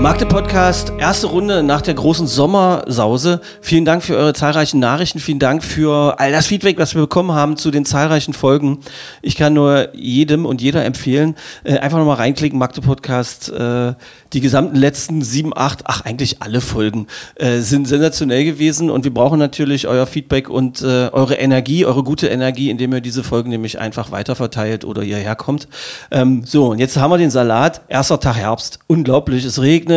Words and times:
Magde 0.00 0.26
Podcast, 0.26 0.92
erste 0.96 1.26
Runde 1.26 1.64
nach 1.64 1.82
der 1.82 1.94
großen 1.94 2.28
Sommersause. 2.28 3.40
Vielen 3.60 3.84
Dank 3.84 4.04
für 4.04 4.16
eure 4.16 4.32
zahlreichen 4.32 4.78
Nachrichten. 4.78 5.18
Vielen 5.18 5.40
Dank 5.40 5.64
für 5.64 6.20
all 6.20 6.30
das 6.30 6.46
Feedback, 6.46 6.78
was 6.78 6.94
wir 6.94 7.02
bekommen 7.02 7.32
haben 7.32 7.56
zu 7.56 7.72
den 7.72 7.84
zahlreichen 7.84 8.32
Folgen. 8.32 8.78
Ich 9.22 9.34
kann 9.34 9.54
nur 9.54 9.88
jedem 9.96 10.46
und 10.46 10.62
jeder 10.62 10.84
empfehlen, 10.84 11.34
äh, 11.64 11.78
einfach 11.78 11.98
nochmal 11.98 12.16
reinklicken, 12.16 12.60
Magde 12.60 12.80
Podcast. 12.80 13.48
Äh, 13.48 13.94
die 14.32 14.40
gesamten 14.40 14.76
letzten 14.76 15.22
sieben, 15.22 15.52
acht, 15.56 15.80
ach 15.86 16.02
eigentlich 16.02 16.42
alle 16.42 16.60
Folgen 16.60 17.08
äh, 17.34 17.58
sind 17.58 17.88
sensationell 17.88 18.44
gewesen 18.44 18.90
und 18.90 19.04
wir 19.04 19.12
brauchen 19.12 19.38
natürlich 19.38 19.88
euer 19.88 20.06
Feedback 20.06 20.48
und 20.48 20.82
eure 20.82 21.34
Energie, 21.34 21.86
eure 21.86 22.04
gute 22.04 22.28
Energie, 22.28 22.70
indem 22.70 22.92
ihr 22.92 23.00
diese 23.00 23.24
Folgen 23.24 23.50
nämlich 23.50 23.80
einfach 23.80 24.12
weiterverteilt 24.12 24.84
oder 24.84 25.02
hierher 25.02 25.34
kommt. 25.34 25.66
Ähm, 26.10 26.42
so, 26.44 26.68
und 26.68 26.78
jetzt 26.78 26.96
haben 26.98 27.10
wir 27.10 27.18
den 27.18 27.30
Salat. 27.30 27.80
Erster 27.88 28.20
Tag 28.20 28.36
Herbst. 28.36 28.78
Unglaublich, 28.86 29.44
es 29.44 29.60
regnet. 29.60 29.87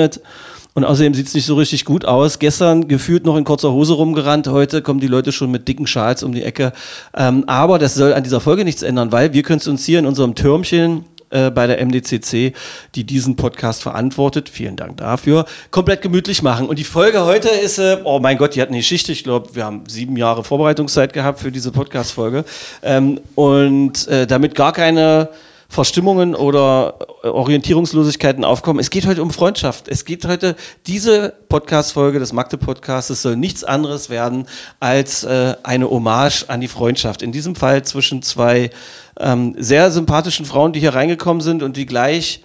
Und 0.73 0.85
außerdem 0.85 1.13
sieht 1.13 1.27
es 1.27 1.33
nicht 1.33 1.45
so 1.45 1.55
richtig 1.55 1.83
gut 1.83 2.05
aus. 2.05 2.39
Gestern 2.39 2.87
gefühlt 2.87 3.25
noch 3.25 3.35
in 3.35 3.43
kurzer 3.43 3.73
Hose 3.73 3.93
rumgerannt. 3.93 4.47
Heute 4.47 4.81
kommen 4.81 5.01
die 5.01 5.07
Leute 5.07 5.33
schon 5.33 5.51
mit 5.51 5.67
dicken 5.67 5.85
Schals 5.85 6.23
um 6.23 6.33
die 6.33 6.43
Ecke. 6.43 6.71
Ähm, 7.13 7.43
aber 7.47 7.77
das 7.77 7.95
soll 7.95 8.13
an 8.13 8.23
dieser 8.23 8.39
Folge 8.39 8.63
nichts 8.63 8.81
ändern, 8.81 9.11
weil 9.11 9.33
wir 9.33 9.43
können 9.43 9.59
es 9.59 9.67
uns 9.67 9.83
hier 9.85 9.99
in 9.99 10.05
unserem 10.05 10.33
Türmchen 10.33 11.03
äh, 11.31 11.49
bei 11.49 11.67
der 11.67 11.85
MDCC, 11.85 12.53
die 12.95 13.03
diesen 13.03 13.35
Podcast 13.35 13.83
verantwortet, 13.83 14.47
vielen 14.49 14.77
Dank 14.77 14.97
dafür, 14.97 15.45
komplett 15.71 16.01
gemütlich 16.01 16.41
machen. 16.41 16.67
Und 16.67 16.79
die 16.79 16.83
Folge 16.83 17.25
heute 17.25 17.49
ist, 17.49 17.77
äh, 17.77 17.97
oh 18.03 18.19
mein 18.19 18.37
Gott, 18.37 18.55
die 18.55 18.61
hat 18.61 18.69
eine 18.69 18.77
Geschichte. 18.77 19.11
Ich 19.11 19.23
glaube, 19.23 19.55
wir 19.55 19.65
haben 19.65 19.83
sieben 19.87 20.15
Jahre 20.15 20.43
Vorbereitungszeit 20.43 21.11
gehabt 21.11 21.39
für 21.39 21.51
diese 21.51 21.71
Podcast-Folge. 21.71 22.45
Ähm, 22.81 23.19
und 23.35 24.07
äh, 24.07 24.25
damit 24.25 24.55
gar 24.55 24.71
keine 24.71 25.29
Verstimmungen 25.71 26.35
oder 26.35 26.95
Orientierungslosigkeiten 27.23 28.43
aufkommen. 28.43 28.81
Es 28.81 28.89
geht 28.89 29.05
heute 29.05 29.21
um 29.21 29.31
Freundschaft. 29.31 29.87
Es 29.87 30.03
geht 30.03 30.25
heute, 30.25 30.57
diese 30.85 31.33
Podcast-Folge 31.47 32.19
des 32.19 32.33
Magde-Podcasts 32.33 33.21
soll 33.21 33.37
nichts 33.37 33.63
anderes 33.63 34.09
werden 34.09 34.47
als 34.81 35.23
äh, 35.23 35.55
eine 35.63 35.89
Hommage 35.89 36.43
an 36.49 36.59
die 36.59 36.67
Freundschaft. 36.67 37.21
In 37.21 37.31
diesem 37.31 37.55
Fall 37.55 37.85
zwischen 37.85 38.21
zwei 38.21 38.69
ähm, 39.17 39.55
sehr 39.57 39.91
sympathischen 39.91 40.45
Frauen, 40.45 40.73
die 40.73 40.81
hier 40.81 40.93
reingekommen 40.93 41.41
sind 41.41 41.63
und 41.63 41.77
die 41.77 41.85
gleich 41.85 42.43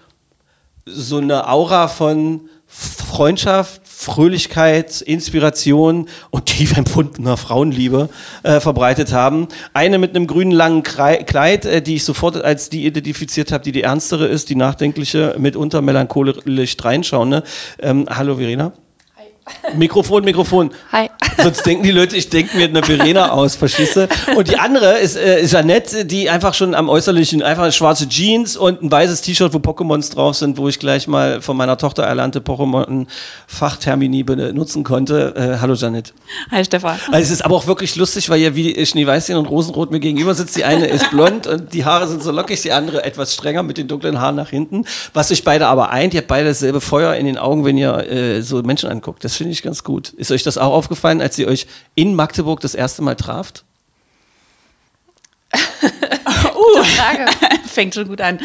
so 0.84 1.16
eine 1.16 1.48
Aura 1.48 1.88
von 1.88 2.48
Freundschaft, 2.66 3.82
Fröhlichkeit, 3.84 5.00
Inspiration 5.00 6.08
und 6.30 6.46
tief 6.46 6.76
empfundener 6.76 7.36
Frauenliebe 7.36 8.08
äh, 8.42 8.60
verbreitet 8.60 9.12
haben. 9.12 9.48
Eine 9.72 9.98
mit 9.98 10.14
einem 10.14 10.26
grünen 10.26 10.52
langen 10.52 10.82
Kleid, 10.82 11.64
äh, 11.64 11.80
die 11.80 11.96
ich 11.96 12.04
sofort 12.04 12.36
als 12.36 12.68
die 12.68 12.86
identifiziert 12.86 13.52
habe, 13.52 13.64
die 13.64 13.72
die 13.72 13.82
ernstere 13.82 14.26
ist, 14.26 14.50
die 14.50 14.56
nachdenkliche, 14.56 15.36
mitunter 15.38 15.80
melancholisch 15.82 16.76
reinschauende. 16.80 17.42
Ähm, 17.80 18.06
hallo 18.08 18.36
Verena. 18.36 18.72
Mikrofon, 19.76 20.24
Mikrofon. 20.24 20.70
Hi. 20.92 21.08
Sonst 21.42 21.64
denken 21.66 21.84
die 21.84 21.90
Leute, 21.90 22.16
ich 22.16 22.30
denke 22.30 22.56
mir 22.56 22.64
eine 22.64 22.82
Verena 22.82 23.30
aus, 23.30 23.56
verstehst 23.56 23.96
du? 23.96 24.08
Und 24.36 24.48
die 24.48 24.58
andere 24.58 24.98
ist 24.98 25.16
äh, 25.16 25.44
Jeannette, 25.44 26.04
die 26.04 26.30
einfach 26.30 26.54
schon 26.54 26.74
am 26.74 26.88
Äußerlichen, 26.88 27.42
einfach 27.42 27.70
schwarze 27.72 28.08
Jeans 28.08 28.56
und 28.56 28.82
ein 28.82 28.90
weißes 28.90 29.20
T-Shirt, 29.20 29.52
wo 29.52 29.58
Pokémons 29.58 30.12
drauf 30.12 30.36
sind, 30.36 30.56
wo 30.56 30.68
ich 30.68 30.78
gleich 30.78 31.06
mal 31.06 31.42
von 31.42 31.56
meiner 31.56 31.76
Tochter 31.76 32.04
erlernte 32.04 32.40
Pokémon-Fachtermini 32.40 34.22
benutzen 34.24 34.82
konnte. 34.82 35.34
Äh, 35.36 35.60
hallo 35.60 35.74
Jeannette. 35.74 36.12
Hi 36.50 36.64
Stefan. 36.64 36.98
Also 37.08 37.22
es 37.22 37.30
ist 37.30 37.44
aber 37.44 37.54
auch 37.54 37.66
wirklich 37.66 37.94
lustig, 37.96 38.28
weil 38.30 38.40
ja 38.40 38.56
wie 38.56 38.84
Schneeweißchen 38.84 39.36
und 39.36 39.46
Rosenrot 39.46 39.90
mir 39.90 40.00
gegenüber 40.00 40.34
sitzt. 40.34 40.56
Die 40.56 40.64
eine 40.64 40.86
ist 40.86 41.10
blond 41.10 41.46
und 41.46 41.72
die 41.72 41.84
Haare 41.84 42.08
sind 42.08 42.22
so 42.22 42.32
lockig, 42.32 42.62
die 42.62 42.72
andere 42.72 43.04
etwas 43.04 43.34
strenger 43.34 43.62
mit 43.62 43.78
den 43.78 43.88
dunklen 43.88 44.20
Haaren 44.20 44.36
nach 44.36 44.50
hinten. 44.50 44.84
Was 45.12 45.30
euch 45.30 45.44
beide 45.44 45.66
aber 45.66 45.90
eint, 45.90 46.14
ihr 46.14 46.20
habt 46.20 46.28
beide 46.28 46.48
dasselbe 46.48 46.80
Feuer 46.80 47.14
in 47.14 47.26
den 47.26 47.38
Augen, 47.38 47.64
wenn 47.64 47.76
ihr 47.76 48.10
äh, 48.10 48.42
so 48.42 48.62
Menschen 48.62 48.90
anguckt. 48.90 49.22
Das 49.22 49.35
finde 49.36 49.52
ich 49.52 49.62
ganz 49.62 49.84
gut. 49.84 50.10
Ist 50.10 50.30
euch 50.30 50.42
das 50.42 50.58
auch 50.58 50.72
aufgefallen, 50.72 51.20
als 51.20 51.38
ihr 51.38 51.48
euch 51.48 51.66
in 51.94 52.14
Magdeburg 52.14 52.60
das 52.60 52.74
erste 52.74 53.02
Mal 53.02 53.16
traft? 53.16 53.64
Uh, 56.56 56.82
Frage. 56.82 57.26
Fängt 57.66 57.94
schon 57.94 58.08
gut 58.08 58.20
an. 58.20 58.40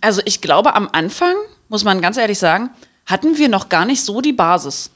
Also 0.00 0.20
ich 0.24 0.40
glaube, 0.40 0.74
am 0.74 0.88
Anfang, 0.92 1.34
muss 1.68 1.84
man 1.84 2.00
ganz 2.00 2.16
ehrlich 2.16 2.38
sagen, 2.38 2.70
hatten 3.06 3.38
wir 3.38 3.48
noch 3.48 3.68
gar 3.68 3.84
nicht 3.84 4.04
so 4.04 4.20
die 4.20 4.32
Basis. 4.32 4.90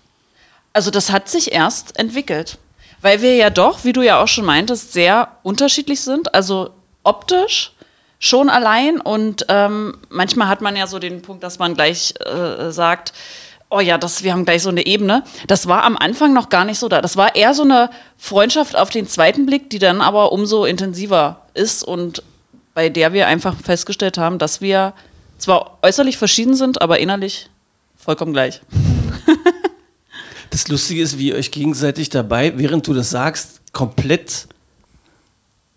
Also 0.73 0.91
das 0.91 1.11
hat 1.11 1.29
sich 1.29 1.53
erst 1.53 1.99
entwickelt. 1.99 2.59
Weil 3.01 3.23
wir 3.23 3.37
ja 3.37 3.51
doch, 3.51 3.85
wie 3.85 3.93
du 3.93 4.03
ja 4.03 4.23
auch 4.23 4.29
schon 4.29 4.45
meintest, 4.45 4.93
sehr 4.93 5.39
unterschiedlich 5.43 6.01
sind. 6.01 6.35
Also 6.35 6.71
optisch 7.03 7.73
schon 8.19 8.49
allein 8.49 9.01
und 9.01 9.45
ähm, 9.49 9.99
manchmal 10.09 10.49
hat 10.49 10.63
man 10.63 10.75
ja 10.75 10.87
so 10.87 10.99
den 10.99 11.23
Punkt, 11.23 11.43
dass 11.43 11.59
man 11.59 11.75
gleich 11.75 12.15
äh, 12.25 12.71
sagt, 12.71 13.13
oh 13.71 13.81
ja, 13.81 13.99
das, 13.99 14.23
wir 14.23 14.33
haben 14.33 14.45
gleich 14.45 14.63
so 14.63 14.69
eine 14.69 14.87
Ebene. 14.87 15.25
Das 15.47 15.67
war 15.67 15.85
am 15.85 15.97
Anfang 15.97 16.33
noch 16.33 16.49
gar 16.49 16.65
nicht 16.65 16.79
so 16.79 16.89
da. 16.89 17.01
Das 17.01 17.17
war 17.17 17.35
eher 17.35 17.55
so 17.55 17.63
eine 17.63 17.91
Freundschaft 18.17 18.77
auf 18.77 18.91
den 18.91 19.07
zweiten 19.07 19.47
Blick, 19.47 19.71
die 19.71 19.79
dann 19.79 20.01
aber 20.01 20.33
umso 20.33 20.65
intensiver 20.65 21.43
ist 21.55 21.83
und 21.83 22.23
bei 22.75 22.89
der 22.89 23.13
wir 23.13 23.27
einfach 23.27 23.57
festgestellt 23.57 24.19
haben, 24.19 24.39
dass 24.39 24.61
wir 24.61 24.93
zwar 25.39 25.79
äußerlich 25.83 26.19
verschieden 26.19 26.55
sind, 26.55 26.83
aber 26.83 26.99
innerlich 26.99 27.49
vollkommen 27.97 28.33
gleich. 28.33 28.61
Das 30.51 30.69
Lustige 30.69 31.03
ist, 31.03 31.19
wie 31.19 31.29
ihr 31.29 31.35
euch 31.35 31.51
gegenseitig 31.51 32.09
dabei, 32.09 32.57
während 32.57 32.87
du 32.87 32.95
das 32.95 33.11
sagst, 33.11 33.61
komplett. 33.73 34.47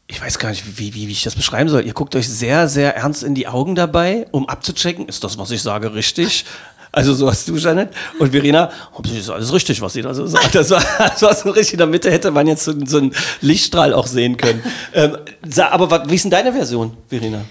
Ich 0.08 0.22
weiß 0.22 0.40
gar 0.40 0.52
nicht, 0.52 0.78
wie, 0.78 0.94
wie, 0.94 1.08
wie 1.08 1.12
ich 1.12 1.24
das 1.24 1.36
beschreiben 1.36 1.70
soll. 1.70 1.86
Ihr 1.86 1.94
guckt 1.94 2.16
euch 2.16 2.30
sehr, 2.30 2.70
sehr 2.70 2.96
ernst 2.96 3.24
in 3.24 3.36
die 3.36 3.48
Augen 3.48 3.76
dabei, 3.76 4.28
um 4.32 4.48
abzuchecken, 4.48 5.08
ist 5.10 5.24
das, 5.24 5.38
was 5.38 5.52
ich 5.52 5.62
sage, 5.62 5.94
richtig? 5.94 6.46
Also 6.92 7.14
so 7.14 7.30
hast 7.30 7.48
du, 7.48 7.56
Janet. 7.56 7.94
Und 8.18 8.32
Verena, 8.32 8.72
oh, 8.96 9.02
das 9.02 9.12
ist 9.12 9.30
alles 9.30 9.54
richtig, 9.54 9.82
was 9.82 9.94
sie 9.94 10.02
da 10.02 10.14
so 10.14 10.26
sagt. 10.26 10.56
Das 10.56 10.70
war, 10.72 10.84
das 10.98 11.22
war 11.22 11.36
so 11.36 11.50
richtig. 11.50 11.74
In 11.74 11.80
der 11.80 11.88
Mitte 11.88 12.12
hätte 12.12 12.32
man 12.32 12.48
jetzt 12.48 12.64
so, 12.64 12.74
so 12.86 12.98
einen 12.98 13.14
Lichtstrahl 13.42 13.94
auch 13.94 14.08
sehen 14.08 14.38
können. 14.38 14.64
Ähm, 14.94 15.18
aber 15.58 16.10
wie 16.10 16.16
ist 16.16 16.24
denn 16.24 16.32
deine 16.32 16.52
Version, 16.54 16.98
Verena? 17.08 17.42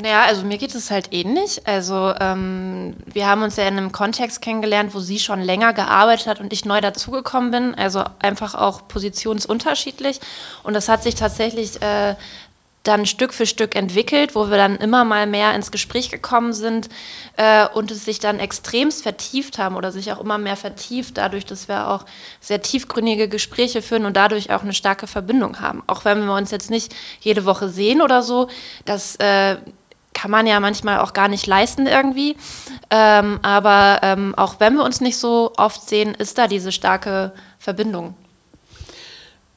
Naja, 0.00 0.24
also 0.26 0.44
mir 0.44 0.58
geht 0.58 0.74
es 0.74 0.90
halt 0.90 1.12
ähnlich. 1.12 1.66
Also 1.66 2.14
ähm, 2.20 2.94
wir 3.06 3.26
haben 3.26 3.42
uns 3.42 3.56
ja 3.56 3.66
in 3.66 3.76
einem 3.76 3.90
Kontext 3.90 4.40
kennengelernt, 4.40 4.94
wo 4.94 5.00
sie 5.00 5.18
schon 5.18 5.40
länger 5.40 5.72
gearbeitet 5.72 6.26
hat 6.26 6.40
und 6.40 6.52
ich 6.52 6.64
neu 6.64 6.80
dazugekommen 6.80 7.50
bin. 7.50 7.74
Also 7.74 8.04
einfach 8.20 8.54
auch 8.54 8.86
positionsunterschiedlich. 8.86 10.20
Und 10.62 10.74
das 10.74 10.88
hat 10.88 11.02
sich 11.02 11.16
tatsächlich 11.16 11.82
äh, 11.82 12.14
dann 12.88 13.06
Stück 13.06 13.34
für 13.34 13.46
Stück 13.46 13.76
entwickelt, 13.76 14.34
wo 14.34 14.50
wir 14.50 14.56
dann 14.56 14.76
immer 14.76 15.04
mal 15.04 15.26
mehr 15.26 15.54
ins 15.54 15.70
Gespräch 15.70 16.10
gekommen 16.10 16.52
sind 16.54 16.88
äh, 17.36 17.66
und 17.68 17.90
es 17.90 18.04
sich 18.04 18.18
dann 18.18 18.40
extremst 18.40 19.02
vertieft 19.02 19.58
haben 19.58 19.76
oder 19.76 19.92
sich 19.92 20.10
auch 20.10 20.20
immer 20.20 20.38
mehr 20.38 20.56
vertieft, 20.56 21.18
dadurch, 21.18 21.44
dass 21.44 21.68
wir 21.68 21.88
auch 21.88 22.06
sehr 22.40 22.62
tiefgründige 22.62 23.28
Gespräche 23.28 23.82
führen 23.82 24.06
und 24.06 24.16
dadurch 24.16 24.50
auch 24.50 24.62
eine 24.62 24.72
starke 24.72 25.06
Verbindung 25.06 25.60
haben. 25.60 25.82
Auch 25.86 26.04
wenn 26.04 26.24
wir 26.24 26.34
uns 26.34 26.50
jetzt 26.50 26.70
nicht 26.70 26.94
jede 27.20 27.44
Woche 27.44 27.68
sehen 27.68 28.00
oder 28.00 28.22
so, 28.22 28.48
das 28.86 29.16
äh, 29.16 29.56
kann 30.14 30.30
man 30.30 30.46
ja 30.46 30.58
manchmal 30.58 30.98
auch 30.98 31.12
gar 31.12 31.28
nicht 31.28 31.46
leisten 31.46 31.86
irgendwie. 31.86 32.36
Ähm, 32.90 33.38
aber 33.42 34.00
ähm, 34.02 34.34
auch 34.36 34.60
wenn 34.60 34.74
wir 34.74 34.84
uns 34.84 35.00
nicht 35.00 35.18
so 35.18 35.52
oft 35.56 35.88
sehen, 35.88 36.14
ist 36.14 36.38
da 36.38 36.48
diese 36.48 36.72
starke 36.72 37.32
Verbindung. 37.58 38.14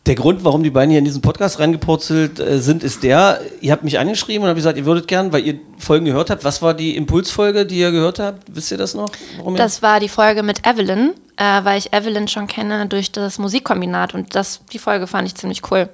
Der 0.08 0.16
Grund, 0.16 0.44
warum 0.44 0.64
die 0.64 0.72
beiden 0.72 0.90
hier 0.90 0.98
in 0.98 1.06
diesen 1.06 1.22
Podcast 1.22 1.60
reingepurzelt 1.60 2.40
äh, 2.40 2.60
sind, 2.60 2.84
ist 2.84 3.04
der, 3.04 3.40
ihr 3.62 3.72
habt 3.72 3.84
mich 3.84 4.00
angeschrieben 4.00 4.42
und 4.44 4.50
habt 4.50 4.56
gesagt, 4.58 4.78
ihr 4.80 4.86
würdet 4.86 5.08
gern, 5.08 5.32
weil 5.32 5.46
ihr 5.46 5.60
Folgen 5.78 6.06
gehört 6.06 6.32
habt. 6.32 6.44
Was 6.44 6.64
war 6.64 6.74
die 6.74 6.96
Impulsfolge, 6.98 7.68
die 7.68 7.78
ihr 7.78 7.92
gehört 7.92 8.18
habt? 8.18 8.44
Wisst 8.52 8.72
ihr 8.72 8.78
das 8.80 8.96
noch? 8.96 9.12
Warum 9.38 9.54
ihr- 9.56 9.58
Das 9.60 9.84
war 9.84 10.00
die 10.00 10.10
Folge 10.10 10.42
mit 10.42 10.66
Evelyn, 10.66 11.12
äh, 11.38 11.64
weil 11.64 11.78
ich 11.78 11.94
Evelyn 11.94 12.28
schon 12.28 12.48
kenne 12.48 12.88
durch 12.88 13.12
das 13.12 13.38
Musikkombinat 13.38 14.16
und 14.16 14.34
das, 14.34 14.62
die 14.74 14.80
Folge 14.80 15.06
fand 15.06 15.28
ich 15.28 15.36
ziemlich 15.36 15.62
cool. 15.70 15.88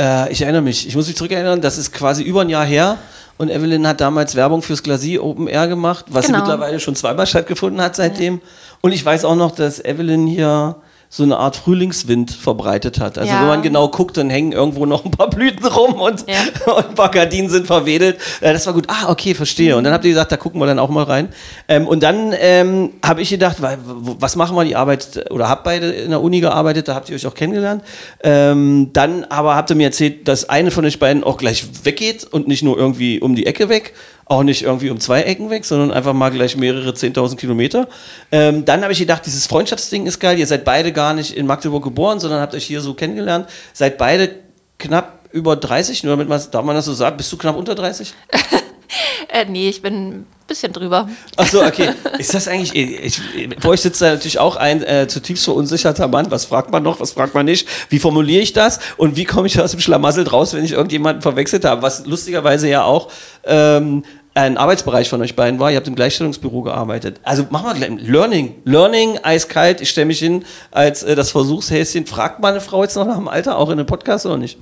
Äh, 0.00 0.30
ich 0.32 0.42
erinnere 0.42 0.62
mich. 0.62 0.86
Ich 0.86 0.94
muss 0.94 1.08
mich 1.08 1.16
zurückerinnern, 1.16 1.60
das 1.60 1.76
ist 1.76 1.92
quasi 1.92 2.22
über 2.22 2.42
ein 2.42 2.48
Jahr 2.50 2.64
her. 2.64 2.98
Und 3.36 3.50
Evelyn 3.50 3.84
hat 3.88 4.00
damals 4.00 4.36
Werbung 4.36 4.62
fürs 4.62 4.84
Glasie 4.84 5.18
Open 5.18 5.48
Air 5.48 5.66
gemacht, 5.66 6.04
was 6.08 6.26
Genau. 6.26 6.38
mittlerweile 6.38 6.78
schon 6.78 6.94
zweimal 6.94 7.26
stattgefunden 7.26 7.80
hat 7.82 7.96
seitdem. 7.96 8.40
Und 8.80 8.92
ich 8.92 9.04
weiß 9.04 9.24
auch 9.24 9.34
noch, 9.34 9.50
dass 9.50 9.84
Evelyn 9.84 10.28
hier 10.28 10.76
so 11.16 11.22
eine 11.22 11.36
Art 11.36 11.54
Frühlingswind 11.54 12.32
verbreitet 12.32 12.98
hat. 12.98 13.18
Also 13.18 13.32
Ja. 13.32 13.38
wenn 13.42 13.46
man 13.46 13.62
genau 13.62 13.86
guckt, 13.86 14.16
dann 14.16 14.30
hängen 14.30 14.50
irgendwo 14.50 14.84
noch 14.84 15.04
ein 15.04 15.12
paar 15.12 15.30
Blüten 15.30 15.64
rum 15.64 16.00
und, 16.00 16.24
Ja. 16.28 16.40
und 16.74 16.88
ein 16.88 16.94
paar 16.96 17.12
Gardinen 17.12 17.48
sind 17.48 17.68
verwedelt. 17.68 18.16
Äh, 18.40 18.52
das 18.52 18.66
war 18.66 18.72
gut. 18.72 18.86
Ah, 18.88 19.10
okay, 19.10 19.32
verstehe. 19.32 19.76
Und 19.76 19.84
dann 19.84 19.92
habt 19.92 20.04
ihr 20.04 20.10
gesagt, 20.10 20.32
da 20.32 20.36
gucken 20.36 20.60
wir 20.60 20.66
dann 20.66 20.80
auch 20.80 20.88
mal 20.88 21.04
rein. 21.04 21.28
Ähm, 21.68 21.86
und 21.86 22.02
dann 22.02 22.34
ähm, 22.36 22.94
habe 23.04 23.22
ich 23.22 23.30
gedacht, 23.30 23.58
was 23.60 24.34
machen 24.34 24.56
wir? 24.56 24.64
Die 24.64 24.74
Arbeit, 24.74 25.30
oder 25.30 25.48
habt 25.48 25.62
beide 25.62 25.92
in 25.92 26.10
der 26.10 26.20
Uni 26.20 26.40
gearbeitet, 26.40 26.88
da 26.88 26.96
habt 26.96 27.08
ihr 27.08 27.14
euch 27.14 27.28
auch 27.28 27.34
kennengelernt. 27.34 27.84
Ähm, 28.24 28.90
dann 28.92 29.22
aber 29.22 29.54
habt 29.54 29.70
ihr 29.70 29.76
mir 29.76 29.86
erzählt, 29.86 30.26
dass 30.26 30.48
eine 30.48 30.72
von 30.72 30.84
euch 30.84 30.98
beiden 30.98 31.22
auch 31.22 31.36
gleich 31.36 31.64
weggeht 31.84 32.24
und 32.24 32.48
nicht 32.48 32.64
nur 32.64 32.76
irgendwie 32.76 33.20
um 33.20 33.36
die 33.36 33.46
Ecke 33.46 33.68
weg. 33.68 33.94
Auch 34.26 34.42
nicht 34.42 34.62
irgendwie 34.62 34.90
um 34.90 35.00
zwei 35.00 35.22
Ecken 35.22 35.50
weg, 35.50 35.64
sondern 35.64 35.90
einfach 35.90 36.14
mal 36.14 36.30
gleich 36.30 36.56
mehrere 36.56 36.90
10.000 36.90 37.36
Kilometer. 37.36 37.88
Ähm, 38.32 38.64
dann 38.64 38.82
habe 38.82 38.92
ich 38.92 38.98
gedacht, 38.98 39.26
dieses 39.26 39.46
Freundschaftsding 39.46 40.06
ist 40.06 40.18
geil. 40.18 40.38
Ihr 40.38 40.46
seid 40.46 40.64
beide 40.64 40.92
gar 40.92 41.12
nicht 41.12 41.36
in 41.36 41.46
Magdeburg 41.46 41.84
geboren, 41.84 42.20
sondern 42.20 42.40
habt 42.40 42.54
euch 42.54 42.64
hier 42.64 42.80
so 42.80 42.94
kennengelernt. 42.94 43.48
Seid 43.74 43.98
beide 43.98 44.34
knapp 44.78 45.28
über 45.30 45.56
30, 45.56 46.04
nur 46.04 46.12
damit 46.12 46.28
man, 46.28 46.40
darf 46.50 46.64
man 46.64 46.74
das 46.74 46.86
so 46.86 46.94
sagen? 46.94 47.16
Bist 47.16 47.30
du 47.32 47.36
knapp 47.36 47.56
unter 47.56 47.74
30? 47.74 48.14
Äh, 49.28 49.46
nee, 49.46 49.68
ich 49.68 49.82
bin 49.82 50.08
ein 50.08 50.26
bisschen 50.46 50.72
drüber. 50.72 51.08
Ach 51.36 51.46
so, 51.46 51.62
okay. 51.62 51.90
Ist 52.18 52.34
das 52.34 52.48
eigentlich, 52.48 52.74
ich, 52.74 53.20
vor 53.60 53.72
euch 53.72 53.80
sitzt 53.80 54.00
da 54.02 54.12
natürlich 54.12 54.38
auch 54.38 54.56
ein 54.56 54.82
äh, 54.82 55.08
zutiefst 55.08 55.44
verunsicherter 55.44 56.08
Mann. 56.08 56.30
Was 56.30 56.44
fragt 56.44 56.70
man 56.70 56.82
noch, 56.82 57.00
was 57.00 57.12
fragt 57.12 57.34
man 57.34 57.46
nicht? 57.46 57.68
Wie 57.88 57.98
formuliere 57.98 58.42
ich 58.42 58.52
das? 58.52 58.80
Und 58.96 59.16
wie 59.16 59.24
komme 59.24 59.46
ich 59.46 59.60
aus 59.60 59.72
dem 59.72 59.80
Schlamassel 59.80 60.26
raus, 60.26 60.54
wenn 60.54 60.64
ich 60.64 60.72
irgendjemanden 60.72 61.22
verwechselt 61.22 61.64
habe? 61.64 61.82
Was 61.82 62.06
lustigerweise 62.06 62.68
ja 62.68 62.84
auch 62.84 63.10
ähm, 63.44 64.04
ein 64.34 64.56
Arbeitsbereich 64.56 65.08
von 65.08 65.22
euch 65.22 65.36
beiden 65.36 65.60
war. 65.60 65.70
Ihr 65.70 65.76
habt 65.76 65.86
im 65.86 65.94
Gleichstellungsbüro 65.94 66.62
gearbeitet. 66.62 67.20
Also 67.22 67.46
machen 67.50 67.66
wir 67.66 67.74
gleich. 67.74 68.08
Learning. 68.08 68.56
Learning, 68.64 69.18
eiskalt. 69.22 69.80
Ich 69.80 69.90
stelle 69.90 70.06
mich 70.06 70.18
hin 70.18 70.44
als 70.72 71.04
äh, 71.04 71.14
das 71.14 71.30
Versuchshäschen. 71.30 72.06
Fragt 72.06 72.40
meine 72.40 72.60
Frau 72.60 72.82
jetzt 72.82 72.96
noch 72.96 73.06
nach 73.06 73.16
dem 73.16 73.28
Alter, 73.28 73.56
auch 73.56 73.68
in 73.68 73.78
einem 73.78 73.86
Podcast 73.86 74.26
oder 74.26 74.36
nicht? 74.36 74.58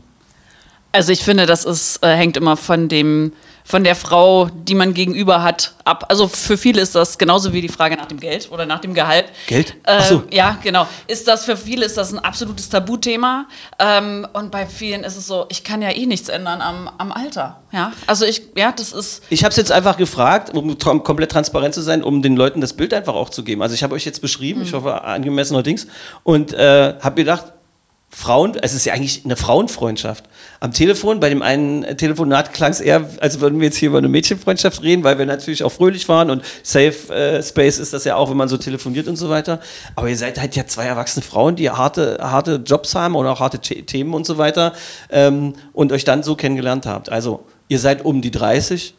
Also 0.93 1.11
ich 1.11 1.25
finde, 1.25 1.47
das 1.47 1.65
ist, 1.65 2.05
äh, 2.05 2.15
hängt 2.15 2.37
immer 2.37 2.59
von 2.59 2.89
dem, 2.89 3.33
von 3.65 3.85
der 3.85 3.95
Frau, 3.95 4.47
die 4.47 4.75
man 4.75 4.95
gegenüber 4.95 5.43
hat, 5.43 5.75
ab. 5.85 6.07
Also 6.09 6.29
für 6.29 6.57
viele 6.57 6.81
ist 6.81 6.95
das 6.95 7.19
genauso 7.19 7.53
wie 7.53 7.61
die 7.61 7.69
Frage 7.69 7.97
nach 7.97 8.07
dem 8.07 8.21
Geld 8.21 8.51
oder 8.51 8.67
nach 8.67 8.81
dem 8.81 8.95
Gehalt. 8.95 9.27
Geld? 9.47 9.75
Äh, 9.85 9.99
Ach 9.99 10.05
so. 10.05 10.23
Ja, 10.31 10.59
genau. 10.63 10.87
Ist 11.07 11.29
das 11.29 11.45
für 11.45 11.57
viele 11.57 11.85
ist 11.85 11.97
das 11.97 12.13
ein 12.13 12.19
absolutes 12.19 12.69
Tabuthema 12.69 13.47
ähm, 13.79 14.27
und 14.33 14.51
bei 14.51 14.67
vielen 14.67 15.05
ist 15.05 15.17
es 15.17 15.27
so, 15.27 15.47
ich 15.49 15.65
kann 15.65 15.83
ja 15.83 15.91
eh 15.91 16.07
nichts 16.07 16.29
ändern 16.29 16.61
am, 16.61 16.91
am 16.99 17.13
Alter. 17.13 17.61
Ja, 17.73 17.93
also 18.07 18.27
ich, 18.27 18.43
ja, 18.55 18.73
das 18.73 18.93
ist. 18.93 19.23
Ich 19.31 19.45
habe 19.45 19.51
es 19.51 19.57
jetzt 19.57 19.73
einfach 19.73 19.97
gefragt, 19.97 20.55
um 20.55 20.77
komplett 20.79 21.31
transparent 21.31 21.75
zu 21.75 21.81
sein, 21.81 22.03
um 22.03 22.21
den 22.21 22.37
Leuten 22.37 22.61
das 22.61 22.75
Bild 22.75 22.93
einfach 22.93 23.15
auch 23.15 23.31
zu 23.31 23.45
geben. 23.45 23.63
Also 23.63 23.75
ich 23.75 23.83
habe 23.83 23.95
euch 23.95 24.05
jetzt 24.05 24.21
beschrieben, 24.21 24.63
ich 24.63 24.75
hoffe 24.75 25.03
angemessen 25.03 25.55
allerdings, 25.55 25.87
und 26.23 26.53
äh, 26.53 26.95
habe 27.01 27.15
gedacht, 27.15 27.53
Frauen, 28.11 28.57
es 28.61 28.75
ist 28.75 28.85
ja 28.85 28.93
eigentlich 28.93 29.25
eine 29.25 29.37
Frauenfreundschaft. 29.37 30.25
Am 30.63 30.73
Telefon, 30.73 31.19
bei 31.19 31.29
dem 31.29 31.43
einen 31.43 31.97
Telefonat 31.97 32.53
klang 32.53 32.71
es 32.71 32.81
eher, 32.81 33.11
als 33.19 33.41
würden 33.41 33.59
wir 33.59 33.67
jetzt 33.67 33.79
hier 33.79 33.89
über 33.89 33.99
eine 33.99 34.07
Mädchenfreundschaft 34.07 34.81
reden, 34.81 35.03
weil 35.03 35.19
wir 35.19 35.27
natürlich 35.27 35.65
auch 35.65 35.73
fröhlich 35.73 36.09
waren 36.09 36.31
und 36.31 36.45
Safe 36.63 37.13
äh, 37.13 37.43
Space 37.43 37.81
ist 37.81 37.93
das 37.93 38.05
ja 38.05 38.15
auch, 38.15 38.31
wenn 38.31 38.37
man 38.37 38.49
so 38.49 38.57
telefoniert 38.57 39.09
und 39.09 39.17
so 39.17 39.29
weiter. 39.29 39.59
Aber 39.97 40.09
ihr 40.09 40.17
seid 40.17 40.39
halt 40.39 40.55
ja 40.55 40.65
zwei 40.65 40.85
erwachsene 40.85 41.25
Frauen, 41.25 41.57
die 41.57 41.69
harte, 41.69 42.19
harte 42.23 42.63
Jobs 42.65 42.95
haben 42.95 43.17
und 43.17 43.27
auch 43.27 43.41
harte 43.41 43.59
The 43.61 43.83
Themen 43.83 44.15
und 44.15 44.25
so 44.25 44.39
weiter 44.39 44.73
ähm, 45.11 45.55
und 45.73 45.91
euch 45.91 46.05
dann 46.05 46.23
so 46.23 46.37
kennengelernt 46.37 46.87
habt. 46.87 47.11
Also 47.11 47.45
ihr 47.67 47.81
seid 47.81 48.05
um 48.05 48.23
die 48.23 48.31
30 48.31 48.95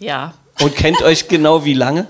Ja, 0.00 0.34
und 0.62 0.74
kennt 0.74 1.00
euch 1.02 1.28
genau 1.28 1.64
wie 1.64 1.74
lange? 1.74 2.08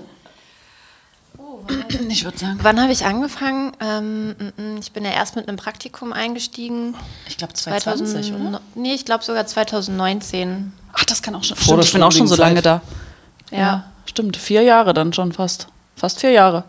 Ich 2.09 2.23
würde 2.23 2.37
sagen, 2.37 2.59
Wann 2.61 2.81
habe 2.81 2.91
ich 2.91 3.05
angefangen? 3.05 3.71
Ähm, 3.79 4.29
mm, 4.29 4.61
mm, 4.61 4.77
ich 4.79 4.91
bin 4.91 5.03
ja 5.03 5.11
erst 5.11 5.35
mit 5.35 5.47
einem 5.47 5.57
Praktikum 5.57 6.13
eingestiegen. 6.13 6.95
ich 7.27 7.37
glaube 7.37 7.53
2020, 7.53 8.33
oder? 8.33 8.61
Nee, 8.75 8.93
ich 8.93 9.05
glaube 9.05 9.23
sogar 9.23 9.45
2019. 9.45 10.71
Ach, 10.93 11.05
das 11.05 11.21
kann 11.21 11.35
auch 11.35 11.43
schon. 11.43 11.57
Vor 11.57 11.65
Stimmt, 11.65 11.85
ich 11.85 11.93
bin 11.93 12.03
auch 12.03 12.11
schon 12.11 12.27
so 12.27 12.35
lange 12.35 12.61
da. 12.61 12.81
Ja. 13.51 13.85
Stimmt, 14.05 14.37
vier 14.37 14.63
Jahre 14.63 14.93
dann 14.93 15.13
schon 15.13 15.33
fast. 15.33 15.67
Fast 15.95 16.19
vier 16.19 16.31
Jahre. 16.31 16.63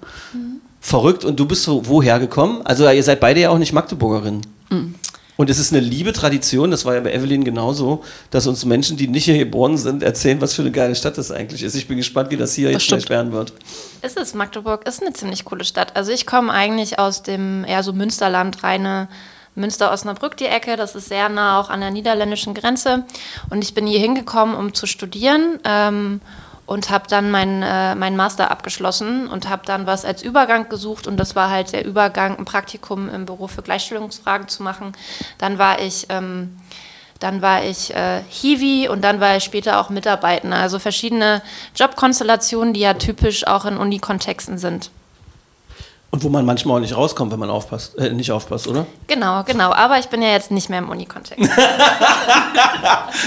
Verrückt. 0.81 1.25
Und 1.25 1.39
du 1.39 1.47
bist 1.47 1.63
so 1.63 1.87
woher 1.87 2.19
gekommen? 2.19 2.63
Also 2.65 2.89
ihr 2.89 3.03
seid 3.03 3.21
beide 3.21 3.41
ja 3.41 3.51
auch 3.51 3.59
nicht 3.59 3.73
Magdeburgerinnen. 3.73 4.47
Und 5.39 5.49
es 5.51 5.61
ist 5.61 5.73
eine 5.73 5.81
liebe 5.81 6.13
Tradition, 6.13 6.73
das 6.73 6.85
war 6.85 6.97
ja 6.97 7.01
bei 7.01 7.15
Evelyn 7.15 7.45
genauso, 7.45 8.03
dass 8.33 8.49
uns 8.49 8.65
Menschen, 8.65 8.97
die 8.97 9.07
nicht 9.07 9.25
hier 9.25 9.39
geboren 9.39 9.79
sind, 9.79 10.03
erzählen, 10.03 10.41
was 10.41 10.53
für 10.53 10.63
eine 10.63 10.73
geile 10.73 10.97
Stadt 10.97 11.17
das 11.17 11.31
eigentlich 11.31 11.63
ist. 11.63 11.77
Ich 11.77 11.87
bin 11.87 11.97
gespannt, 11.97 12.33
wie 12.33 12.37
das 12.37 12.55
hier 12.55 12.73
jetzt 12.73 12.83
stimmt. 12.83 13.09
werden 13.09 13.31
wird. 13.31 13.53
Ist 14.03 14.19
es, 14.19 14.35
Magdeburg 14.35 14.85
ist 14.89 15.01
eine 15.01 15.13
ziemlich 15.13 15.45
coole 15.45 15.65
Stadt. 15.65 15.95
Also 15.95 16.11
ich 16.11 16.27
komme 16.27 16.53
eigentlich 16.53 16.99
aus 16.99 17.23
dem 17.23 17.65
eher 17.65 17.85
so 17.85 17.93
Münsterland, 17.93 18.65
reine 18.65 19.07
Münster-Osnabrück 19.55 20.37
die 20.37 20.47
Ecke. 20.47 20.77
Das 20.77 20.97
ist 20.97 21.09
sehr 21.09 21.29
nah 21.29 21.61
auch 21.61 21.71
an 21.71 21.83
der 21.83 21.93
niederländischen 21.93 22.53
Grenze. 22.53 23.05
Und 23.49 23.63
ich 23.63 23.75
bin 23.75 23.87
hier 23.87 24.01
hingekommen, 24.01 24.57
um 24.57 24.75
zu 24.75 24.87
studieren. 24.87 25.61
Ähm, 25.63 26.21
und 26.69 26.91
habe 26.91 27.07
dann 27.09 27.31
meinen 27.31 27.63
äh, 27.63 27.95
meinen 27.95 28.15
Master 28.15 28.51
abgeschlossen 28.51 29.27
und 29.27 29.49
habe 29.49 29.63
dann 29.65 29.87
was 29.87 30.05
als 30.05 30.23
Übergang 30.23 30.69
gesucht 30.69 31.07
und 31.07 31.17
das 31.17 31.35
war 31.35 31.49
halt 31.49 31.73
der 31.73 31.87
Übergang, 31.87 32.37
ein 32.37 32.45
Praktikum 32.45 33.09
im 33.09 33.25
Büro 33.25 33.47
für 33.47 33.63
Gleichstellungsfragen 33.63 34.49
zu 34.49 34.63
machen. 34.63 34.93
Dann 35.39 35.59
war 35.59 35.81
ich 35.81 36.07
ähm, 36.11 36.59
dann 37.21 37.41
war 37.41 37.65
ich 37.65 37.95
äh, 37.95 38.21
Hiwi 38.29 38.87
und 38.89 39.03
dann 39.03 39.19
war 39.19 39.39
ich 39.39 39.45
später 39.45 39.81
auch 39.81 39.89
Mitarbeitender. 39.89 40.59
Also 40.59 40.79
verschiedene 40.79 41.41
Jobkonstellationen, 41.75 42.75
die 42.75 42.81
ja 42.81 42.93
typisch 42.95 43.47
auch 43.47 43.65
in 43.65 43.79
Unikontexten 43.79 44.59
sind. 44.59 44.91
Und 46.11 46.25
wo 46.25 46.31
man 46.31 46.47
manchmal 46.47 46.77
auch 46.77 46.81
nicht 46.81 46.97
rauskommt, 46.97 47.33
wenn 47.33 47.39
man 47.39 47.51
aufpasst, 47.51 47.99
äh, 47.99 48.11
nicht 48.11 48.33
aufpasst, 48.33 48.67
oder? 48.67 48.87
Genau, 49.07 49.43
genau. 49.45 49.73
Aber 49.73 49.99
ich 49.99 50.07
bin 50.07 50.23
ja 50.23 50.31
jetzt 50.31 50.51
nicht 50.51 50.71
mehr 50.71 50.79
im 50.79 50.89
Unikontext. 50.89 51.51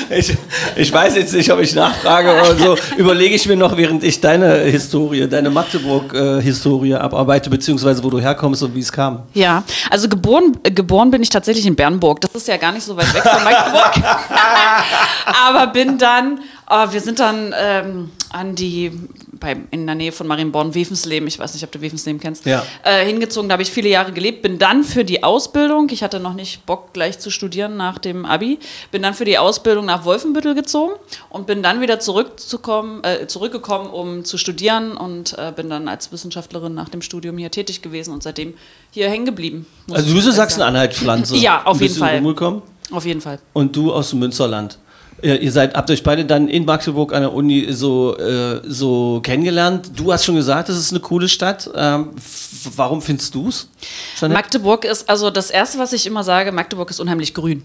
Ich, 0.10 0.36
ich 0.76 0.92
weiß 0.92 1.16
jetzt 1.16 1.34
nicht, 1.34 1.52
ob 1.52 1.60
ich 1.60 1.74
nachfrage 1.74 2.32
oder 2.32 2.56
so. 2.56 2.78
Überlege 2.98 3.36
ich 3.36 3.48
mir 3.48 3.56
noch, 3.56 3.76
während 3.78 4.04
ich 4.04 4.22
deine 4.22 4.60
Historie, 4.60 5.28
deine 5.28 5.50
Magdeburg-Historie 5.50 6.96
abarbeite, 6.96 7.50
beziehungsweise 7.50 8.04
wo 8.04 8.10
du 8.10 8.20
herkommst 8.20 8.64
und 8.64 8.76
wie 8.76 8.80
es 8.80 8.92
kam. 8.92 9.24
Ja, 9.34 9.64
also 9.90 10.08
geboren, 10.08 10.58
geboren 10.64 11.12
bin 11.12 11.22
ich 11.22 11.30
tatsächlich 11.30 11.66
in 11.66 11.76
Bernburg. 11.76 12.22
Das 12.22 12.34
ist 12.36 12.48
ja 12.48 12.58
gar 12.58 12.72
nicht 12.72 12.84
so 12.84 12.96
weit 12.96 13.14
weg 13.14 13.24
von 13.24 13.44
Magdeburg. 13.44 13.92
Aber 15.46 15.68
bin 15.68 15.98
dann, 15.98 16.40
oh, 16.70 16.86
wir 16.92 17.02
sind 17.02 17.20
dann 17.20 17.54
ähm, 17.58 18.12
an 18.32 18.56
die, 18.56 18.92
bei, 19.42 19.58
in 19.72 19.86
der 19.86 19.96
Nähe 19.96 20.14
von 20.14 20.28
Marienborn, 20.28 20.74
Wevensleben, 20.74 21.28
ich 21.28 21.38
weiß 21.38 21.54
nicht, 21.54 21.64
ob 21.66 21.72
du 21.72 21.82
Wevensleben 21.82 22.22
kennst, 22.22 22.46
Ja. 22.46 22.64
äh, 22.84 23.04
hingezogen. 23.06 23.50
Da 23.50 23.54
habe 23.54 23.64
ich 23.64 23.72
viele 23.72 23.90
Jahre 23.90 24.14
gelebt. 24.14 24.42
Bin 24.44 24.58
dann 24.60 24.86
für 24.86 25.04
die 25.04 25.24
Ausbildung, 25.24 25.90
ich 25.92 26.04
hatte 26.04 26.22
noch 26.22 26.34
nicht 26.34 26.66
Bock 26.66 26.94
gleich 26.94 27.20
zu 27.20 27.30
studieren 27.30 27.76
nach 27.76 27.98
dem 27.98 28.24
Abi, 28.26 28.60
bin 28.92 29.02
dann 29.02 29.14
für 29.14 29.26
die 29.26 29.38
Ausbildung 29.38 29.86
nach 29.86 30.06
Wolfenbüttel 30.06 30.56
gezogen 30.56 30.94
und 31.30 31.48
bin 31.48 31.62
dann 31.62 31.82
wieder 31.82 32.00
zurückzukommen, 32.00 33.04
äh, 33.04 33.28
zurückgekommen, 33.28 33.90
um 33.90 34.24
zu 34.24 34.38
studieren 34.38 34.96
und 34.96 35.38
äh, 35.38 35.52
bin 35.54 35.70
dann 35.70 35.88
als 35.90 36.12
Wissenschaftlerin 36.12 36.74
nach 36.74 36.88
dem 36.90 37.02
Studium 37.02 37.38
hier 37.38 37.52
tätig 37.52 37.82
gewesen 37.82 38.14
und 38.14 38.24
seitdem 38.24 38.54
hier 38.92 39.10
hängen 39.10 39.26
geblieben. 39.26 39.66
Also 39.90 40.08
du 40.08 40.14
bist 40.14 40.28
eine. 40.28 40.36
Sachsen-Anhalt-Pflanze. 40.36 41.36
Ja, 41.36 41.64
auf 41.66 41.82
jeden 41.82 41.96
Fall. 41.96 42.22
Auf 42.92 43.06
jeden 43.06 43.22
Fall. 43.22 43.40
Und 43.54 43.76
du 43.76 43.92
aus 43.94 44.12
dem 44.12 44.20
Münsterland. 44.20 44.78
Ihr, 45.22 45.40
ihr 45.40 45.52
seid, 45.52 45.76
habt 45.76 45.90
euch 45.92 46.04
beide 46.04 46.26
dann 46.26 46.48
in 46.48 46.66
Magdeburg 46.66 47.14
an 47.14 47.22
der 47.22 47.34
Uni 47.34 47.68
so, 47.72 48.18
äh, 48.18 48.62
so 48.64 49.20
kennengelernt. 49.22 49.92
Du 49.96 50.12
hast 50.12 50.26
schon 50.26 50.36
gesagt, 50.36 50.70
es 50.70 50.78
ist 50.78 50.92
eine 50.92 51.00
coole 51.00 51.30
Stadt. 51.30 51.70
Ähm, 51.76 52.10
warum 52.76 53.02
findest 53.02 53.36
du 53.36 53.48
es? 53.50 53.70
Magdeburg 54.22 54.86
ist, 54.86 55.10
also 55.10 55.30
das 55.30 55.52
Erste, 55.52 55.78
was 55.78 55.94
ich 55.94 56.08
immer 56.08 56.24
sage, 56.24 56.52
Magdeburg 56.52 56.90
ist 56.90 57.00
unheimlich 57.00 57.34
grün. 57.34 57.64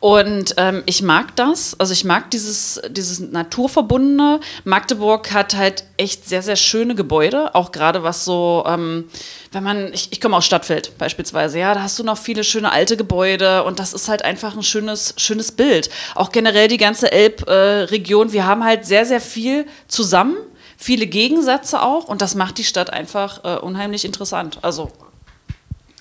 Und 0.00 0.54
ähm, 0.56 0.82
ich 0.86 1.02
mag 1.02 1.34
das, 1.36 1.78
also 1.78 1.92
ich 1.92 2.04
mag 2.04 2.30
dieses, 2.30 2.80
dieses 2.88 3.20
Naturverbundene. 3.20 4.40
Magdeburg 4.64 5.32
hat 5.32 5.54
halt 5.54 5.84
echt 5.96 6.28
sehr, 6.28 6.42
sehr 6.42 6.56
schöne 6.56 6.94
Gebäude, 6.94 7.54
auch 7.54 7.72
gerade 7.72 8.02
was 8.02 8.24
so, 8.24 8.64
ähm, 8.66 9.08
wenn 9.52 9.62
man, 9.62 9.92
ich, 9.92 10.12
ich 10.12 10.20
komme 10.20 10.36
aus 10.36 10.46
Stadtfeld 10.46 10.96
beispielsweise, 10.98 11.58
ja, 11.58 11.74
da 11.74 11.82
hast 11.82 11.98
du 11.98 12.04
noch 12.04 12.18
viele 12.18 12.44
schöne 12.44 12.70
alte 12.72 12.96
Gebäude 12.96 13.64
und 13.64 13.78
das 13.78 13.92
ist 13.92 14.08
halt 14.08 14.24
einfach 14.24 14.56
ein 14.56 14.62
schönes, 14.62 15.14
schönes 15.16 15.52
Bild. 15.52 15.90
Auch 16.14 16.32
generell 16.32 16.68
die 16.68 16.76
ganze 16.76 17.10
Elbregion, 17.10 18.32
wir 18.32 18.46
haben 18.46 18.64
halt 18.64 18.86
sehr, 18.86 19.06
sehr 19.06 19.20
viel 19.20 19.66
zusammen. 19.88 20.36
Viele 20.78 21.06
Gegensätze 21.06 21.80
auch 21.80 22.06
und 22.06 22.20
das 22.20 22.34
macht 22.34 22.58
die 22.58 22.64
Stadt 22.64 22.92
einfach 22.92 23.44
äh, 23.44 23.58
unheimlich 23.58 24.04
interessant. 24.04 24.58
Also 24.60 24.90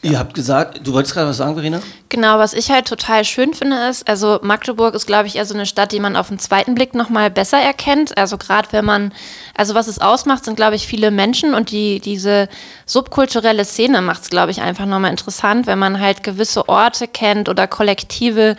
Ihr 0.05 0.19
habt 0.19 0.35
gesagt, 0.35 0.81
du 0.83 0.93
wolltest 0.93 1.15
gerade 1.15 1.29
was 1.29 1.37
sagen, 1.37 1.55
Verena? 1.55 1.81
Genau, 2.09 2.37
was 2.37 2.53
ich 2.53 2.69
halt 2.69 2.87
total 2.87 3.25
schön 3.25 3.55
finde, 3.55 3.87
ist, 3.89 4.07
also 4.07 4.39
Magdeburg 4.43 4.93
ist, 4.93 5.07
glaube 5.07 5.25
ich, 5.25 5.37
eher 5.37 5.47
so 5.47 5.55
eine 5.55 5.65
Stadt, 5.65 5.91
die 5.91 5.99
man 5.99 6.15
auf 6.15 6.27
den 6.27 6.37
zweiten 6.37 6.75
Blick 6.75 6.93
nochmal 6.93 7.31
besser 7.31 7.57
erkennt. 7.57 8.15
Also 8.15 8.37
gerade 8.37 8.67
wenn 8.69 8.85
man, 8.85 9.13
also 9.55 9.73
was 9.73 9.87
es 9.87 9.97
ausmacht, 9.97 10.45
sind, 10.45 10.57
glaube 10.57 10.75
ich, 10.75 10.85
viele 10.85 11.09
Menschen 11.09 11.55
und 11.55 11.71
die, 11.71 11.99
diese 11.99 12.49
subkulturelle 12.85 13.65
Szene 13.65 14.01
macht 14.03 14.21
es, 14.21 14.29
glaube 14.29 14.51
ich, 14.51 14.61
einfach 14.61 14.85
nochmal 14.85 15.09
interessant, 15.09 15.65
wenn 15.65 15.79
man 15.79 15.99
halt 15.99 16.21
gewisse 16.21 16.69
Orte 16.69 17.07
kennt 17.07 17.49
oder 17.49 17.65
Kollektive, 17.65 18.57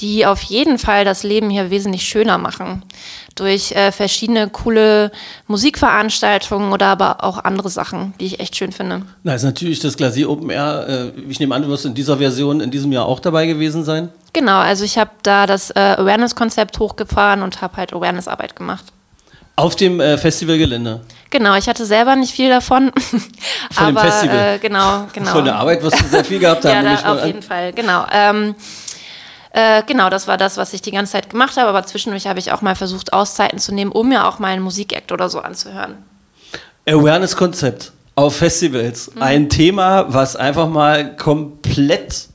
die 0.00 0.26
auf 0.26 0.42
jeden 0.42 0.78
Fall 0.78 1.04
das 1.04 1.22
Leben 1.22 1.50
hier 1.50 1.70
wesentlich 1.70 2.04
schöner 2.04 2.38
machen. 2.38 2.82
Durch 3.34 3.72
äh, 3.72 3.92
verschiedene 3.92 4.48
coole 4.48 5.10
Musikveranstaltungen 5.46 6.72
oder 6.72 6.86
aber 6.86 7.24
auch 7.24 7.38
andere 7.42 7.68
Sachen, 7.68 8.14
die 8.20 8.26
ich 8.26 8.40
echt 8.40 8.56
schön 8.56 8.72
finde. 8.72 9.02
Na, 9.22 9.34
ist 9.34 9.42
natürlich 9.42 9.80
das 9.80 9.96
Glasier 9.96 10.30
Open 10.30 10.50
Air. 10.50 11.12
Äh, 11.16 11.20
ich 11.28 11.40
nehme 11.40 11.54
an, 11.54 11.62
du 11.62 11.68
wirst 11.68 11.84
in 11.84 11.94
dieser 11.94 12.18
Version 12.18 12.60
in 12.60 12.70
diesem 12.70 12.92
Jahr 12.92 13.06
auch 13.06 13.20
dabei 13.20 13.46
gewesen 13.46 13.84
sein. 13.84 14.10
Genau, 14.32 14.58
also 14.58 14.84
ich 14.84 14.98
habe 14.98 15.10
da 15.22 15.46
das 15.46 15.70
äh, 15.70 15.78
Awareness-Konzept 15.78 16.78
hochgefahren 16.78 17.42
und 17.42 17.60
habe 17.60 17.76
halt 17.76 17.92
Awareness-Arbeit 17.92 18.54
gemacht. 18.54 18.84
Auf 19.56 19.74
dem 19.74 19.98
äh, 19.98 20.16
Festivalgelände. 20.16 21.00
Genau, 21.30 21.56
ich 21.56 21.68
hatte 21.68 21.84
selber 21.84 22.14
nicht 22.14 22.32
viel 22.32 22.48
davon. 22.48 22.92
Von 23.72 23.86
dem 23.86 23.96
aber, 23.96 24.00
Festival? 24.00 24.54
Äh, 24.54 24.58
genau, 24.58 25.08
genau. 25.12 25.30
Von 25.32 25.44
der 25.44 25.56
Arbeit 25.56 25.82
wirst 25.82 26.00
du 26.00 26.04
sehr 26.06 26.24
viel 26.24 26.38
gehabt 26.38 26.64
haben. 26.64 26.86
ja, 26.86 26.96
da, 26.96 27.12
auf 27.14 27.26
jeden 27.26 27.42
Fall, 27.42 27.72
genau. 27.72 28.06
Ähm, 28.12 28.54
Äh, 29.52 29.82
genau, 29.84 30.10
das 30.10 30.28
war 30.28 30.36
das, 30.36 30.56
was 30.56 30.72
ich 30.72 30.82
die 30.82 30.90
ganze 30.90 31.12
Zeit 31.12 31.30
gemacht 31.30 31.56
habe, 31.56 31.68
aber 31.68 31.84
zwischendurch 31.86 32.26
habe 32.26 32.38
ich 32.38 32.52
auch 32.52 32.60
mal 32.60 32.74
versucht, 32.74 33.12
Auszeiten 33.12 33.58
zu 33.58 33.74
nehmen, 33.74 33.92
um 33.92 34.08
mir 34.08 34.26
auch 34.26 34.38
mal 34.38 34.48
einen 34.48 34.62
Musikakt 34.62 35.10
oder 35.12 35.28
so 35.28 35.40
anzuhören. 35.40 35.96
Awareness-Konzept 36.86 37.92
auf 38.14 38.36
Festivals. 38.36 39.10
Ein 39.18 39.48
Thema, 39.48 40.06
was 40.08 40.36
einfach 40.36 40.68
mal 40.68 41.16
komplett 41.16 42.28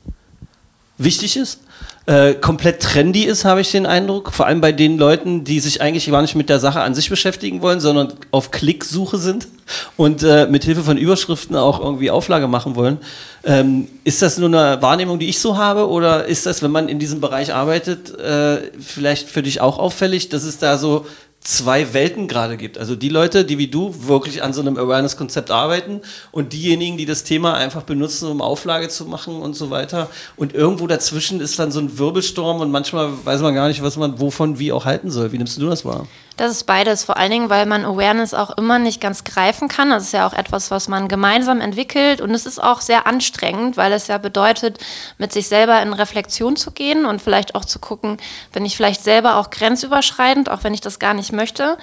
wichtig 0.97 1.35
ist. 1.37 1.59
Äh, 2.05 2.33
komplett 2.33 2.81
trendy 2.81 3.23
ist, 3.23 3.45
habe 3.45 3.61
ich 3.61 3.71
den 3.71 3.85
Eindruck. 3.85 4.33
Vor 4.33 4.45
allem 4.45 4.59
bei 4.59 4.73
den 4.73 4.97
Leuten, 4.97 5.45
die 5.45 5.61
sich 5.61 5.81
eigentlich 5.81 6.11
gar 6.11 6.21
nicht 6.21 6.35
mit 6.35 6.49
der 6.49 6.59
Sache 6.59 6.81
an 6.81 6.93
sich 6.93 7.09
beschäftigen 7.09 7.61
wollen, 7.61 7.79
sondern 7.79 8.11
auf 8.31 8.51
Klicksuche 8.51 9.17
sind 9.17 9.47
und 9.95 10.21
äh, 10.21 10.45
mit 10.47 10.65
Hilfe 10.65 10.83
von 10.83 10.97
Überschriften 10.97 11.55
auch 11.55 11.79
irgendwie 11.79 12.11
Auflage 12.11 12.49
machen 12.49 12.75
wollen. 12.75 12.97
Ähm, 13.45 13.87
ist 14.03 14.21
das 14.21 14.37
nur 14.37 14.49
eine 14.49 14.81
Wahrnehmung, 14.81 15.17
die 15.17 15.29
ich 15.29 15.39
so 15.39 15.57
habe, 15.57 15.87
oder 15.87 16.25
ist 16.25 16.45
das, 16.45 16.61
wenn 16.61 16.71
man 16.71 16.89
in 16.89 16.99
diesem 16.99 17.21
Bereich 17.21 17.53
arbeitet, 17.53 18.17
äh, 18.19 18.57
vielleicht 18.81 19.29
für 19.29 19.41
dich 19.41 19.61
auch 19.61 19.79
auffällig, 19.79 20.27
dass 20.27 20.43
es 20.43 20.59
da 20.59 20.77
so 20.77 21.05
zwei 21.43 21.93
Welten 21.93 22.27
gerade 22.27 22.57
gibt. 22.57 22.77
Also 22.77 22.95
die 22.95 23.09
Leute, 23.09 23.45
die 23.45 23.57
wie 23.57 23.67
du 23.67 23.93
wirklich 24.07 24.43
an 24.43 24.53
so 24.53 24.61
einem 24.61 24.77
Awareness-Konzept 24.77 25.51
arbeiten 25.51 26.01
und 26.31 26.53
diejenigen, 26.53 26.97
die 26.97 27.05
das 27.05 27.23
Thema 27.23 27.55
einfach 27.55 27.83
benutzen, 27.83 28.29
um 28.29 28.41
Auflage 28.41 28.87
zu 28.89 29.05
machen 29.05 29.41
und 29.41 29.55
so 29.55 29.69
weiter. 29.69 30.09
Und 30.37 30.53
irgendwo 30.53 30.87
dazwischen 30.87 31.41
ist 31.41 31.59
dann 31.59 31.71
so 31.71 31.79
ein 31.79 31.97
Wirbelsturm 31.97 32.61
und 32.61 32.71
manchmal 32.71 33.09
weiß 33.25 33.41
man 33.41 33.53
gar 33.53 33.67
nicht, 33.67 33.83
was 33.83 33.97
man 33.97 34.19
wovon 34.19 34.59
wie 34.59 34.71
auch 34.71 34.85
halten 34.85 35.11
soll. 35.11 35.31
Wie 35.31 35.37
nimmst 35.37 35.61
du 35.61 35.67
das 35.67 35.83
wahr? 35.83 36.07
Das 36.35 36.49
ist 36.49 36.63
beides, 36.63 37.03
vor 37.03 37.17
allen 37.17 37.29
Dingen, 37.29 37.49
weil 37.51 37.67
man 37.67 37.85
Awareness 37.85 38.33
auch 38.33 38.57
immer 38.57 38.79
nicht 38.79 38.99
ganz 38.99 39.23
greifen 39.23 39.67
kann. 39.67 39.91
Das 39.91 40.03
ist 40.03 40.13
ja 40.13 40.25
auch 40.25 40.33
etwas, 40.33 40.71
was 40.71 40.87
man 40.87 41.07
gemeinsam 41.07 41.61
entwickelt 41.61 42.21
und 42.21 42.31
es 42.31 42.47
ist 42.47 42.61
auch 42.61 42.81
sehr 42.81 43.05
anstrengend, 43.05 43.77
weil 43.77 43.91
es 43.93 44.07
ja 44.07 44.17
bedeutet, 44.17 44.79
mit 45.19 45.31
sich 45.31 45.47
selber 45.47 45.79
in 45.83 45.93
Reflexion 45.93 46.55
zu 46.55 46.71
gehen 46.71 47.05
und 47.05 47.21
vielleicht 47.21 47.53
auch 47.53 47.65
zu 47.65 47.77
gucken, 47.77 48.17
bin 48.51 48.65
ich 48.65 48.75
vielleicht 48.75 49.03
selber 49.03 49.37
auch 49.37 49.51
grenzüberschreitend, 49.51 50.49
auch 50.49 50.63
wenn 50.63 50.73
ich 50.73 50.81
das 50.81 50.97
gar 50.97 51.13
nicht 51.13 51.33
möchte. 51.33 51.77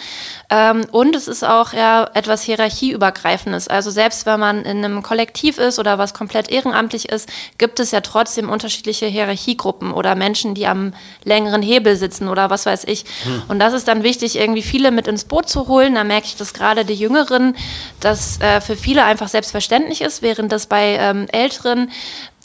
Ähm, 0.50 0.84
und 0.90 1.14
es 1.14 1.28
ist 1.28 1.44
auch 1.44 1.72
ja 1.72 2.10
etwas 2.14 2.42
hierarchieübergreifendes. 2.42 3.68
Also 3.68 3.92
selbst 3.92 4.26
wenn 4.26 4.40
man 4.40 4.64
in 4.64 4.84
einem 4.84 5.04
Kollektiv 5.04 5.58
ist 5.58 5.78
oder 5.78 5.98
was 5.98 6.12
komplett 6.12 6.50
ehrenamtlich 6.50 7.08
ist, 7.08 7.28
gibt 7.58 7.78
es 7.78 7.92
ja 7.92 8.00
trotzdem 8.00 8.50
unterschiedliche 8.50 9.06
Hierarchiegruppen 9.06 9.92
oder 9.92 10.16
Menschen, 10.16 10.54
die 10.54 10.66
am 10.66 10.92
längeren 11.22 11.62
Hebel 11.62 11.94
sitzen 11.94 12.26
oder 12.26 12.50
was 12.50 12.66
weiß 12.66 12.84
ich. 12.84 13.04
Und 13.46 13.60
das 13.60 13.74
ist 13.74 13.86
dann 13.86 14.02
wichtig, 14.02 14.39
irgendwie 14.40 14.62
viele 14.62 14.90
mit 14.90 15.06
ins 15.06 15.24
Boot 15.24 15.48
zu 15.48 15.68
holen. 15.68 15.94
Da 15.94 16.04
merke 16.04 16.26
ich, 16.26 16.36
dass 16.36 16.54
gerade 16.54 16.84
die 16.84 16.94
Jüngeren 16.94 17.54
das 18.00 18.40
äh, 18.40 18.60
für 18.60 18.76
viele 18.76 19.04
einfach 19.04 19.28
selbstverständlich 19.28 20.00
ist, 20.00 20.22
während 20.22 20.50
das 20.50 20.66
bei 20.66 20.96
ähm, 20.98 21.26
Älteren 21.30 21.90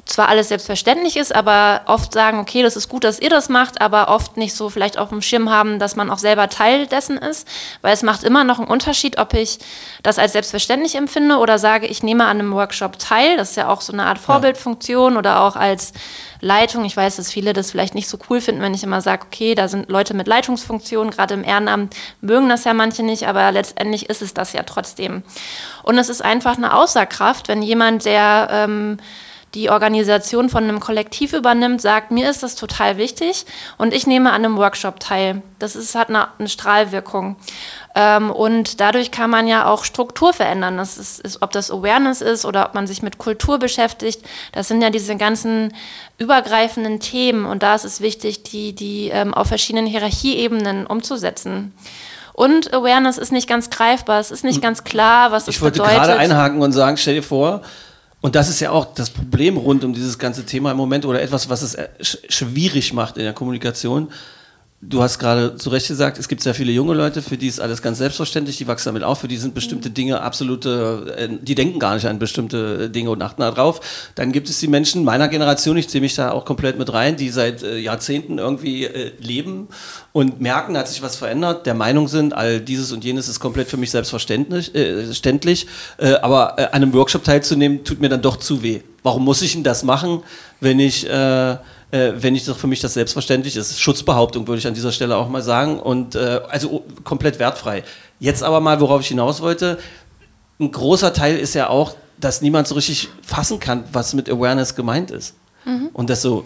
zwar 0.05 0.29
alles 0.29 0.49
selbstverständlich 0.49 1.17
ist, 1.17 1.33
aber 1.33 1.81
oft 1.87 2.13
sagen, 2.13 2.39
okay, 2.39 2.61
das 2.61 2.75
ist 2.75 2.89
gut, 2.89 3.03
dass 3.03 3.19
ihr 3.19 3.29
das 3.29 3.49
macht, 3.49 3.81
aber 3.81 4.09
oft 4.09 4.37
nicht 4.37 4.53
so 4.53 4.69
vielleicht 4.69 4.99
auf 4.99 5.09
dem 5.09 5.21
Schirm 5.21 5.49
haben, 5.49 5.79
dass 5.79 5.95
man 5.95 6.11
auch 6.11 6.19
selber 6.19 6.47
Teil 6.47 6.85
dessen 6.85 7.17
ist, 7.17 7.47
weil 7.81 7.93
es 7.93 8.03
macht 8.03 8.23
immer 8.23 8.43
noch 8.43 8.59
einen 8.59 8.67
Unterschied, 8.67 9.17
ob 9.17 9.33
ich 9.33 9.57
das 10.03 10.19
als 10.19 10.33
selbstverständlich 10.33 10.95
empfinde 10.95 11.37
oder 11.37 11.57
sage, 11.57 11.87
ich 11.87 12.03
nehme 12.03 12.25
an 12.25 12.39
einem 12.39 12.53
Workshop 12.53 12.99
teil, 12.99 13.35
das 13.37 13.51
ist 13.51 13.55
ja 13.55 13.67
auch 13.67 13.81
so 13.81 13.93
eine 13.93 14.05
Art 14.05 14.19
Vorbildfunktion 14.19 15.17
oder 15.17 15.41
auch 15.41 15.55
als 15.55 15.93
Leitung. 16.39 16.85
Ich 16.85 16.95
weiß, 16.95 17.15
dass 17.15 17.31
viele 17.31 17.53
das 17.53 17.71
vielleicht 17.71 17.95
nicht 17.95 18.07
so 18.07 18.19
cool 18.29 18.41
finden, 18.41 18.61
wenn 18.61 18.75
ich 18.75 18.83
immer 18.83 19.01
sage, 19.01 19.25
okay, 19.25 19.55
da 19.55 19.67
sind 19.67 19.89
Leute 19.89 20.13
mit 20.13 20.27
Leitungsfunktionen, 20.27 21.11
gerade 21.11 21.33
im 21.33 21.43
Ehrenamt 21.43 21.95
mögen 22.21 22.47
das 22.49 22.63
ja 22.63 22.73
manche 22.73 23.01
nicht, 23.01 23.27
aber 23.27 23.51
letztendlich 23.51 24.09
ist 24.09 24.21
es 24.21 24.35
das 24.35 24.53
ja 24.53 24.61
trotzdem. 24.63 25.23
Und 25.81 25.97
es 25.97 26.09
ist 26.09 26.23
einfach 26.23 26.57
eine 26.57 26.75
Außerkraft, 26.75 27.47
wenn 27.47 27.63
jemand, 27.63 28.05
der 28.05 28.49
ähm, 28.51 28.97
die 29.55 29.69
Organisation 29.69 30.49
von 30.49 30.65
einem 30.65 30.79
Kollektiv 30.81 31.33
übernimmt, 31.33 31.81
sagt, 31.81 32.11
mir 32.11 32.29
ist 32.29 32.43
das 32.43 32.55
total 32.55 32.97
wichtig 32.97 33.45
und 33.77 33.93
ich 33.93 34.05
nehme 34.05 34.31
an 34.31 34.43
einem 34.43 34.57
Workshop 34.57 34.99
teil. 34.99 35.41
Das 35.59 35.75
ist, 35.75 35.95
hat 35.95 36.09
eine, 36.09 36.27
eine 36.37 36.49
Strahlwirkung. 36.49 37.37
Ähm, 37.95 38.29
und 38.29 38.81
dadurch 38.81 39.11
kann 39.11 39.29
man 39.29 39.47
ja 39.47 39.65
auch 39.65 39.85
Struktur 39.85 40.33
verändern. 40.33 40.75
Das 40.75 40.97
ist, 40.97 41.21
ist, 41.21 41.41
ob 41.41 41.51
das 41.51 41.71
Awareness 41.71 42.21
ist 42.21 42.45
oder 42.45 42.65
ob 42.65 42.73
man 42.73 42.85
sich 42.85 43.01
mit 43.01 43.17
Kultur 43.17 43.57
beschäftigt. 43.57 44.21
Das 44.51 44.67
sind 44.67 44.81
ja 44.81 44.89
diese 44.89 45.15
ganzen 45.15 45.73
übergreifenden 46.17 46.99
Themen 46.99 47.45
und 47.45 47.63
da 47.63 47.75
ist 47.75 47.85
es 47.85 48.01
wichtig, 48.01 48.43
die, 48.43 48.73
die 48.73 49.09
ähm, 49.09 49.33
auf 49.33 49.47
verschiedenen 49.47 49.87
Hierarchieebenen 49.87 50.85
umzusetzen. 50.85 51.73
Und 52.33 52.73
Awareness 52.73 53.17
ist 53.17 53.31
nicht 53.31 53.47
ganz 53.47 53.69
greifbar, 53.69 54.19
es 54.19 54.29
ist 54.29 54.43
nicht 54.43 54.61
ganz 54.61 54.83
klar, 54.83 55.31
was 55.31 55.43
es 55.43 55.55
Ich 55.55 55.61
wollte 55.61 55.79
bedeutet. 55.79 56.03
gerade 56.03 56.17
einhaken 56.19 56.61
und 56.61 56.73
sagen, 56.73 56.97
stell 56.97 57.15
dir 57.15 57.23
vor, 57.23 57.61
und 58.25 58.33
das 58.33 58.49
ist 58.49 58.59
ja 58.59 58.71
auch 58.71 58.85
das 58.95 59.11
Problem 59.11 59.55
rund 59.55 59.83
um 59.83 59.93
dieses 59.93 60.17
ganze 60.17 60.47
Thema 60.47 60.71
im 60.71 60.77
Moment 60.77 61.05
oder 61.05 61.21
etwas, 61.21 61.47
was 61.47 61.61
es 61.61 61.75
äh, 61.75 61.89
sch 62.01 62.17
schwierig 62.27 62.91
macht 62.91 63.17
in 63.17 63.23
der 63.23 63.33
Kommunikation. 63.33 64.07
Du 64.87 65.01
hast 65.01 65.17
gerade 65.17 65.55
zu 65.55 65.69
Recht 65.69 65.87
gesagt, 65.87 66.19
es 66.19 66.27
gibt 66.27 66.43
sehr 66.43 66.53
viele 66.53 66.71
junge 66.71 66.93
Leute, 66.93 67.23
für 67.23 67.37
die 67.37 67.47
ist 67.47 67.59
alles 67.59 67.81
ganz 67.81 67.97
selbstverständlich, 67.97 68.57
die 68.57 68.67
wachsen 68.67 68.89
damit 68.89 69.03
auf, 69.03 69.19
für 69.19 69.27
die 69.27 69.37
sind 69.37 69.55
bestimmte 69.55 69.89
Dinge 69.89 70.21
absolute, 70.21 71.15
äh, 71.17 71.29
die 71.41 71.55
denken 71.55 71.79
gar 71.79 71.95
nicht 71.95 72.05
an 72.05 72.19
bestimmte 72.19 72.89
Dinge 72.89 73.09
und 73.09 73.21
achten 73.21 73.41
da 73.41 73.49
drauf. 73.49 73.81
Dann 74.13 74.31
gibt 74.31 74.47
es 74.47 74.59
die 74.59 74.67
Menschen 74.67 75.03
meiner 75.03 75.27
Generation, 75.27 75.77
ich 75.77 75.89
zähle 75.89 76.01
mich 76.01 76.13
da 76.13 76.31
auch 76.31 76.45
komplett 76.45 76.77
mit 76.77 76.93
rein, 76.93 77.15
die 77.15 77.29
seit 77.29 77.63
äh, 77.63 77.77
Jahrzehnten 77.77 78.37
irgendwie 78.37 78.85
äh, 78.85 79.11
leben 79.19 79.69
und 80.11 80.39
merken, 80.39 80.77
hat 80.77 80.87
sich 80.87 81.01
was 81.01 81.15
verändert, 81.15 81.65
der 81.65 81.73
Meinung 81.73 82.07
sind, 82.07 82.33
all 82.33 82.59
dieses 82.59 82.91
und 82.91 83.03
jenes 83.03 83.27
ist 83.27 83.39
komplett 83.39 83.69
für 83.69 83.77
mich 83.77 83.89
selbstverständlich, 83.91 84.75
äh, 84.75 86.11
äh, 86.11 86.15
aber 86.21 86.55
äh, 86.57 86.65
an 86.65 86.83
einem 86.83 86.93
Workshop 86.93 87.23
teilzunehmen, 87.23 87.83
tut 87.83 88.01
mir 88.01 88.09
dann 88.09 88.21
doch 88.21 88.37
zu 88.37 88.61
weh. 88.61 88.81
Warum 89.05 89.23
muss 89.23 89.41
ich 89.41 89.53
denn 89.53 89.63
das 89.63 89.83
machen, 89.83 90.21
wenn 90.59 90.79
ich 90.79 91.07
äh, 91.09 91.51
äh, 91.51 91.57
wenn 91.91 92.35
ich 92.35 92.43
doch 92.45 92.57
für 92.57 92.65
mich 92.67 92.81
das 92.81 92.95
selbstverständlich 92.95 93.55
ist. 93.55 93.79
Schutzbehauptung 93.79 94.47
würde 94.47 94.57
ich 94.59 94.65
an 94.67 94.73
dieser 94.73 94.91
Stelle 94.91 95.15
auch 95.15 95.29
mal 95.29 95.43
sagen 95.43 95.79
und 95.79 96.15
äh, 96.15 96.41
also 96.49 96.69
oh, 96.71 96.83
komplett 97.03 97.37
wertfrei. 97.39 97.83
Jetzt 98.19 98.41
aber 98.43 98.59
mal, 98.59 98.79
worauf 98.81 99.01
ich 99.01 99.07
hinaus 99.09 99.41
wollte, 99.41 99.77
ein 100.59 100.71
großer 100.71 101.13
Teil 101.13 101.37
ist 101.37 101.53
ja 101.53 101.69
auch, 101.69 101.95
dass 102.19 102.41
niemand 102.41 102.67
so 102.67 102.75
richtig 102.75 103.09
fassen 103.21 103.59
kann, 103.59 103.83
was 103.93 104.13
mit 104.15 104.29
Awareness 104.29 104.73
gemeint 104.75 105.11
ist. 105.11 105.35
Und 105.93 106.09
das 106.09 106.21
so, 106.23 106.45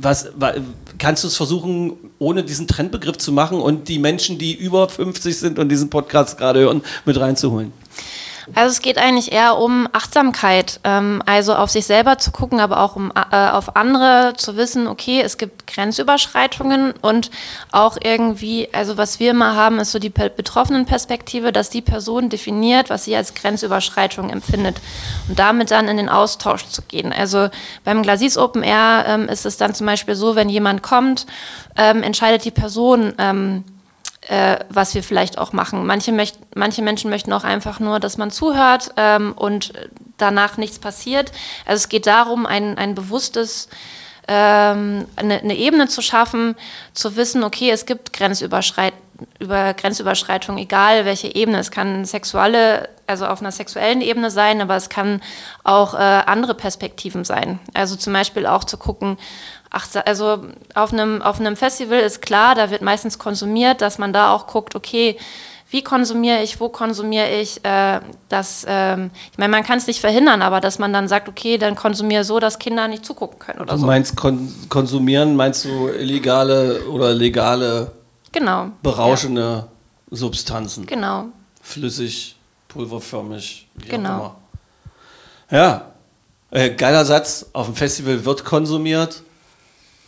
was, 0.00 0.28
wa- 0.36 0.54
kannst 0.98 1.22
du 1.24 1.28
es 1.28 1.36
versuchen, 1.36 1.92
ohne 2.18 2.42
diesen 2.42 2.66
Trendbegriff 2.66 3.18
zu 3.18 3.30
machen 3.32 3.60
und 3.60 3.88
die 3.88 3.98
Menschen, 3.98 4.38
die 4.38 4.54
über 4.54 4.88
50 4.88 5.38
sind 5.38 5.58
und 5.58 5.68
diesen 5.68 5.88
Podcast 5.90 6.36
gerade 6.38 6.60
hören, 6.60 6.82
mit 7.04 7.18
reinzuholen? 7.20 7.72
Also 8.54 8.72
es 8.72 8.82
geht 8.82 8.98
eigentlich 8.98 9.32
eher 9.32 9.58
um 9.58 9.88
Achtsamkeit, 9.92 10.80
ähm, 10.84 11.22
also 11.26 11.54
auf 11.54 11.70
sich 11.70 11.86
selber 11.86 12.18
zu 12.18 12.30
gucken, 12.30 12.60
aber 12.60 12.80
auch 12.80 12.96
um 12.96 13.12
äh, 13.14 13.36
auf 13.50 13.76
andere 13.76 14.34
zu 14.36 14.56
wissen, 14.56 14.86
okay, 14.86 15.20
es 15.20 15.38
gibt 15.38 15.66
Grenzüberschreitungen 15.66 16.92
und 17.00 17.30
auch 17.70 17.96
irgendwie, 18.02 18.68
also 18.72 18.96
was 18.96 19.20
wir 19.20 19.30
immer 19.30 19.54
haben, 19.54 19.78
ist 19.78 19.92
so 19.92 19.98
die 19.98 20.10
pe- 20.10 20.30
Betroffenenperspektive, 20.30 21.52
dass 21.52 21.70
die 21.70 21.82
Person 21.82 22.28
definiert, 22.28 22.90
was 22.90 23.04
sie 23.04 23.14
als 23.14 23.34
Grenzüberschreitung 23.34 24.30
empfindet 24.30 24.80
und 25.28 25.38
damit 25.38 25.70
dann 25.70 25.88
in 25.88 25.96
den 25.96 26.08
Austausch 26.08 26.66
zu 26.66 26.82
gehen. 26.82 27.12
Also 27.12 27.48
beim 27.84 28.02
Glasis 28.02 28.36
Open 28.36 28.62
Air 28.62 29.04
ähm, 29.06 29.28
ist 29.28 29.46
es 29.46 29.56
dann 29.56 29.74
zum 29.74 29.86
Beispiel 29.86 30.14
so, 30.14 30.34
wenn 30.34 30.48
jemand 30.48 30.82
kommt, 30.82 31.26
ähm, 31.76 32.02
entscheidet 32.02 32.44
die 32.44 32.50
Person, 32.50 33.14
ähm, 33.18 33.64
äh, 34.28 34.58
was 34.68 34.94
wir 34.94 35.02
vielleicht 35.02 35.38
auch 35.38 35.52
machen. 35.52 35.86
Manche, 35.86 36.12
möcht, 36.12 36.38
manche 36.54 36.82
Menschen 36.82 37.10
möchten 37.10 37.32
auch 37.32 37.44
einfach 37.44 37.80
nur, 37.80 38.00
dass 38.00 38.18
man 38.18 38.30
zuhört 38.30 38.92
ähm, 38.96 39.32
und 39.32 39.72
danach 40.18 40.56
nichts 40.56 40.78
passiert. 40.78 41.32
Also 41.64 41.82
es 41.82 41.88
geht 41.88 42.06
darum, 42.06 42.46
ein, 42.46 42.76
ein 42.76 42.94
bewusstes, 42.94 43.68
ähm, 44.28 45.06
eine, 45.16 45.40
eine 45.40 45.56
Ebene 45.56 45.88
zu 45.88 46.02
schaffen, 46.02 46.54
zu 46.92 47.16
wissen, 47.16 47.42
okay, 47.44 47.70
es 47.70 47.86
gibt 47.86 48.12
Grenzüberschreit 48.12 48.94
über 49.38 49.74
Grenzüberschreitung, 49.74 50.56
egal 50.58 51.04
welche 51.04 51.34
Ebene. 51.34 51.58
Es 51.58 51.70
kann 51.70 52.04
sexuelle, 52.04 52.88
also 53.06 53.26
auf 53.26 53.40
einer 53.40 53.52
sexuellen 53.52 54.00
Ebene 54.00 54.30
sein, 54.30 54.60
aber 54.60 54.76
es 54.76 54.88
kann 54.88 55.20
auch 55.64 55.94
äh, 55.94 55.98
andere 55.98 56.54
Perspektiven 56.54 57.24
sein. 57.24 57.58
Also 57.74 57.96
zum 57.96 58.12
Beispiel 58.12 58.46
auch 58.46 58.64
zu 58.64 58.78
gucken, 58.78 59.18
ach, 59.70 59.86
also 60.04 60.44
auf 60.74 60.92
einem, 60.92 61.22
auf 61.22 61.40
einem 61.40 61.56
Festival 61.56 62.00
ist 62.00 62.20
klar, 62.22 62.54
da 62.54 62.70
wird 62.70 62.82
meistens 62.82 63.18
konsumiert, 63.18 63.80
dass 63.80 63.98
man 63.98 64.12
da 64.12 64.32
auch 64.34 64.46
guckt, 64.46 64.74
okay, 64.74 65.16
wie 65.72 65.82
konsumiere 65.84 66.42
ich, 66.42 66.58
wo 66.58 66.68
konsumiere 66.68 67.30
ich, 67.30 67.64
äh, 67.64 68.00
das, 68.28 68.64
ähm, 68.68 69.12
ich 69.30 69.38
meine, 69.38 69.52
man 69.52 69.62
kann 69.62 69.78
es 69.78 69.86
nicht 69.86 70.00
verhindern, 70.00 70.42
aber 70.42 70.60
dass 70.60 70.80
man 70.80 70.92
dann 70.92 71.06
sagt, 71.06 71.28
okay, 71.28 71.58
dann 71.58 71.76
konsumiere 71.76 72.24
so, 72.24 72.40
dass 72.40 72.58
Kinder 72.58 72.88
nicht 72.88 73.04
zugucken 73.06 73.38
können 73.38 73.60
oder 73.60 73.74
Du 73.74 73.80
so. 73.80 73.86
meinst 73.86 74.16
kon 74.16 74.52
konsumieren, 74.68 75.36
meinst 75.36 75.64
du 75.64 75.88
illegale 75.88 76.84
oder 76.88 77.12
legale 77.14 77.92
Genau. 78.32 78.70
berauschende 78.82 79.68
Substanzen? 80.10 80.84
Ja, 80.84 80.94
genau. 80.96 81.24
Flüssig, 81.62 82.34
pulverförmig, 82.66 83.68
wie 83.76 83.88
Genau. 83.90 84.08
auch 84.10 84.16
immer. 84.18 84.34
Ja, 85.52 85.84
äh, 86.50 86.70
geiler 86.70 87.04
Satz. 87.04 87.46
Auf 87.52 87.66
dem 87.66 87.76
Festival 87.76 88.24
wird 88.24 88.44
konsumiert. 88.44 89.22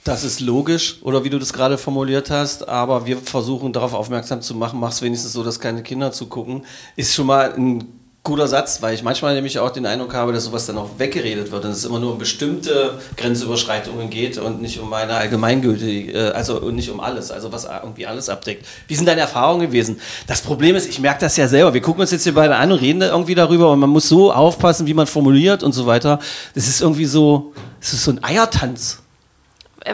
Das 0.05 0.25
ist 0.25 0.41
logisch, 0.41 0.97
oder 1.03 1.23
wie 1.23 1.31
du 1.31 1.39
das 1.39 1.53
gerade 1.53 1.79
formuliert 1.79 2.29
hast, 2.29 2.69
aber 2.69 3.07
wir 3.07 3.19
versuchen 3.19 3.73
darauf 3.73 3.95
aufmerksam 3.95 4.43
zu 4.43 4.57
machen, 4.57 4.81
mach's 4.81 5.01
wenigstens 5.01 5.33
so, 5.33 5.45
dass 5.45 5.61
keine 5.61 5.85
Kinder 5.85 6.11
zugucken. 6.11 6.65
Ist 6.97 7.15
schon 7.15 7.27
mal 7.27 7.55
ein 7.55 7.87
guter 8.25 8.49
Satz, 8.49 8.83
weil 8.83 8.95
ich 8.95 9.05
manchmal 9.05 9.35
nämlich 9.35 9.61
auch 9.61 9.71
den 9.71 9.87
Eindruck 9.87 10.15
habe, 10.15 10.33
dass 10.33 10.45
sowas 10.45 10.67
dann 10.67 10.79
auch 10.79 10.91
weggeredet 10.99 11.53
wird 11.53 11.65
und 11.65 11.71
es 11.71 11.85
immer 11.85 12.01
nur 12.01 12.13
um 12.13 12.19
bestimmte 12.19 12.99
Grenzüberschreitungen 13.17 14.11
geht 14.11 14.39
und 14.39 14.61
nicht 14.61 14.81
um 14.81 14.93
eine 14.93 15.15
allgemeingültige, 15.15 16.13
äh, 16.13 16.31
also 16.31 16.71
nicht 16.71 16.91
um 16.91 16.99
alles, 16.99 17.31
also 17.31 17.53
was 17.53 17.65
irgendwie 17.65 18.07
alles 18.07 18.29
abdeckt. 18.29 18.67
Wie 18.89 18.97
sind 18.97 19.07
deine 19.07 19.23
Erfahrungen 19.23 19.67
gewesen? 19.67 20.01
Das 20.29 20.41
Problem 20.41 20.75
ist, 20.75 20.89
ich 20.89 20.99
merke 20.99 21.21
das 21.21 21.37
ja 21.37 21.47
selber. 21.47 21.75
Wir 21.75 21.81
gucken 21.81 22.01
uns 22.01 22.13
jetzt 22.13 22.23
hier 22.23 22.35
beide 22.35 22.57
an 22.57 22.71
und 22.71 22.81
reden 22.81 23.03
irgendwie 23.03 23.37
darüber 23.37 23.71
und 23.71 23.81
man 23.81 23.91
muss 23.91 24.09
so 24.09 24.33
aufpassen, 24.33 24.87
wie 24.87 24.95
man 24.95 25.09
formuliert 25.09 25.63
und 25.65 25.73
so 25.73 25.87
weiter. 25.87 26.21
Das 26.55 26.69
ist 26.69 26.81
irgendwie 26.81 27.07
so, 27.07 27.53
es 27.81 27.93
ist 27.93 28.05
so 28.05 28.13
ein 28.13 28.23
Eiertanz. 28.23 29.02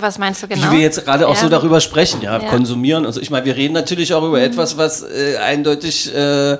Was 0.00 0.18
meinst 0.18 0.42
du 0.42 0.48
genau? 0.48 0.68
Wie 0.68 0.76
wir 0.76 0.80
jetzt 0.80 1.04
gerade 1.04 1.26
auch 1.28 1.34
Ja. 1.34 1.40
so 1.40 1.48
darüber 1.48 1.80
sprechen, 1.80 2.20
ja, 2.22 2.38
Ja. 2.38 2.48
konsumieren 2.48 3.06
und 3.06 3.12
so. 3.12 3.20
Ich 3.20 3.30
meine, 3.30 3.46
wir 3.46 3.56
reden 3.56 3.74
natürlich 3.74 4.12
auch 4.14 4.22
über 4.22 4.40
etwas, 4.40 4.76
was 4.76 5.02
äh, 5.02 5.36
eindeutig 5.38 6.14
äh, 6.14 6.52
äh, 6.54 6.58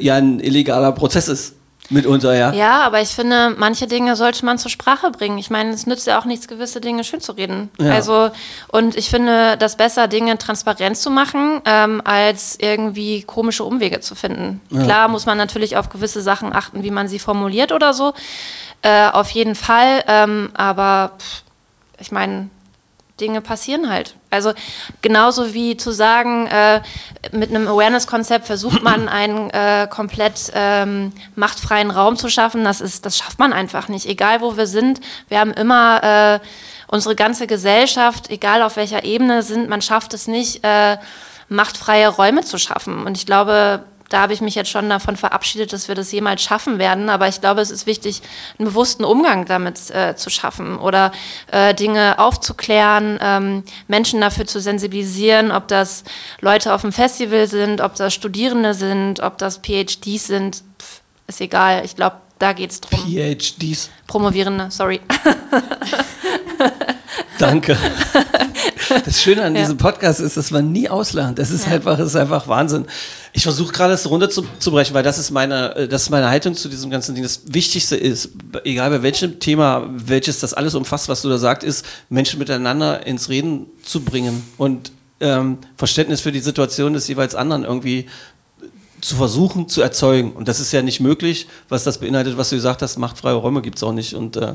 ja 0.00 0.14
ein 0.16 0.40
illegaler 0.40 0.92
Prozess 0.92 1.28
ist. 1.28 1.54
Mitunter, 1.90 2.34
ja. 2.34 2.50
Ja, 2.54 2.80
aber 2.84 3.02
ich 3.02 3.10
finde, 3.10 3.54
manche 3.58 3.86
Dinge 3.86 4.16
sollte 4.16 4.42
man 4.46 4.56
zur 4.56 4.70
Sprache 4.70 5.10
bringen. 5.10 5.36
Ich 5.36 5.50
meine, 5.50 5.68
es 5.74 5.86
nützt 5.86 6.06
ja 6.06 6.18
auch 6.18 6.24
nichts, 6.24 6.48
gewisse 6.48 6.80
Dinge 6.80 7.04
schön 7.04 7.20
zu 7.20 7.32
reden. 7.32 7.68
Ja. 7.78 7.92
Also, 7.92 8.30
und 8.68 8.96
ich 8.96 9.10
finde 9.10 9.58
das 9.58 9.76
besser, 9.76 10.08
Dinge 10.08 10.38
transparent 10.38 10.96
zu 10.96 11.10
machen, 11.10 11.60
ähm, 11.66 12.00
als 12.02 12.56
irgendwie 12.58 13.22
komische 13.24 13.64
Umwege 13.64 14.00
zu 14.00 14.14
finden. 14.14 14.62
Klar 14.70 15.08
muss 15.08 15.26
man 15.26 15.36
natürlich 15.36 15.76
auf 15.76 15.90
gewisse 15.90 16.22
Sachen 16.22 16.54
achten, 16.54 16.82
wie 16.84 16.90
man 16.90 17.06
sie 17.06 17.18
formuliert 17.18 17.70
oder 17.70 17.92
so. 17.92 18.14
Äh, 18.80 19.08
auf 19.10 19.28
jeden 19.30 19.54
Fall. 19.54 20.04
Ähm, 20.08 20.50
aber 20.54 21.12
pff, 21.18 21.43
ich 22.04 22.12
meine, 22.12 22.50
Dinge 23.20 23.40
passieren 23.40 23.90
halt. 23.90 24.16
Also 24.30 24.52
genauso 25.00 25.54
wie 25.54 25.76
zu 25.76 25.92
sagen, 25.92 26.46
äh, 26.48 26.82
mit 27.30 27.50
einem 27.50 27.68
Awareness-Konzept 27.68 28.46
versucht 28.46 28.82
man 28.82 29.08
einen 29.08 29.50
äh, 29.50 29.86
komplett 29.88 30.50
ähm, 30.54 31.12
machtfreien 31.36 31.90
Raum 31.90 32.16
zu 32.16 32.28
schaffen. 32.28 32.64
Das 32.64 32.80
ist, 32.80 33.06
das 33.06 33.16
schafft 33.16 33.38
man 33.38 33.52
einfach 33.52 33.88
nicht. 33.88 34.06
Egal 34.06 34.40
wo 34.40 34.56
wir 34.56 34.66
sind, 34.66 35.00
wir 35.28 35.38
haben 35.38 35.52
immer 35.52 36.02
äh, 36.02 36.40
unsere 36.88 37.14
ganze 37.14 37.46
Gesellschaft, 37.46 38.30
egal 38.30 38.62
auf 38.62 38.76
welcher 38.76 39.04
Ebene 39.04 39.42
sind, 39.42 39.68
man 39.68 39.80
schafft 39.80 40.12
es 40.12 40.26
nicht, 40.26 40.64
äh, 40.64 40.98
machtfreie 41.48 42.08
Räume 42.08 42.42
zu 42.42 42.58
schaffen. 42.58 43.06
Und 43.06 43.16
ich 43.16 43.26
glaube, 43.26 43.84
da 44.08 44.20
habe 44.20 44.32
ich 44.32 44.40
mich 44.40 44.54
jetzt 44.54 44.70
schon 44.70 44.88
davon 44.88 45.16
verabschiedet, 45.16 45.72
dass 45.72 45.88
wir 45.88 45.94
das 45.94 46.12
jemals 46.12 46.42
schaffen 46.42 46.78
werden. 46.78 47.08
Aber 47.08 47.28
ich 47.28 47.40
glaube, 47.40 47.60
es 47.60 47.70
ist 47.70 47.86
wichtig, 47.86 48.22
einen 48.58 48.68
bewussten 48.68 49.04
Umgang 49.04 49.46
damit 49.46 49.90
äh, 49.90 50.14
zu 50.16 50.30
schaffen 50.30 50.78
oder 50.78 51.12
äh, 51.50 51.74
Dinge 51.74 52.18
aufzuklären, 52.18 53.18
ähm, 53.20 53.64
Menschen 53.88 54.20
dafür 54.20 54.46
zu 54.46 54.60
sensibilisieren, 54.60 55.50
ob 55.50 55.68
das 55.68 56.04
Leute 56.40 56.74
auf 56.74 56.82
dem 56.82 56.92
Festival 56.92 57.46
sind, 57.46 57.80
ob 57.80 57.94
das 57.96 58.14
Studierende 58.14 58.74
sind, 58.74 59.20
ob 59.20 59.38
das 59.38 59.58
PhDs 59.58 60.26
sind. 60.26 60.62
Pff, 60.80 61.00
ist 61.26 61.40
egal. 61.40 61.82
Ich 61.84 61.96
glaube, 61.96 62.16
da 62.38 62.52
geht 62.52 62.70
es 62.70 62.80
drum. 62.80 63.00
PhDs. 63.00 63.90
Promovierende, 64.06 64.70
sorry. 64.70 65.00
Danke. 67.38 67.76
Das 69.04 69.22
Schöne 69.22 69.42
an 69.42 69.54
diesem 69.54 69.76
Podcast 69.76 70.20
ist, 70.20 70.36
dass 70.36 70.50
man 70.50 70.72
nie 70.72 70.88
auslernt. 70.88 71.38
Das 71.38 71.50
ist 71.50 71.66
einfach, 71.66 71.96
das 71.96 72.08
ist 72.08 72.16
einfach 72.16 72.48
Wahnsinn. 72.48 72.86
Ich 73.32 73.42
versuche 73.42 73.72
gerade 73.72 73.92
das 73.92 74.08
runterzubrechen, 74.08 74.94
weil 74.94 75.02
das 75.02 75.18
ist 75.18 75.30
meine, 75.30 75.74
äh, 75.76 75.88
das 75.88 76.02
ist 76.02 76.10
meine 76.10 76.28
Haltung 76.28 76.54
zu 76.54 76.68
diesem 76.68 76.90
ganzen 76.90 77.14
Ding. 77.14 77.24
Das 77.24 77.42
Wichtigste 77.46 77.96
ist, 77.96 78.30
egal 78.64 78.90
bei 78.90 79.02
welchem 79.02 79.40
Thema, 79.40 79.88
welches 79.90 80.40
das 80.40 80.54
alles 80.54 80.74
umfasst, 80.74 81.08
was 81.08 81.22
du 81.22 81.28
da 81.28 81.38
sagst, 81.38 81.66
ist, 81.66 81.84
Menschen 82.08 82.38
miteinander 82.38 83.06
ins 83.06 83.28
Reden 83.28 83.66
zu 83.82 84.00
bringen 84.00 84.44
und 84.56 84.92
ähm, 85.20 85.58
Verständnis 85.76 86.20
für 86.20 86.32
die 86.32 86.40
Situation 86.40 86.92
des 86.92 87.08
jeweils 87.08 87.34
anderen 87.34 87.64
irgendwie 87.64 88.06
zu 89.04 89.16
versuchen 89.16 89.68
zu 89.68 89.82
erzeugen. 89.82 90.32
Und 90.32 90.48
das 90.48 90.60
ist 90.60 90.72
ja 90.72 90.82
nicht 90.82 91.00
möglich, 91.00 91.46
was 91.68 91.84
das 91.84 91.98
beinhaltet, 91.98 92.38
was 92.38 92.50
du 92.50 92.56
gesagt 92.56 92.80
hast, 92.80 92.96
machtfreie 92.96 93.34
Räume 93.34 93.60
gibt 93.60 93.76
es 93.76 93.82
auch 93.82 93.92
nicht. 93.92 94.14
Und 94.14 94.36
äh, 94.36 94.54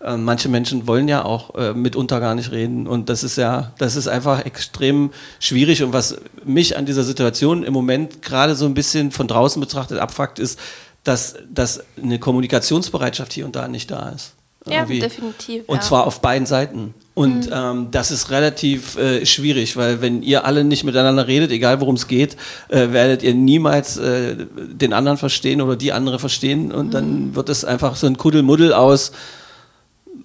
äh, 0.00 0.16
manche 0.16 0.48
Menschen 0.48 0.86
wollen 0.86 1.08
ja 1.08 1.24
auch 1.24 1.54
äh, 1.54 1.74
mitunter 1.74 2.20
gar 2.20 2.34
nicht 2.34 2.52
reden. 2.52 2.86
Und 2.86 3.08
das 3.08 3.24
ist 3.24 3.36
ja, 3.36 3.72
das 3.78 3.96
ist 3.96 4.06
einfach 4.06 4.44
extrem 4.44 5.10
schwierig. 5.40 5.82
Und 5.82 5.92
was 5.92 6.18
mich 6.44 6.76
an 6.76 6.86
dieser 6.86 7.04
Situation 7.04 7.64
im 7.64 7.72
Moment 7.72 8.22
gerade 8.22 8.54
so 8.54 8.66
ein 8.66 8.74
bisschen 8.74 9.10
von 9.10 9.26
draußen 9.26 9.60
betrachtet 9.60 9.98
abfuckt, 9.98 10.38
ist, 10.38 10.58
dass, 11.02 11.36
dass 11.50 11.82
eine 12.00 12.18
Kommunikationsbereitschaft 12.18 13.32
hier 13.32 13.46
und 13.46 13.56
da 13.56 13.66
nicht 13.66 13.90
da 13.90 14.10
ist. 14.10 14.34
Ja, 14.66 14.80
Irgendwie. 14.80 14.98
definitiv, 15.00 15.64
Und 15.66 15.76
ja. 15.76 15.82
zwar 15.82 16.06
auf 16.06 16.20
beiden 16.20 16.46
Seiten. 16.46 16.94
Und 17.14 17.48
ähm, 17.52 17.88
das 17.90 18.10
ist 18.10 18.30
relativ 18.30 18.96
äh, 18.96 19.24
schwierig, 19.24 19.76
weil 19.76 20.00
wenn 20.00 20.22
ihr 20.22 20.44
alle 20.44 20.62
nicht 20.62 20.84
miteinander 20.84 21.26
redet, 21.26 21.50
egal 21.50 21.80
worum 21.80 21.96
es 21.96 22.06
geht, 22.06 22.36
äh, 22.68 22.92
werdet 22.92 23.22
ihr 23.22 23.34
niemals 23.34 23.96
äh, 23.96 24.36
den 24.56 24.92
anderen 24.92 25.18
verstehen 25.18 25.60
oder 25.60 25.74
die 25.74 25.92
andere 25.92 26.18
verstehen. 26.18 26.70
Und 26.70 26.92
dann 26.94 27.34
wird 27.34 27.48
es 27.48 27.64
einfach 27.64 27.96
so 27.96 28.06
ein 28.06 28.18
Kuddelmuddel 28.18 28.72
aus 28.72 29.12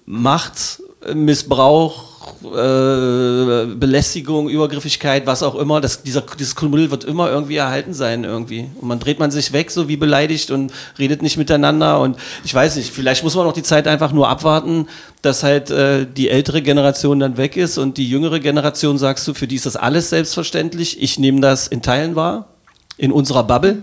Macht, 0.06 0.82
äh, 1.06 1.14
Missbrauch, 1.14 2.14
Belästigung, 2.40 4.48
Übergriffigkeit, 4.48 5.26
was 5.26 5.42
auch 5.42 5.54
immer. 5.54 5.80
Das, 5.80 6.02
dieser, 6.02 6.22
dieses 6.38 6.54
Kuddelmuddel 6.54 6.90
wird 6.90 7.04
immer 7.04 7.30
irgendwie 7.30 7.56
erhalten 7.56 7.94
sein 7.94 8.24
irgendwie. 8.24 8.70
Und 8.80 8.88
man 8.88 8.98
dreht 8.98 9.18
man 9.18 9.30
sich 9.30 9.52
weg, 9.52 9.70
so 9.70 9.88
wie 9.88 9.96
beleidigt 9.96 10.50
und 10.50 10.72
redet 10.98 11.22
nicht 11.22 11.36
miteinander. 11.36 12.00
Und 12.00 12.16
ich 12.44 12.54
weiß 12.54 12.76
nicht, 12.76 12.92
vielleicht 12.92 13.24
muss 13.24 13.34
man 13.34 13.46
auch 13.46 13.52
die 13.52 13.62
Zeit 13.62 13.86
einfach 13.86 14.12
nur 14.12 14.28
abwarten, 14.28 14.88
dass 15.22 15.42
halt 15.42 15.70
äh, 15.70 16.06
die 16.06 16.30
ältere 16.30 16.62
Generation 16.62 17.20
dann 17.20 17.36
weg 17.36 17.56
ist 17.56 17.78
und 17.78 17.98
die 17.98 18.08
jüngere 18.08 18.40
Generation, 18.40 18.98
sagst 18.98 19.26
du, 19.28 19.34
für 19.34 19.46
die 19.46 19.56
ist 19.56 19.66
das 19.66 19.76
alles 19.76 20.10
selbstverständlich. 20.10 21.02
Ich 21.02 21.18
nehme 21.18 21.40
das 21.40 21.68
in 21.68 21.82
Teilen 21.82 22.14
wahr, 22.14 22.48
in 22.96 23.12
unserer 23.12 23.44
Bubble. 23.44 23.82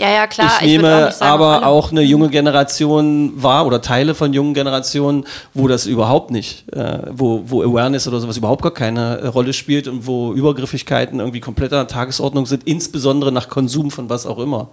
Ja, 0.00 0.08
ja, 0.08 0.26
klar. 0.26 0.46
ich 0.46 0.60
würd 0.62 0.82
nehme 0.82 1.04
nicht 1.04 1.18
sagen, 1.18 1.30
aber 1.30 1.56
alle. 1.56 1.66
auch 1.66 1.90
eine 1.90 2.00
junge 2.00 2.30
Generation 2.30 3.32
wahr 3.36 3.66
oder 3.66 3.82
Teile 3.82 4.14
von 4.14 4.32
jungen 4.32 4.54
Generationen, 4.54 5.26
wo 5.52 5.68
das 5.68 5.84
überhaupt 5.84 6.30
nicht, 6.30 6.64
äh, 6.72 7.00
wo, 7.10 7.42
wo 7.44 7.62
Awareness 7.62 8.08
oder 8.08 8.18
sowas 8.18 8.38
überhaupt 8.38 8.62
gar 8.62 8.72
keine 8.72 9.18
äh, 9.18 9.26
Rolle 9.26 9.52
spielt 9.52 9.88
und 9.88 10.06
wo 10.06 10.32
Übergriffigkeiten 10.32 11.20
irgendwie 11.20 11.40
kompletter 11.40 11.86
Tagesordnung 11.86 12.46
sind, 12.46 12.64
insbesondere 12.64 13.30
nach 13.30 13.50
Konsum 13.50 13.90
von 13.90 14.08
was 14.08 14.24
auch 14.24 14.38
immer. 14.38 14.68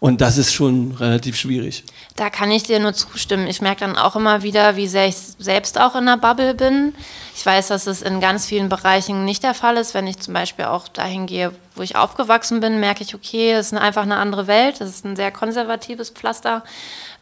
Und 0.00 0.20
das 0.20 0.38
ist 0.38 0.54
schon 0.54 0.92
relativ 0.92 1.36
schwierig. 1.36 1.82
Da 2.14 2.30
kann 2.30 2.52
ich 2.52 2.62
dir 2.62 2.78
nur 2.78 2.94
zustimmen. 2.94 3.48
Ich 3.48 3.60
merke 3.60 3.80
dann 3.80 3.96
auch 3.96 4.14
immer 4.14 4.42
wieder, 4.42 4.76
wie 4.76 4.86
sehr 4.86 5.08
ich 5.08 5.16
selbst 5.16 5.80
auch 5.80 5.96
in 5.96 6.06
der 6.06 6.16
Bubble 6.16 6.54
bin. 6.54 6.94
Ich 7.34 7.44
weiß, 7.44 7.68
dass 7.68 7.88
es 7.88 8.02
in 8.02 8.20
ganz 8.20 8.46
vielen 8.46 8.68
Bereichen 8.68 9.24
nicht 9.24 9.42
der 9.42 9.54
Fall 9.54 9.76
ist. 9.76 9.94
Wenn 9.94 10.06
ich 10.06 10.18
zum 10.18 10.34
Beispiel 10.34 10.66
auch 10.66 10.86
dahin 10.86 11.26
gehe, 11.26 11.52
wo 11.74 11.82
ich 11.82 11.96
aufgewachsen 11.96 12.60
bin, 12.60 12.78
merke 12.78 13.02
ich, 13.02 13.16
okay, 13.16 13.52
es 13.52 13.72
ist 13.72 13.78
einfach 13.78 14.02
eine 14.02 14.16
andere 14.16 14.46
Welt. 14.46 14.80
Das 14.80 14.88
ist 14.88 15.04
ein 15.04 15.16
sehr 15.16 15.32
konservatives 15.32 16.10
Pflaster, 16.10 16.62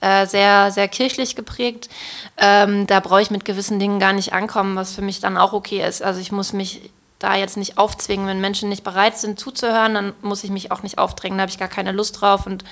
äh, 0.00 0.26
sehr, 0.26 0.70
sehr 0.70 0.88
kirchlich 0.88 1.34
geprägt. 1.34 1.88
Ähm, 2.36 2.86
da 2.86 3.00
brauche 3.00 3.22
ich 3.22 3.30
mit 3.30 3.46
gewissen 3.46 3.78
Dingen 3.78 4.00
gar 4.00 4.12
nicht 4.12 4.34
ankommen, 4.34 4.76
was 4.76 4.94
für 4.94 5.02
mich 5.02 5.20
dann 5.20 5.38
auch 5.38 5.54
okay 5.54 5.86
ist. 5.86 6.02
Also 6.02 6.20
ich 6.20 6.30
muss 6.30 6.52
mich 6.52 6.90
da 7.18 7.34
jetzt 7.34 7.56
nicht 7.56 7.78
aufzwingen. 7.78 8.26
Wenn 8.26 8.40
Menschen 8.40 8.68
nicht 8.68 8.84
bereit 8.84 9.16
sind 9.18 9.40
zuzuhören, 9.40 9.94
dann 9.94 10.12
muss 10.22 10.44
ich 10.44 10.50
mich 10.50 10.70
auch 10.70 10.82
nicht 10.82 10.98
aufdrängen. 10.98 11.38
Da 11.38 11.42
habe 11.42 11.50
ich 11.50 11.58
gar 11.58 11.68
keine 11.68 11.92
Lust 11.92 12.20
drauf 12.20 12.46
und 12.46 12.64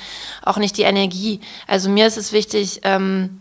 auch 0.42 0.56
nicht 0.58 0.76
die 0.76 0.82
Energie. 0.82 1.40
Also 1.66 1.88
mir 1.88 2.06
ist 2.06 2.18
es 2.18 2.32
wichtig, 2.32 2.80
ähm, 2.82 3.40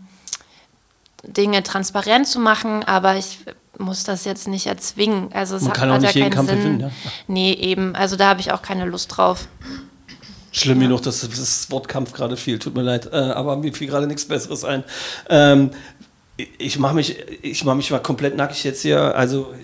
Dinge 1.22 1.62
transparent 1.62 2.26
zu 2.26 2.38
machen, 2.38 2.84
aber 2.84 3.16
ich 3.16 3.38
muss 3.78 4.04
das 4.04 4.24
jetzt 4.24 4.48
nicht 4.48 4.66
erzwingen. 4.66 5.30
Also 5.32 5.56
es 5.56 5.62
Man 5.62 5.70
hat, 5.70 5.78
kann 5.78 5.90
auch 5.90 5.98
nicht 5.98 6.14
ja 6.14 6.24
jeden 6.24 6.30
keinen 6.30 6.46
Kampf 6.46 6.50
Sinn. 6.50 6.78
gewinnen, 6.78 6.80
ja. 6.80 6.90
Nee, 7.26 7.52
eben. 7.52 7.94
Also 7.96 8.16
da 8.16 8.28
habe 8.28 8.40
ich 8.40 8.52
auch 8.52 8.62
keine 8.62 8.84
Lust 8.84 9.16
drauf. 9.16 9.48
Schlimm 10.52 10.78
genug, 10.78 11.02
dass 11.02 11.20
das 11.28 11.70
Wort 11.72 11.88
Kampf 11.88 12.12
gerade 12.12 12.36
fiel. 12.36 12.60
Tut 12.60 12.76
mir 12.76 12.82
leid, 12.82 13.08
äh, 13.12 13.16
aber 13.16 13.56
mir 13.56 13.72
fiel 13.72 13.88
gerade 13.88 14.06
nichts 14.06 14.26
Besseres 14.26 14.64
ein. 14.64 14.84
Ähm, 15.28 15.70
ich 16.36 16.78
mache 16.78 16.94
mich, 16.94 17.16
ich 17.42 17.64
mache 17.64 17.76
mich 17.76 17.90
mal 17.90 18.00
komplett 18.00 18.36
nackig 18.36 18.64
jetzt 18.64 18.82
hier. 18.82 19.14
Also, 19.14 19.54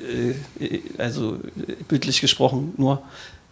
äh, 0.60 0.80
also 0.98 1.34
äh, 1.34 1.74
bildlich 1.88 2.20
gesprochen 2.20 2.74
nur. 2.76 3.02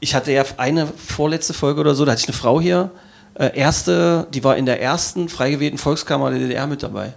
Ich 0.01 0.15
hatte 0.15 0.31
ja 0.31 0.45
eine 0.59 0.87
vorletzte 0.87 1.55
Folge 1.55 1.81
oder 1.81 1.95
so, 1.95 2.05
da 2.05 2.13
hatte 2.13 2.21
ich 2.21 2.29
eine 2.29 2.37
Frau 2.37 2.61
hier, 2.61 2.91
äh, 3.35 3.57
erste, 3.57 4.29
die 4.33 4.45
war 4.45 4.57
in 4.57 4.67
der 4.67 4.81
ersten 4.81 5.29
frei 5.29 5.51
gewählten 5.51 5.79
Volkskammer 5.79 6.31
der 6.31 6.39
DDR 6.39 6.69
mit 6.69 6.83
dabei 6.85 7.15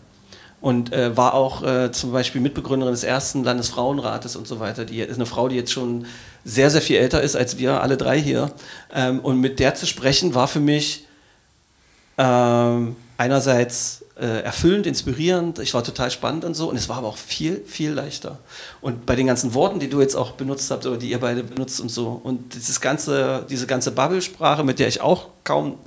und 0.61 0.93
äh, 0.93 1.15
war 1.17 1.33
auch 1.33 1.63
äh, 1.63 1.91
zum 1.91 2.11
Beispiel 2.11 2.41
Mitbegründerin 2.41 2.93
des 2.93 3.03
ersten 3.03 3.43
Landesfrauenrates 3.43 4.35
und 4.35 4.47
so 4.47 4.59
weiter. 4.59 4.85
Die 4.85 4.99
ist 5.01 5.15
eine 5.15 5.25
Frau, 5.25 5.47
die 5.47 5.55
jetzt 5.55 5.71
schon 5.71 6.05
sehr, 6.45 6.69
sehr 6.69 6.81
viel 6.81 6.97
älter 6.97 7.21
ist 7.21 7.35
als 7.35 7.57
wir 7.57 7.81
alle 7.81 7.97
drei 7.97 8.19
hier. 8.19 8.51
Ähm, 8.93 9.19
und 9.19 9.39
mit 9.39 9.59
der 9.59 9.75
zu 9.75 9.87
sprechen 9.87 10.35
war 10.35 10.47
für 10.47 10.59
mich 10.59 11.07
ähm, 12.17 12.95
einerseits 13.17 14.00
erfüllend, 14.21 14.85
inspirierend, 14.85 15.57
ich 15.57 15.73
war 15.73 15.83
total 15.83 16.11
spannend 16.11 16.45
und 16.45 16.53
so, 16.53 16.69
und 16.69 16.75
es 16.75 16.87
war 16.89 16.97
aber 16.97 17.07
auch 17.07 17.17
viel, 17.17 17.63
viel 17.65 17.91
leichter. 17.91 18.37
Und 18.79 19.07
bei 19.07 19.15
den 19.15 19.25
ganzen 19.25 19.55
Worten, 19.55 19.79
die 19.79 19.89
du 19.89 19.99
jetzt 19.99 20.15
auch 20.15 20.33
benutzt 20.33 20.69
habt 20.69 20.85
oder 20.85 20.97
die 20.97 21.09
ihr 21.09 21.19
beide 21.19 21.43
benutzt 21.43 21.79
und 21.81 21.89
so, 21.89 22.21
und 22.23 22.53
dieses 22.53 22.81
ganze, 22.81 23.47
diese 23.49 23.65
ganze 23.65 23.91
Bubble-Sprache, 23.91 24.63
mit 24.63 24.77
der 24.77 24.87
ich 24.87 25.01
auch 25.01 25.29
kaum 25.43 25.79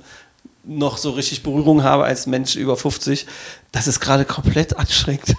noch 0.65 0.97
so 0.97 1.11
richtig 1.11 1.43
Berührung 1.43 1.83
habe 1.83 2.03
als 2.03 2.27
Mensch 2.27 2.57
über 2.57 2.75
50, 2.75 3.25
das 3.71 3.87
ist 3.87 4.01
gerade 4.01 4.25
komplett 4.25 4.75
anstrengend. 4.75 5.35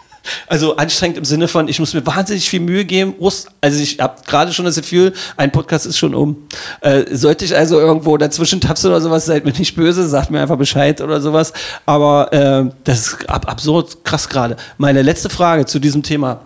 Also 0.47 0.77
anstrengend 0.77 1.19
im 1.19 1.25
Sinne 1.25 1.49
von, 1.49 1.69
ich 1.69 1.79
muss 1.79 1.95
mir 1.95 2.05
wahnsinnig 2.07 2.49
viel 2.49 2.61
Mühe 2.61 2.85
geben. 2.85 3.15
Also 3.61 3.83
ich 3.83 3.99
habe 4.01 4.17
gerade 4.27 4.53
schon 4.53 4.65
das 4.65 4.77
Gefühl, 4.77 5.13
ein 5.37 5.53
Podcast 5.53 5.87
ist 5.87 5.99
schon 5.99 6.15
um. 6.15 6.49
Äh, 6.81 7.05
sollte 7.15 7.45
ich 7.45 7.57
also 7.57 7.79
irgendwo 7.79 8.17
dazwischen 8.17 8.61
tapsen 8.61 8.91
oder 8.91 9.01
sowas, 9.01 9.27
seid 9.27 9.45
mir 9.45 9.53
nicht 9.53 9.75
böse, 9.75 10.09
sagt 10.09 10.31
mir 10.31 10.41
einfach 10.41 10.59
Bescheid 10.59 11.01
oder 11.01 11.21
sowas. 11.21 11.53
Aber 11.85 12.33
äh, 12.33 12.71
das 12.85 12.99
ist 12.99 13.29
ab 13.29 13.49
absurd 13.49 14.05
krass 14.05 14.29
gerade. 14.29 14.57
Meine 14.79 15.03
letzte 15.03 15.31
Frage 15.31 15.67
zu 15.67 15.79
diesem 15.79 16.03
Thema. 16.03 16.41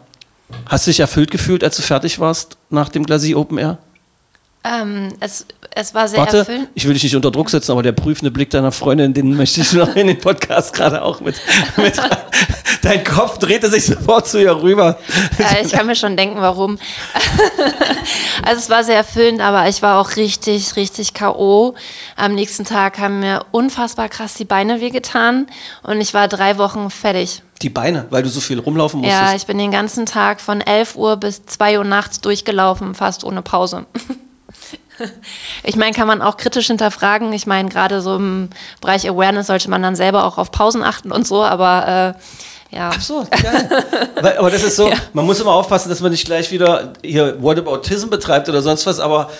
Hast 0.66 0.86
du 0.86 0.90
dich 0.90 1.00
erfüllt 1.00 1.30
gefühlt, 1.30 1.62
als 1.62 1.76
du 1.76 1.82
fertig 1.82 2.18
warst 2.18 2.56
nach 2.70 2.88
dem 2.88 3.04
Glasie 3.04 3.34
Open 3.34 3.58
Air? 3.58 3.78
Ähm, 4.64 5.08
es, 5.20 5.46
es 5.72 5.94
war 5.94 6.08
sehr 6.08 6.18
Warte, 6.18 6.38
erfüllend. 6.38 6.68
ich 6.74 6.86
will 6.86 6.94
dich 6.94 7.04
nicht 7.04 7.14
unter 7.14 7.30
Druck 7.30 7.48
setzen, 7.48 7.72
aber 7.72 7.82
der 7.82 7.92
prüfende 7.92 8.30
Blick 8.30 8.50
deiner 8.50 8.72
Freundin, 8.72 9.14
den 9.14 9.36
möchte 9.36 9.60
ich 9.60 9.72
noch 9.72 9.94
in 9.94 10.08
den 10.08 10.18
Podcast 10.18 10.72
gerade 10.72 11.02
auch 11.02 11.20
mit, 11.20 11.40
mit. 11.76 11.94
Dein 12.82 13.04
Kopf 13.04 13.38
drehte 13.38 13.70
sich 13.70 13.84
sofort 13.84 14.26
zu 14.26 14.40
ihr 14.40 14.62
rüber. 14.62 14.98
Ja, 15.38 15.58
ich 15.62 15.70
kann 15.70 15.86
mir 15.86 15.94
schon 15.94 16.16
denken, 16.16 16.40
warum. 16.40 16.78
also 18.42 18.58
es 18.58 18.70
war 18.70 18.84
sehr 18.84 18.96
erfüllend, 18.96 19.40
aber 19.40 19.68
ich 19.68 19.82
war 19.82 20.00
auch 20.00 20.16
richtig, 20.16 20.76
richtig 20.76 21.14
K.O. 21.14 21.74
Am 22.16 22.34
nächsten 22.34 22.64
Tag 22.64 22.98
haben 22.98 23.20
mir 23.20 23.44
unfassbar 23.50 24.08
krass 24.08 24.34
die 24.34 24.44
Beine 24.44 24.80
wehgetan 24.80 25.46
und 25.82 26.00
ich 26.00 26.14
war 26.14 26.26
drei 26.26 26.58
Wochen 26.58 26.90
fertig. 26.90 27.42
Die 27.62 27.70
Beine, 27.70 28.06
weil 28.08 28.22
du 28.22 28.30
so 28.30 28.40
viel 28.40 28.58
rumlaufen 28.58 29.00
musstest. 29.00 29.22
Ja, 29.22 29.36
ich 29.36 29.46
bin 29.46 29.58
den 29.58 29.70
ganzen 29.70 30.06
Tag 30.06 30.40
von 30.40 30.62
11 30.62 30.96
Uhr 30.96 31.16
bis 31.18 31.44
2 31.44 31.78
Uhr 31.78 31.84
nachts 31.84 32.20
durchgelaufen, 32.22 32.94
fast 32.94 33.22
ohne 33.24 33.42
Pause. 33.42 33.84
Ich 35.62 35.76
meine, 35.76 35.92
kann 35.92 36.06
man 36.06 36.22
auch 36.22 36.36
kritisch 36.36 36.68
hinterfragen. 36.68 37.32
Ich 37.32 37.46
meine, 37.46 37.68
gerade 37.68 38.00
so 38.00 38.16
im 38.16 38.50
Bereich 38.80 39.08
Awareness 39.08 39.46
sollte 39.46 39.68
man 39.70 39.82
dann 39.82 39.96
selber 39.96 40.24
auch 40.24 40.38
auf 40.38 40.50
Pausen 40.50 40.82
achten 40.82 41.12
und 41.12 41.26
so, 41.26 41.42
aber 41.42 42.14
äh, 42.16 42.76
ja. 42.76 42.90
Ach 42.94 43.00
so, 43.00 43.26
geil. 43.30 43.84
Weil, 44.20 44.38
aber 44.38 44.50
das 44.50 44.62
ist 44.62 44.76
so, 44.76 44.90
man 45.12 45.26
muss 45.26 45.40
immer 45.40 45.52
aufpassen, 45.52 45.88
dass 45.88 46.00
man 46.00 46.12
nicht 46.12 46.24
gleich 46.24 46.50
wieder 46.50 46.92
hier 47.02 47.42
Whataboutism 47.42 48.08
betreibt 48.10 48.48
oder 48.48 48.62
sonst 48.62 48.86
was, 48.86 49.00
aber 49.00 49.30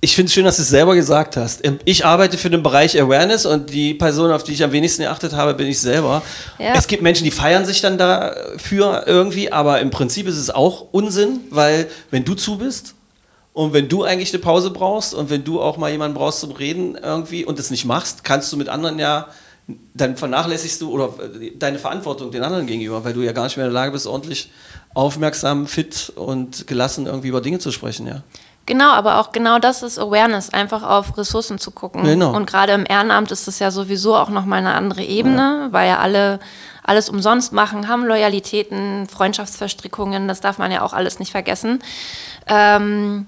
ich 0.00 0.14
finde 0.14 0.28
es 0.28 0.34
schön, 0.34 0.44
dass 0.44 0.56
du 0.56 0.62
es 0.62 0.68
selber 0.68 0.94
gesagt 0.94 1.36
hast. 1.38 1.64
Ähm, 1.64 1.78
Ich 1.86 2.04
arbeite 2.04 2.36
für 2.36 2.50
den 2.50 2.62
Bereich 2.62 3.00
Awareness 3.00 3.46
und 3.46 3.70
die 3.70 3.94
Person, 3.94 4.30
auf 4.30 4.44
die 4.44 4.52
ich 4.52 4.62
am 4.62 4.70
wenigsten 4.72 5.02
geachtet 5.02 5.32
habe, 5.32 5.54
bin 5.54 5.66
ich 5.66 5.80
selber. 5.80 6.22
Ja. 6.58 6.74
Es 6.74 6.86
gibt 6.86 7.02
Menschen, 7.02 7.24
die 7.24 7.30
feiern 7.30 7.64
sich 7.64 7.80
dann 7.80 7.96
dafür 7.96 9.04
irgendwie, 9.06 9.50
aber 9.50 9.80
im 9.80 9.90
Prinzip 9.90 10.26
ist 10.28 10.36
es 10.36 10.50
auch 10.50 10.88
Unsinn, 10.92 11.40
weil 11.50 11.88
wenn 12.10 12.24
du 12.24 12.34
zu 12.34 12.58
bist 12.58 12.94
und 13.54 13.72
wenn 13.72 13.88
du 13.88 14.02
eigentlich 14.02 14.34
eine 14.34 14.42
Pause 14.42 14.70
brauchst 14.70 15.14
und 15.14 15.30
wenn 15.30 15.44
du 15.44 15.62
auch 15.62 15.76
mal 15.76 15.90
jemanden 15.90 16.16
brauchst 16.16 16.40
zum 16.40 16.50
Reden 16.50 16.96
irgendwie 17.00 17.44
und 17.44 17.58
es 17.60 17.70
nicht 17.70 17.84
machst, 17.84 18.24
kannst 18.24 18.52
du 18.52 18.56
mit 18.56 18.68
anderen 18.68 18.98
ja, 18.98 19.28
dann 19.94 20.16
vernachlässigst 20.16 20.82
du 20.82 20.90
oder 20.90 21.10
äh, 21.40 21.52
deine 21.56 21.78
Verantwortung 21.78 22.32
den 22.32 22.42
anderen 22.42 22.66
gegenüber, 22.66 23.04
weil 23.04 23.12
du 23.14 23.22
ja 23.22 23.30
gar 23.30 23.44
nicht 23.44 23.56
mehr 23.56 23.66
in 23.66 23.72
der 23.72 23.80
Lage 23.80 23.92
bist, 23.92 24.08
ordentlich 24.08 24.50
aufmerksam, 24.92 25.68
fit 25.68 26.12
und 26.16 26.66
gelassen 26.66 27.06
irgendwie 27.06 27.28
über 27.28 27.40
Dinge 27.40 27.60
zu 27.60 27.70
sprechen, 27.70 28.08
ja. 28.08 28.22
Genau, 28.66 28.90
aber 28.90 29.20
auch 29.20 29.30
genau 29.30 29.58
das 29.58 29.82
ist 29.82 29.98
Awareness, 29.98 30.50
einfach 30.50 30.82
auf 30.82 31.16
Ressourcen 31.16 31.58
zu 31.58 31.70
gucken. 31.70 32.02
Genau. 32.02 32.34
Und 32.34 32.46
gerade 32.46 32.72
im 32.72 32.86
Ehrenamt 32.88 33.30
ist 33.30 33.46
es 33.46 33.58
ja 33.58 33.70
sowieso 33.70 34.16
auch 34.16 34.30
nochmal 34.30 34.60
eine 34.60 34.74
andere 34.74 35.02
Ebene, 35.02 35.68
weil 35.70 35.88
ja 35.88 35.98
alle 35.98 36.40
alles 36.84 37.08
umsonst 37.08 37.52
machen, 37.52 37.88
haben 37.88 38.04
Loyalitäten, 38.04 39.08
Freundschaftsverstrickungen, 39.08 40.28
das 40.28 40.40
darf 40.40 40.58
man 40.58 40.70
ja 40.70 40.82
auch 40.82 40.92
alles 40.92 41.18
nicht 41.18 41.32
vergessen. 41.32 41.82
Ähm, 42.46 43.26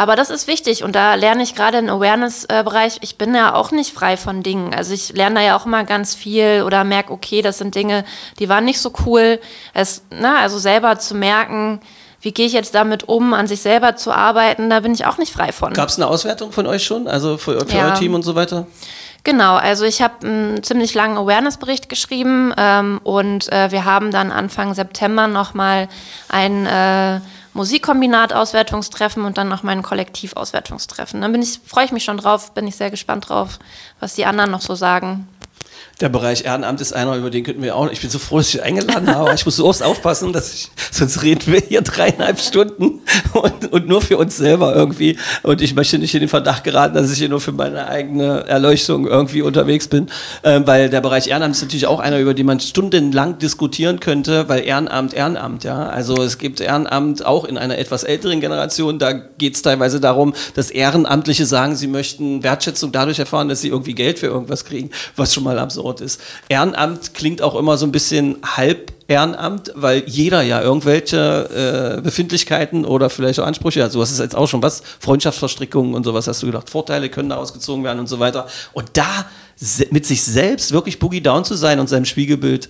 aber 0.00 0.16
das 0.16 0.30
ist 0.30 0.46
wichtig 0.46 0.82
und 0.82 0.96
da 0.96 1.14
lerne 1.14 1.42
ich 1.42 1.54
gerade 1.54 1.76
im 1.76 1.90
Awareness-Bereich, 1.90 3.00
ich 3.02 3.18
bin 3.18 3.34
ja 3.34 3.54
auch 3.54 3.70
nicht 3.70 3.92
frei 3.92 4.16
von 4.16 4.42
Dingen. 4.42 4.72
Also 4.72 4.94
ich 4.94 5.12
lerne 5.12 5.34
da 5.34 5.40
ja 5.42 5.58
auch 5.58 5.66
immer 5.66 5.84
ganz 5.84 6.14
viel 6.14 6.62
oder 6.64 6.84
merke, 6.84 7.12
okay, 7.12 7.42
das 7.42 7.58
sind 7.58 7.74
Dinge, 7.74 8.06
die 8.38 8.48
waren 8.48 8.64
nicht 8.64 8.80
so 8.80 8.94
cool. 9.04 9.38
Es, 9.74 10.02
na, 10.08 10.38
also 10.38 10.58
selber 10.58 10.98
zu 10.98 11.14
merken, 11.14 11.82
wie 12.22 12.32
gehe 12.32 12.46
ich 12.46 12.54
jetzt 12.54 12.74
damit 12.74 13.10
um, 13.10 13.34
an 13.34 13.46
sich 13.46 13.60
selber 13.60 13.94
zu 13.94 14.10
arbeiten, 14.10 14.70
da 14.70 14.80
bin 14.80 14.94
ich 14.94 15.04
auch 15.04 15.18
nicht 15.18 15.34
frei 15.34 15.52
von. 15.52 15.74
Gab 15.74 15.90
es 15.90 15.98
eine 15.98 16.06
Auswertung 16.06 16.50
von 16.50 16.66
euch 16.66 16.82
schon, 16.82 17.06
also 17.06 17.36
für, 17.36 17.60
für 17.66 17.76
Ja. 17.76 17.88
euer 17.88 17.94
Team 17.94 18.14
und 18.14 18.22
so 18.22 18.34
weiter? 18.34 18.66
Genau, 19.22 19.56
also 19.56 19.84
ich 19.84 20.00
habe 20.00 20.26
einen 20.26 20.62
ziemlich 20.62 20.94
langen 20.94 21.18
Awareness-Bericht 21.18 21.90
geschrieben 21.90 22.54
ähm, 22.56 23.02
und 23.04 23.52
äh, 23.52 23.70
wir 23.70 23.84
haben 23.84 24.12
dann 24.12 24.32
Anfang 24.32 24.72
September 24.72 25.26
nochmal 25.26 25.88
ein 26.30 26.64
äh, 26.64 27.20
Musikkombinat-Auswertungstreffen 27.54 29.24
und 29.24 29.38
dann 29.38 29.48
noch 29.48 29.62
mein 29.62 29.82
Kollektiv-Auswertungstreffen. 29.82 31.20
Dann 31.20 31.32
ich, 31.42 31.60
freue 31.64 31.84
ich 31.84 31.92
mich 31.92 32.04
schon 32.04 32.18
drauf, 32.18 32.52
bin 32.54 32.66
ich 32.66 32.76
sehr 32.76 32.90
gespannt 32.90 33.28
drauf, 33.28 33.58
was 33.98 34.14
die 34.14 34.26
anderen 34.26 34.50
noch 34.50 34.60
so 34.60 34.74
sagen. 34.74 35.28
Der 36.00 36.08
Bereich 36.08 36.46
Ehrenamt 36.46 36.80
ist 36.80 36.94
einer, 36.94 37.14
über 37.16 37.28
den 37.28 37.44
könnten 37.44 37.62
wir 37.62 37.76
auch. 37.76 37.90
Ich 37.90 38.00
bin 38.00 38.08
so 38.08 38.18
froh, 38.18 38.38
dass 38.38 38.48
ich 38.54 38.62
eingeladen 38.62 39.14
habe. 39.14 39.34
Ich 39.34 39.44
muss 39.44 39.56
so 39.56 39.66
oft 39.66 39.82
aufpassen, 39.82 40.32
dass 40.32 40.54
ich, 40.54 40.70
sonst 40.90 41.22
reden 41.22 41.52
wir 41.52 41.60
hier 41.60 41.82
dreieinhalb 41.82 42.40
Stunden 42.40 43.00
und, 43.34 43.70
und 43.70 43.86
nur 43.86 44.00
für 44.00 44.16
uns 44.16 44.38
selber 44.38 44.74
irgendwie. 44.74 45.18
Und 45.42 45.60
ich 45.60 45.74
möchte 45.74 45.98
nicht 45.98 46.14
in 46.14 46.20
den 46.20 46.30
Verdacht 46.30 46.64
geraten, 46.64 46.94
dass 46.94 47.12
ich 47.12 47.18
hier 47.18 47.28
nur 47.28 47.40
für 47.42 47.52
meine 47.52 47.86
eigene 47.86 48.46
Erleuchtung 48.46 49.06
irgendwie 49.06 49.42
unterwegs 49.42 49.88
bin. 49.88 50.08
Ähm, 50.42 50.66
weil 50.66 50.88
der 50.88 51.02
Bereich 51.02 51.26
Ehrenamt 51.26 51.56
ist 51.56 51.62
natürlich 51.62 51.86
auch 51.86 52.00
einer, 52.00 52.18
über 52.18 52.32
den 52.32 52.46
man 52.46 52.60
stundenlang 52.60 53.38
diskutieren 53.38 54.00
könnte, 54.00 54.48
weil 54.48 54.64
Ehrenamt, 54.64 55.12
Ehrenamt, 55.12 55.64
ja. 55.64 55.86
Also 55.86 56.22
es 56.22 56.38
gibt 56.38 56.62
Ehrenamt 56.62 57.26
auch 57.26 57.44
in 57.44 57.58
einer 57.58 57.76
etwas 57.76 58.04
älteren 58.04 58.40
Generation. 58.40 58.98
Da 58.98 59.12
geht 59.12 59.56
es 59.56 59.60
teilweise 59.60 60.00
darum, 60.00 60.32
dass 60.54 60.70
Ehrenamtliche 60.70 61.44
sagen, 61.44 61.76
sie 61.76 61.88
möchten 61.88 62.42
Wertschätzung 62.42 62.90
dadurch 62.90 63.18
erfahren, 63.18 63.50
dass 63.50 63.60
sie 63.60 63.68
irgendwie 63.68 63.94
Geld 63.94 64.18
für 64.18 64.28
irgendwas 64.28 64.64
kriegen, 64.64 64.88
was 65.14 65.34
schon 65.34 65.44
mal 65.44 65.58
absurd 65.58 65.89
ist. 65.98 66.20
Ehrenamt 66.48 67.14
klingt 67.14 67.42
auch 67.42 67.56
immer 67.56 67.76
so 67.76 67.86
ein 67.86 67.92
bisschen 67.92 68.36
halb 68.44 68.92
Ehrenamt, 69.10 69.72
weil 69.74 70.04
jeder 70.06 70.42
ja 70.42 70.62
irgendwelche 70.62 71.96
äh, 71.98 72.00
Befindlichkeiten 72.00 72.84
oder 72.84 73.10
vielleicht 73.10 73.40
auch 73.40 73.46
Ansprüche 73.46 73.82
hat. 73.82 73.90
So 73.90 74.00
hast 74.00 74.12
es 74.12 74.20
jetzt 74.20 74.36
auch 74.36 74.46
schon 74.46 74.62
was, 74.62 74.84
Freundschaftsverstrickungen 75.00 75.94
und 75.94 76.04
sowas 76.04 76.28
hast 76.28 76.42
du 76.42 76.46
gedacht. 76.46 76.70
Vorteile 76.70 77.08
können 77.08 77.28
da 77.28 77.36
ausgezogen 77.36 77.82
werden 77.82 77.98
und 77.98 78.06
so 78.06 78.20
weiter. 78.20 78.46
Und 78.72 78.90
da 78.92 79.26
mit 79.90 80.06
sich 80.06 80.22
selbst 80.22 80.70
wirklich 80.70 81.00
boogie 81.00 81.20
down 81.20 81.44
zu 81.44 81.54
sein 81.54 81.80
und 81.80 81.88
seinem 81.88 82.04
Spiegelbild, 82.04 82.68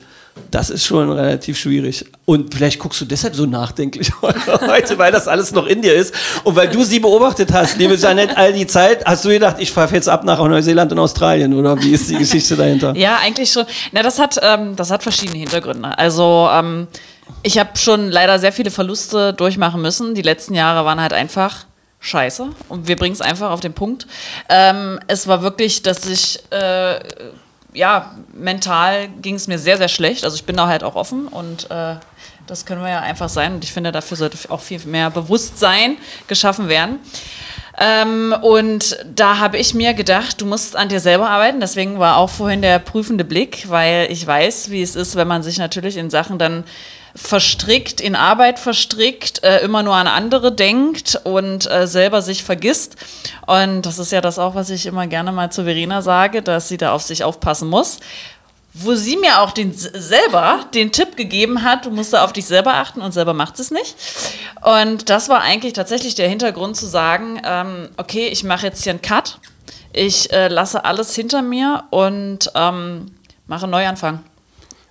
das 0.51 0.71
ist 0.71 0.85
schon 0.85 1.11
relativ 1.11 1.59
schwierig. 1.59 2.05
Und 2.25 2.55
vielleicht 2.55 2.79
guckst 2.79 3.01
du 3.01 3.05
deshalb 3.05 3.35
so 3.35 3.47
nachdenklich 3.47 4.11
heute, 4.23 4.99
weil 4.99 5.12
das 5.12 5.29
alles 5.29 5.53
noch 5.53 5.66
in 5.66 5.83
dir 5.83 5.95
ist. 5.95 6.14
Und 6.45 6.57
weil 6.57 6.69
du 6.69 6.83
sie 6.83 7.01
beobachtet 7.01 7.53
hast, 7.53 7.79
liebe 7.79 7.95
Janette, 7.95 8.37
all 8.37 8.53
die 8.53 8.66
Zeit, 8.66 9.05
hast 9.05 9.25
du 9.25 9.29
gedacht, 9.29 9.57
ich 9.59 9.71
fahre 9.71 9.95
jetzt 9.95 10.09
ab 10.09 10.25
nach 10.25 10.38
Neuseeland 10.38 10.93
und 10.93 10.99
Australien, 10.99 11.55
oder 11.55 11.81
wie 11.83 11.93
ist 11.93 12.11
die 12.11 12.16
Geschichte 12.16 12.57
dahinter? 12.57 12.95
Ja, 12.97 13.19
eigentlich 13.23 13.51
schon. 13.51 13.64
Na, 13.93 14.03
das 14.03 14.19
hat, 14.19 14.38
ähm, 14.43 14.77
das 14.77 14.90
hat 14.90 15.03
verschiedene 15.03 15.38
Hintergründe. 15.38 15.97
Also 15.99 16.49
ähm, 16.53 16.88
ich 17.43 17.59
habe 17.59 17.77
schon 17.77 18.11
leider 18.11 18.38
sehr 18.38 18.53
viele 18.53 18.71
Verluste 18.71 19.33
durchmachen 19.33 19.81
müssen. 19.81 20.14
Die 20.14 20.23
letzten 20.23 20.55
Jahre 20.55 20.85
waren 20.85 21.01
halt 21.01 21.12
einfach 21.12 21.66
scheiße. 22.01 22.49
Und 22.69 22.88
wir 22.88 22.97
bringen 22.97 23.14
es 23.14 23.21
einfach 23.21 23.51
auf 23.51 23.61
den 23.61 23.73
Punkt. 23.73 24.07
Ähm, 24.49 24.99
es 25.07 25.27
war 25.27 25.43
wirklich, 25.43 25.83
dass 25.83 26.07
ich 26.07 26.40
äh, 26.51 26.99
ja, 27.72 28.14
mental 28.33 29.09
ging 29.22 29.35
es 29.35 29.46
mir 29.46 29.59
sehr, 29.59 29.76
sehr 29.76 29.88
schlecht. 29.88 30.24
Also 30.24 30.37
ich 30.37 30.44
bin 30.44 30.56
da 30.56 30.66
halt 30.66 30.83
auch 30.83 30.94
offen 30.94 31.28
und 31.28 31.70
äh, 31.70 31.96
das 32.46 32.66
können 32.66 32.83
wir 32.83 32.90
ja 32.90 33.00
einfach 33.00 33.28
sein. 33.28 33.54
Und 33.54 33.64
ich 33.64 33.72
finde, 33.72 33.92
dafür 33.92 34.16
sollte 34.16 34.37
auch 34.50 34.61
viel 34.61 34.80
mehr 34.87 35.11
Bewusstsein 35.11 35.96
geschaffen 36.26 36.68
werden. 36.68 36.98
Ähm, 37.78 38.35
und 38.42 38.98
da 39.14 39.38
habe 39.38 39.56
ich 39.56 39.72
mir 39.72 39.94
gedacht, 39.94 40.40
du 40.40 40.46
musst 40.46 40.76
an 40.76 40.88
dir 40.88 41.00
selber 41.00 41.30
arbeiten. 41.30 41.61
Deswegen 41.61 41.98
war 41.98 42.16
auch 42.16 42.30
vorhin 42.30 42.61
der 42.61 42.78
prüfende 42.78 43.24
Blick, 43.24 43.70
weil 43.70 44.09
ich 44.11 44.26
weiß, 44.26 44.70
wie 44.70 44.83
es 44.83 44.96
ist, 44.96 45.14
wenn 45.16 45.28
man 45.28 45.42
sich 45.42 45.59
natürlich 45.59 45.96
in 45.96 46.11
Sachen 46.11 46.38
dann 46.38 46.64
verstrickt, 47.14 48.01
in 48.01 48.14
Arbeit 48.14 48.59
verstrickt, 48.59 49.42
äh, 49.42 49.61
immer 49.61 49.83
nur 49.83 49.94
an 49.94 50.07
andere 50.07 50.53
denkt 50.53 51.20
und 51.25 51.70
äh, 51.70 51.87
selber 51.87 52.23
sich 52.23 52.44
vergisst. 52.44 52.96
Und 53.46 53.83
das 53.83 53.99
ist 53.99 54.12
ja 54.12 54.20
das 54.20 54.38
auch, 54.38 54.55
was 54.55 54.70
ich 54.70 54.87
immer 54.87 55.07
gerne 55.07 55.33
mal 55.33 55.51
zu 55.51 55.64
Verena 55.64 56.03
sage, 56.03 56.42
dass 56.42 56.68
sie 56.68 56.77
da 56.77 56.92
auf 56.92 57.03
sich 57.03 57.25
aufpassen 57.25 57.68
muss. 57.68 57.99
Wo 58.73 58.94
sie 58.94 59.16
mir 59.16 59.40
auch 59.40 59.51
den, 59.51 59.73
selber 59.75 60.61
den 60.75 60.92
Tipp 60.92 61.16
gegeben 61.16 61.64
hat, 61.64 61.87
du 61.87 61.90
musst 61.90 62.12
da 62.12 62.25
auf 62.25 62.33
dich 62.33 62.46
selber 62.46 62.75
achten 62.75 63.01
und 63.01 63.11
selber 63.11 63.35
macht 63.35 63.59
es 63.59 63.73
nicht. 63.73 63.96
Und 64.62 65.11
das 65.11 65.29
war 65.29 65.40
eigentlich 65.40 65.73
tatsächlich 65.73 66.14
der 66.14 66.29
Hintergrund 66.29 66.77
zu 66.77 66.87
sagen, 66.87 67.40
ähm, 67.44 67.88
okay, 67.96 68.29
ich 68.29 68.44
mache 68.44 68.66
jetzt 68.66 68.85
hier 68.85 68.92
einen 68.92 69.03
Cut, 69.03 69.40
ich 69.92 70.33
äh, 70.33 70.46
lasse 70.46 70.85
alles 70.85 71.14
hinter 71.16 71.42
mir 71.42 71.83
und 71.90 72.53
ähm, 72.55 73.07
mache 73.49 73.64
einen 73.64 73.73
Neuanfang. 73.73 74.20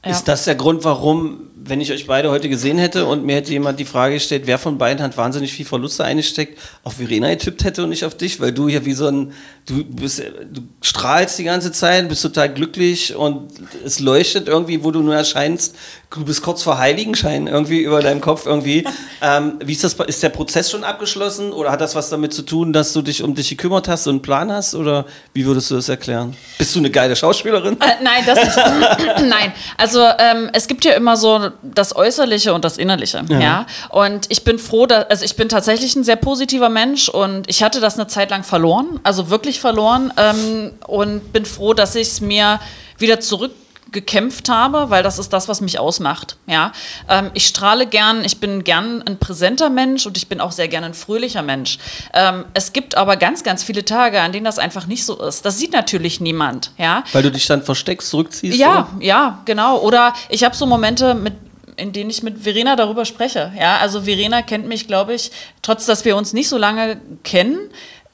Ja. 0.04 0.12
Ist 0.12 0.28
das 0.28 0.46
der 0.46 0.56
Grund, 0.56 0.84
warum, 0.84 1.50
wenn 1.70 1.82
ich 1.82 1.92
euch 1.92 2.08
beide 2.08 2.32
heute 2.32 2.50
gesehen 2.50 2.78
hätte 2.78 3.06
und 3.06 3.26
mir 3.26 3.36
hätte 3.38 3.52
jemand 3.52 3.80
die 3.80 3.86
Frage 3.86 4.16
gestellt, 4.16 4.44
wer 4.46 4.58
von 4.58 4.78
beiden 4.78 5.04
hat 5.04 5.16
wahnsinnig 5.18 5.54
viel 5.54 5.66
Verluste 5.66 6.04
eingesteckt, 6.04 6.58
auf 6.84 6.94
Verena 6.94 7.30
getippt 7.30 7.64
hätte 7.64 7.84
und 7.84 7.90
nicht 7.90 8.06
auf 8.06 8.16
dich, 8.16 8.40
weil 8.40 8.52
du 8.52 8.68
hier 8.68 8.86
wie 8.86 8.94
so 8.94 9.08
ein, 9.08 9.34
du 9.66 9.84
bist, 9.84 10.20
du 10.20 10.62
strahlst 10.82 11.38
die 11.38 11.44
ganze 11.44 11.72
Zeit, 11.72 12.10
bist 12.10 12.22
total 12.22 12.54
glücklich 12.54 13.16
und 13.16 13.52
es 13.86 14.00
leuchtet 14.00 14.48
irgendwie, 14.48 14.84
wo 14.84 14.92
du 14.92 15.02
nur 15.02 15.16
erscheinst. 15.16 15.76
Du 16.12 16.26
bist 16.26 16.42
kurz 16.42 16.64
vor 16.64 16.80
Heiligenschein 16.80 17.46
irgendwie 17.46 17.82
über 17.82 18.02
deinem 18.02 18.20
Kopf 18.20 18.48
irgendwie. 18.48 18.84
ähm, 19.22 19.60
wie 19.64 19.74
ist 19.74 19.84
das, 19.84 19.94
ist 19.94 20.24
der 20.24 20.30
Prozess 20.30 20.72
schon 20.72 20.84
abgeschlossen 20.84 21.52
oder 21.52 21.72
hat 21.72 21.82
das 21.82 21.94
was 21.94 22.10
damit 22.10 22.34
zu 22.34 22.42
tun, 22.42 22.74
dass 22.74 22.94
du 22.94 23.04
dich 23.04 23.22
um 23.22 23.36
dich 23.36 23.50
gekümmert 23.50 23.88
hast 23.88 24.08
und 24.08 24.14
einen 24.14 24.22
Plan 24.24 24.52
hast 24.52 24.74
oder 24.74 25.06
wie 25.34 25.46
würdest 25.46 25.70
du 25.70 25.76
das 25.76 25.88
erklären? 25.88 26.36
Bist 26.58 26.74
du 26.74 26.80
eine 26.80 26.90
geile 26.90 27.16
Schauspielerin? 27.16 27.80
Äh, 27.80 28.04
nein, 28.04 28.24
das 28.26 28.44
nicht. 28.44 28.58
nein, 29.30 29.54
also 29.78 30.04
ähm, 30.18 30.50
es 30.54 30.68
gibt 30.68 30.84
ja 30.84 30.94
immer 30.94 31.16
so 31.16 31.52
das 31.62 31.96
Äußerliche 31.96 32.54
und 32.54 32.66
das 32.66 32.78
Innerliche. 32.78 33.24
Ja. 33.30 33.66
Und 33.90 34.26
ich 34.30 34.44
bin 34.44 34.60
froh, 34.60 34.86
dass, 34.86 35.10
also 35.10 35.26
ich 35.26 35.36
bin 35.36 35.50
tatsächlich 35.50 35.96
ein 35.96 36.04
sehr 36.04 36.16
positiver 36.16 36.70
Mensch 36.70 37.10
und 37.10 37.50
ich 37.50 37.64
hatte 37.64 37.80
das 37.80 37.96
eine 37.96 38.08
Zeit 38.08 38.30
lang 38.30 38.44
verloren, 38.44 39.00
also 39.04 39.30
wirklich 39.30 39.60
verloren. 39.60 40.14
Ähm, 40.18 40.72
und 40.88 41.34
bin 41.34 41.46
froh, 41.46 41.74
dass 41.74 41.96
ich 41.96 42.08
es 42.08 42.22
mir 42.22 42.60
wieder 42.98 43.20
zurückgekämpft 43.20 44.50
habe, 44.50 44.90
weil 44.90 45.04
das 45.04 45.20
ist 45.20 45.32
das, 45.34 45.48
was 45.48 45.62
mich 45.62 45.80
ausmacht. 45.80 46.38
Ja, 46.48 46.72
ähm, 47.08 47.32
ich 47.34 47.48
strahle 47.48 47.88
gern, 47.88 48.24
ich 48.24 48.40
bin 48.40 48.64
gern 48.64 49.02
ein 49.04 49.18
präsenter 49.18 49.70
Mensch 49.70 50.06
und 50.06 50.18
ich 50.18 50.28
bin 50.28 50.42
auch 50.42 50.52
sehr 50.52 50.68
gern 50.68 50.84
ein 50.84 50.94
fröhlicher 50.94 51.42
Mensch. 51.42 51.80
Ähm, 52.14 52.46
es 52.54 52.74
gibt 52.74 52.96
aber 52.96 53.18
ganz, 53.18 53.44
ganz 53.44 53.64
viele 53.64 53.86
Tage, 53.86 54.22
an 54.22 54.32
denen 54.32 54.46
das 54.46 54.60
einfach 54.60 54.86
nicht 54.88 55.06
so 55.06 55.22
ist. 55.22 55.46
Das 55.46 55.58
sieht 55.58 55.74
natürlich 55.74 56.20
niemand. 56.20 56.72
Ja, 56.78 57.04
Weil 57.14 57.24
du 57.24 57.32
dich 57.32 57.48
dann 57.48 57.64
versteckst, 57.64 58.10
zurückziehst? 58.10 58.58
ja, 58.58 58.90
ja, 59.00 59.40
genau. 59.46 59.80
Oder 59.80 60.14
ich 60.30 60.44
habe 60.44 60.56
so 60.56 60.66
Momente, 60.66 61.14
mit, 61.14 61.34
in 61.80 61.94
denen 61.94 62.10
ich 62.10 62.24
mit 62.24 62.40
Verena 62.40 62.76
darüber 62.76 63.06
spreche. 63.06 63.52
Ja, 63.58 63.78
also 63.78 64.02
Verena 64.02 64.42
kennt 64.42 64.68
mich, 64.68 64.88
glaube 64.88 65.14
ich, 65.14 65.32
trotz 65.62 65.86
dass 65.86 66.06
wir 66.06 66.16
uns 66.16 66.34
nicht 66.34 66.50
so 66.50 66.58
lange 66.58 67.00
kennen, 67.24 67.72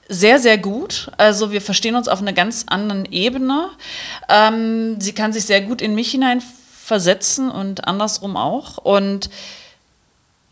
sehr, 0.07 0.39
sehr 0.39 0.57
gut. 0.57 1.09
Also 1.17 1.51
wir 1.51 1.61
verstehen 1.61 1.95
uns 1.95 2.07
auf 2.07 2.21
einer 2.21 2.33
ganz 2.33 2.65
anderen 2.67 3.05
Ebene. 3.11 3.69
Ähm, 4.29 4.99
sie 5.01 5.13
kann 5.13 5.33
sich 5.33 5.45
sehr 5.45 5.61
gut 5.61 5.81
in 5.81 5.95
mich 5.95 6.11
hineinversetzen 6.11 7.49
und 7.49 7.87
andersrum 7.87 8.37
auch. 8.37 8.77
Und 8.77 9.29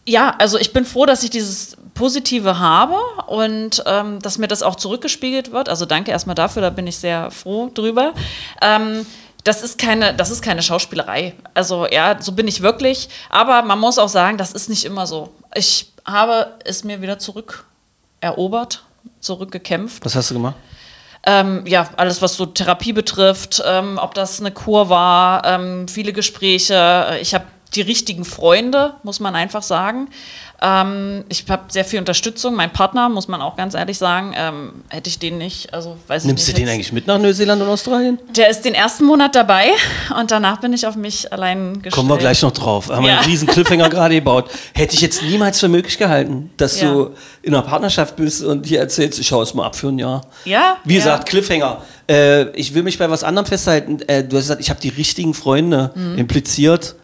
ja, 0.05 0.35
also 0.37 0.57
ich 0.57 0.73
bin 0.73 0.85
froh, 0.85 1.05
dass 1.05 1.23
ich 1.23 1.29
dieses 1.29 1.77
Positive 1.93 2.59
habe 2.59 2.97
und 3.27 3.83
ähm, 3.85 4.19
dass 4.19 4.37
mir 4.37 4.47
das 4.47 4.63
auch 4.63 4.75
zurückgespiegelt 4.75 5.51
wird. 5.51 5.69
Also 5.69 5.85
danke 5.85 6.11
erstmal 6.11 6.35
dafür, 6.35 6.61
da 6.61 6.69
bin 6.71 6.87
ich 6.87 6.97
sehr 6.97 7.31
froh 7.31 7.69
drüber. 7.73 8.13
Ähm, 8.61 9.05
das 9.43 9.61
ist 9.61 9.77
keine, 9.77 10.13
das 10.13 10.31
ist 10.31 10.41
keine 10.41 10.61
Schauspielerei. 10.61 11.35
Also 11.53 11.87
ja, 11.87 12.21
so 12.21 12.31
bin 12.31 12.47
ich 12.47 12.61
wirklich. 12.61 13.09
Aber 13.29 13.61
man 13.61 13.79
muss 13.79 13.99
auch 13.99 14.09
sagen, 14.09 14.37
das 14.37 14.53
ist 14.53 14.69
nicht 14.69 14.85
immer 14.85 15.05
so. 15.07 15.29
Ich 15.53 15.91
habe 16.05 16.53
es 16.63 16.83
mir 16.83 17.01
wieder 17.01 17.19
zurückerobert, 17.19 18.83
zurückgekämpft. 19.19 20.05
Was 20.05 20.15
hast 20.15 20.31
du 20.31 20.35
gemacht? 20.35 20.55
Ähm, 21.25 21.63
ja, 21.65 21.89
alles, 21.95 22.21
was 22.21 22.35
so 22.35 22.45
Therapie 22.45 22.91
betrifft, 22.91 23.63
ähm, 23.65 23.97
ob 24.01 24.13
das 24.13 24.41
eine 24.41 24.51
Kur 24.51 24.89
war, 24.89 25.45
ähm, 25.45 25.87
viele 25.87 26.11
Gespräche. 26.11 27.17
Ich 27.21 27.33
habe 27.33 27.45
die 27.75 27.81
richtigen 27.81 28.25
Freunde, 28.25 28.93
muss 29.03 29.19
man 29.19 29.35
einfach 29.35 29.63
sagen. 29.63 30.07
Ähm, 30.61 31.25
ich 31.27 31.43
habe 31.49 31.63
sehr 31.69 31.83
viel 31.83 31.99
Unterstützung. 31.99 32.55
Mein 32.55 32.71
Partner, 32.71 33.09
muss 33.09 33.27
man 33.27 33.41
auch 33.41 33.57
ganz 33.57 33.73
ehrlich 33.73 33.97
sagen, 33.97 34.33
ähm, 34.37 34.73
hätte 34.89 35.09
ich 35.09 35.19
den 35.19 35.37
nicht, 35.37 35.73
also 35.73 35.97
weiß 36.07 36.23
Nimmst 36.23 36.47
du 36.47 36.51
ich 36.51 36.53
nicht. 36.53 36.57
den 36.59 36.65
jetzt- 36.67 36.73
eigentlich 36.73 36.93
mit 36.93 37.05
nach 37.07 37.17
Neuseeland 37.19 37.61
und 37.61 37.67
Australien? 37.67 38.17
Der 38.35 38.49
ist 38.49 38.61
den 38.61 38.73
ersten 38.73 39.03
Monat 39.03 39.35
dabei 39.35 39.65
und 40.17 40.31
danach 40.31 40.61
bin 40.61 40.71
ich 40.71 40.87
auf 40.87 40.95
mich 40.95 41.33
allein 41.33 41.73
gestellt. 41.73 41.95
Kommen 41.95 42.07
wir 42.09 42.17
gleich 42.17 42.41
noch 42.43 42.51
drauf. 42.51 42.89
Haben 42.89 43.03
wir 43.03 43.11
Ja. 43.11 43.17
einen 43.19 43.25
riesen 43.25 43.47
Cliffhanger 43.47 43.89
gerade 43.89 44.15
gebaut. 44.15 44.49
Hätte 44.73 44.95
ich 44.95 45.01
jetzt 45.01 45.21
niemals 45.23 45.59
für 45.59 45.67
möglich 45.67 45.97
gehalten, 45.97 46.51
dass 46.55 46.79
Ja. 46.79 46.91
du 46.93 47.09
in 47.41 47.53
einer 47.53 47.63
Partnerschaft 47.63 48.15
bist 48.15 48.41
und 48.43 48.65
dir 48.69 48.79
erzählst, 48.79 49.19
ich 49.19 49.27
schaue 49.27 49.43
es 49.43 49.53
mal 49.53 49.65
ab 49.65 49.75
für 49.75 49.87
ein 49.89 49.99
Jahr. 49.99 50.21
Ja, 50.45 50.77
Wie 50.85 50.93
ja. 50.93 50.99
gesagt, 50.99 51.27
Cliffhanger. 51.27 51.81
Äh, 52.09 52.49
ich 52.51 52.73
will 52.73 52.83
mich 52.83 52.97
bei 52.97 53.09
was 53.09 53.23
anderem 53.25 53.45
festhalten. 53.45 53.99
Äh, 54.07 54.23
du 54.23 54.37
hast 54.37 54.43
gesagt, 54.43 54.61
ich 54.61 54.69
habe 54.69 54.79
die 54.79 54.89
richtigen 54.89 55.33
Freunde 55.33 55.91
Mhm. 55.95 56.17
impliziert, 56.19 56.95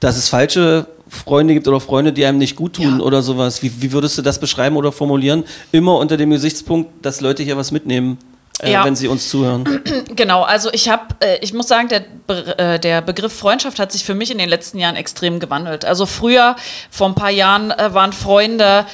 dass 0.00 0.16
es 0.16 0.28
falsche 0.28 0.86
Freunde 1.08 1.54
gibt 1.54 1.68
oder 1.68 1.80
Freunde, 1.80 2.12
die 2.12 2.24
einem 2.26 2.38
nicht 2.38 2.56
gut 2.56 2.74
tun 2.74 2.98
Ja. 2.98 3.04
oder 3.04 3.22
sowas. 3.22 3.62
Wie, 3.62 3.70
wie 3.80 3.92
würdest 3.92 4.18
du 4.18 4.22
das 4.22 4.38
beschreiben 4.40 4.76
oder 4.76 4.90
formulieren? 4.92 5.44
Immer 5.72 5.98
unter 5.98 6.16
dem 6.16 6.30
Gesichtspunkt, 6.30 6.90
dass 7.04 7.20
Leute 7.20 7.42
hier 7.44 7.56
was 7.56 7.70
mitnehmen, 7.70 8.18
äh, 8.60 8.72
Ja. 8.72 8.84
wenn 8.84 8.96
sie 8.96 9.06
uns 9.08 9.28
zuhören. 9.28 9.64
Genau, 10.16 10.42
also 10.42 10.68
ich 10.72 10.88
habe, 10.88 11.02
äh, 11.20 11.38
ich 11.42 11.52
muss 11.54 11.68
sagen, 11.68 11.88
der, 11.88 12.02
Be 12.26 12.58
äh, 12.58 12.78
der 12.80 13.02
Begriff 13.02 13.32
Freundschaft 13.32 13.78
hat 13.78 13.92
sich 13.92 14.04
für 14.04 14.14
mich 14.14 14.30
in 14.32 14.38
den 14.38 14.48
letzten 14.48 14.78
Jahren 14.78 14.96
extrem 14.96 15.38
gewandelt. 15.40 15.84
Also 15.84 16.06
früher, 16.06 16.56
vor 16.90 17.06
ein 17.08 17.14
paar 17.14 17.30
Jahren, 17.30 17.70
äh, 17.70 17.94
waren 17.94 18.12
Freunde 18.12 18.84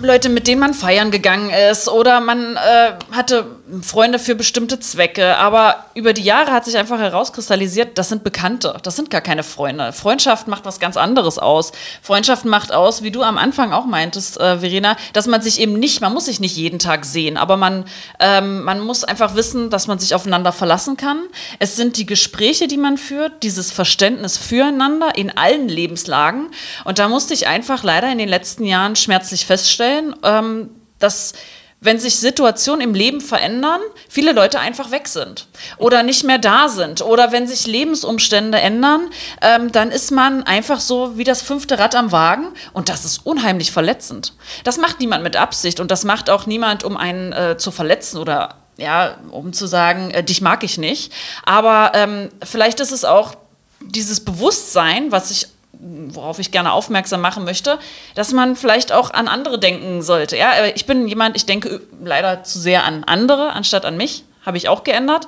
äh, 0.00 0.04
Leute, 0.04 0.28
mit 0.30 0.46
denen 0.48 0.60
man 0.60 0.74
feiern 0.74 1.10
gegangen 1.10 1.50
ist 1.70 1.88
oder 1.88 2.20
man 2.20 2.56
äh, 2.56 2.92
hatte 3.12 3.46
Freunde 3.82 4.18
für 4.18 4.34
bestimmte 4.34 4.80
Zwecke. 4.80 5.36
Aber 5.36 5.84
über 5.94 6.12
die 6.12 6.22
Jahre 6.22 6.52
hat 6.52 6.64
sich 6.64 6.76
einfach 6.76 6.98
herauskristallisiert, 6.98 7.98
das 7.98 8.08
sind 8.08 8.24
Bekannte, 8.24 8.76
das 8.82 8.96
sind 8.96 9.10
gar 9.10 9.20
keine 9.20 9.42
Freunde. 9.42 9.92
Freundschaft 9.92 10.48
macht 10.48 10.64
was 10.64 10.80
ganz 10.80 10.96
anderes 10.96 11.38
aus. 11.38 11.72
Freundschaft 12.02 12.44
macht 12.44 12.72
aus, 12.72 13.02
wie 13.02 13.10
du 13.10 13.22
am 13.22 13.38
Anfang 13.38 13.72
auch 13.72 13.86
meintest, 13.86 14.40
äh, 14.40 14.58
Verena, 14.58 14.96
dass 15.12 15.26
man 15.26 15.42
sich 15.42 15.60
eben 15.60 15.78
nicht, 15.78 16.00
man 16.00 16.12
muss 16.12 16.26
sich 16.26 16.40
nicht 16.40 16.56
jeden 16.56 16.78
Tag 16.78 17.04
sehen, 17.04 17.36
aber 17.36 17.56
man, 17.56 17.84
ähm, 18.20 18.62
man 18.64 18.80
muss 18.80 19.04
einfach 19.04 19.34
wissen, 19.34 19.70
dass 19.70 19.86
man 19.86 19.98
sich 19.98 20.14
aufeinander 20.14 20.52
verlassen 20.52 20.96
kann. 20.96 21.18
Es 21.58 21.76
sind 21.76 21.96
die 21.96 22.06
Gespräche, 22.06 22.68
die 22.68 22.76
man 22.76 22.96
führt, 22.96 23.42
dieses 23.42 23.70
Verständnis 23.70 24.36
füreinander 24.36 25.16
in 25.16 25.36
allen 25.36 25.68
Lebenslagen. 25.68 26.50
Und 26.84 26.98
da 26.98 27.08
musste 27.08 27.34
ich 27.34 27.46
einfach 27.46 27.82
leider 27.82 28.10
in 28.10 28.18
den 28.18 28.28
letzten 28.28 28.64
Jahren 28.64 28.96
schmerzlich 28.96 29.46
feststellen, 29.46 30.14
ähm, 30.22 30.70
dass 30.98 31.34
wenn 31.80 32.00
sich 32.00 32.16
Situationen 32.18 32.80
im 32.80 32.94
Leben 32.94 33.20
verändern, 33.20 33.80
viele 34.08 34.32
Leute 34.32 34.58
einfach 34.58 34.90
weg 34.90 35.06
sind 35.06 35.46
oder 35.76 36.02
nicht 36.02 36.24
mehr 36.24 36.38
da 36.38 36.68
sind 36.68 37.02
oder 37.02 37.30
wenn 37.30 37.46
sich 37.46 37.66
Lebensumstände 37.66 38.58
ändern, 38.58 39.10
ähm, 39.42 39.70
dann 39.70 39.90
ist 39.90 40.10
man 40.10 40.42
einfach 40.42 40.80
so 40.80 41.16
wie 41.16 41.24
das 41.24 41.40
fünfte 41.40 41.78
Rad 41.78 41.94
am 41.94 42.10
Wagen 42.10 42.48
und 42.72 42.88
das 42.88 43.04
ist 43.04 43.24
unheimlich 43.24 43.70
verletzend. 43.70 44.34
Das 44.64 44.76
macht 44.76 44.98
niemand 44.98 45.22
mit 45.22 45.36
Absicht 45.36 45.78
und 45.78 45.90
das 45.90 46.04
macht 46.04 46.30
auch 46.30 46.46
niemand, 46.46 46.82
um 46.82 46.96
einen 46.96 47.32
äh, 47.32 47.56
zu 47.58 47.70
verletzen 47.70 48.18
oder 48.18 48.56
ja, 48.76 49.18
um 49.30 49.52
zu 49.52 49.66
sagen, 49.66 50.10
äh, 50.10 50.24
dich 50.24 50.40
mag 50.40 50.64
ich 50.64 50.78
nicht. 50.78 51.12
Aber 51.44 51.92
ähm, 51.94 52.30
vielleicht 52.44 52.80
ist 52.80 52.92
es 52.92 53.04
auch 53.04 53.34
dieses 53.80 54.24
Bewusstsein, 54.24 55.12
was 55.12 55.30
ich 55.30 55.48
worauf 55.80 56.38
ich 56.38 56.50
gerne 56.50 56.72
aufmerksam 56.72 57.20
machen 57.20 57.44
möchte, 57.44 57.78
dass 58.14 58.32
man 58.32 58.56
vielleicht 58.56 58.92
auch 58.92 59.10
an 59.10 59.28
andere 59.28 59.58
denken 59.58 60.02
sollte. 60.02 60.36
Ja, 60.36 60.66
ich 60.74 60.86
bin 60.86 61.06
jemand, 61.06 61.36
ich 61.36 61.46
denke 61.46 61.80
leider 62.02 62.42
zu 62.44 62.58
sehr 62.58 62.84
an 62.84 63.04
andere 63.04 63.52
anstatt 63.52 63.84
an 63.84 63.96
mich, 63.96 64.24
habe 64.44 64.56
ich 64.56 64.68
auch 64.68 64.84
geändert. 64.84 65.26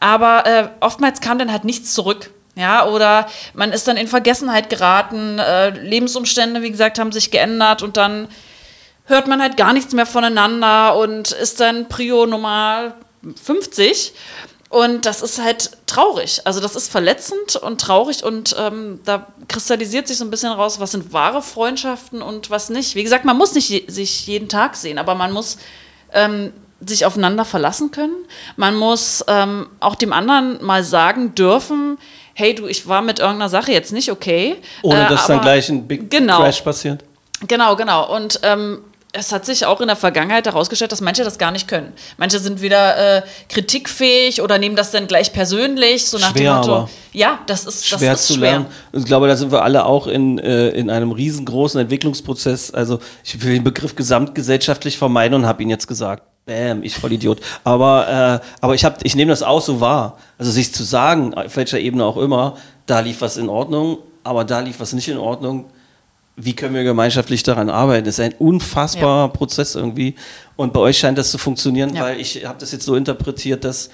Aber 0.00 0.46
äh, 0.46 0.68
oftmals 0.80 1.20
kam 1.20 1.38
dann 1.38 1.52
halt 1.52 1.64
nichts 1.64 1.92
zurück. 1.92 2.30
Ja, 2.56 2.86
oder 2.86 3.26
man 3.54 3.72
ist 3.72 3.86
dann 3.86 3.96
in 3.96 4.08
Vergessenheit 4.08 4.70
geraten, 4.70 5.38
äh, 5.38 5.70
Lebensumstände, 5.70 6.62
wie 6.62 6.70
gesagt, 6.70 6.98
haben 6.98 7.12
sich 7.12 7.30
geändert 7.30 7.82
und 7.82 7.96
dann 7.96 8.28
hört 9.04 9.28
man 9.28 9.40
halt 9.40 9.56
gar 9.56 9.72
nichts 9.72 9.92
mehr 9.92 10.06
voneinander 10.06 10.96
und 10.96 11.30
ist 11.30 11.60
dann 11.60 11.88
Prio 11.88 12.26
Nummer 12.26 12.94
50. 13.42 14.12
Und 14.70 15.04
das 15.04 15.20
ist 15.20 15.42
halt 15.42 15.72
traurig. 15.86 16.42
Also 16.44 16.60
das 16.60 16.76
ist 16.76 16.90
verletzend 16.92 17.56
und 17.56 17.80
traurig 17.80 18.22
und 18.24 18.54
ähm, 18.56 19.00
da 19.04 19.26
kristallisiert 19.48 20.06
sich 20.06 20.16
so 20.16 20.24
ein 20.24 20.30
bisschen 20.30 20.52
raus, 20.52 20.78
was 20.78 20.92
sind 20.92 21.12
wahre 21.12 21.42
Freundschaften 21.42 22.22
und 22.22 22.50
was 22.50 22.70
nicht. 22.70 22.94
Wie 22.94 23.02
gesagt, 23.02 23.24
man 23.24 23.36
muss 23.36 23.52
nicht 23.54 23.68
je 23.68 23.84
sich 23.88 24.28
jeden 24.28 24.48
Tag 24.48 24.76
sehen, 24.76 24.98
aber 24.98 25.16
man 25.16 25.32
muss 25.32 25.58
ähm, 26.12 26.52
sich 26.80 27.04
aufeinander 27.04 27.44
verlassen 27.44 27.90
können. 27.90 28.14
Man 28.56 28.76
muss 28.76 29.24
ähm, 29.26 29.68
auch 29.80 29.96
dem 29.96 30.12
anderen 30.12 30.64
mal 30.64 30.84
sagen 30.84 31.34
dürfen, 31.34 31.98
hey 32.34 32.54
du, 32.54 32.68
ich 32.68 32.86
war 32.86 33.02
mit 33.02 33.18
irgendeiner 33.18 33.48
Sache 33.48 33.72
jetzt 33.72 33.92
nicht 33.92 34.10
okay. 34.12 34.54
Ohne 34.82 35.04
äh, 35.04 35.08
dass 35.08 35.26
dann 35.26 35.36
aber- 35.38 35.46
gleich 35.46 35.68
ein 35.68 35.88
Big 35.88 36.10
Genau. 36.12 36.38
Crash 36.38 36.60
passiert. 36.60 37.02
Genau, 37.48 37.74
genau. 37.74 38.14
Und 38.14 38.38
ähm, 38.44 38.82
es 39.12 39.32
hat 39.32 39.44
sich 39.44 39.66
auch 39.66 39.80
in 39.80 39.88
der 39.88 39.96
Vergangenheit 39.96 40.46
herausgestellt, 40.46 40.92
dass 40.92 41.00
manche 41.00 41.24
das 41.24 41.36
gar 41.36 41.50
nicht 41.50 41.66
können. 41.66 41.92
Manche 42.16 42.38
sind 42.38 42.62
wieder 42.62 43.16
äh, 43.18 43.22
kritikfähig 43.48 44.40
oder 44.40 44.58
nehmen 44.58 44.76
das 44.76 44.92
dann 44.92 45.08
gleich 45.08 45.32
persönlich, 45.32 46.06
so 46.06 46.18
nach 46.18 46.30
Schwer 46.30 46.62
dem 46.62 46.70
Motto. 46.70 46.88
Ja, 47.12 47.40
das 47.46 47.64
ist, 47.66 47.90
das 47.90 47.98
schwer 47.98 48.12
ist 48.12 48.26
zu 48.26 48.34
schwer. 48.34 48.50
lernen. 48.50 48.66
Und 48.92 49.00
ich 49.00 49.06
glaube, 49.06 49.26
da 49.26 49.36
sind 49.36 49.50
wir 49.50 49.64
alle 49.64 49.84
auch 49.84 50.06
in, 50.06 50.38
äh, 50.38 50.68
in 50.68 50.90
einem 50.90 51.10
riesengroßen 51.10 51.80
Entwicklungsprozess. 51.80 52.70
Also 52.70 53.00
ich 53.24 53.42
will 53.42 53.54
den 53.54 53.64
Begriff 53.64 53.96
gesamtgesellschaftlich 53.96 54.96
vermeiden 54.96 55.34
und 55.34 55.46
habe 55.46 55.62
ihn 55.62 55.70
jetzt 55.70 55.88
gesagt. 55.88 56.22
Bam, 56.46 56.84
ich 56.84 56.94
voll 56.94 57.12
Idiot. 57.12 57.40
Aber, 57.64 58.40
äh, 58.40 58.46
aber 58.60 58.74
ich, 58.74 58.84
hab, 58.84 59.04
ich 59.04 59.16
nehme 59.16 59.30
das 59.30 59.42
auch 59.42 59.60
so 59.60 59.80
wahr. 59.80 60.18
Also 60.38 60.52
sich 60.52 60.72
zu 60.72 60.84
sagen, 60.84 61.34
auf 61.34 61.56
welcher 61.56 61.80
Ebene 61.80 62.04
auch 62.04 62.16
immer, 62.16 62.56
da 62.86 63.00
lief 63.00 63.20
was 63.22 63.36
in 63.36 63.48
Ordnung, 63.48 63.98
aber 64.22 64.44
da 64.44 64.60
lief 64.60 64.78
was 64.78 64.92
nicht 64.92 65.08
in 65.08 65.18
Ordnung. 65.18 65.66
Wie 66.44 66.54
können 66.54 66.74
wir 66.74 66.84
gemeinschaftlich 66.84 67.42
daran 67.42 67.68
arbeiten? 67.70 68.04
Das 68.06 68.18
ist 68.18 68.24
ein 68.24 68.34
unfassbarer 68.38 69.28
Prozess 69.28 69.74
irgendwie. 69.74 70.14
Und 70.56 70.72
bei 70.72 70.80
euch 70.80 70.98
scheint 70.98 71.18
das 71.18 71.30
zu 71.30 71.38
funktionieren, 71.38 71.94
Ja. 71.94 72.02
weil 72.02 72.20
ich 72.20 72.44
habe 72.46 72.58
das 72.58 72.72
jetzt 72.72 72.84
so 72.84 72.94
interpretiert, 72.96 73.64
dass 73.64 73.90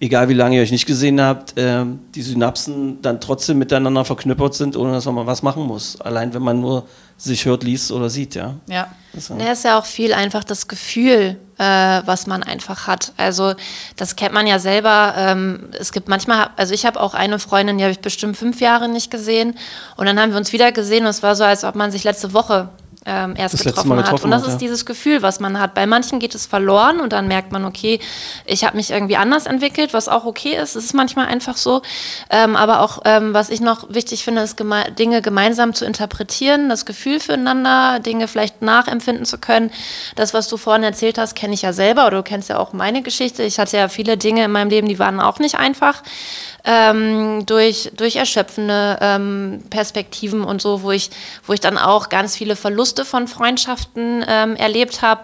egal 0.00 0.28
wie 0.28 0.34
lange 0.34 0.56
ihr 0.56 0.62
euch 0.62 0.70
nicht 0.70 0.86
gesehen 0.86 1.20
habt, 1.20 1.54
ähm, 1.56 1.98
die 2.14 2.22
Synapsen 2.22 3.02
dann 3.02 3.20
trotzdem 3.20 3.58
miteinander 3.58 4.04
verknüppert 4.04 4.54
sind, 4.54 4.76
ohne 4.76 4.92
dass 4.92 5.06
man 5.06 5.14
mal 5.16 5.26
was 5.26 5.42
machen 5.42 5.64
muss. 5.64 6.00
Allein 6.00 6.32
wenn 6.34 6.42
man 6.42 6.60
nur 6.60 6.86
sich 7.16 7.44
hört, 7.46 7.64
liest 7.64 7.90
oder 7.90 8.08
sieht, 8.08 8.34
ja. 8.36 8.54
Ja. 8.68 8.88
Das, 9.12 9.28
Ja, 9.28 9.50
ist 9.52 9.64
ja 9.64 9.78
auch 9.78 9.86
viel 9.86 10.12
einfach 10.12 10.44
das 10.44 10.68
Gefühl, 10.68 11.36
äh, 11.58 12.02
was 12.04 12.26
man 12.26 12.42
einfach 12.42 12.86
hat. 12.86 13.12
Also 13.16 13.54
das 13.96 14.16
kennt 14.16 14.32
man 14.32 14.46
ja 14.46 14.58
selber. 14.58 15.14
Ähm, 15.16 15.70
es 15.78 15.92
gibt 15.92 16.08
manchmal, 16.08 16.50
also 16.56 16.72
ich 16.72 16.86
habe 16.86 17.00
auch 17.00 17.14
eine 17.14 17.38
Freundin, 17.38 17.78
die 17.78 17.84
habe 17.84 17.92
ich 17.92 18.00
bestimmt 18.00 18.36
fünf 18.36 18.60
Jahre 18.60 18.88
nicht 18.88 19.10
gesehen. 19.10 19.56
Und 19.96 20.06
dann 20.06 20.18
haben 20.20 20.30
wir 20.30 20.38
uns 20.38 20.52
wieder 20.52 20.72
gesehen 20.72 21.04
und 21.04 21.10
es 21.10 21.22
war 21.22 21.36
so, 21.36 21.44
als 21.44 21.64
ob 21.64 21.74
man 21.74 21.90
sich 21.90 22.04
letzte 22.04 22.32
Woche 22.32 22.68
ähm, 23.08 23.34
erst 23.36 23.54
Das 23.54 23.64
getroffen, 23.64 23.96
hat. 23.96 24.04
getroffen 24.04 24.24
Und 24.26 24.30
das 24.32 24.42
hat, 24.42 24.48
ist 24.48 24.54
ja. 24.54 24.58
dieses 24.58 24.84
Gefühl, 24.84 25.22
was 25.22 25.40
man 25.40 25.58
hat. 25.58 25.74
Bei 25.74 25.86
manchen 25.86 26.18
geht 26.18 26.34
es 26.34 26.46
verloren 26.46 27.00
und 27.00 27.12
dann 27.12 27.26
merkt 27.26 27.50
man, 27.52 27.64
okay, 27.64 28.00
ich 28.44 28.64
habe 28.64 28.76
mich 28.76 28.90
irgendwie 28.90 29.16
anders 29.16 29.46
entwickelt, 29.46 29.94
was 29.94 30.08
auch 30.08 30.26
okay 30.26 30.56
ist. 30.56 30.76
Es 30.76 30.84
ist 30.84 30.94
manchmal 30.94 31.26
einfach 31.26 31.56
so. 31.56 31.80
Ähm, 32.30 32.54
aber 32.54 32.82
auch, 32.82 33.00
ähm, 33.06 33.32
was 33.32 33.48
ich 33.48 33.60
noch 33.60 33.86
wichtig 33.88 34.24
finde, 34.24 34.42
ist 34.42 34.56
geme 34.56 34.92
Dinge 34.92 35.22
gemeinsam 35.22 35.72
zu 35.74 35.86
interpretieren, 35.86 36.68
das 36.68 36.84
Gefühl 36.84 37.18
füreinander, 37.18 37.98
Dinge 38.00 38.28
vielleicht 38.28 38.60
nachempfinden 38.60 39.24
zu 39.24 39.38
können. 39.38 39.70
Das, 40.14 40.34
was 40.34 40.48
du 40.48 40.58
vorhin 40.58 40.82
erzählt 40.82 41.16
hast, 41.16 41.34
kenne 41.34 41.54
ich 41.54 41.62
ja 41.62 41.72
selber 41.72 42.06
oder 42.06 42.18
du 42.18 42.22
kennst 42.22 42.50
ja 42.50 42.58
auch 42.58 42.74
meine 42.74 43.02
Geschichte. 43.02 43.42
Ich 43.42 43.58
hatte 43.58 43.78
ja 43.78 43.88
viele 43.88 44.18
Dinge 44.18 44.44
in 44.44 44.52
meinem 44.52 44.68
Leben, 44.68 44.88
die 44.88 44.98
waren 44.98 45.20
auch 45.20 45.38
nicht 45.38 45.56
einfach. 45.56 46.02
Ähm, 46.64 47.46
durch, 47.46 47.92
durch 47.96 48.16
erschöpfende 48.16 48.98
ähm, 49.00 49.62
Perspektiven 49.70 50.42
und 50.42 50.60
so, 50.60 50.82
wo 50.82 50.90
ich, 50.90 51.10
wo 51.46 51.52
ich 51.52 51.60
dann 51.60 51.78
auch 51.78 52.08
ganz 52.08 52.36
viele 52.36 52.56
Verluste 52.56 53.04
von 53.04 53.28
Freundschaften 53.28 54.24
ähm, 54.28 54.56
erlebt 54.56 55.00
habe. 55.00 55.22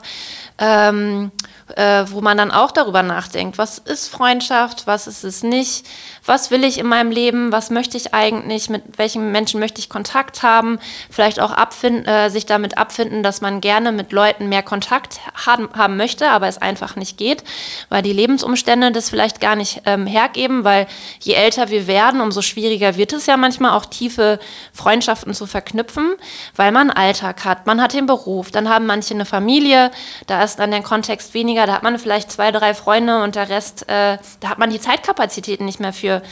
Äh, 1.76 2.04
wo 2.10 2.20
man 2.20 2.36
dann 2.36 2.50
auch 2.50 2.72
darüber 2.72 3.02
nachdenkt, 3.02 3.56
was 3.56 3.78
ist 3.78 4.08
Freundschaft, 4.08 4.86
was 4.86 5.06
ist 5.06 5.24
es 5.24 5.42
nicht, 5.42 5.86
was 6.26 6.50
will 6.50 6.62
ich 6.62 6.76
in 6.78 6.86
meinem 6.86 7.10
Leben, 7.10 7.52
was 7.52 7.70
möchte 7.70 7.96
ich 7.96 8.12
eigentlich, 8.12 8.68
mit 8.68 8.98
welchen 8.98 9.32
Menschen 9.32 9.60
möchte 9.60 9.80
ich 9.80 9.88
Kontakt 9.88 10.42
haben, 10.42 10.78
vielleicht 11.08 11.40
auch 11.40 11.52
abfinden, 11.52 12.04
äh, 12.04 12.28
sich 12.28 12.44
damit 12.44 12.76
abfinden, 12.76 13.22
dass 13.22 13.40
man 13.40 13.62
gerne 13.62 13.92
mit 13.92 14.12
Leuten 14.12 14.50
mehr 14.50 14.62
Kontakt 14.62 15.20
haben, 15.46 15.70
haben 15.74 15.96
möchte, 15.96 16.28
aber 16.28 16.48
es 16.48 16.58
einfach 16.58 16.96
nicht 16.96 17.16
geht, 17.16 17.42
weil 17.88 18.02
die 18.02 18.12
Lebensumstände 18.12 18.92
das 18.92 19.08
vielleicht 19.08 19.40
gar 19.40 19.56
nicht 19.56 19.80
ähm, 19.86 20.06
hergeben, 20.06 20.64
weil 20.64 20.86
je 21.20 21.32
älter 21.32 21.70
wir 21.70 21.86
werden, 21.86 22.20
umso 22.20 22.42
schwieriger 22.42 22.96
wird 22.96 23.14
es 23.14 23.24
ja 23.24 23.38
manchmal 23.38 23.72
auch 23.72 23.86
tiefe 23.86 24.38
Freundschaften 24.74 25.32
zu 25.32 25.46
verknüpfen, 25.46 26.14
weil 26.56 26.72
man 26.72 26.90
Alltag 26.90 27.46
hat, 27.46 27.66
man 27.66 27.80
hat 27.80 27.94
den 27.94 28.04
Beruf, 28.04 28.50
dann 28.50 28.68
haben 28.68 28.84
manche 28.84 29.14
eine 29.14 29.24
Familie, 29.24 29.90
da 30.26 30.42
ist 30.42 30.58
dann 30.58 30.70
der 30.70 30.82
Kontext 30.82 31.32
weniger, 31.32 31.53
da 31.54 31.74
hat 31.74 31.82
man 31.82 31.98
vielleicht 31.98 32.30
zwei, 32.30 32.50
drei 32.50 32.74
Freunde 32.74 33.22
und 33.22 33.34
der 33.34 33.48
Rest, 33.48 33.88
äh, 33.88 34.18
da 34.40 34.48
hat 34.48 34.58
man 34.58 34.70
die 34.70 34.80
Zeitkapazitäten 34.80 35.64
nicht 35.64 35.80
mehr 35.80 35.92
für. 35.92 36.22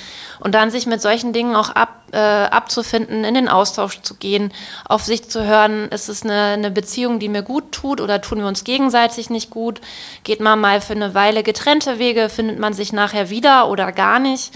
Und 0.41 0.55
dann 0.55 0.71
sich 0.71 0.87
mit 0.87 1.01
solchen 1.01 1.33
Dingen 1.33 1.55
auch 1.55 1.71
ab, 1.71 2.03
äh, 2.13 2.19
abzufinden, 2.19 3.25
in 3.25 3.35
den 3.35 3.49
Austausch 3.49 4.03
zu 4.03 4.15
gehen, 4.15 4.53
auf 4.85 5.03
sich 5.03 5.29
zu 5.29 5.47
hören, 5.47 5.89
ist 5.89 6.09
es 6.09 6.25
eine, 6.25 6.53
eine 6.55 6.71
Beziehung, 6.71 7.19
die 7.19 7.29
mir 7.29 7.43
gut 7.43 7.73
tut 7.73 8.01
oder 8.01 8.21
tun 8.21 8.39
wir 8.39 8.47
uns 8.47 8.65
gegenseitig 8.65 9.31
nicht 9.31 9.51
gut? 9.51 9.81
Geht 10.25 10.41
man 10.41 10.61
mal 10.61 10.81
für 10.81 10.95
eine 10.95 11.15
Weile 11.15 11.43
getrennte 11.43 11.99
Wege, 11.99 12.29
findet 12.29 12.59
man 12.59 12.75
sich 12.75 12.93
nachher 12.93 13.31
wieder 13.31 13.69
oder 13.69 13.93
gar 13.93 14.19
nicht? 14.19 14.53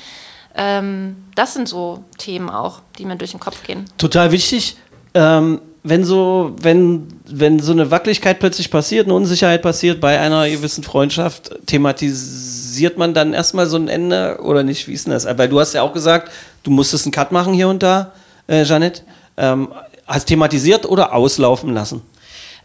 Ähm, 0.54 1.24
das 1.34 1.54
sind 1.54 1.68
so 1.68 2.04
Themen 2.18 2.50
auch, 2.50 2.80
die 2.98 3.04
mir 3.04 3.16
durch 3.16 3.32
den 3.32 3.40
Kopf 3.40 3.62
gehen. 3.62 3.84
Total 3.98 4.32
wichtig. 4.32 4.76
Ähm, 5.14 5.60
wenn 5.88 6.04
so, 6.04 6.54
wenn, 6.60 7.06
wenn 7.26 7.60
so 7.60 7.72
eine 7.72 7.90
Wackeligkeit 7.90 8.38
plötzlich 8.38 8.70
passiert, 8.70 9.06
eine 9.06 9.14
Unsicherheit 9.14 9.62
passiert 9.62 10.00
bei 10.00 10.18
einer 10.18 10.48
gewissen 10.48 10.82
Freundschaft, 10.84 11.50
thematisiert 11.66 12.98
man 12.98 13.14
dann 13.14 13.32
erstmal 13.32 13.66
so 13.66 13.76
ein 13.76 13.88
Ende 13.88 14.38
oder 14.42 14.62
nicht? 14.62 14.88
Wie 14.88 14.92
ist 14.92 15.06
denn 15.06 15.12
das? 15.12 15.26
Weil 15.26 15.48
du 15.48 15.60
hast 15.60 15.74
ja 15.74 15.82
auch 15.82 15.92
gesagt, 15.92 16.30
du 16.62 16.70
musstest 16.70 17.06
einen 17.06 17.12
Cut 17.12 17.32
machen 17.32 17.52
hier 17.54 17.68
und 17.68 17.82
da, 17.82 18.12
äh, 18.48 18.62
Janet. 18.64 19.02
Ähm, 19.36 19.68
hast 20.06 20.26
thematisiert 20.26 20.86
oder 20.86 21.12
auslaufen 21.14 21.74
lassen? 21.74 22.02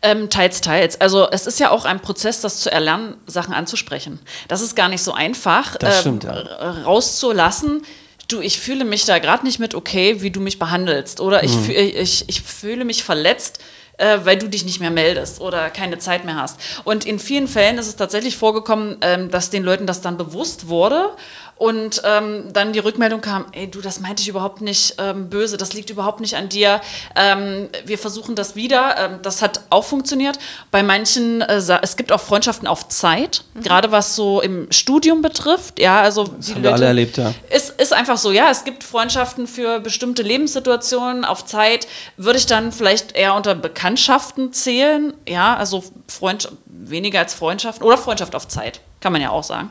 Ähm, 0.03 0.29
teils, 0.29 0.61
teils. 0.61 0.99
Also 0.99 1.29
es 1.29 1.45
ist 1.45 1.59
ja 1.59 1.69
auch 1.69 1.85
ein 1.85 1.99
Prozess, 1.99 2.41
das 2.41 2.59
zu 2.59 2.71
erlernen, 2.71 3.15
Sachen 3.27 3.53
anzusprechen. 3.53 4.19
Das 4.47 4.61
ist 4.61 4.75
gar 4.75 4.89
nicht 4.89 5.03
so 5.03 5.13
einfach, 5.13 5.75
Das 5.77 5.97
ähm, 5.97 6.01
stimmt, 6.01 6.23
ja. 6.23 6.31
r- 6.31 6.83
rauszulassen. 6.85 7.83
Du, 8.31 8.41
ich 8.41 8.59
fühle 8.59 8.85
mich 8.85 9.05
da 9.05 9.19
gerade 9.19 9.45
nicht 9.45 9.59
mit 9.59 9.75
okay, 9.75 10.21
wie 10.21 10.31
du 10.31 10.39
mich 10.39 10.59
behandelst. 10.59 11.19
Oder 11.19 11.43
ich, 11.43 11.55
Mhm. 11.55 11.63
fühl- 11.65 11.75
ich, 11.75 12.25
ich 12.27 12.41
fühle 12.41 12.85
mich 12.85 13.03
verletzt, 13.03 13.59
äh, 13.97 14.19
weil 14.23 14.37
du 14.37 14.47
dich 14.47 14.63
nicht 14.65 14.79
mehr 14.79 14.89
meldest 14.91 15.41
oder 15.41 15.69
keine 15.69 15.97
Zeit 15.99 16.25
mehr 16.25 16.35
hast. 16.35 16.59
Und 16.85 17.05
in 17.05 17.19
vielen 17.19 17.47
Fällen 17.47 17.77
ist 17.77 17.87
es 17.87 17.95
tatsächlich 17.97 18.37
vorgekommen, 18.37 18.97
ähm, 19.01 19.29
dass 19.29 19.49
den 19.49 19.63
Leuten 19.63 19.85
das 19.85 20.01
dann 20.01 20.17
bewusst 20.17 20.67
wurde 20.69 21.09
und 21.55 22.01
ähm, 22.05 22.51
dann 22.53 22.73
die 22.73 22.79
Rückmeldung 22.79 23.21
kam, 23.21 23.45
ey 23.51 23.69
du, 23.69 23.81
das 23.81 23.99
meinte 23.99 24.21
ich 24.21 24.27
überhaupt 24.27 24.61
nicht 24.61 24.95
ähm, 24.97 25.29
böse, 25.29 25.57
das 25.57 25.73
liegt 25.73 25.89
überhaupt 25.89 26.19
nicht 26.19 26.35
an 26.35 26.49
dir. 26.49 26.81
Ähm, 27.15 27.69
wir 27.85 27.97
versuchen 27.97 28.35
das 28.35 28.55
wieder. 28.55 28.95
Ähm, 28.97 29.19
das 29.21 29.41
hat 29.41 29.61
auch 29.69 29.83
funktioniert. 29.83 30.39
Bei 30.71 30.83
manchen, 30.83 31.41
äh, 31.41 31.61
es 31.81 31.97
gibt 31.97 32.11
auch 32.11 32.19
Freundschaften 32.19 32.67
auf 32.67 32.87
Zeit, 32.87 33.43
gerade 33.61 33.91
was 33.91 34.15
so 34.15 34.41
im 34.41 34.71
Studium 34.71 35.21
betrifft. 35.21 35.79
Ja, 35.79 36.01
also 36.01 36.23
die 36.23 36.55
haben 36.55 36.63
wir 36.63 36.73
alle 36.73 36.85
erlebt, 36.85 37.17
ja. 37.17 37.33
ist, 37.49 37.79
ist 37.79 37.93
einfach 37.93 38.17
so, 38.17 38.31
ja, 38.31 38.49
es 38.49 38.63
gibt 38.63 38.83
Freundschaften 38.83 39.47
für 39.47 39.79
bestimmte 39.79 40.23
Lebenssituationen 40.23 41.25
auf 41.25 41.45
Zeit, 41.45 41.87
würde 42.17 42.39
ich 42.39 42.45
dann 42.45 42.71
vielleicht 42.71 43.15
eher 43.15 43.35
unter 43.35 43.55
Bekanntschaften 43.55 44.53
zählen, 44.53 45.13
ja, 45.27 45.55
also 45.55 45.83
Freund, 46.07 46.51
weniger 46.65 47.19
als 47.19 47.33
Freundschaften 47.33 47.85
oder 47.85 47.97
Freundschaft 47.97 48.35
auf 48.35 48.47
Zeit, 48.47 48.81
kann 48.99 49.11
man 49.11 49.21
ja 49.21 49.29
auch 49.29 49.43
sagen. 49.43 49.69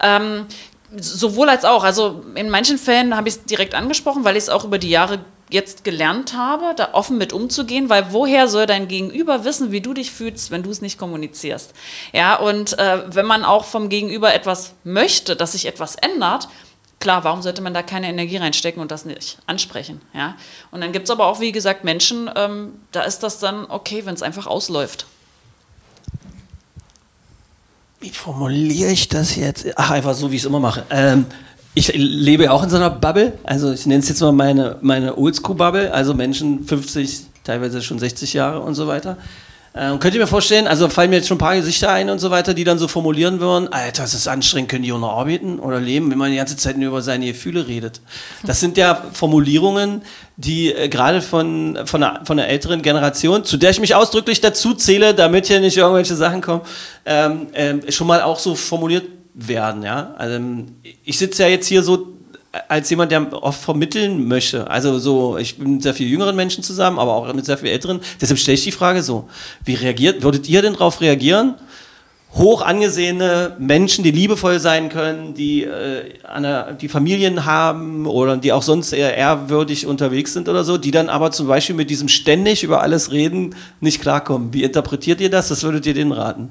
Ähm, 0.00 0.46
sowohl 0.96 1.48
als 1.48 1.64
auch, 1.64 1.84
also 1.84 2.24
in 2.34 2.50
manchen 2.50 2.78
Fällen 2.78 3.16
habe 3.16 3.28
ich 3.28 3.36
es 3.36 3.44
direkt 3.44 3.74
angesprochen, 3.74 4.24
weil 4.24 4.36
ich 4.36 4.44
es 4.44 4.48
auch 4.48 4.64
über 4.64 4.78
die 4.78 4.90
Jahre 4.90 5.20
jetzt 5.50 5.84
gelernt 5.84 6.34
habe, 6.34 6.74
da 6.76 6.90
offen 6.92 7.18
mit 7.18 7.32
umzugehen, 7.32 7.88
weil 7.88 8.12
woher 8.12 8.48
soll 8.48 8.66
dein 8.66 8.88
Gegenüber 8.88 9.44
wissen, 9.44 9.72
wie 9.72 9.80
du 9.80 9.94
dich 9.94 10.10
fühlst, 10.10 10.50
wenn 10.50 10.62
du 10.62 10.70
es 10.70 10.80
nicht 10.80 10.98
kommunizierst? 10.98 11.74
Ja, 12.12 12.36
und 12.36 12.78
äh, 12.78 13.02
wenn 13.14 13.26
man 13.26 13.44
auch 13.44 13.64
vom 13.64 13.88
Gegenüber 13.88 14.32
etwas 14.32 14.74
möchte, 14.84 15.36
dass 15.36 15.52
sich 15.52 15.66
etwas 15.66 15.96
ändert, 15.96 16.48
klar, 17.00 17.24
warum 17.24 17.42
sollte 17.42 17.62
man 17.62 17.74
da 17.74 17.82
keine 17.82 18.08
Energie 18.08 18.36
reinstecken 18.36 18.80
und 18.80 18.90
das 18.90 19.04
nicht 19.04 19.38
ansprechen? 19.46 20.00
Ja? 20.12 20.36
Und 20.70 20.82
dann 20.82 20.92
gibt 20.92 21.04
es 21.04 21.10
aber 21.10 21.26
auch, 21.26 21.40
wie 21.40 21.52
gesagt, 21.52 21.82
Menschen, 21.82 22.30
ähm, 22.36 22.74
da 22.92 23.02
ist 23.02 23.22
das 23.22 23.38
dann 23.38 23.66
okay, 23.68 24.06
wenn 24.06 24.14
es 24.14 24.22
einfach 24.22 24.46
ausläuft. 24.46 25.06
Wie 28.00 28.08
formuliere 28.08 28.90
ich 28.90 29.08
das 29.08 29.36
jetzt? 29.36 29.66
Ach, 29.76 29.90
einfach 29.90 30.14
so, 30.14 30.30
wie 30.30 30.36
ich 30.36 30.42
es 30.42 30.46
immer 30.46 30.58
mache. 30.58 30.84
Ähm, 30.88 31.26
ich 31.74 31.92
lebe 31.94 32.44
ja 32.44 32.50
auch 32.50 32.62
in 32.62 32.70
so 32.70 32.76
einer 32.76 32.88
Bubble. 32.88 33.34
Also 33.44 33.72
ich 33.72 33.84
nenne 33.84 34.00
es 34.00 34.08
jetzt 34.08 34.22
mal 34.22 34.32
meine, 34.32 34.78
meine 34.80 35.18
Oldschool-Bubble. 35.18 35.92
Also 35.92 36.14
Menschen 36.14 36.64
50, 36.64 37.26
teilweise 37.44 37.82
schon 37.82 37.98
60 37.98 38.32
Jahre 38.32 38.60
und 38.60 38.74
so 38.74 38.86
weiter. 38.86 39.18
Ähm, 39.72 40.00
könnt 40.00 40.14
ihr 40.14 40.20
mir 40.20 40.26
vorstellen, 40.26 40.66
also 40.66 40.88
fallen 40.88 41.10
mir 41.10 41.16
jetzt 41.16 41.28
schon 41.28 41.36
ein 41.36 41.38
paar 41.38 41.54
Gesichter 41.54 41.92
ein 41.92 42.10
und 42.10 42.18
so 42.18 42.32
weiter, 42.32 42.54
die 42.54 42.64
dann 42.64 42.78
so 42.78 42.88
formulieren 42.88 43.38
würden, 43.38 43.72
Alter, 43.72 44.02
das 44.02 44.14
ist 44.14 44.26
anstrengend, 44.26 44.68
können 44.68 44.82
die 44.82 44.92
auch 44.92 44.98
noch 44.98 45.16
arbeiten 45.16 45.60
oder 45.60 45.78
leben, 45.78 46.10
wenn 46.10 46.18
man 46.18 46.32
die 46.32 46.38
ganze 46.38 46.56
Zeit 46.56 46.76
nur 46.76 46.88
über 46.88 47.02
seine 47.02 47.26
Gefühle 47.26 47.68
redet. 47.68 48.00
Das 48.44 48.58
sind 48.58 48.76
ja 48.76 49.00
Formulierungen, 49.12 50.02
die 50.36 50.74
äh, 50.74 50.88
gerade 50.88 51.22
von, 51.22 51.78
von, 51.84 52.02
einer, 52.02 52.24
von 52.24 52.36
einer 52.38 52.48
älteren 52.48 52.82
Generation, 52.82 53.44
zu 53.44 53.58
der 53.58 53.70
ich 53.70 53.80
mich 53.80 53.94
ausdrücklich 53.94 54.40
dazu 54.40 54.74
zähle, 54.74 55.14
damit 55.14 55.46
hier 55.46 55.60
nicht 55.60 55.76
irgendwelche 55.76 56.16
Sachen 56.16 56.40
kommen, 56.40 56.62
ähm, 57.06 57.46
ähm, 57.54 57.82
schon 57.90 58.08
mal 58.08 58.22
auch 58.22 58.40
so 58.40 58.56
formuliert 58.56 59.04
werden. 59.34 59.84
Ja? 59.84 60.14
Also, 60.18 60.34
ähm, 60.34 60.66
ich 61.04 61.16
sitze 61.16 61.44
ja 61.44 61.48
jetzt 61.48 61.68
hier 61.68 61.84
so 61.84 62.08
als 62.68 62.90
jemand, 62.90 63.12
der 63.12 63.42
oft 63.42 63.60
vermitteln 63.60 64.26
möchte. 64.26 64.68
Also 64.68 64.98
so, 64.98 65.38
ich 65.38 65.58
bin 65.58 65.74
mit 65.74 65.82
sehr 65.82 65.94
vielen 65.94 66.10
jüngeren 66.10 66.34
Menschen 66.34 66.64
zusammen, 66.64 66.98
aber 66.98 67.14
auch 67.14 67.32
mit 67.32 67.44
sehr 67.44 67.58
vielen 67.58 67.72
älteren. 67.72 68.00
Deshalb 68.20 68.38
stelle 68.38 68.56
ich 68.56 68.64
die 68.64 68.72
Frage 68.72 69.02
so, 69.02 69.28
wie 69.64 69.74
reagiert, 69.74 70.22
würdet 70.22 70.48
ihr 70.48 70.60
denn 70.62 70.72
darauf 70.72 71.00
reagieren? 71.00 71.54
Hoch 72.34 72.62
angesehene 72.62 73.56
Menschen, 73.58 74.04
die 74.04 74.12
liebevoll 74.12 74.60
sein 74.60 74.88
können, 74.88 75.34
die, 75.34 75.64
äh, 75.64 76.14
eine, 76.24 76.76
die 76.80 76.88
Familien 76.88 77.44
haben 77.44 78.06
oder 78.06 78.36
die 78.36 78.52
auch 78.52 78.62
sonst 78.62 78.92
eher 78.92 79.16
ehrwürdig 79.16 79.86
unterwegs 79.86 80.32
sind 80.32 80.48
oder 80.48 80.62
so, 80.62 80.78
die 80.78 80.92
dann 80.92 81.08
aber 81.08 81.32
zum 81.32 81.48
Beispiel 81.48 81.74
mit 81.74 81.90
diesem 81.90 82.06
ständig 82.06 82.62
über 82.62 82.82
alles 82.82 83.10
reden 83.10 83.56
nicht 83.80 84.00
klarkommen. 84.00 84.52
Wie 84.52 84.62
interpretiert 84.62 85.20
ihr 85.20 85.30
das? 85.30 85.48
Das 85.48 85.64
würdet 85.64 85.86
ihr 85.86 85.94
denen 85.94 86.12
raten? 86.12 86.50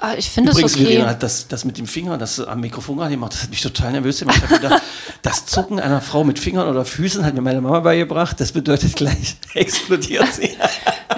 Ah, 0.00 0.14
Ich 0.16 0.30
finde 0.30 0.52
es 0.52 0.58
okay. 0.58 0.84
Verena 0.84 1.06
hat 1.10 1.22
das, 1.24 1.48
das 1.48 1.64
mit 1.64 1.76
dem 1.76 1.86
Finger, 1.86 2.16
das 2.18 2.38
am 2.38 2.60
Mikrofon 2.60 2.96
gerade 2.98 3.10
gemacht, 3.10 3.32
das 3.32 3.42
hat 3.42 3.50
mich 3.50 3.60
total 3.60 3.92
nervös 3.92 4.20
gemacht. 4.20 4.36
Ich 4.36 4.42
hab 4.50 4.60
gedacht, 4.62 4.82
das 5.22 5.44
Zucken 5.46 5.80
einer 5.80 6.00
Frau 6.00 6.22
mit 6.22 6.38
Fingern 6.38 6.68
oder 6.68 6.84
Füßen 6.84 7.24
hat 7.24 7.34
mir 7.34 7.40
meine 7.40 7.60
Mama 7.60 7.80
beigebracht. 7.80 8.40
Das 8.40 8.52
bedeutet 8.52 8.94
gleich, 8.94 9.36
explodiert 9.54 10.32
sie. 10.32 10.56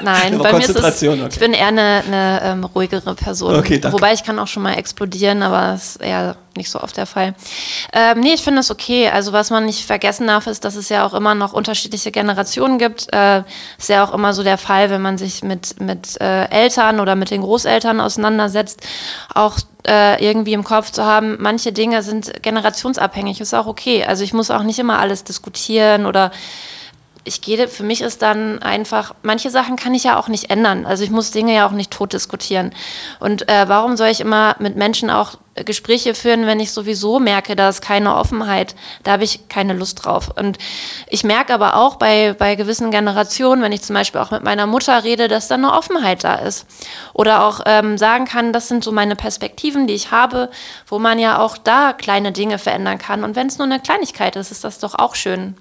Nein, 0.03 0.39
bei 0.39 0.53
mir 0.53 0.61
ist 0.61 0.71
es, 0.71 0.75
Konzentration, 0.75 1.21
okay. 1.21 1.29
ich 1.33 1.39
bin 1.39 1.53
eher 1.53 1.67
eine, 1.67 2.03
eine 2.07 2.41
ähm, 2.43 2.65
ruhigere 2.65 3.15
Person. 3.15 3.55
Okay, 3.57 3.79
danke. 3.79 3.99
Wobei 3.99 4.15
ich 4.15 4.25
kann 4.25 4.39
auch 4.39 4.47
schon 4.47 4.63
mal 4.63 4.73
explodieren, 4.75 5.43
aber 5.43 5.73
das 5.73 5.97
ist 5.97 5.97
eher 5.97 6.37
nicht 6.57 6.71
so 6.71 6.81
oft 6.81 6.97
der 6.97 7.07
Fall. 7.07 7.35
Ähm, 7.93 8.21
nee, 8.21 8.35
ich 8.35 8.43
finde 8.43 8.61
es 8.61 8.71
okay. 8.71 9.09
Also 9.09 9.33
was 9.33 9.51
man 9.51 9.67
nicht 9.67 9.87
vergessen 9.87 10.27
darf, 10.27 10.47
ist, 10.47 10.65
dass 10.65 10.77
es 10.77 10.89
ja 10.89 11.07
auch 11.07 11.15
immer 11.15 11.35
noch 11.35 11.53
unterschiedliche 11.53 12.11
Generationen 12.11 12.79
gibt. 12.79 13.13
Äh, 13.13 13.43
ist 13.79 13.89
ja 13.89 14.05
auch 14.05 14.15
immer 14.15 14.33
so 14.35 14.43
der 14.43 14.59
Fall, 14.59 14.91
wenn 14.91 15.03
man 15.03 15.19
sich 15.19 15.43
mit, 15.43 15.81
mit 15.81 16.21
äh, 16.21 16.45
Eltern 16.51 17.01
oder 17.01 17.15
mit 17.15 17.31
den 17.31 17.43
Großeltern 17.43 18.01
auseinandersetzt, 18.01 18.81
auch 19.35 19.59
äh, 19.87 20.23
irgendwie 20.25 20.53
im 20.53 20.65
Kopf 20.65 20.91
zu 20.91 21.05
haben, 21.05 21.37
manche 21.41 21.73
Dinge 21.73 22.03
sind 22.03 22.43
generationsabhängig, 22.43 23.41
ist 23.41 23.55
auch 23.55 23.67
okay. 23.67 24.05
Also 24.05 24.25
ich 24.25 24.33
muss 24.33 24.51
auch 24.51 24.63
nicht 24.63 24.79
immer 24.79 24.99
alles 24.99 25.25
diskutieren 25.25 26.07
oder 26.07 26.31
ich 27.25 27.41
gehe, 27.43 27.69
für 27.69 27.83
mich 27.83 28.01
ist 28.01 28.23
dann 28.23 28.63
einfach, 28.63 29.15
manche 29.23 29.51
Sachen 29.51 29.77
kann 29.77 29.95
ich 29.95 30.05
ja 30.05 30.19
auch 30.19 30.29
nicht 30.29 30.51
ändern. 30.51 30.87
Also 30.87 31.05
ich 31.05 31.11
muss 31.11 31.31
Dinge 31.31 31.55
ja 31.55 31.67
auch 31.67 31.73
nicht 31.73 31.91
tot 31.91 32.13
diskutieren. 32.13 32.73
Und 33.19 33.49
äh, 33.49 33.69
warum 33.69 33.97
soll 33.97 34.09
ich 34.09 34.21
immer 34.21 34.57
mit 34.59 34.77
Menschen 34.77 35.11
auch 35.11 35.37
Gespräche 35.65 36.15
führen, 36.15 36.47
wenn 36.47 36.61
ich 36.61 36.73
sowieso 36.73 37.19
merke, 37.19 37.57
da 37.57 37.69
ist 37.69 37.83
keine 37.83 38.15
Offenheit, 38.15 38.75
da 39.03 39.13
habe 39.13 39.25
ich 39.25 39.49
keine 39.49 39.75
Lust 39.75 40.05
drauf. 40.05 40.31
Und 40.37 40.59
ich 41.09 41.25
merke 41.25 41.53
aber 41.53 41.77
auch 41.77 41.97
bei, 41.97 42.35
bei 42.39 42.55
gewissen 42.55 42.91
Generationen, 42.91 43.61
wenn 43.63 43.73
ich 43.73 43.83
zum 43.83 43.95
Beispiel 43.95 44.21
auch 44.21 44.31
mit 44.31 44.43
meiner 44.43 44.67
Mutter 44.67 45.05
rede, 45.05 45.29
dass 45.29 45.49
da 45.49 45.57
eine 45.57 45.73
Offenheit 45.73 46.25
da 46.25 46.37
ist. 46.37 46.67
Oder 47.13 47.45
auch 47.45 47.61
ähm, 47.67 47.99
sagen 47.99 48.25
kann, 48.25 48.53
das 48.53 48.69
sind 48.69 48.85
so 48.85 48.93
meine 48.93 49.17
Perspektiven, 49.17 49.87
die 49.87 49.95
ich 49.95 50.11
habe, 50.11 50.51
wo 50.87 50.99
man 50.99 51.19
ja 51.19 51.39
auch 51.39 51.59
da 51.59 51.93
kleine 51.93 52.33
Dinge 52.33 52.59
verändern 52.59 52.99
kann. 52.99 53.25
Und 53.25 53.37
wenn 53.37 53.49
es 53.49 53.59
nur 53.59 53.67
eine 53.67 53.81
Kleinigkeit 53.81 54.37
ist, 54.37 54.51
ist 54.51 54.65
das 54.65 54.79
doch 54.79 54.95
auch 54.95 55.15
schön. 55.15 55.57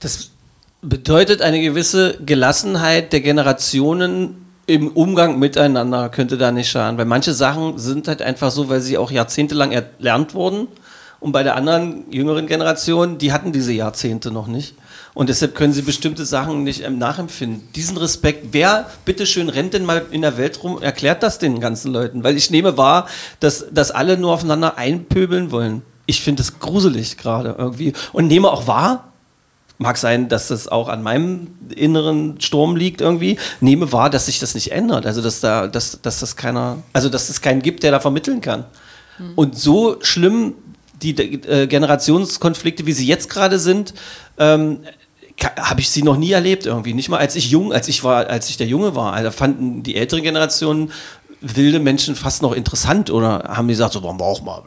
Das 0.00 0.30
bedeutet 0.82 1.42
eine 1.42 1.60
gewisse 1.60 2.18
Gelassenheit 2.24 3.12
der 3.12 3.20
Generationen 3.20 4.46
im 4.66 4.88
Umgang 4.88 5.38
miteinander 5.38 6.08
könnte 6.08 6.36
da 6.36 6.50
nicht 6.50 6.68
schaden, 6.68 6.98
weil 6.98 7.04
manche 7.04 7.32
Sachen 7.32 7.78
sind 7.78 8.08
halt 8.08 8.20
einfach 8.20 8.50
so, 8.50 8.68
weil 8.68 8.80
sie 8.80 8.98
auch 8.98 9.10
jahrzehntelang 9.10 9.70
erlernt 9.72 10.34
wurden. 10.34 10.68
Und 11.18 11.32
bei 11.32 11.42
der 11.42 11.56
anderen 11.56 12.04
jüngeren 12.12 12.46
Generation, 12.46 13.16
die 13.16 13.32
hatten 13.32 13.52
diese 13.52 13.72
Jahrzehnte 13.72 14.30
noch 14.30 14.48
nicht. 14.48 14.74
Und 15.14 15.30
deshalb 15.30 15.54
können 15.54 15.72
sie 15.72 15.80
bestimmte 15.80 16.26
Sachen 16.26 16.62
nicht 16.62 16.84
ähm, 16.84 16.98
nachempfinden. 16.98 17.66
Diesen 17.74 17.96
Respekt, 17.96 18.48
wer 18.52 18.90
bitteschön 19.06 19.48
rennt 19.48 19.72
denn 19.72 19.86
mal 19.86 20.04
in 20.10 20.20
der 20.20 20.36
Welt 20.36 20.62
rum, 20.62 20.82
erklärt 20.82 21.22
das 21.22 21.38
den 21.38 21.58
ganzen 21.58 21.90
Leuten, 21.92 22.22
weil 22.22 22.36
ich 22.36 22.50
nehme 22.50 22.76
wahr, 22.76 23.08
dass, 23.40 23.66
dass 23.72 23.92
alle 23.92 24.18
nur 24.18 24.32
aufeinander 24.32 24.76
einpöbeln 24.76 25.50
wollen. 25.52 25.82
Ich 26.04 26.20
finde 26.20 26.42
es 26.42 26.58
gruselig 26.58 27.16
gerade 27.16 27.54
irgendwie. 27.56 27.94
Und 28.12 28.26
nehme 28.26 28.50
auch 28.50 28.66
wahr, 28.66 29.12
Mag 29.78 29.98
sein, 29.98 30.28
dass 30.28 30.48
das 30.48 30.68
auch 30.68 30.88
an 30.88 31.02
meinem 31.02 31.48
inneren 31.74 32.40
Sturm 32.40 32.76
liegt 32.76 33.00
irgendwie. 33.00 33.38
Nehme 33.60 33.92
wahr, 33.92 34.08
dass 34.08 34.26
sich 34.26 34.38
das 34.38 34.54
nicht 34.54 34.72
ändert. 34.72 35.04
Also 35.04 35.20
dass 35.20 35.40
da, 35.40 35.66
dass, 35.66 36.00
dass 36.00 36.20
das 36.20 36.36
keiner, 36.36 36.78
also 36.92 37.08
dass 37.08 37.28
es 37.28 37.42
keinen 37.42 37.60
gibt, 37.60 37.82
der 37.82 37.90
da 37.90 38.00
vermitteln 38.00 38.40
kann. 38.40 38.64
Mhm. 39.18 39.32
Und 39.34 39.58
so 39.58 39.98
schlimm 40.00 40.54
die 41.02 41.14
äh, 41.14 41.66
Generationskonflikte, 41.66 42.86
wie 42.86 42.92
sie 42.92 43.06
jetzt 43.06 43.28
gerade 43.28 43.58
sind, 43.58 43.92
ähm, 44.38 44.80
habe 45.42 45.80
ich 45.80 45.90
sie 45.90 46.02
noch 46.02 46.16
nie 46.16 46.32
erlebt 46.32 46.64
irgendwie. 46.64 46.94
Nicht 46.94 47.10
mal 47.10 47.18
als 47.18 47.36
ich 47.36 47.50
jung, 47.50 47.72
als 47.72 47.88
ich 47.88 48.02
war, 48.02 48.28
als 48.28 48.48
ich 48.48 48.56
der 48.56 48.66
Junge 48.66 48.94
war. 48.94 49.12
Also 49.12 49.30
fanden 49.30 49.82
die 49.82 49.96
älteren 49.96 50.22
Generationen 50.22 50.90
wilde 51.40 51.80
Menschen 51.80 52.16
fast 52.16 52.42
noch 52.42 52.52
interessant 52.52 53.10
oder 53.10 53.44
haben 53.48 53.68
gesagt, 53.68 53.92
so, 53.92 54.02
warum 54.02 54.20
auch 54.22 54.42
mal 54.42 54.62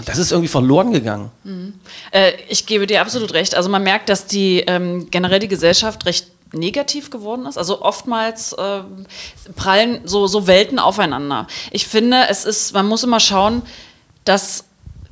und 0.00 0.08
das 0.08 0.16
ist 0.16 0.32
irgendwie 0.32 0.48
verloren 0.48 0.92
gegangen. 0.92 1.30
Mhm. 1.44 1.74
Äh, 2.10 2.32
ich 2.48 2.64
gebe 2.64 2.86
dir 2.86 3.02
absolut 3.02 3.34
recht. 3.34 3.54
Also 3.54 3.68
man 3.68 3.82
merkt, 3.82 4.08
dass 4.08 4.24
die 4.24 4.60
ähm, 4.60 5.10
generell 5.10 5.40
die 5.40 5.48
Gesellschaft 5.48 6.06
recht 6.06 6.28
negativ 6.54 7.10
geworden 7.10 7.44
ist. 7.44 7.58
Also 7.58 7.82
oftmals 7.82 8.54
äh, 8.54 8.80
prallen 9.56 10.00
so, 10.04 10.26
so 10.26 10.46
Welten 10.46 10.78
aufeinander. 10.78 11.46
Ich 11.70 11.86
finde, 11.86 12.28
es 12.30 12.46
ist, 12.46 12.72
man 12.72 12.86
muss 12.86 13.04
immer 13.04 13.20
schauen, 13.20 13.60
dass 14.24 14.64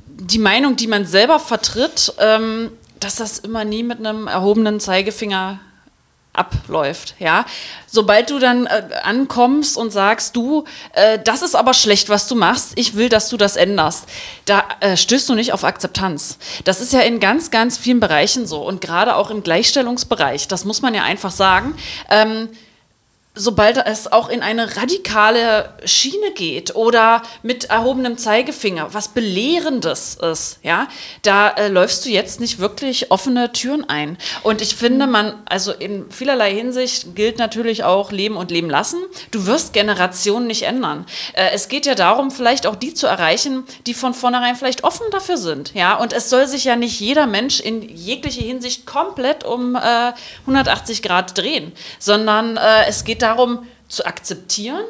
die 0.07 0.39
Meinung, 0.39 0.75
die 0.75 0.87
man 0.87 1.05
selber 1.05 1.39
vertritt, 1.39 2.11
ähm, 2.17 2.71
dass 2.99 3.17
das 3.17 3.37
immer 3.37 3.65
nie 3.65 3.83
mit 3.83 3.99
einem 3.99 4.25
erhobenen 4.25 4.79
Zeigefinger 4.79 5.59
abläuft, 6.39 7.15
ja. 7.19 7.45
Sobald 7.85 8.29
du 8.29 8.39
dann 8.39 8.65
äh, 8.65 8.83
ankommst 9.03 9.77
und 9.77 9.91
sagst, 9.91 10.35
du, 10.35 10.63
äh, 10.93 11.19
das 11.23 11.41
ist 11.41 11.55
aber 11.55 11.73
schlecht, 11.73 12.09
was 12.09 12.27
du 12.27 12.35
machst, 12.35 12.71
ich 12.75 12.95
will, 12.95 13.09
dass 13.09 13.29
du 13.29 13.37
das 13.37 13.55
änderst, 13.55 14.05
da 14.45 14.63
äh, 14.79 14.97
stößt 14.97 15.27
du 15.29 15.35
nicht 15.35 15.53
auf 15.53 15.63
Akzeptanz. 15.63 16.37
Das 16.63 16.81
ist 16.81 16.93
ja 16.93 17.01
in 17.01 17.19
ganz, 17.19 17.51
ganz 17.51 17.77
vielen 17.77 17.99
Bereichen 17.99 18.47
so 18.47 18.65
und 18.65 18.81
gerade 18.81 19.15
auch 19.15 19.29
im 19.29 19.43
Gleichstellungsbereich, 19.43 20.47
das 20.47 20.65
muss 20.65 20.81
man 20.81 20.93
ja 20.93 21.03
einfach 21.03 21.31
sagen. 21.31 21.75
Ähm, 22.09 22.49
sobald 23.35 23.77
es 23.85 24.11
auch 24.11 24.27
in 24.29 24.41
eine 24.41 24.75
radikale 24.75 25.73
Schiene 25.85 26.31
geht 26.35 26.75
oder 26.75 27.21
mit 27.43 27.65
erhobenem 27.65 28.17
Zeigefinger, 28.17 28.93
was 28.93 29.09
belehrendes 29.09 30.15
ist, 30.15 30.59
ja, 30.63 30.87
da 31.21 31.49
äh, 31.49 31.67
läufst 31.67 32.05
du 32.05 32.09
jetzt 32.09 32.39
nicht 32.39 32.59
wirklich 32.59 33.11
offene 33.11 33.51
Türen 33.51 33.87
ein. 33.87 34.17
Und 34.43 34.61
ich 34.61 34.75
finde, 34.75 35.07
man, 35.07 35.41
also 35.45 35.71
in 35.71 36.09
vielerlei 36.11 36.53
Hinsicht 36.53 37.15
gilt 37.15 37.37
natürlich 37.37 37.83
auch 37.83 38.11
Leben 38.11 38.35
und 38.35 38.51
Leben 38.51 38.69
lassen. 38.69 38.99
Du 39.31 39.45
wirst 39.45 39.73
Generationen 39.73 40.47
nicht 40.47 40.63
ändern. 40.63 41.05
Äh, 41.33 41.51
es 41.53 41.69
geht 41.69 41.85
ja 41.85 41.95
darum, 41.95 42.31
vielleicht 42.31 42.65
auch 42.65 42.75
die 42.75 42.93
zu 42.93 43.05
erreichen, 43.05 43.63
die 43.85 43.93
von 43.93 44.13
vornherein 44.13 44.55
vielleicht 44.55 44.83
offen 44.83 45.05
dafür 45.11 45.37
sind, 45.37 45.73
ja. 45.75 45.95
Und 45.95 46.13
es 46.13 46.29
soll 46.29 46.47
sich 46.47 46.63
ja 46.65 46.75
nicht 46.75 46.99
jeder 46.99 47.27
Mensch 47.27 47.59
in 47.59 47.81
jeglicher 47.81 48.41
Hinsicht 48.41 48.85
komplett 48.85 49.43
um 49.43 49.75
äh, 49.75 50.13
180 50.41 51.03
Grad 51.03 51.37
drehen, 51.37 51.71
sondern 51.99 52.57
äh, 52.57 52.85
es 52.87 53.03
geht 53.03 53.18
darum 53.21 53.67
zu 53.87 54.05
akzeptieren, 54.05 54.83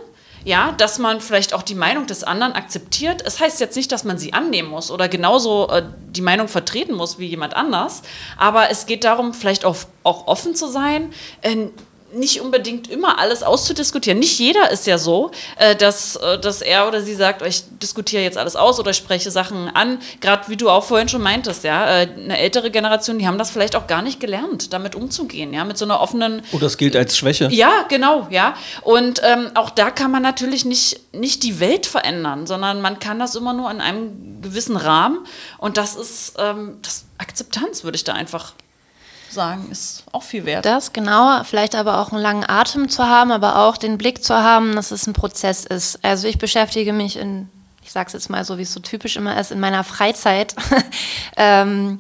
ja, 0.46 0.74
dass 0.78 1.00
man 1.00 1.20
vielleicht 1.22 1.54
auch 1.54 1.64
die 1.64 1.76
Meinung 1.76 2.08
des 2.08 2.24
anderen 2.24 2.54
akzeptiert. 2.54 3.22
Es 3.26 3.40
heißt 3.40 3.60
jetzt 3.60 3.76
nicht, 3.76 3.92
dass 3.92 4.04
man 4.04 4.18
sie 4.18 4.34
annehmen 4.34 4.70
muss 4.70 4.90
oder 4.90 5.10
genauso 5.10 5.70
äh, 5.70 5.84
die 6.12 6.22
Meinung 6.22 6.48
vertreten 6.48 6.94
muss 6.94 7.20
wie 7.20 7.28
jemand 7.28 7.56
anders, 7.56 8.02
aber 8.38 8.70
es 8.70 8.86
geht 8.86 9.04
darum, 9.04 9.34
vielleicht 9.34 9.66
auch, 9.66 9.76
auch 10.04 10.28
offen 10.28 10.56
zu 10.56 10.68
sein, 10.68 11.12
äh, 11.42 11.68
nicht 12.14 12.42
unbedingt 12.42 12.90
immer 12.90 13.20
alles 13.20 13.44
auszudiskutieren. 13.44 14.20
Nicht 14.20 14.40
jeder 14.40 14.72
ist 14.72 14.88
ja 14.88 14.98
so, 14.98 15.32
äh, 15.58 15.76
dass, 15.76 16.16
äh, 16.16 16.40
dass 16.40 16.62
er 16.62 16.88
oder 16.88 17.02
sie 17.02 17.16
sagt, 17.16 17.42
ich 17.42 17.64
diskutiere 17.82 18.24
jetzt 18.24 18.38
alles 18.38 18.56
aus 18.56 18.80
oder 18.80 18.94
spreche 18.94 19.32
Sachen 19.32 19.70
an. 19.70 20.00
Gerade 20.22 20.48
wie 20.48 20.58
du 20.58 20.70
auch 20.70 20.84
vorhin 20.84 21.10
schon 21.10 21.22
meintest, 21.22 21.64
ja, 21.64 22.02
äh, 22.02 22.08
eine 22.08 22.38
ältere 22.38 22.72
Generation, 22.72 23.20
die 23.20 23.28
haben 23.28 23.38
das 23.38 23.52
vielleicht 23.52 23.76
auch 23.76 23.88
gar 23.88 24.02
nicht 24.02 24.20
gelernt, 24.20 24.74
damit 24.74 24.96
umzugehen, 24.96 25.54
ja, 25.54 25.64
mit 25.64 25.78
so 25.78 25.86
einer 25.86 26.00
offenen. 26.00 26.42
Oh, 26.52 26.58
das 26.58 26.78
gilt 26.78 26.96
als 26.96 27.18
Schwäche. 27.18 27.50
Ja, 27.52 27.86
genau, 27.88 28.28
ja. 28.30 28.56
Und 28.82 29.22
ähm, 29.24 29.52
auch 29.56 29.70
da 29.70 29.92
kann 29.92 30.12
man 30.12 30.24
natürlich 30.24 30.66
nicht, 30.66 31.14
nicht 31.14 31.44
die 31.44 31.60
Welt 31.60 31.86
verändern, 31.86 32.48
sondern 32.48 32.82
man 32.82 33.00
kann 33.00 33.20
das 33.20 33.36
immer 33.36 33.54
nur 33.54 33.70
in 33.72 33.82
einem 33.82 34.42
gewissen 34.42 34.78
Rahmen. 34.78 35.20
Und 35.58 35.78
das 35.78 35.96
ist 35.96 36.34
ähm, 36.38 36.78
das 36.82 37.06
Akzeptanz, 37.18 37.84
würde 37.84 37.96
ich 37.96 38.04
da 38.04 38.14
einfach 38.14 38.54
sagen, 39.32 39.70
ist 39.72 40.04
auch 40.12 40.24
viel 40.24 40.46
wert. 40.46 40.66
Das, 40.66 40.94
genau. 40.94 41.44
Vielleicht 41.44 41.76
aber 41.76 42.00
auch 42.00 42.12
einen 42.12 42.22
langen 42.22 42.46
Atem 42.48 42.90
zu 42.90 43.06
haben, 43.06 43.32
aber 43.32 43.58
auch 43.58 43.78
den 43.78 43.98
Blick 43.98 44.24
zu 44.24 44.36
haben, 44.36 44.76
dass 44.76 44.92
es 44.92 45.08
ein 45.08 45.14
Prozess 45.14 45.66
ist. 45.66 46.04
Also 46.04 46.28
ich 46.28 46.38
beschäftige 46.38 46.94
mich 46.94 47.18
in, 47.18 47.50
ich 47.90 47.94
sage 47.94 48.06
es 48.06 48.14
jetzt 48.14 48.30
mal 48.30 48.46
so, 48.46 48.60
wie 48.60 48.62
es 48.62 48.72
so 48.72 48.80
typisch 48.82 49.16
immer 49.16 49.40
ist, 49.40 49.52
in 49.52 49.60
meiner 49.60 49.84
Freizeit. 49.84 50.54
ähm, 51.38 51.98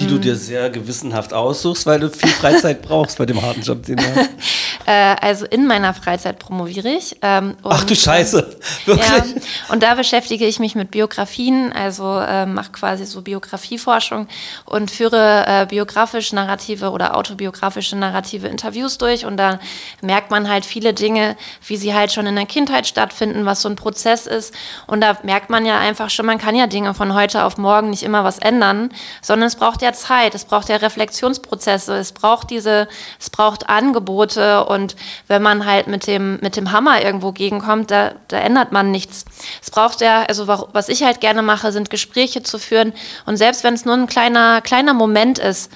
die 0.00 0.06
du 0.06 0.18
dir 0.18 0.36
sehr 0.36 0.68
gewissenhaft 0.68 1.32
aussuchst, 1.32 1.86
weil 1.86 2.00
du 2.00 2.10
viel 2.10 2.28
Freizeit 2.28 2.82
brauchst 2.82 3.16
bei 3.16 3.24
dem 3.24 3.40
harten 3.40 3.62
Job, 3.62 3.84
den 3.86 3.96
du 3.96 4.04
hast. 4.04 4.30
Äh, 4.86 5.16
also 5.20 5.44
in 5.44 5.66
meiner 5.66 5.92
Freizeit 5.92 6.38
promoviere 6.38 6.88
ich. 6.88 7.18
Ähm, 7.20 7.56
Ach 7.62 7.84
du 7.84 7.94
Scheiße, 7.94 8.56
wirklich? 8.86 9.06
Ja, 9.06 9.22
und 9.68 9.82
da 9.82 9.94
beschäftige 9.94 10.46
ich 10.46 10.60
mich 10.60 10.74
mit 10.76 10.90
Biografien, 10.90 11.74
also 11.74 12.18
äh, 12.18 12.46
mache 12.46 12.72
quasi 12.72 13.04
so 13.04 13.20
Biografieforschung 13.20 14.28
und 14.64 14.90
führe 14.90 15.44
äh, 15.46 15.66
biografisch 15.66 16.32
narrative 16.32 16.90
oder 16.90 17.18
autobiografische 17.18 17.96
narrative 17.96 18.48
Interviews 18.48 18.96
durch. 18.96 19.26
Und 19.26 19.36
da 19.36 19.60
merkt 20.00 20.30
man 20.30 20.48
halt 20.48 20.64
viele 20.64 20.94
Dinge, 20.94 21.36
wie 21.66 21.76
sie 21.76 21.92
halt 21.92 22.10
schon 22.10 22.26
in 22.26 22.36
der 22.36 22.46
Kindheit 22.46 22.86
stattfinden, 22.86 23.44
was 23.44 23.60
so 23.60 23.68
ein 23.68 23.76
Prozess 23.76 24.26
ist. 24.26 24.54
Und 24.86 24.97
da 25.00 25.18
merkt 25.22 25.50
man 25.50 25.64
ja 25.64 25.78
einfach 25.78 26.10
schon, 26.10 26.26
man 26.26 26.38
kann 26.38 26.56
ja 26.56 26.66
Dinge 26.66 26.94
von 26.94 27.14
heute 27.14 27.44
auf 27.44 27.58
morgen 27.58 27.90
nicht 27.90 28.02
immer 28.02 28.24
was 28.24 28.38
ändern, 28.38 28.90
sondern 29.22 29.46
es 29.46 29.56
braucht 29.56 29.82
ja 29.82 29.92
Zeit, 29.92 30.34
es 30.34 30.44
braucht 30.44 30.68
ja 30.68 30.76
Reflexionsprozesse, 30.76 31.94
es 31.96 32.12
braucht 32.12 32.50
diese, 32.50 32.88
es 33.20 33.30
braucht 33.30 33.68
Angebote 33.68 34.64
und 34.64 34.78
und 34.78 34.96
wenn 35.26 35.42
man 35.42 35.66
halt 35.66 35.86
mit 35.86 36.06
dem, 36.06 36.38
mit 36.40 36.56
dem 36.56 36.72
Hammer 36.72 37.02
irgendwo 37.04 37.32
gegenkommt, 37.32 37.90
da, 37.90 38.12
da 38.28 38.38
ändert 38.38 38.72
man 38.72 38.90
nichts. 38.90 39.24
Es 39.60 39.70
braucht 39.70 40.00
ja, 40.00 40.22
also 40.22 40.48
was 40.48 40.88
ich 40.88 41.02
halt 41.02 41.20
gerne 41.20 41.42
mache, 41.42 41.72
sind 41.72 41.90
Gespräche 41.90 42.42
zu 42.42 42.58
führen. 42.58 42.92
Und 43.26 43.36
selbst 43.36 43.64
wenn 43.64 43.74
es 43.74 43.84
nur 43.84 43.94
ein 43.94 44.06
kleiner, 44.06 44.60
kleiner 44.60 44.94
Moment 44.94 45.38
ist, 45.38 45.70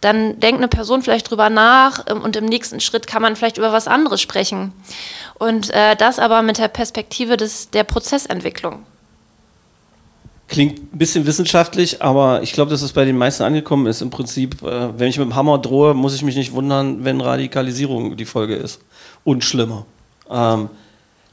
dann 0.00 0.40
denkt 0.40 0.58
eine 0.58 0.68
Person 0.68 1.02
vielleicht 1.02 1.30
drüber 1.30 1.50
nach 1.50 2.04
ähm, 2.08 2.22
und 2.22 2.36
im 2.36 2.46
nächsten 2.46 2.80
Schritt 2.80 3.06
kann 3.06 3.22
man 3.22 3.36
vielleicht 3.36 3.58
über 3.58 3.72
was 3.72 3.86
anderes 3.86 4.20
sprechen. 4.20 4.72
Und 5.40 5.70
äh, 5.70 5.96
das 5.96 6.18
aber 6.18 6.42
mit 6.42 6.58
der 6.58 6.68
Perspektive 6.68 7.38
des, 7.38 7.70
der 7.70 7.82
Prozessentwicklung. 7.82 8.84
Klingt 10.48 10.92
ein 10.92 10.98
bisschen 10.98 11.26
wissenschaftlich, 11.26 12.02
aber 12.02 12.42
ich 12.42 12.52
glaube, 12.52 12.70
dass 12.70 12.82
es 12.82 12.92
bei 12.92 13.06
den 13.06 13.16
meisten 13.16 13.44
angekommen 13.44 13.86
ist. 13.86 14.02
Im 14.02 14.10
Prinzip, 14.10 14.62
äh, 14.62 14.98
wenn 14.98 15.08
ich 15.08 15.16
mit 15.16 15.26
dem 15.26 15.34
Hammer 15.34 15.56
drohe, 15.56 15.94
muss 15.94 16.14
ich 16.14 16.22
mich 16.22 16.36
nicht 16.36 16.52
wundern, 16.52 17.04
wenn 17.04 17.22
Radikalisierung 17.22 18.18
die 18.18 18.26
Folge 18.26 18.54
ist. 18.54 18.80
Und 19.24 19.42
schlimmer. 19.42 19.86
Ähm, 20.30 20.68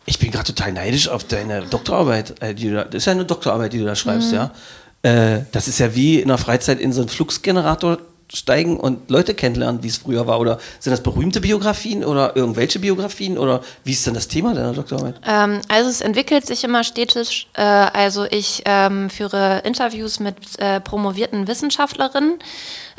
ich 0.05 0.19
bin 0.19 0.31
gerade 0.31 0.45
total 0.45 0.71
neidisch 0.71 1.09
auf 1.09 1.25
deine 1.25 1.63
Doktorarbeit. 1.63 2.41
Äh, 2.41 2.55
die 2.55 2.71
da, 2.71 2.85
das 2.85 2.95
ist 2.95 3.05
ja 3.07 3.11
eine 3.11 3.25
Doktorarbeit, 3.25 3.73
die 3.73 3.79
du 3.79 3.85
da 3.85 3.95
schreibst, 3.95 4.31
mhm. 4.31 4.35
ja. 4.35 4.51
Äh, 5.01 5.41
das 5.51 5.67
ist 5.67 5.79
ja 5.79 5.93
wie 5.95 6.21
in 6.21 6.29
der 6.29 6.37
Freizeit 6.37 6.79
in 6.79 6.93
so 6.93 7.01
einen 7.01 7.09
Fluxgenerator 7.09 7.97
steigen 8.33 8.77
und 8.77 9.09
Leute 9.09 9.33
kennenlernen, 9.33 9.83
wie 9.83 9.87
es 9.87 9.97
früher 9.97 10.27
war? 10.27 10.39
Oder 10.39 10.59
sind 10.79 10.91
das 10.91 11.01
berühmte 11.01 11.41
Biografien 11.41 12.03
oder 12.03 12.35
irgendwelche 12.35 12.79
Biografien? 12.79 13.37
Oder 13.37 13.61
wie 13.83 13.91
ist 13.91 14.05
denn 14.05 14.13
das 14.13 14.27
Thema 14.27 14.53
deiner 14.53 14.73
Doktorarbeit? 14.73 15.15
Ähm, 15.25 15.61
also 15.69 15.89
es 15.89 16.01
entwickelt 16.01 16.45
sich 16.45 16.63
immer 16.63 16.83
stetig. 16.83 17.47
Äh, 17.53 17.61
also 17.61 18.25
ich 18.25 18.63
ähm, 18.65 19.09
führe 19.09 19.61
Interviews 19.63 20.19
mit 20.19 20.35
äh, 20.59 20.81
promovierten 20.81 21.47
Wissenschaftlerinnen 21.47 22.39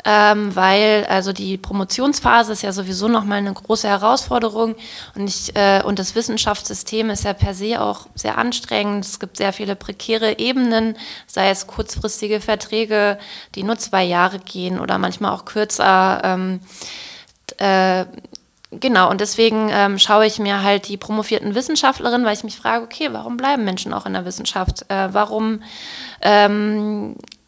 ähm, 0.05 0.55
weil 0.55 1.05
also 1.09 1.33
die 1.33 1.57
Promotionsphase 1.57 2.53
ist 2.53 2.61
ja 2.61 2.71
sowieso 2.71 3.07
nochmal 3.07 3.39
eine 3.39 3.53
große 3.53 3.87
Herausforderung 3.87 4.75
und, 5.15 5.27
ich, 5.27 5.55
äh, 5.55 5.81
und 5.83 5.99
das 5.99 6.15
Wissenschaftssystem 6.15 7.09
ist 7.09 7.23
ja 7.23 7.33
per 7.33 7.53
se 7.53 7.81
auch 7.81 8.07
sehr 8.15 8.37
anstrengend. 8.37 9.05
Es 9.05 9.19
gibt 9.19 9.37
sehr 9.37 9.53
viele 9.53 9.75
prekäre 9.75 10.39
Ebenen, 10.39 10.95
sei 11.27 11.49
es 11.49 11.67
kurzfristige 11.67 12.41
Verträge, 12.41 13.17
die 13.55 13.63
nur 13.63 13.77
zwei 13.77 14.03
Jahre 14.03 14.39
gehen 14.39 14.79
oder 14.79 14.97
manchmal 14.97 15.31
auch 15.31 15.45
kürzer. 15.45 16.21
Ähm, 16.23 16.59
äh, 17.57 18.05
Genau, 18.71 19.09
und 19.09 19.19
deswegen 19.19 19.69
ähm, 19.71 19.97
schaue 19.97 20.27
ich 20.27 20.37
mir 20.37 20.61
halt 20.61 20.87
die 20.89 20.97
promovierten 20.97 21.55
Wissenschaftlerinnen, 21.55 22.23
weil 22.23 22.35
ich 22.35 22.43
mich 22.43 22.55
frage, 22.55 22.83
okay, 22.83 23.09
warum 23.11 23.35
bleiben 23.35 23.65
Menschen 23.65 23.93
auch 23.93 24.05
in 24.05 24.13
der 24.13 24.25
Wissenschaft? 24.25 24.85
Äh, 24.89 25.11
warum 25.11 25.63
ähm, 26.21 27.15
äh, 27.15 27.38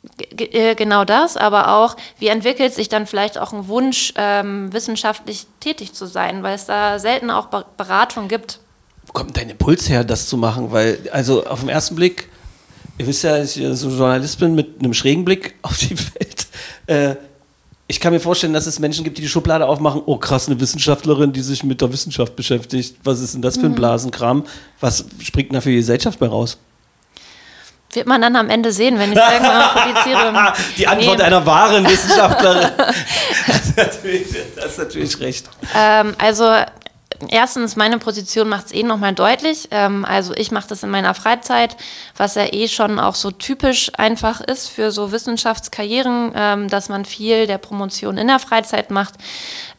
genau 0.75 1.05
das, 1.05 1.37
aber 1.37 1.75
auch, 1.75 1.95
wie 2.17 2.27
entwickelt 2.27 2.73
sich 2.73 2.89
dann 2.89 3.05
vielleicht 3.05 3.37
auch 3.37 3.53
ein 3.53 3.67
Wunsch, 3.67 4.13
ähm, 4.15 4.73
wissenschaftlich 4.73 5.45
tätig 5.59 5.93
zu 5.93 6.07
sein, 6.07 6.41
weil 6.41 6.55
es 6.55 6.65
da 6.65 6.97
selten 6.97 7.29
auch 7.29 7.47
Beratung 7.77 8.27
gibt. 8.27 8.59
Wo 9.05 9.13
kommt 9.13 9.37
dein 9.37 9.49
Impuls 9.49 9.89
her, 9.89 10.03
das 10.03 10.27
zu 10.27 10.37
machen? 10.37 10.71
Weil, 10.71 10.99
also 11.11 11.45
auf 11.45 11.59
den 11.59 11.69
ersten 11.69 11.95
Blick, 11.95 12.29
ihr 12.97 13.05
wisst 13.05 13.23
ja, 13.23 13.37
dass 13.37 13.55
ich 13.55 13.77
so 13.77 13.89
Journalist 13.89 14.39
bin 14.39 14.55
mit 14.55 14.79
einem 14.79 14.93
schrägen 14.93 15.23
Blick 15.23 15.55
auf 15.61 15.77
die 15.77 15.97
Welt. 15.97 16.47
Äh, 16.87 17.15
ich 17.87 17.99
kann 17.99 18.13
mir 18.13 18.21
vorstellen, 18.21 18.53
dass 18.53 18.67
es 18.67 18.79
Menschen 18.79 19.03
gibt, 19.03 19.17
die 19.17 19.21
die 19.21 19.27
Schublade 19.27 19.67
aufmachen, 19.67 20.01
oh 20.05 20.17
krass, 20.17 20.47
eine 20.47 20.59
Wissenschaftlerin, 20.59 21.33
die 21.33 21.41
sich 21.41 21.63
mit 21.63 21.81
der 21.81 21.91
Wissenschaft 21.91 22.37
beschäftigt. 22.37 22.95
Was 23.03 23.19
ist 23.19 23.33
denn 23.33 23.41
das 23.41 23.57
für 23.57 23.65
ein 23.65 23.73
mhm. 23.73 23.75
Blasenkram? 23.75 24.45
Was 24.79 25.05
springt 25.19 25.53
da 25.53 25.61
für 25.61 25.69
die 25.69 25.75
Gesellschaft 25.75 26.17
bei 26.17 26.27
raus? 26.27 26.57
Wird 27.93 28.07
man 28.07 28.21
dann 28.21 28.35
am 28.35 28.49
Ende 28.49 28.71
sehen, 28.71 28.97
wenn 28.99 29.11
ich 29.11 29.17
es 29.17 29.23
irgendwann 29.33 29.57
mal 29.57 29.67
publiziere. 29.69 30.53
Die 30.77 30.87
Antwort 30.87 31.17
nee. 31.17 31.23
einer 31.23 31.45
wahren 31.45 31.85
Wissenschaftlerin. 31.89 32.69
das, 33.47 33.65
ist 33.65 33.77
natürlich, 33.77 34.27
das 34.55 34.65
ist 34.65 34.77
natürlich 34.77 35.19
recht. 35.19 35.49
Ähm, 35.75 36.15
also 36.17 36.45
erstens, 37.29 37.75
meine 37.75 37.97
Position 37.97 38.49
macht 38.49 38.67
es 38.67 38.73
eh 38.73 38.83
nochmal 38.83 39.13
deutlich. 39.13 39.67
Ähm, 39.71 40.05
also 40.05 40.33
ich 40.35 40.51
mache 40.51 40.67
das 40.67 40.83
in 40.83 40.89
meiner 40.89 41.13
Freizeit, 41.13 41.77
was 42.17 42.35
ja 42.35 42.45
eh 42.51 42.67
schon 42.67 42.99
auch 42.99 43.15
so 43.15 43.31
typisch 43.31 43.91
einfach 43.97 44.41
ist 44.41 44.67
für 44.69 44.91
so 44.91 45.11
Wissenschaftskarrieren, 45.11 46.31
ähm, 46.35 46.67
dass 46.67 46.89
man 46.89 47.05
viel 47.05 47.47
der 47.47 47.57
Promotion 47.57 48.17
in 48.17 48.27
der 48.27 48.39
Freizeit 48.39 48.91
macht. 48.91 49.15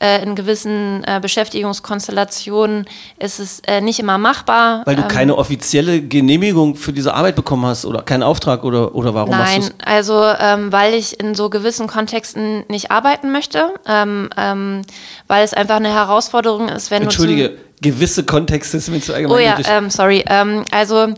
Äh, 0.00 0.22
in 0.22 0.34
gewissen 0.34 1.04
äh, 1.04 1.20
Beschäftigungskonstellationen 1.20 2.86
ist 3.18 3.38
es 3.38 3.60
äh, 3.66 3.80
nicht 3.80 4.00
immer 4.00 4.18
machbar. 4.18 4.82
Weil 4.84 4.96
du 4.96 5.02
ähm, 5.02 5.08
keine 5.08 5.36
offizielle 5.36 6.02
Genehmigung 6.02 6.74
für 6.74 6.92
diese 6.92 7.14
Arbeit 7.14 7.36
bekommen 7.36 7.66
hast 7.66 7.84
oder 7.84 8.02
keinen 8.02 8.22
Auftrag 8.22 8.64
oder, 8.64 8.94
oder 8.94 9.14
warum 9.14 9.30
Nein, 9.30 9.60
machst 9.60 9.74
Nein, 9.78 9.86
also 9.86 10.24
ähm, 10.40 10.72
weil 10.72 10.94
ich 10.94 11.20
in 11.20 11.34
so 11.34 11.50
gewissen 11.50 11.86
Kontexten 11.86 12.64
nicht 12.68 12.90
arbeiten 12.90 13.30
möchte, 13.30 13.72
ähm, 13.86 14.28
ähm, 14.36 14.82
weil 15.28 15.44
es 15.44 15.54
einfach 15.54 15.76
eine 15.76 15.92
Herausforderung 15.92 16.68
ist, 16.68 16.90
wenn 16.90 17.04
du 17.04 17.10
Entschuldige, 17.32 17.72
gewisse 17.82 18.24
Kontexte 18.24 18.80
sind 18.80 18.94
mir 18.94 19.00
zu 19.00 19.12
allgemein. 19.12 19.36
Oh 19.36 19.40
ja, 19.40 19.56
ähm, 19.66 19.90
sorry. 19.90 20.24
Ähm, 20.28 20.64
also 20.70 21.12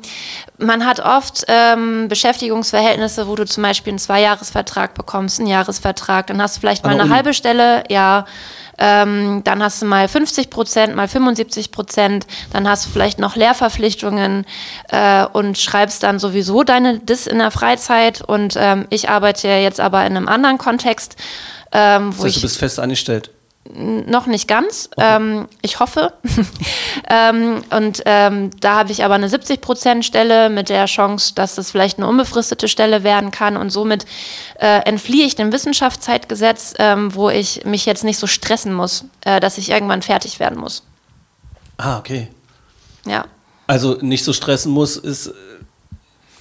man 0.58 0.86
hat 0.86 1.00
oft 1.00 1.44
ähm, 1.46 2.08
Beschäftigungsverhältnisse, 2.08 3.28
wo 3.28 3.34
du 3.36 3.44
zum 3.44 3.62
Beispiel 3.62 3.92
einen 3.92 3.98
Zweijahresvertrag 3.98 4.94
bekommst, 4.94 5.38
einen 5.38 5.48
Jahresvertrag, 5.48 6.26
dann 6.26 6.40
hast 6.40 6.56
du 6.56 6.60
vielleicht 6.60 6.84
mal 6.84 6.94
eine 6.94 7.04
Uni. 7.04 7.12
halbe 7.12 7.34
Stelle, 7.34 7.84
ja. 7.90 8.24
Ähm, 8.76 9.42
dann 9.44 9.62
hast 9.62 9.82
du 9.82 9.86
mal 9.86 10.08
50 10.08 10.50
Prozent, 10.50 10.96
mal 10.96 11.06
75 11.06 11.70
Prozent, 11.70 12.26
dann 12.52 12.68
hast 12.68 12.86
du 12.86 12.90
vielleicht 12.90 13.20
noch 13.20 13.36
Lehrverpflichtungen 13.36 14.44
äh, 14.88 15.26
und 15.26 15.58
schreibst 15.58 16.02
dann 16.02 16.18
sowieso 16.18 16.64
deine 16.64 16.98
Dis 16.98 17.28
in 17.28 17.38
der 17.38 17.52
Freizeit. 17.52 18.20
Und 18.22 18.56
ähm, 18.58 18.86
ich 18.90 19.08
arbeite 19.08 19.46
jetzt 19.46 19.78
aber 19.78 20.04
in 20.06 20.16
einem 20.16 20.26
anderen 20.26 20.58
Kontext. 20.58 21.14
Ähm, 21.70 22.08
wo 22.08 22.10
das 22.10 22.24
heißt, 22.24 22.26
ich, 22.26 22.34
du 22.34 22.42
bist 22.42 22.58
fest 22.58 22.80
angestellt? 22.80 23.30
Noch 23.72 24.26
nicht 24.26 24.46
ganz. 24.46 24.90
Okay. 24.94 25.16
Ähm, 25.16 25.48
ich 25.62 25.80
hoffe. 25.80 26.12
ähm, 27.10 27.64
und 27.70 28.02
ähm, 28.04 28.50
da 28.60 28.76
habe 28.76 28.92
ich 28.92 29.04
aber 29.04 29.14
eine 29.14 29.28
70-Prozent-Stelle 29.28 30.50
mit 30.50 30.68
der 30.68 30.84
Chance, 30.84 31.34
dass 31.34 31.56
es 31.56 31.70
vielleicht 31.70 31.98
eine 31.98 32.06
unbefristete 32.06 32.68
Stelle 32.68 33.04
werden 33.04 33.30
kann. 33.30 33.56
Und 33.56 33.70
somit 33.70 34.04
äh, 34.60 34.80
entfliehe 34.84 35.24
ich 35.24 35.34
dem 35.34 35.50
Wissenschaftszeitgesetz, 35.50 36.74
ähm, 36.78 37.14
wo 37.14 37.30
ich 37.30 37.64
mich 37.64 37.86
jetzt 37.86 38.04
nicht 38.04 38.18
so 38.18 38.26
stressen 38.26 38.74
muss, 38.74 39.06
äh, 39.22 39.40
dass 39.40 39.56
ich 39.56 39.70
irgendwann 39.70 40.02
fertig 40.02 40.40
werden 40.40 40.58
muss. 40.58 40.82
Ah, 41.78 41.98
okay. 41.98 42.28
Ja. 43.06 43.24
Also 43.66 43.96
nicht 44.02 44.24
so 44.24 44.34
stressen 44.34 44.72
muss, 44.72 44.98
ist 44.98 45.32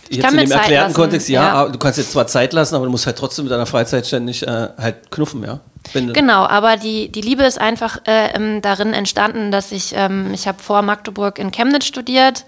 jetzt 0.09 0.31
in 0.31 0.37
dem 0.37 0.51
erklärten 0.51 0.93
Kontext, 0.93 1.29
ja, 1.29 1.63
ja, 1.63 1.69
du 1.69 1.77
kannst 1.77 1.97
jetzt 1.97 2.11
zwar 2.11 2.27
Zeit 2.27 2.53
lassen, 2.53 2.75
aber 2.75 2.85
du 2.85 2.91
musst 2.91 3.05
halt 3.05 3.17
trotzdem 3.17 3.45
mit 3.45 3.51
deiner 3.51 3.65
Freizeit 3.65 4.05
ständig 4.05 4.45
äh, 4.45 4.69
halt 4.77 5.11
knuffen, 5.11 5.43
ja. 5.43 5.59
Genau, 5.91 6.45
aber 6.45 6.77
die, 6.77 7.11
die 7.11 7.21
Liebe 7.21 7.43
ist 7.43 7.59
einfach 7.59 7.97
äh, 8.05 8.59
darin 8.61 8.93
entstanden, 8.93 9.51
dass 9.51 9.71
ich, 9.71 9.93
ähm, 9.95 10.33
ich 10.33 10.47
habe 10.47 10.59
vor 10.63 10.81
Magdeburg 10.81 11.37
in 11.39 11.51
Chemnitz 11.51 11.85
studiert 11.85 12.45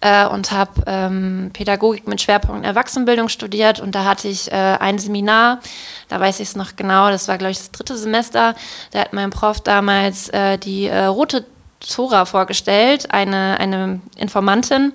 äh, 0.00 0.26
und 0.26 0.52
habe 0.52 0.82
ähm, 0.86 1.50
Pädagogik 1.52 2.06
mit 2.06 2.20
Schwerpunkt 2.20 2.64
Erwachsenenbildung 2.64 3.28
studiert. 3.28 3.80
Und 3.80 3.94
da 3.94 4.04
hatte 4.04 4.28
ich 4.28 4.52
äh, 4.52 4.54
ein 4.54 4.98
Seminar, 4.98 5.60
da 6.08 6.20
weiß 6.20 6.40
ich 6.40 6.48
es 6.48 6.56
noch 6.56 6.76
genau, 6.76 7.08
das 7.08 7.26
war 7.26 7.38
glaube 7.38 7.52
ich 7.52 7.58
das 7.58 7.70
dritte 7.70 7.96
Semester, 7.96 8.54
da 8.90 9.00
hat 9.00 9.12
mein 9.12 9.30
Prof 9.30 9.60
damals 9.60 10.28
äh, 10.28 10.58
die 10.58 10.86
äh, 10.86 11.06
rote 11.06 11.46
Zora 11.86 12.24
vorgestellt, 12.24 13.12
eine, 13.12 13.58
eine 13.58 14.00
Informantin. 14.16 14.92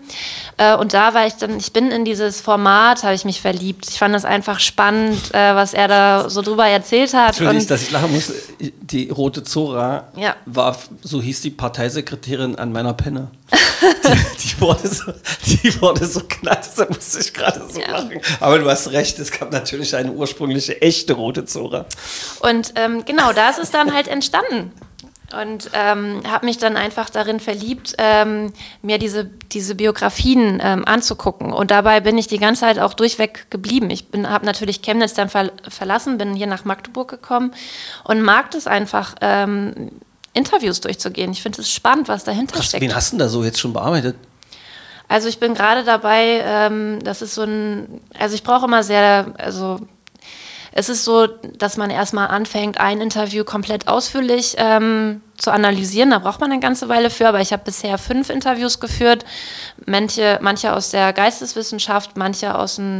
Äh, 0.57 0.75
und 0.75 0.93
da 0.93 1.13
war 1.13 1.27
ich 1.27 1.33
dann, 1.33 1.57
ich 1.57 1.73
bin 1.73 1.91
in 1.91 2.05
dieses 2.05 2.41
Format, 2.41 3.03
habe 3.03 3.15
ich 3.15 3.25
mich 3.25 3.41
verliebt. 3.41 3.87
Ich 3.89 3.99
fand 3.99 4.13
das 4.13 4.25
einfach 4.25 4.59
spannend, 4.59 5.33
äh, 5.33 5.55
was 5.55 5.73
er 5.73 5.87
da 5.87 6.29
so 6.29 6.41
drüber 6.41 6.67
erzählt 6.67 7.13
hat. 7.13 7.29
Entschuldigung, 7.29 7.67
dass 7.67 7.81
ich 7.83 7.91
lachen 7.91 8.11
muss. 8.11 8.31
Die 8.59 9.09
rote 9.09 9.43
Zora 9.43 10.07
ja. 10.15 10.35
war, 10.45 10.77
so 11.01 11.21
hieß 11.21 11.41
die 11.41 11.51
Parteisekretärin 11.51 12.55
an 12.57 12.71
meiner 12.71 12.93
Penne. 12.93 13.29
die, 13.81 14.47
die, 14.47 14.61
wurde 14.61 14.87
so, 14.87 15.11
die 15.45 15.81
wurde 15.81 16.05
so 16.05 16.21
knapp, 16.27 16.63
da 16.75 16.85
musste 16.87 17.19
ich 17.19 17.33
gerade 17.33 17.63
so 17.69 17.79
ja. 17.79 17.91
lachen. 17.91 18.19
Aber 18.39 18.59
du 18.59 18.69
hast 18.69 18.91
recht, 18.91 19.17
es 19.19 19.31
gab 19.31 19.51
natürlich 19.51 19.95
eine 19.95 20.11
ursprüngliche, 20.11 20.81
echte 20.81 21.13
rote 21.13 21.45
Zora. 21.45 21.85
Und 22.41 22.73
ähm, 22.75 23.05
genau, 23.05 23.33
da 23.33 23.49
ist 23.49 23.59
es 23.59 23.71
dann 23.71 23.93
halt 23.93 24.07
entstanden. 24.07 24.71
Und 25.36 25.69
ähm, 25.73 26.21
habe 26.27 26.45
mich 26.45 26.57
dann 26.57 26.75
einfach 26.75 27.09
darin 27.09 27.39
verliebt, 27.39 27.95
ähm, 27.99 28.51
mir 28.82 28.97
diese, 28.97 29.25
diese 29.25 29.75
Biografien 29.75 30.59
ähm, 30.63 30.86
anzugucken. 30.86 31.53
Und 31.53 31.71
dabei 31.71 31.99
bin 31.99 32.17
ich 32.17 32.27
die 32.27 32.39
ganze 32.39 32.61
Zeit 32.61 32.80
auch 32.80 32.93
durchweg 32.93 33.49
geblieben. 33.51 33.89
Ich 33.91 34.05
habe 34.23 34.45
natürlich 34.45 34.82
Chemnitz 34.82 35.13
dann 35.13 35.30
ver 35.30 35.51
verlassen, 35.67 36.17
bin 36.17 36.34
hier 36.34 36.47
nach 36.47 36.65
Magdeburg 36.65 37.09
gekommen 37.09 37.53
und 38.03 38.21
mag 38.21 38.53
es 38.55 38.65
einfach, 38.65 39.15
ähm, 39.21 39.91
Interviews 40.34 40.80
durchzugehen. 40.82 41.32
Ich 41.32 41.41
finde 41.41 41.61
es 41.61 41.71
spannend, 41.71 42.07
was 42.07 42.23
dahinter 42.23 42.55
Krass, 42.55 42.67
steckt. 42.67 42.84
Wen 42.84 42.95
hast 42.95 43.11
du 43.11 43.17
denn 43.17 43.19
da 43.19 43.30
so 43.30 43.43
jetzt 43.43 43.59
schon 43.59 43.73
bearbeitet? 43.73 44.15
Also 45.07 45.27
ich 45.27 45.39
bin 45.39 45.55
gerade 45.55 45.84
dabei, 45.84 46.43
ähm, 46.45 46.99
das 47.03 47.23
ist 47.23 47.34
so 47.34 47.41
ein, 47.41 47.99
also 48.17 48.36
ich 48.36 48.43
brauche 48.43 48.65
immer 48.65 48.84
sehr, 48.84 49.34
also 49.39 49.80
es 50.72 50.89
ist 50.89 51.03
so, 51.03 51.28
dass 51.28 51.78
man 51.78 51.89
erstmal 51.89 52.28
anfängt, 52.28 52.80
ein 52.80 53.01
Interview 53.01 53.43
komplett 53.43 53.88
ausführlich 53.88 54.55
ähm, 54.57 55.22
zu 55.38 55.51
analysieren. 55.51 56.11
Da 56.11 56.20
braucht 56.20 56.39
man 56.41 56.51
eine 56.51 56.59
ganze 56.59 56.89
Weile 56.89 57.09
für, 57.09 57.28
aber 57.28 57.41
ich 57.41 57.51
habe 57.53 57.63
bisher 57.65 57.97
fünf 57.97 58.30
Interviews 58.30 58.80
geführt. 58.80 59.26
Manche, 59.86 60.39
manche 60.41 60.74
aus 60.74 60.91
der 60.91 61.13
Geisteswissenschaft, 61.13 62.17
manche 62.17 62.55
aus 62.55 62.76
dem 62.76 62.99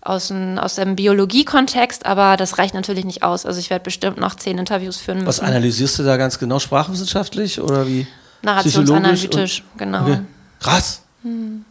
aus 0.00 0.28
dem, 0.28 0.58
aus 0.58 0.76
dem 0.76 0.96
Biologie-Kontext, 0.96 2.06
aber 2.06 2.36
das 2.36 2.56
reicht 2.56 2.72
natürlich 2.72 3.04
nicht 3.04 3.22
aus. 3.22 3.44
Also 3.44 3.58
ich 3.58 3.68
werde 3.68 3.82
bestimmt 3.82 4.18
noch 4.18 4.36
zehn 4.36 4.56
Interviews 4.56 4.96
führen 4.96 5.18
müssen. 5.18 5.28
Was 5.28 5.40
analysierst 5.40 5.98
du 5.98 6.02
da 6.04 6.16
ganz 6.16 6.38
genau? 6.38 6.60
Sprachwissenschaftlich 6.60 7.60
oder 7.60 7.86
wie? 7.86 8.06
Narrationsanalytisch, 8.42 9.64
genau. 9.76 10.02
Okay. 10.02 10.20
Krass. 10.60 11.02
Hm. 11.22 11.64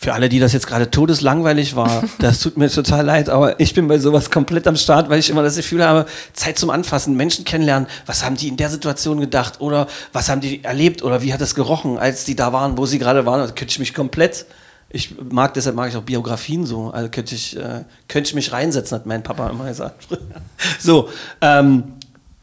Für 0.00 0.14
alle, 0.14 0.28
die 0.28 0.38
das 0.38 0.52
jetzt 0.52 0.68
gerade 0.68 0.92
todeslangweilig 0.92 1.74
war, 1.74 2.04
das 2.20 2.38
tut 2.38 2.56
mir 2.56 2.70
total 2.70 3.04
leid, 3.04 3.28
aber 3.28 3.58
ich 3.58 3.74
bin 3.74 3.88
bei 3.88 3.98
sowas 3.98 4.30
komplett 4.30 4.68
am 4.68 4.76
Start, 4.76 5.10
weil 5.10 5.18
ich 5.18 5.28
immer 5.28 5.42
das 5.42 5.56
Gefühl 5.56 5.84
habe, 5.84 6.06
Zeit 6.34 6.56
zum 6.56 6.70
Anfassen, 6.70 7.16
Menschen 7.16 7.44
kennenlernen, 7.44 7.88
was 8.06 8.24
haben 8.24 8.36
die 8.36 8.46
in 8.46 8.56
der 8.56 8.70
Situation 8.70 9.18
gedacht 9.18 9.60
oder 9.60 9.88
was 10.12 10.28
haben 10.28 10.40
die 10.40 10.62
erlebt 10.62 11.02
oder 11.02 11.22
wie 11.22 11.32
hat 11.32 11.40
es 11.40 11.56
gerochen, 11.56 11.98
als 11.98 12.24
die 12.24 12.36
da 12.36 12.52
waren, 12.52 12.78
wo 12.78 12.86
sie 12.86 13.00
gerade 13.00 13.26
waren, 13.26 13.40
da 13.40 13.46
könnte 13.46 13.72
ich 13.72 13.80
mich 13.80 13.92
komplett, 13.92 14.46
ich 14.90 15.16
mag, 15.20 15.52
deshalb 15.54 15.74
mag 15.74 15.90
ich 15.90 15.96
auch 15.96 16.02
Biografien 16.02 16.64
so, 16.64 16.90
also 16.90 17.10
könnte 17.10 17.34
ich, 17.34 17.56
äh, 17.56 17.84
könnte 18.06 18.28
ich 18.28 18.34
mich 18.34 18.52
reinsetzen, 18.52 18.94
hat 18.94 19.04
mein 19.04 19.24
Papa 19.24 19.50
immer 19.50 19.66
gesagt. 19.66 20.06
so, 20.78 21.10
ähm, 21.40 21.97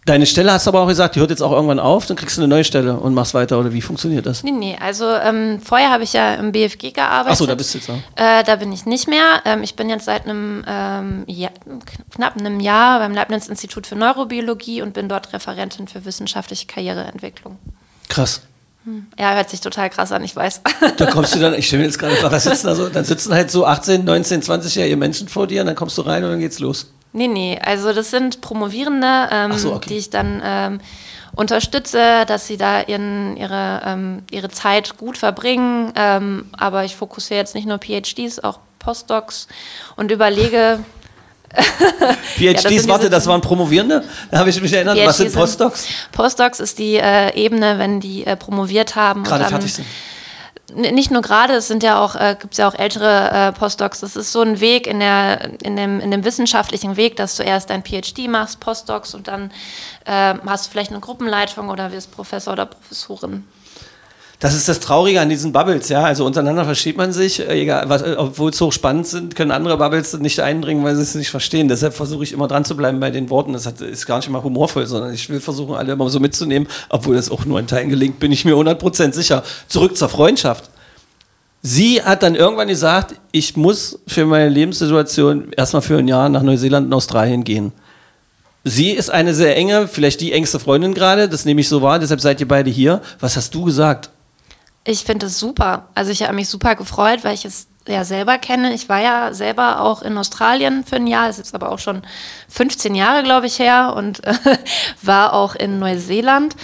Deine 0.05 0.27
Stelle 0.27 0.51
hast 0.51 0.67
du 0.67 0.69
aber 0.69 0.81
auch 0.81 0.87
gesagt, 0.87 1.15
die 1.15 1.19
hört 1.19 1.31
jetzt 1.31 1.41
auch 1.41 1.51
irgendwann 1.51 1.79
auf, 1.79 2.05
dann 2.05 2.15
kriegst 2.15 2.37
du 2.37 2.41
eine 2.41 2.47
neue 2.47 2.63
Stelle 2.63 2.93
und 2.93 3.15
machst 3.15 3.33
weiter 3.33 3.59
oder 3.59 3.73
wie 3.73 3.81
funktioniert 3.81 4.27
das? 4.27 4.43
Nee, 4.43 4.51
nee, 4.51 4.77
also 4.79 5.05
ähm, 5.11 5.59
vorher 5.59 5.89
habe 5.89 6.03
ich 6.03 6.13
ja 6.13 6.35
im 6.35 6.51
BFG 6.51 6.91
gearbeitet. 6.91 7.31
Achso, 7.31 7.47
da 7.47 7.55
bist 7.55 7.73
du 7.73 7.79
jetzt 7.79 7.89
auch. 7.89 7.97
Äh, 8.15 8.43
da 8.43 8.55
bin 8.57 8.71
ich 8.71 8.85
nicht 8.85 9.07
mehr. 9.07 9.41
Ähm, 9.45 9.63
ich 9.63 9.75
bin 9.75 9.89
jetzt 9.89 10.05
seit 10.05 10.25
einem 10.25 10.63
ähm, 10.67 11.23
ja, 11.25 11.49
knapp 12.13 12.37
einem 12.37 12.59
Jahr 12.59 12.99
beim 12.99 13.15
Leibniz-Institut 13.15 13.87
für 13.87 13.95
Neurobiologie 13.95 14.83
und 14.83 14.93
bin 14.93 15.09
dort 15.09 15.33
Referentin 15.33 15.87
für 15.87 16.05
wissenschaftliche 16.05 16.67
Karriereentwicklung. 16.67 17.57
Krass. 18.07 18.41
Hm. 18.83 19.07
Ja, 19.17 19.33
hört 19.33 19.49
sich 19.49 19.61
total 19.61 19.89
krass 19.89 20.11
an, 20.11 20.23
ich 20.23 20.35
weiß. 20.35 20.61
Da 20.97 21.07
kommst 21.07 21.33
du 21.33 21.39
dann, 21.39 21.53
ich 21.57 21.65
stelle 21.65 21.81
mir 21.81 21.87
jetzt 21.87 21.97
gerade 21.97 22.15
vor, 22.17 22.29
da 22.29 22.39
sitzen 22.39 22.67
also, 22.67 22.89
dann 22.89 23.05
sitzen 23.05 23.33
halt 23.33 23.49
so 23.49 23.65
18, 23.65 24.05
19, 24.05 24.43
20-jährige 24.43 24.97
Menschen 24.97 25.27
vor 25.27 25.47
dir 25.47 25.61
und 25.61 25.67
dann 25.67 25.75
kommst 25.75 25.97
du 25.97 26.03
rein 26.03 26.23
und 26.23 26.29
dann 26.29 26.39
geht's 26.39 26.59
los. 26.59 26.91
Nee, 27.15 27.29
nee, 27.29 27.57
also 27.63 27.93
das 27.93 28.11
sind 28.11 28.41
Promovierende, 28.41 29.29
ähm, 29.31 29.53
so, 29.53 29.73
okay. 29.73 29.87
die 29.87 29.97
ich 29.97 30.09
dann 30.09 30.41
ähm, 30.43 30.79
unterstütze, 31.33 32.25
dass 32.27 32.45
sie 32.45 32.57
da 32.57 32.81
ihren, 32.81 33.37
ihre, 33.37 33.81
ähm, 33.85 34.23
ihre 34.31 34.49
Zeit 34.49 34.97
gut 34.97 35.17
verbringen. 35.17 35.93
Ähm, 35.95 36.49
aber 36.57 36.83
ich 36.83 36.97
fokussiere 36.97 37.39
jetzt 37.39 37.55
nicht 37.55 37.67
nur 37.67 37.79
PhDs, 37.79 38.39
auch 38.39 38.59
Postdocs 38.79 39.47
und 39.95 40.11
überlege, 40.11 40.79
PhDs, 42.35 42.63
das 42.63 42.73
sind 42.73 42.89
warte, 42.89 43.09
das 43.09 43.27
waren 43.27 43.39
Promovierende? 43.39 44.03
Da 44.29 44.39
habe 44.39 44.49
ich 44.49 44.61
mich 44.61 44.73
erinnert. 44.73 44.97
Was 45.05 45.17
sind 45.17 45.33
Postdocs? 45.33 45.87
Postdocs 46.11 46.59
ist 46.59 46.79
die 46.79 46.97
äh, 46.97 47.33
Ebene, 47.33 47.79
wenn 47.79 48.01
die 48.01 48.25
äh, 48.25 48.35
promoviert 48.35 48.97
haben. 48.97 49.23
Gerade 49.23 49.45
fertig 49.45 49.73
sind. 49.73 49.87
Nicht 50.75 51.09
nur 51.09 51.21
gerade, 51.21 51.53
es 51.53 51.67
sind 51.67 51.83
ja 51.83 52.03
auch, 52.03 52.15
äh, 52.15 52.35
gibt 52.39 52.57
ja 52.57 52.67
auch 52.67 52.75
ältere 52.75 53.31
äh, 53.31 53.51
Postdocs. 53.53 54.01
Das 54.01 54.15
ist 54.15 54.31
so 54.31 54.41
ein 54.41 54.59
Weg 54.59 54.87
in, 54.87 54.99
der, 54.99 55.61
in, 55.63 55.75
dem, 55.75 56.01
in 56.01 56.11
dem 56.11 56.25
wissenschaftlichen 56.25 56.97
Weg, 56.97 57.15
dass 57.15 57.37
du 57.37 57.43
erst 57.43 57.69
dein 57.69 57.83
PhD 57.83 58.27
machst, 58.27 58.59
Postdocs 58.59 59.15
und 59.15 59.27
dann 59.27 59.51
äh, 60.05 60.35
hast 60.45 60.65
du 60.65 60.71
vielleicht 60.71 60.91
eine 60.91 60.99
Gruppenleitung 60.99 61.69
oder 61.69 61.91
wirst 61.91 62.11
Professor 62.11 62.53
oder 62.53 62.65
Professorin. 62.65 63.47
Das 64.45 64.53
ist 64.53 64.69
das 64.69 64.79
Traurige 64.79 65.21
an 65.21 65.29
diesen 65.29 65.51
Bubbles, 65.51 65.89
ja. 65.89 66.03
Also 66.03 66.23
untereinander 66.23 66.65
versteht 66.65 66.97
man 66.97 67.11
sich, 67.11 67.39
äh, 67.39 67.61
egal, 67.61 67.89
äh, 67.89 68.15
obwohl 68.15 68.51
es 68.51 68.61
hochspannend 68.61 69.07
sind, 69.07 69.35
können 69.35 69.49
andere 69.49 69.75
Bubbles 69.75 70.13
nicht 70.19 70.39
eindringen, 70.39 70.83
weil 70.83 70.95
sie 70.95 71.01
es 71.01 71.15
nicht 71.15 71.31
verstehen. 71.31 71.67
Deshalb 71.67 71.95
versuche 71.95 72.23
ich 72.23 72.31
immer 72.31 72.47
dran 72.47 72.63
zu 72.63 72.77
bleiben 72.77 72.99
bei 72.99 73.09
den 73.09 73.31
Worten. 73.31 73.53
Das 73.53 73.65
ist 73.65 74.05
gar 74.05 74.17
nicht 74.17 74.27
immer 74.27 74.43
humorvoll, 74.43 74.85
sondern 74.85 75.15
ich 75.15 75.31
will 75.31 75.39
versuchen, 75.39 75.73
alle 75.73 75.93
immer 75.93 76.07
so 76.09 76.19
mitzunehmen, 76.19 76.67
obwohl 76.89 77.15
das 77.15 77.31
auch 77.31 77.43
nur 77.45 77.59
in 77.59 77.65
Teilen 77.65 77.89
gelingt, 77.89 78.19
bin 78.19 78.31
ich 78.31 78.45
mir 78.45 78.53
100% 78.53 79.13
sicher. 79.13 79.41
Zurück 79.67 79.97
zur 79.97 80.09
Freundschaft. 80.09 80.69
Sie 81.63 82.03
hat 82.03 82.21
dann 82.21 82.35
irgendwann 82.35 82.67
gesagt, 82.67 83.15
ich 83.31 83.57
muss 83.57 83.97
für 84.05 84.27
meine 84.27 84.49
Lebenssituation 84.49 85.53
erstmal 85.57 85.81
für 85.81 85.97
ein 85.97 86.07
Jahr 86.07 86.29
nach 86.29 86.43
Neuseeland 86.43 86.85
und 86.85 86.93
Australien 86.93 87.43
gehen. 87.43 87.71
Sie 88.63 88.91
ist 88.91 89.09
eine 89.09 89.33
sehr 89.33 89.57
enge, 89.57 89.87
vielleicht 89.87 90.21
die 90.21 90.33
engste 90.33 90.59
Freundin 90.59 90.93
gerade, 90.93 91.29
das 91.29 91.45
nehme 91.45 91.61
ich 91.61 91.67
so 91.67 91.81
wahr, 91.81 91.97
deshalb 91.97 92.21
seid 92.21 92.39
ihr 92.41 92.47
beide 92.47 92.69
hier. 92.69 93.01
Was 93.19 93.37
hast 93.37 93.55
du 93.55 93.63
gesagt? 93.63 94.11
Ich 94.87 95.03
finde 95.03 95.25
es 95.25 95.39
super. 95.39 95.89
Also 95.95 96.11
ich 96.11 96.23
habe 96.23 96.33
mich 96.33 96.47
super 96.47 96.75
gefreut, 96.75 97.23
weil 97.23 97.33
ich 97.33 97.43
es 97.43 97.67
ja 97.87 98.03
selber 98.03 98.37
kenne. 98.37 98.73
Ich 98.73 98.87
war 98.87 99.01
ja 99.01 99.33
selber 99.33 99.81
auch 99.81 100.01
in 100.01 100.17
Australien 100.17 100.83
für 100.83 100.95
ein 100.95 101.07
Jahr, 101.07 101.27
das 101.27 101.39
ist 101.39 101.53
aber 101.53 101.71
auch 101.71 101.79
schon 101.79 102.03
15 102.49 102.95
Jahre, 102.95 103.23
glaube 103.23 103.47
ich, 103.47 103.59
her 103.59 103.93
und 103.95 104.23
äh, 104.23 104.33
war 105.01 105.33
auch 105.33 105.55
in 105.55 105.79
Neuseeland. 105.79 106.55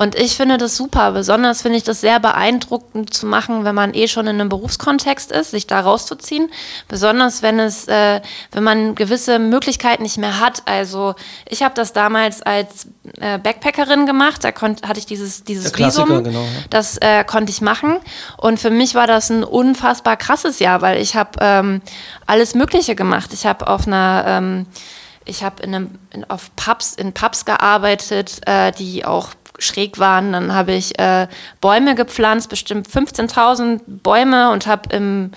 Und 0.00 0.14
ich 0.14 0.34
finde 0.34 0.56
das 0.56 0.78
super. 0.78 1.12
Besonders 1.12 1.60
finde 1.60 1.76
ich 1.76 1.84
das 1.84 2.00
sehr 2.00 2.20
beeindruckend 2.20 3.12
zu 3.12 3.26
machen, 3.26 3.66
wenn 3.66 3.74
man 3.74 3.92
eh 3.92 4.08
schon 4.08 4.26
in 4.26 4.40
einem 4.40 4.48
Berufskontext 4.48 5.30
ist, 5.30 5.50
sich 5.50 5.66
da 5.66 5.80
rauszuziehen. 5.80 6.50
Besonders 6.88 7.42
wenn 7.42 7.60
es, 7.60 7.86
äh, 7.86 8.22
wenn 8.50 8.64
man 8.64 8.94
gewisse 8.94 9.38
Möglichkeiten 9.38 10.02
nicht 10.02 10.16
mehr 10.16 10.40
hat. 10.40 10.62
Also 10.64 11.16
ich 11.46 11.62
habe 11.62 11.74
das 11.74 11.92
damals 11.92 12.40
als 12.40 12.86
äh, 13.20 13.36
Backpackerin 13.36 14.06
gemacht. 14.06 14.42
Da 14.42 14.52
konnt, 14.52 14.88
hatte 14.88 14.98
ich 15.00 15.04
dieses, 15.04 15.44
dieses 15.44 15.76
Visum. 15.76 16.24
genau, 16.24 16.44
ja. 16.44 16.48
Das 16.70 16.96
äh, 16.96 17.22
konnte 17.24 17.52
ich 17.52 17.60
machen. 17.60 17.98
Und 18.38 18.58
für 18.58 18.70
mich 18.70 18.94
war 18.94 19.06
das 19.06 19.28
ein 19.28 19.44
unfassbar 19.44 20.16
krasses 20.16 20.60
Jahr, 20.60 20.80
weil 20.80 20.96
ich 20.96 21.14
habe 21.14 21.32
ähm, 21.42 21.82
alles 22.24 22.54
Mögliche 22.54 22.94
gemacht. 22.94 23.34
Ich 23.34 23.44
habe 23.44 23.68
auf 23.68 23.86
einer, 23.86 24.24
ähm, 24.26 24.66
ich 25.26 25.44
habe 25.44 25.62
in 25.62 25.74
einem, 25.74 25.98
in, 26.08 26.24
auf 26.30 26.56
Pubs, 26.56 26.94
in 26.94 27.12
Pubs 27.12 27.44
gearbeitet, 27.44 28.40
äh, 28.46 28.72
die 28.72 29.04
auch 29.04 29.34
schräg 29.60 29.98
waren. 29.98 30.32
Dann 30.32 30.54
habe 30.54 30.72
ich 30.72 30.98
äh, 30.98 31.28
Bäume 31.60 31.94
gepflanzt, 31.94 32.48
bestimmt 32.48 32.88
15.000 32.88 33.80
Bäume 33.86 34.50
und 34.50 34.66
habe 34.66 34.94
im 34.94 35.30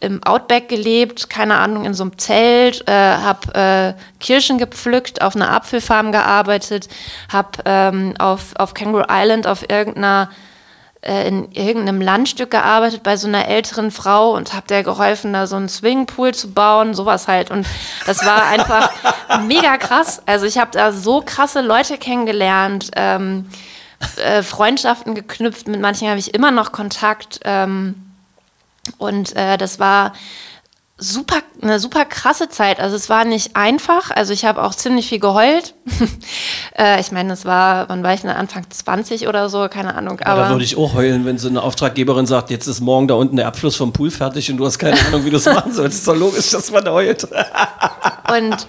im 0.00 0.22
Outback 0.22 0.68
gelebt, 0.68 1.30
keine 1.30 1.56
Ahnung, 1.56 1.86
in 1.86 1.94
so 1.94 2.04
einem 2.04 2.18
Zelt, 2.18 2.86
äh, 2.86 2.92
habe 2.92 3.54
äh, 3.54 4.20
Kirschen 4.20 4.58
gepflückt, 4.58 5.22
auf 5.22 5.34
einer 5.34 5.50
Apfelfarm 5.50 6.12
gearbeitet, 6.12 6.88
habe 7.32 7.62
ähm, 7.64 8.14
auf, 8.18 8.54
auf 8.56 8.74
Kangaroo 8.74 9.06
Island 9.08 9.46
auf 9.46 9.62
irgendeiner 9.70 10.28
äh, 11.04 11.28
in 11.28 11.52
irgendeinem 11.52 12.00
Landstück 12.00 12.50
gearbeitet 12.50 13.02
bei 13.02 13.16
so 13.16 13.28
einer 13.28 13.46
älteren 13.46 13.90
Frau 13.90 14.32
und 14.32 14.54
habe 14.54 14.66
der 14.66 14.82
geholfen, 14.82 15.32
da 15.32 15.46
so 15.46 15.56
einen 15.56 15.68
Swimmingpool 15.68 16.34
zu 16.34 16.52
bauen, 16.52 16.94
sowas 16.94 17.28
halt. 17.28 17.50
Und 17.50 17.66
das 18.06 18.24
war 18.24 18.46
einfach 18.46 18.90
mega 19.46 19.76
krass. 19.76 20.22
Also 20.26 20.46
ich 20.46 20.58
habe 20.58 20.70
da 20.72 20.92
so 20.92 21.22
krasse 21.24 21.60
Leute 21.60 21.98
kennengelernt, 21.98 22.90
ähm, 22.96 23.48
äh, 24.16 24.42
Freundschaften 24.42 25.14
geknüpft, 25.14 25.68
mit 25.68 25.80
manchen 25.80 26.08
habe 26.08 26.18
ich 26.18 26.34
immer 26.34 26.50
noch 26.50 26.72
Kontakt. 26.72 27.40
Ähm, 27.44 27.94
und 28.98 29.34
äh, 29.36 29.56
das 29.56 29.78
war 29.78 30.12
super, 31.04 31.36
eine 31.60 31.78
super 31.78 32.04
krasse 32.04 32.48
Zeit. 32.48 32.80
Also 32.80 32.96
es 32.96 33.08
war 33.08 33.24
nicht 33.24 33.56
einfach. 33.56 34.10
Also 34.10 34.32
ich 34.32 34.44
habe 34.44 34.62
auch 34.62 34.74
ziemlich 34.74 35.08
viel 35.08 35.20
geheult. 35.20 35.74
äh, 36.78 37.00
ich 37.00 37.12
meine, 37.12 37.32
es 37.32 37.44
war, 37.44 37.88
wann 37.88 38.02
war 38.02 38.14
ich 38.14 38.22
denn? 38.22 38.30
Anfang 38.30 38.64
20 38.68 39.28
oder 39.28 39.48
so, 39.48 39.68
keine 39.68 39.94
Ahnung. 39.94 40.20
Aber 40.20 40.40
da 40.40 40.46
Aber 40.46 40.54
würde 40.54 40.64
ich 40.64 40.76
auch 40.76 40.94
heulen, 40.94 41.26
wenn 41.26 41.38
so 41.38 41.48
eine 41.48 41.62
Auftraggeberin 41.62 42.26
sagt, 42.26 42.50
jetzt 42.50 42.66
ist 42.66 42.80
morgen 42.80 43.08
da 43.08 43.14
unten 43.14 43.36
der 43.36 43.46
Abfluss 43.46 43.76
vom 43.76 43.92
Pool 43.92 44.10
fertig 44.10 44.50
und 44.50 44.56
du 44.56 44.66
hast 44.66 44.78
keine 44.78 44.98
Ahnung, 45.06 45.24
wie 45.24 45.30
du 45.30 45.36
es 45.36 45.46
machen 45.46 45.72
sollst. 45.72 45.98
Ist 45.98 46.08
doch 46.08 46.16
logisch, 46.16 46.50
dass 46.50 46.70
man 46.70 46.88
heult. 46.88 47.24
und 48.36 48.66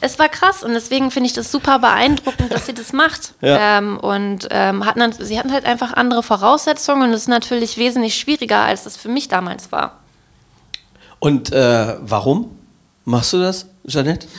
es 0.00 0.18
war 0.18 0.28
krass 0.28 0.62
und 0.62 0.74
deswegen 0.74 1.10
finde 1.10 1.28
ich 1.28 1.32
das 1.32 1.50
super 1.50 1.78
beeindruckend, 1.78 2.52
dass 2.52 2.66
sie 2.66 2.74
das 2.74 2.92
macht. 2.92 3.34
Ja. 3.40 3.78
Ähm, 3.78 3.96
und 3.96 4.48
ähm, 4.50 4.84
hatten, 4.84 5.12
sie 5.12 5.38
hatten 5.38 5.52
halt 5.52 5.64
einfach 5.64 5.94
andere 5.94 6.22
Voraussetzungen 6.22 7.08
und 7.08 7.14
es 7.14 7.22
ist 7.22 7.28
natürlich 7.28 7.78
wesentlich 7.78 8.16
schwieriger, 8.16 8.60
als 8.60 8.84
das 8.84 8.96
für 8.98 9.08
mich 9.08 9.28
damals 9.28 9.72
war. 9.72 10.03
Und 11.18 11.52
äh, 11.52 11.94
warum 12.00 12.50
machst 13.04 13.32
du 13.32 13.38
das, 13.40 13.66
Jeanette? 13.86 14.26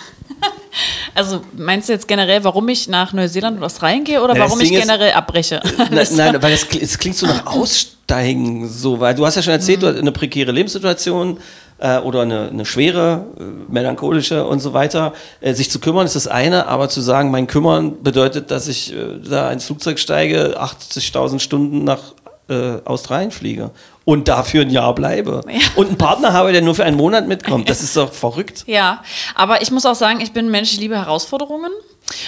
Also 1.14 1.40
meinst 1.56 1.88
du 1.88 1.94
jetzt 1.94 2.06
generell, 2.10 2.44
warum 2.44 2.68
ich 2.68 2.90
nach 2.90 3.14
Neuseeland 3.14 3.56
und 3.58 3.64
Australien 3.64 4.04
gehe 4.04 4.22
oder 4.22 4.34
das 4.34 4.44
warum 4.44 4.60
ich 4.60 4.68
Ding 4.68 4.78
ist- 4.78 4.82
generell 4.86 5.14
abbreche? 5.14 5.62
Nein, 5.90 6.08
nein, 6.18 6.42
weil 6.44 6.52
das, 6.52 6.66
es 6.78 6.98
klingt 6.98 7.16
so 7.16 7.26
nach 7.26 7.46
Aussteigen, 7.46 8.68
so, 8.68 9.00
weil 9.00 9.16
du 9.16 9.26
hast 9.26 9.36
ja 9.36 9.42
schon 9.42 9.54
erzählt, 9.54 9.82
du 9.82 9.88
hast 9.88 9.98
eine 9.98 10.12
prekäre 10.12 10.52
Lebenssituation 10.52 11.40
äh, 11.78 12.00
oder 12.00 12.24
eine, 12.24 12.50
eine 12.50 12.66
schwere, 12.66 13.26
äh, 13.40 13.44
melancholische 13.72 14.46
und 14.46 14.60
so 14.60 14.74
weiter. 14.74 15.14
Äh, 15.40 15.54
sich 15.54 15.72
zu 15.72 15.80
kümmern 15.80 16.06
ist 16.06 16.18
das 16.18 16.28
eine, 16.28 16.68
aber 16.68 16.90
zu 16.90 17.00
sagen, 17.00 17.32
mein 17.32 17.48
Kümmern 17.48 18.04
bedeutet, 18.04 18.52
dass 18.52 18.68
ich 18.68 18.92
äh, 18.94 19.18
da 19.24 19.50
ins 19.54 19.64
Flugzeug 19.64 19.98
steige, 20.00 20.62
80.000 20.62 21.40
Stunden 21.40 21.86
nach 21.86 22.02
äh, 22.48 22.78
Australien 22.86 23.32
fliege 23.32 23.72
und 24.04 24.28
dafür 24.28 24.62
ein 24.62 24.70
Jahr 24.70 24.93
bleibe 24.93 25.41
und 25.76 25.88
einen 25.88 25.98
Partner 25.98 26.34
habe, 26.34 26.52
der 26.52 26.62
nur 26.62 26.76
für 26.76 26.86
einen 26.86 26.98
Monat 26.98 27.28
mitkommt. 27.28 27.70
Das 27.70 27.82
ist 27.84 27.98
doch 27.98 28.14
verrückt. 28.14 28.64
Ja, 28.68 29.04
aber 29.34 29.62
ich 29.62 29.72
muss 29.72 29.86
auch 29.86 29.96
sagen, 29.96 30.22
ich 30.22 30.32
bin 30.32 30.46
ein 30.46 30.52
Mensch, 30.52 30.74
ich 30.74 30.80
liebe 30.80 30.96
Herausforderungen. 30.96 31.72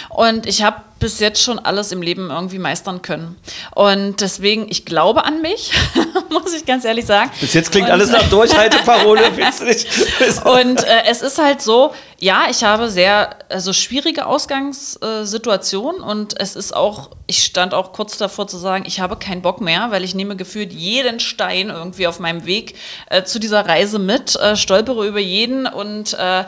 Und 0.10 0.46
ich 0.48 0.64
habe 0.64 0.82
bis 1.00 1.20
jetzt 1.20 1.42
schon 1.44 1.60
alles 1.60 1.92
im 1.92 2.02
Leben 2.02 2.32
irgendwie 2.32 2.58
meistern 2.58 3.04
können. 3.04 3.36
Und 3.76 4.20
deswegen, 4.22 4.66
ich 4.70 4.86
glaube 4.86 5.26
an 5.26 5.42
mich, 5.42 5.72
muss 6.32 6.54
ich 6.54 6.66
ganz 6.66 6.86
ehrlich 6.86 7.06
sagen. 7.06 7.30
Bis 7.40 7.54
jetzt 7.54 7.72
klingt 7.72 7.88
Und- 7.88 7.94
alles 7.94 8.10
nach 8.10 8.28
Durchhalteparole, 8.30 9.32
findest 9.36 9.62
du 9.62 9.66
nicht? 9.66 10.46
Und 10.46 10.84
äh, 10.84 11.04
es 11.08 11.22
ist 11.22 11.38
halt 11.38 11.62
so, 11.62 11.94
ja, 12.20 12.46
ich 12.50 12.64
habe 12.64 12.90
sehr 12.90 13.36
also 13.50 13.74
schwierige 13.74 14.26
Ausgangssituationen 14.26 16.02
und 16.02 16.40
es 16.40 16.56
ist 16.56 16.76
auch, 16.76 17.12
ich 17.28 17.44
stand 17.44 17.74
auch 17.76 17.94
kurz 17.94 18.18
davor 18.18 18.48
zu 18.48 18.58
sagen, 18.58 18.84
ich 18.88 19.00
habe 19.00 19.18
keinen 19.18 19.42
Bock 19.44 19.62
mehr, 19.62 19.92
weil 19.92 20.04
ich 20.04 20.16
nehme 20.16 20.36
gefühlt 20.36 20.74
jeden 20.74 21.20
Stein 21.20 21.70
irgendwie 21.70 22.08
auf 22.08 22.20
meinem 22.20 22.46
Weg 22.46 22.76
äh, 23.10 23.24
zu 23.24 23.40
dieser 23.40 23.68
Reise 23.68 24.00
mit, 24.00 24.36
äh, 24.38 24.56
stolpere 24.56 25.08
über 25.08 25.20
jeden 25.20 25.68
und 25.68 26.14
äh, 26.16 26.46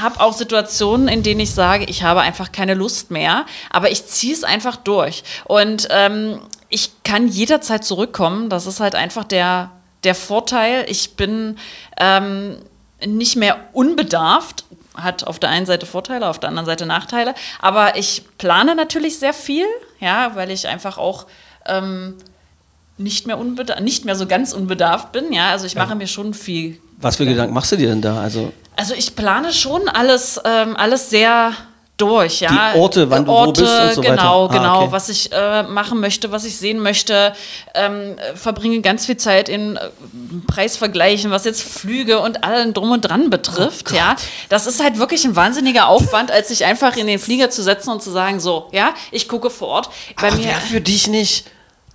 habe 0.00 0.20
auch 0.20 0.32
Situationen, 0.32 1.08
in 1.08 1.22
denen 1.22 1.40
ich 1.40 1.52
sage, 1.52 1.84
ich 1.84 2.02
habe 2.02 2.20
einfach 2.20 2.52
keine 2.52 2.74
Lust 2.74 3.10
mehr, 3.10 3.46
aber 3.70 3.90
ich 3.90 4.06
ziehe 4.06 4.34
es 4.34 4.44
einfach 4.44 4.76
durch. 4.76 5.24
Und 5.44 5.88
ähm, 5.90 6.40
ich 6.68 6.90
kann 7.02 7.28
jederzeit 7.28 7.84
zurückkommen. 7.84 8.48
Das 8.48 8.66
ist 8.66 8.80
halt 8.80 8.94
einfach 8.94 9.24
der, 9.24 9.70
der 10.04 10.14
Vorteil. 10.14 10.84
Ich 10.88 11.16
bin 11.16 11.58
ähm, 11.98 12.58
nicht 13.04 13.36
mehr 13.36 13.58
unbedarft. 13.72 14.64
Hat 14.94 15.24
auf 15.24 15.38
der 15.38 15.50
einen 15.50 15.66
Seite 15.66 15.86
Vorteile, 15.86 16.28
auf 16.28 16.38
der 16.38 16.48
anderen 16.48 16.66
Seite 16.66 16.86
Nachteile. 16.86 17.34
Aber 17.60 17.96
ich 17.96 18.24
plane 18.38 18.74
natürlich 18.74 19.18
sehr 19.18 19.32
viel, 19.32 19.66
ja, 19.98 20.32
weil 20.34 20.50
ich 20.50 20.68
einfach 20.68 20.98
auch 20.98 21.26
ähm, 21.66 22.16
nicht 22.98 23.26
mehr 23.26 23.38
nicht 23.80 24.04
mehr 24.04 24.16
so 24.16 24.26
ganz 24.26 24.52
unbedarft 24.52 25.12
bin. 25.12 25.32
Ja, 25.32 25.50
also 25.50 25.66
ich 25.66 25.74
mache 25.74 25.94
mir 25.94 26.06
schon 26.06 26.34
viel 26.34 26.80
Was 27.00 27.16
für 27.16 27.24
Gedanken 27.26 27.54
machst 27.54 27.72
du 27.72 27.76
dir 27.76 27.88
denn 27.88 28.02
da? 28.02 28.20
Also 28.20 28.52
also 28.76 28.94
ich 28.94 29.14
plane 29.14 29.52
schon 29.52 29.88
alles, 29.88 30.40
ähm, 30.44 30.74
alles 30.76 31.10
sehr 31.10 31.52
durch, 31.98 32.40
ja. 32.40 32.72
Die 32.72 32.78
Orte, 32.78 33.10
wann 33.10 33.26
du 33.26 33.30
wo 33.30 33.52
bist 33.52 33.60
und 33.60 33.94
so 33.94 34.02
weiter. 34.02 34.10
genau, 34.16 34.46
Ah, 34.46 34.52
genau, 34.52 34.82
okay. 34.84 34.92
was 34.92 35.08
ich 35.10 35.30
äh, 35.32 35.64
machen 35.64 36.00
möchte, 36.00 36.32
was 36.32 36.46
ich 36.46 36.56
sehen 36.56 36.78
möchte. 36.78 37.34
Ähm, 37.74 38.16
äh, 38.16 38.34
verbringe 38.36 38.80
ganz 38.80 39.04
viel 39.04 39.18
Zeit 39.18 39.50
in 39.50 39.76
äh, 39.76 39.80
Preisvergleichen, 40.46 41.30
was 41.30 41.44
jetzt 41.44 41.62
Flüge 41.62 42.20
und 42.20 42.42
allen 42.42 42.72
drum 42.72 42.90
und 42.92 43.02
dran 43.02 43.28
betrifft, 43.28 43.88
Oh 43.92 43.96
ja. 43.96 44.16
Das 44.48 44.66
ist 44.66 44.82
halt 44.82 44.98
wirklich 44.98 45.24
ein 45.26 45.36
wahnsinniger 45.36 45.88
Aufwand, 45.88 46.30
als 46.30 46.48
sich 46.48 46.64
einfach 46.64 46.96
in 46.96 47.06
den 47.06 47.18
Flieger 47.18 47.50
zu 47.50 47.62
setzen 47.62 47.90
und 47.90 48.02
zu 48.02 48.10
sagen, 48.10 48.40
so, 48.40 48.68
ja, 48.72 48.94
ich 49.10 49.28
gucke 49.28 49.50
vor 49.50 49.68
Ort. 49.68 49.90
Bei 50.20 50.28
Aber 50.28 50.36
mir, 50.36 50.46
wäre 50.46 50.60
für 50.60 50.80
dich 50.80 51.06
nicht 51.06 51.44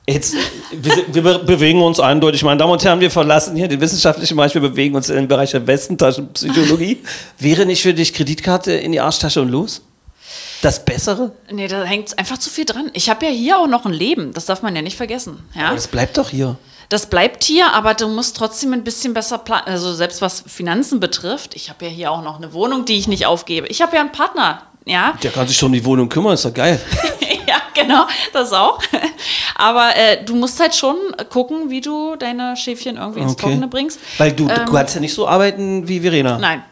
Jetzt, 0.07 0.35
wir, 0.71 0.93
wir 1.11 1.21
be- 1.23 1.39
bewegen 1.39 1.81
uns 1.81 1.99
eindeutig, 1.99 2.43
meine 2.43 2.59
Damen 2.59 2.71
und 2.73 2.83
Herren, 2.83 2.99
wir 2.99 3.09
verlassen 3.09 3.55
hier 3.55 3.67
den 3.67 3.81
wissenschaftlichen 3.81 4.35
Bereich, 4.37 4.53
wir 4.53 4.61
bewegen 4.61 4.95
uns 4.95 5.09
in 5.09 5.15
den 5.15 5.27
Bereich 5.27 5.51
der 5.51 5.65
Westentaschenpsychologie. 5.65 6.99
Wäre 7.39 7.65
nicht 7.65 7.81
für 7.81 7.93
dich 7.93 8.13
Kreditkarte 8.13 8.71
in 8.73 8.91
die 8.91 8.99
Arschtasche 8.99 9.41
und 9.41 9.49
los? 9.49 9.81
Das 10.61 10.85
Bessere? 10.85 11.31
Nee, 11.51 11.67
da 11.67 11.83
hängt 11.83 12.17
einfach 12.19 12.37
zu 12.37 12.49
viel 12.51 12.65
dran. 12.65 12.89
Ich 12.93 13.09
habe 13.09 13.25
ja 13.25 13.31
hier 13.31 13.57
auch 13.59 13.67
noch 13.67 13.85
ein 13.85 13.93
Leben, 13.93 14.31
das 14.33 14.45
darf 14.45 14.61
man 14.61 14.75
ja 14.75 14.81
nicht 14.83 14.95
vergessen. 14.97 15.43
Ja? 15.55 15.67
Aber 15.67 15.75
das 15.75 15.87
bleibt 15.87 16.17
doch 16.17 16.29
hier. 16.29 16.55
Das 16.89 17.07
bleibt 17.07 17.43
hier, 17.43 17.73
aber 17.73 17.95
du 17.95 18.07
musst 18.07 18.37
trotzdem 18.37 18.73
ein 18.73 18.83
bisschen 18.83 19.15
besser 19.15 19.39
planen. 19.39 19.63
Also 19.65 19.91
selbst 19.95 20.21
was 20.21 20.43
Finanzen 20.45 20.99
betrifft, 20.99 21.55
ich 21.55 21.69
habe 21.71 21.85
ja 21.85 21.91
hier 21.91 22.11
auch 22.11 22.21
noch 22.21 22.37
eine 22.37 22.53
Wohnung, 22.53 22.85
die 22.85 22.97
ich 22.97 23.07
nicht 23.07 23.25
aufgebe. 23.25 23.65
Ich 23.67 23.81
habe 23.81 23.95
ja 23.95 24.01
einen 24.03 24.11
Partner, 24.11 24.61
ja. 24.85 25.15
Der 25.23 25.31
kann 25.31 25.47
sich 25.47 25.57
schon 25.57 25.67
um 25.67 25.73
die 25.73 25.83
Wohnung 25.83 26.09
kümmern, 26.09 26.33
ist 26.35 26.45
doch 26.45 26.53
geil. 26.53 26.79
ja, 27.47 27.55
genau, 27.81 28.05
das 28.33 28.53
auch. 28.53 28.79
Aber 29.55 29.95
äh, 29.95 30.23
du 30.23 30.35
musst 30.35 30.59
halt 30.59 30.75
schon 30.75 30.95
gucken, 31.29 31.69
wie 31.69 31.81
du 31.81 32.15
deine 32.15 32.55
Schäfchen 32.57 32.97
irgendwie 32.97 33.21
ins 33.21 33.35
Trockene 33.35 33.67
bringst. 33.67 33.99
Weil 34.17 34.31
du, 34.31 34.47
Ähm, 34.49 34.65
du 34.65 34.71
kannst 34.73 34.95
ja 34.95 35.01
nicht 35.01 35.13
so 35.13 35.27
arbeiten 35.27 35.87
wie 35.87 35.99
Verena. 36.01 36.37
Nein, 36.37 36.63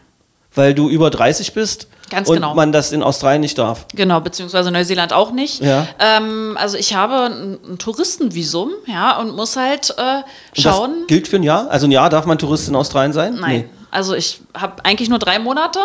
Weil 0.54 0.74
du 0.74 0.88
über 0.88 1.10
30 1.10 1.52
bist 1.52 1.88
Ganz 2.10 2.28
und 2.28 2.36
genau. 2.36 2.54
man 2.54 2.70
das 2.70 2.92
in 2.92 3.02
Australien 3.02 3.40
nicht 3.40 3.58
darf. 3.58 3.86
Genau, 3.94 4.20
beziehungsweise 4.20 4.70
Neuseeland 4.70 5.12
auch 5.12 5.32
nicht. 5.32 5.60
Ja. 5.60 5.86
Ähm, 5.98 6.56
also 6.60 6.76
ich 6.76 6.94
habe 6.94 7.14
ein, 7.24 7.58
ein 7.72 7.78
Touristenvisum, 7.78 8.70
ja, 8.86 9.18
und 9.18 9.34
muss 9.34 9.56
halt 9.56 9.94
äh, 9.96 10.16
Und 10.18 10.24
schauen. 10.62 10.94
Das 11.00 11.06
gilt 11.08 11.28
für 11.28 11.36
ein 11.36 11.42
Jahr? 11.42 11.70
Also 11.70 11.86
ein 11.86 11.90
Jahr 11.90 12.10
darf 12.10 12.26
man 12.26 12.38
Tourist 12.38 12.68
in 12.68 12.76
Australien 12.76 13.12
sein? 13.12 13.34
Nein. 13.40 13.68
Also 13.94 14.14
ich 14.14 14.40
habe 14.54 14.84
eigentlich 14.84 15.08
nur 15.08 15.18
drei 15.18 15.38
Monate, 15.38 15.78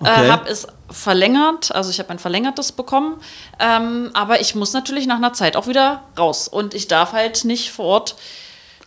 Okay. 0.00 0.26
äh, 0.26 0.30
habe 0.30 0.48
es 0.48 0.66
verlängert, 0.90 1.74
also 1.74 1.90
ich 1.90 1.98
habe 1.98 2.10
ein 2.10 2.18
verlängertes 2.18 2.72
bekommen, 2.72 3.16
ähm, 3.58 4.10
aber 4.14 4.40
ich 4.40 4.54
muss 4.54 4.72
natürlich 4.72 5.06
nach 5.06 5.16
einer 5.16 5.32
Zeit 5.32 5.56
auch 5.56 5.66
wieder 5.66 6.02
raus 6.18 6.46
und 6.46 6.74
ich 6.74 6.86
darf 6.88 7.12
halt 7.12 7.44
nicht 7.44 7.70
vor 7.72 7.86
Ort 7.86 8.16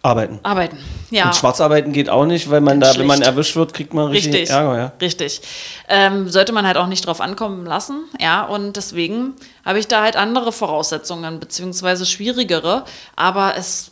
Arbeiten. 0.04 0.40
arbeiten. 0.44 0.78
Ja. 1.10 1.26
Und 1.26 1.36
Schwarzarbeiten 1.36 1.92
geht 1.92 2.08
auch 2.10 2.26
nicht, 2.26 2.50
weil 2.52 2.62
man 2.62 2.80
da, 2.80 2.88
Ganz 2.88 3.00
wenn 3.00 3.08
man 3.08 3.18
schlecht. 3.18 3.32
erwischt 3.32 3.56
wird, 3.56 3.74
kriegt 3.74 3.94
man 3.94 4.08
richtig, 4.08 4.34
Richtig, 4.34 4.50
Ärger. 4.52 4.78
Ja. 4.78 4.92
richtig. 5.02 5.42
Ähm, 5.90 6.30
sollte 6.30 6.54
man 6.54 6.66
halt 6.68 6.78
auch 6.78 6.88
nicht 6.88 7.06
drauf 7.06 7.20
ankommen 7.20 7.66
lassen, 7.66 8.04
ja, 8.20 8.44
und 8.46 8.78
deswegen 8.78 9.34
habe 9.66 9.80
ich 9.80 9.88
da 9.88 10.04
halt 10.04 10.16
andere 10.16 10.52
Voraussetzungen, 10.52 11.40
beziehungsweise 11.40 12.06
schwierigere, 12.06 12.86
aber 13.16 13.56
es, 13.58 13.92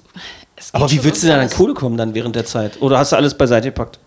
es 0.55 0.73
Aber 0.73 0.89
wie 0.91 1.03
willst 1.03 1.23
du 1.23 1.27
denn 1.27 1.39
an. 1.39 1.49
Kohle 1.49 1.73
kommen 1.73 1.97
dann 1.97 2.13
während 2.13 2.35
der 2.35 2.45
Zeit? 2.45 2.81
Oder 2.81 2.99
hast 2.99 3.11
du 3.11 3.15
alles 3.17 3.33
beiseite 3.35 3.67
gepackt? 3.69 3.99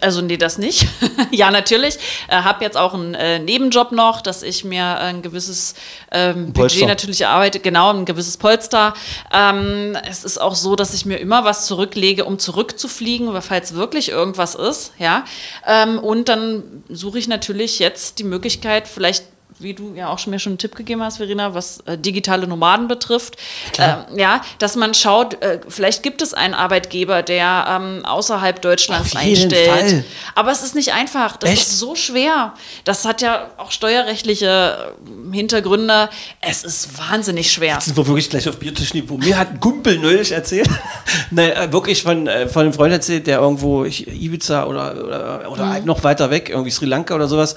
Also 0.00 0.20
nee, 0.20 0.36
das 0.36 0.58
nicht. 0.58 0.86
ja, 1.30 1.50
natürlich. 1.50 1.98
Äh, 2.28 2.36
habe 2.42 2.64
jetzt 2.64 2.76
auch 2.76 2.94
einen 2.94 3.14
äh, 3.14 3.38
Nebenjob 3.38 3.92
noch, 3.92 4.20
dass 4.20 4.42
ich 4.42 4.64
mir 4.64 4.98
ein 4.98 5.22
gewisses 5.22 5.74
ähm. 6.12 6.52
Budget 6.52 6.86
natürlich 6.86 7.22
erarbeite, 7.22 7.60
genau, 7.60 7.92
ein 7.92 8.04
gewisses 8.04 8.36
Polster. 8.36 8.94
Ähm, 9.32 9.96
es 10.08 10.24
ist 10.24 10.38
auch 10.40 10.54
so, 10.54 10.76
dass 10.76 10.94
ich 10.94 11.06
mir 11.06 11.16
immer 11.16 11.44
was 11.44 11.66
zurücklege, 11.66 12.24
um 12.24 12.38
zurückzufliegen, 12.38 13.40
falls 13.42 13.74
wirklich 13.74 14.08
irgendwas 14.10 14.54
ist, 14.54 14.92
ja. 14.98 15.24
Ähm, 15.66 15.98
und 15.98 16.28
dann 16.28 16.84
suche 16.88 17.18
ich 17.18 17.28
natürlich 17.28 17.78
jetzt 17.78 18.18
die 18.18 18.24
Möglichkeit, 18.24 18.88
vielleicht 18.88 19.24
wie 19.60 19.74
du 19.74 19.94
ja 19.94 20.08
auch 20.08 20.18
schon 20.18 20.30
mir 20.32 20.38
schon 20.38 20.52
einen 20.52 20.58
Tipp 20.58 20.74
gegeben 20.76 21.02
hast, 21.02 21.16
Verena, 21.18 21.54
was 21.54 21.80
äh, 21.86 21.96
digitale 21.98 22.46
Nomaden 22.46 22.88
betrifft, 22.88 23.36
ähm, 23.78 24.18
ja, 24.18 24.40
dass 24.58 24.76
man 24.76 24.94
schaut, 24.94 25.42
äh, 25.42 25.60
vielleicht 25.68 26.02
gibt 26.02 26.22
es 26.22 26.34
einen 26.34 26.54
Arbeitgeber, 26.54 27.22
der 27.22 27.66
ähm, 27.68 28.04
außerhalb 28.04 28.60
Deutschlands 28.62 29.14
Auf 29.16 29.22
jeden 29.22 29.42
einstellt. 29.44 29.68
Fall. 29.90 30.04
Aber 30.34 30.50
es 30.52 30.62
ist 30.62 30.74
nicht 30.74 30.92
einfach. 30.92 31.36
Das 31.36 31.50
Echt? 31.50 31.62
ist 31.62 31.78
so 31.78 31.94
schwer. 31.94 32.54
Das 32.84 33.04
hat 33.04 33.22
ja 33.22 33.48
auch 33.56 33.70
steuerrechtliche 33.70 34.94
äh, 35.32 35.34
Hintergründe. 35.36 36.08
Es 36.40 36.64
ist 36.64 36.98
wahnsinnig 36.98 37.50
schwer. 37.52 37.80
sind 37.80 37.96
wir 37.96 38.06
wirklich 38.06 38.30
gleich 38.30 38.48
auf 38.48 38.58
Biertischniveau. 38.58 39.16
Mir 39.18 39.36
hat 39.38 39.50
ein 39.52 39.60
Kumpel 39.60 39.98
neulich 39.98 40.32
erzählt, 40.32 40.68
nein, 41.30 41.52
äh, 41.52 41.72
wirklich 41.72 42.02
von, 42.02 42.26
äh, 42.26 42.48
von 42.48 42.62
einem 42.62 42.72
Freund 42.72 42.92
erzählt, 42.92 43.26
der 43.26 43.40
irgendwo 43.40 43.84
Ibiza 43.84 44.64
oder, 44.64 45.04
oder, 45.04 45.50
oder 45.50 45.64
Mhm. 45.68 45.84
noch 45.84 46.02
weiter 46.04 46.30
weg, 46.30 46.48
irgendwie 46.50 46.70
Sri 46.70 46.86
Lanka 46.86 47.14
oder 47.14 47.28
sowas, 47.28 47.54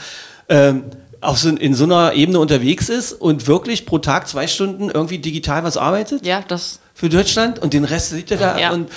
ähm, 0.49 0.83
auf 1.21 1.37
so, 1.37 1.49
in 1.49 1.73
so 1.75 1.83
einer 1.85 2.13
Ebene 2.13 2.39
unterwegs 2.39 2.89
ist 2.89 3.13
und 3.13 3.47
wirklich 3.47 3.85
pro 3.85 3.99
Tag 3.99 4.27
zwei 4.27 4.47
Stunden 4.47 4.89
irgendwie 4.89 5.19
digital 5.19 5.63
was 5.63 5.77
arbeitet 5.77 6.25
Ja, 6.25 6.43
das. 6.47 6.79
für 6.93 7.09
Deutschland 7.09 7.59
und 7.59 7.73
den 7.73 7.85
Rest 7.85 8.09
sieht 8.09 8.31
er 8.31 8.37
da 8.37 8.57
Ja. 8.59 8.71
und 8.71 8.89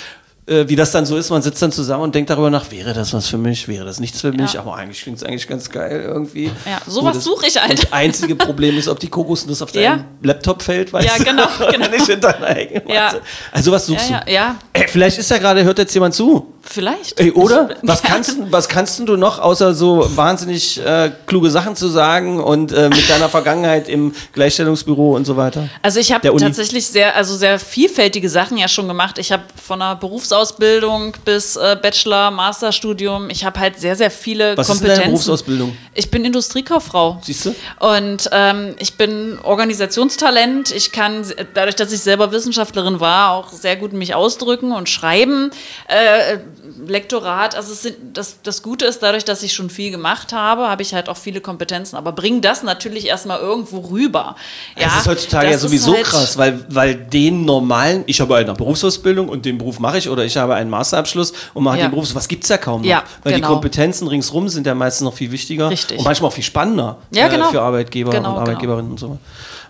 äh, 0.47 0.69
wie 0.69 0.75
das 0.75 0.91
dann 0.91 1.07
so 1.07 1.17
ist, 1.17 1.31
man 1.31 1.41
sitzt 1.41 1.59
dann 1.63 1.71
zusammen 1.71 2.03
und 2.03 2.13
denkt 2.13 2.29
darüber 2.29 2.51
nach, 2.51 2.69
wäre 2.69 2.93
das 2.93 3.13
was 3.13 3.27
für 3.27 3.39
mich, 3.39 3.67
wäre 3.67 3.83
das 3.83 3.99
nichts 3.99 4.21
für 4.21 4.31
mich, 4.31 4.53
Ja. 4.53 4.59
aber 4.59 4.75
eigentlich 4.75 5.01
klingt 5.01 5.17
es 5.17 5.23
eigentlich 5.23 5.47
ganz 5.47 5.71
geil 5.71 6.03
irgendwie. 6.05 6.51
Ja, 6.67 6.79
sowas 6.85 7.23
suche 7.23 7.47
ich 7.47 7.59
halt. 7.59 7.73
Das 7.83 7.91
einzige 7.91 8.35
Problem 8.35 8.77
ist, 8.77 8.87
ob 8.87 8.99
die 8.99 9.07
Kokosnuss 9.07 9.63
auf 9.63 9.71
deinem 9.71 9.83
Ja. 9.83 10.05
Laptop 10.21 10.61
fällt, 10.61 10.93
weißt 10.93 11.17
Ja, 11.17 11.23
genau, 11.23 11.47
genau. 11.71 11.89
nicht 11.89 12.07
in 12.09 12.21
deiner 12.21 12.45
Hängematte. 12.45 12.93
Ja. 12.93 13.13
Also 13.51 13.71
was 13.71 13.87
Ja, 13.87 13.95
suchst 13.95 14.09
ja, 14.11 14.19
du? 14.23 14.31
ja, 14.31 14.55
Ey, 14.73 14.87
vielleicht 14.87 15.17
ist 15.17 15.31
ja 15.31 15.39
gerade, 15.39 15.63
hört 15.63 15.79
jetzt 15.79 15.93
jemand 15.95 16.13
zu. 16.13 16.53
Vielleicht. 16.65 17.19
Ey, 17.19 17.31
oder? 17.31 17.69
Was 17.83 18.01
kannst, 18.03 18.31
du- 18.37 18.51
was 18.51 18.67
kannst 18.67 18.99
du 18.99 19.15
noch, 19.17 19.39
außer 19.39 19.73
so 19.73 20.07
wahnsinnig 20.15 20.83
äh, 20.85 21.11
kluge 21.27 21.49
Sachen 21.51 21.75
zu 21.75 21.87
sagen 21.87 22.41
und 22.41 22.71
äh, 22.71 22.89
mit 22.89 23.09
deiner 23.09 23.29
Vergangenheit 23.29 23.87
im 23.89 24.13
Gleichstellungsbüro 24.33 25.15
und 25.15 25.25
so 25.25 25.37
weiter? 25.37 25.69
Also 25.81 25.99
ich 25.99 26.11
habe 26.11 26.35
tatsächlich 26.37 26.87
sehr, 26.87 27.15
also 27.15 27.35
sehr 27.35 27.59
vielfältige 27.59 28.29
Sachen 28.29 28.57
ja 28.57 28.67
schon 28.67 28.87
gemacht. 28.87 29.17
Ich 29.17 29.31
habe 29.31 29.43
von 29.63 29.79
der 29.79 29.95
Berufsausbildung 29.95 31.13
bis 31.23 31.55
äh, 31.55 31.77
Bachelor, 31.81 32.31
Masterstudium, 32.31 33.29
ich 33.29 33.45
habe 33.45 33.59
halt 33.59 33.79
sehr, 33.79 33.95
sehr 33.95 34.11
viele 34.11 34.57
Was 34.57 34.67
ist 34.69 34.75
denn 34.75 34.77
Kompetenzen. 34.79 34.99
deine 35.01 35.11
Berufsausbildung? 35.11 35.77
Ich 35.93 36.11
bin 36.11 36.25
Industriekauffrau. 36.25 37.19
Siehst 37.23 37.45
du? 37.45 37.55
Und 37.79 38.29
ähm, 38.31 38.75
ich 38.79 38.95
bin 38.97 39.37
Organisationstalent. 39.43 40.71
Ich 40.71 40.91
kann, 40.91 41.25
dadurch, 41.53 41.75
dass 41.75 41.91
ich 41.91 42.01
selber 42.01 42.31
Wissenschaftlerin 42.31 42.99
war, 42.99 43.31
auch 43.31 43.51
sehr 43.51 43.75
gut 43.75 43.93
mich 43.93 44.15
ausdrücken 44.15 44.71
und 44.71 44.89
schreiben. 44.89 45.51
Äh, 45.87 46.37
Lektorat, 46.87 47.55
also 47.55 47.73
sind, 47.73 47.95
das, 48.13 48.37
das 48.43 48.61
Gute 48.61 48.85
ist, 48.85 48.99
dadurch, 49.03 49.25
dass 49.25 49.43
ich 49.43 49.53
schon 49.53 49.69
viel 49.69 49.91
gemacht 49.91 50.33
habe, 50.33 50.67
habe 50.67 50.81
ich 50.81 50.93
halt 50.93 51.09
auch 51.09 51.17
viele 51.17 51.41
Kompetenzen. 51.41 51.95
Aber 51.95 52.11
bring 52.11 52.41
das 52.41 52.63
natürlich 52.63 53.07
erstmal 53.07 53.39
irgendwo 53.39 53.79
rüber. 53.79 54.35
Ja, 54.77 54.85
das 54.85 54.97
ist 55.01 55.07
heutzutage 55.07 55.45
ja 55.47 55.51
das 55.53 55.63
ist 55.63 55.69
sowieso 55.69 55.93
halt- 55.93 56.03
krass, 56.05 56.37
weil, 56.37 56.65
weil 56.69 56.95
den 56.95 57.45
normalen, 57.45 58.03
ich 58.07 58.19
habe 58.21 58.35
eine 58.35 58.53
Berufsausbildung 58.53 59.29
und 59.29 59.45
den 59.45 59.57
Beruf 59.57 59.79
mache 59.79 59.97
ich 59.97 60.09
oder 60.09 60.25
ich 60.25 60.37
habe 60.37 60.55
einen 60.55 60.69
Masterabschluss 60.69 61.33
und 61.53 61.63
mache 61.63 61.77
Ja. 61.77 61.85
den 61.87 61.91
Beruf, 61.91 62.13
was 62.13 62.27
gibt 62.27 62.43
es 62.43 62.49
ja 62.49 62.57
kaum 62.57 62.81
noch. 62.81 62.87
Ja, 62.87 63.03
weil 63.23 63.33
die 63.33 63.41
genau. 63.41 63.53
Kompetenzen 63.53 64.07
ringsrum 64.07 64.49
sind 64.49 64.67
ja 64.67 64.75
meistens 64.75 65.05
noch 65.05 65.13
viel 65.13 65.31
wichtiger 65.31 65.69
Richtig. 65.69 65.97
und 65.99 66.05
manchmal 66.05 66.29
auch 66.29 66.33
viel 66.33 66.43
spannender 66.43 66.97
äh, 67.13 67.19
Ja, 67.19 67.27
genau. 67.27 67.49
für 67.51 67.61
Arbeitgeber 67.61 68.11
Genau, 68.11 68.29
und 68.29 68.33
genau. 68.35 68.41
Arbeitgeberinnen 68.41 68.91
und 68.91 68.99
so. 68.99 69.17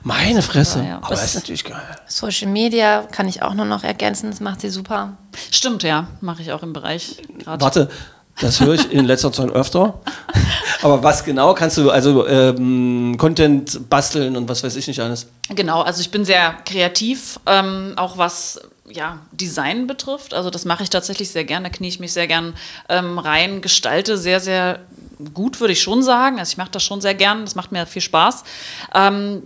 Meine 0.08 0.43
Fresse, 0.43 0.80
Ja, 0.80 0.86
ja. 0.86 0.97
aber 0.97 1.10
das 1.10 1.26
ist 1.26 1.34
natürlich 1.34 1.64
geil. 1.64 1.82
Social 2.06 2.47
Media 2.47 3.01
kann 3.12 3.28
ich 3.28 3.41
auch 3.41 3.56
nur 3.56 3.66
noch 3.66 3.84
ergänzen, 3.84 4.30
das 4.30 4.39
macht 4.39 4.62
sie 4.62 4.70
super. 4.70 5.18
Stimmt, 5.49 5.82
ja, 5.82 6.08
mache 6.22 6.43
ich 6.43 6.51
auch 6.51 6.62
im 6.62 6.74
Bereich 6.74 7.24
gerade. 7.39 7.60
Warte, 7.60 7.89
das 8.39 8.60
höre 8.60 8.76
ich 8.76 8.91
in 8.91 9.06
letzter 9.06 9.32
Zeit 9.32 9.49
öfter. 9.49 9.99
Aber 10.84 11.01
was 11.01 11.24
genau 11.24 11.56
kannst 11.56 11.78
du, 11.78 11.89
also 11.89 12.28
ähm, 12.28 13.16
Content 13.18 13.89
basteln 13.89 14.38
und 14.38 14.47
was 14.47 14.64
weiß 14.64 14.76
ich 14.76 14.86
nicht 14.88 14.99
alles? 14.99 15.26
Genau, 15.49 15.82
also 15.82 16.01
ich 16.01 16.12
bin 16.12 16.24
sehr 16.24 16.53
kreativ, 16.66 17.39
ähm, 17.47 17.93
auch 17.95 18.20
was 18.20 18.62
ja, 18.88 19.18
Design 19.32 19.88
betrifft. 19.88 20.36
Also 20.36 20.51
das 20.51 20.66
mache 20.66 20.84
ich 20.84 20.91
tatsächlich 20.91 21.32
sehr 21.32 21.45
gern, 21.45 21.64
da 21.64 21.70
knie 21.72 21.88
ich 21.88 21.99
mich 21.99 22.14
sehr 22.14 22.28
gern 22.28 22.53
ähm, 22.89 23.18
rein, 23.18 23.62
gestalte 23.62 24.20
sehr, 24.20 24.39
sehr 24.39 24.82
gut, 25.34 25.60
würde 25.60 25.74
ich 25.74 25.82
schon 25.82 26.03
sagen. 26.03 26.38
Also 26.38 26.51
ich 26.51 26.58
mache 26.58 26.70
das 26.72 26.84
schon 26.84 27.01
sehr 27.01 27.16
gern, 27.16 27.45
das 27.45 27.56
macht 27.56 27.72
mir 27.72 27.88
viel 27.88 28.03
Spaß. 28.03 28.43
Ähm, 28.93 29.41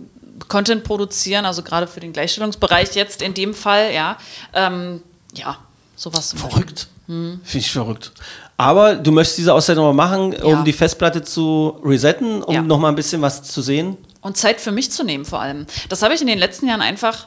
Content 0.48 0.84
produzieren, 0.84 1.44
also 1.46 1.62
gerade 1.62 1.86
für 1.86 2.00
den 2.00 2.12
Gleichstellungsbereich 2.12 2.94
jetzt 2.94 3.22
in 3.22 3.34
dem 3.34 3.54
Fall, 3.54 3.92
ja. 3.92 4.16
Ähm, 4.54 5.02
ja, 5.34 5.58
sowas. 5.96 6.34
Verrückt. 6.36 6.88
Hm. 7.06 7.40
Finde 7.44 7.58
ich 7.64 7.70
verrückt. 7.72 8.12
Aber 8.56 8.94
du 8.94 9.10
möchtest 9.10 9.38
diese 9.38 9.54
Auszeit 9.54 9.76
nochmal 9.76 9.94
machen, 9.94 10.34
um 10.42 10.50
Ja. 10.52 10.62
die 10.62 10.72
Festplatte 10.72 11.22
zu 11.22 11.80
resetten, 11.84 12.42
um 12.42 12.54
Ja. 12.54 12.62
nochmal 12.62 12.92
ein 12.92 12.96
bisschen 12.96 13.22
was 13.22 13.42
zu 13.42 13.62
sehen. 13.62 13.96
Und 14.20 14.36
Zeit 14.36 14.60
für 14.60 14.70
mich 14.72 14.90
zu 14.92 15.02
nehmen 15.02 15.24
vor 15.24 15.40
allem. 15.40 15.66
Das 15.88 16.02
habe 16.02 16.14
ich 16.14 16.20
in 16.20 16.26
den 16.26 16.38
letzten 16.38 16.68
Jahren 16.68 16.82
einfach 16.82 17.26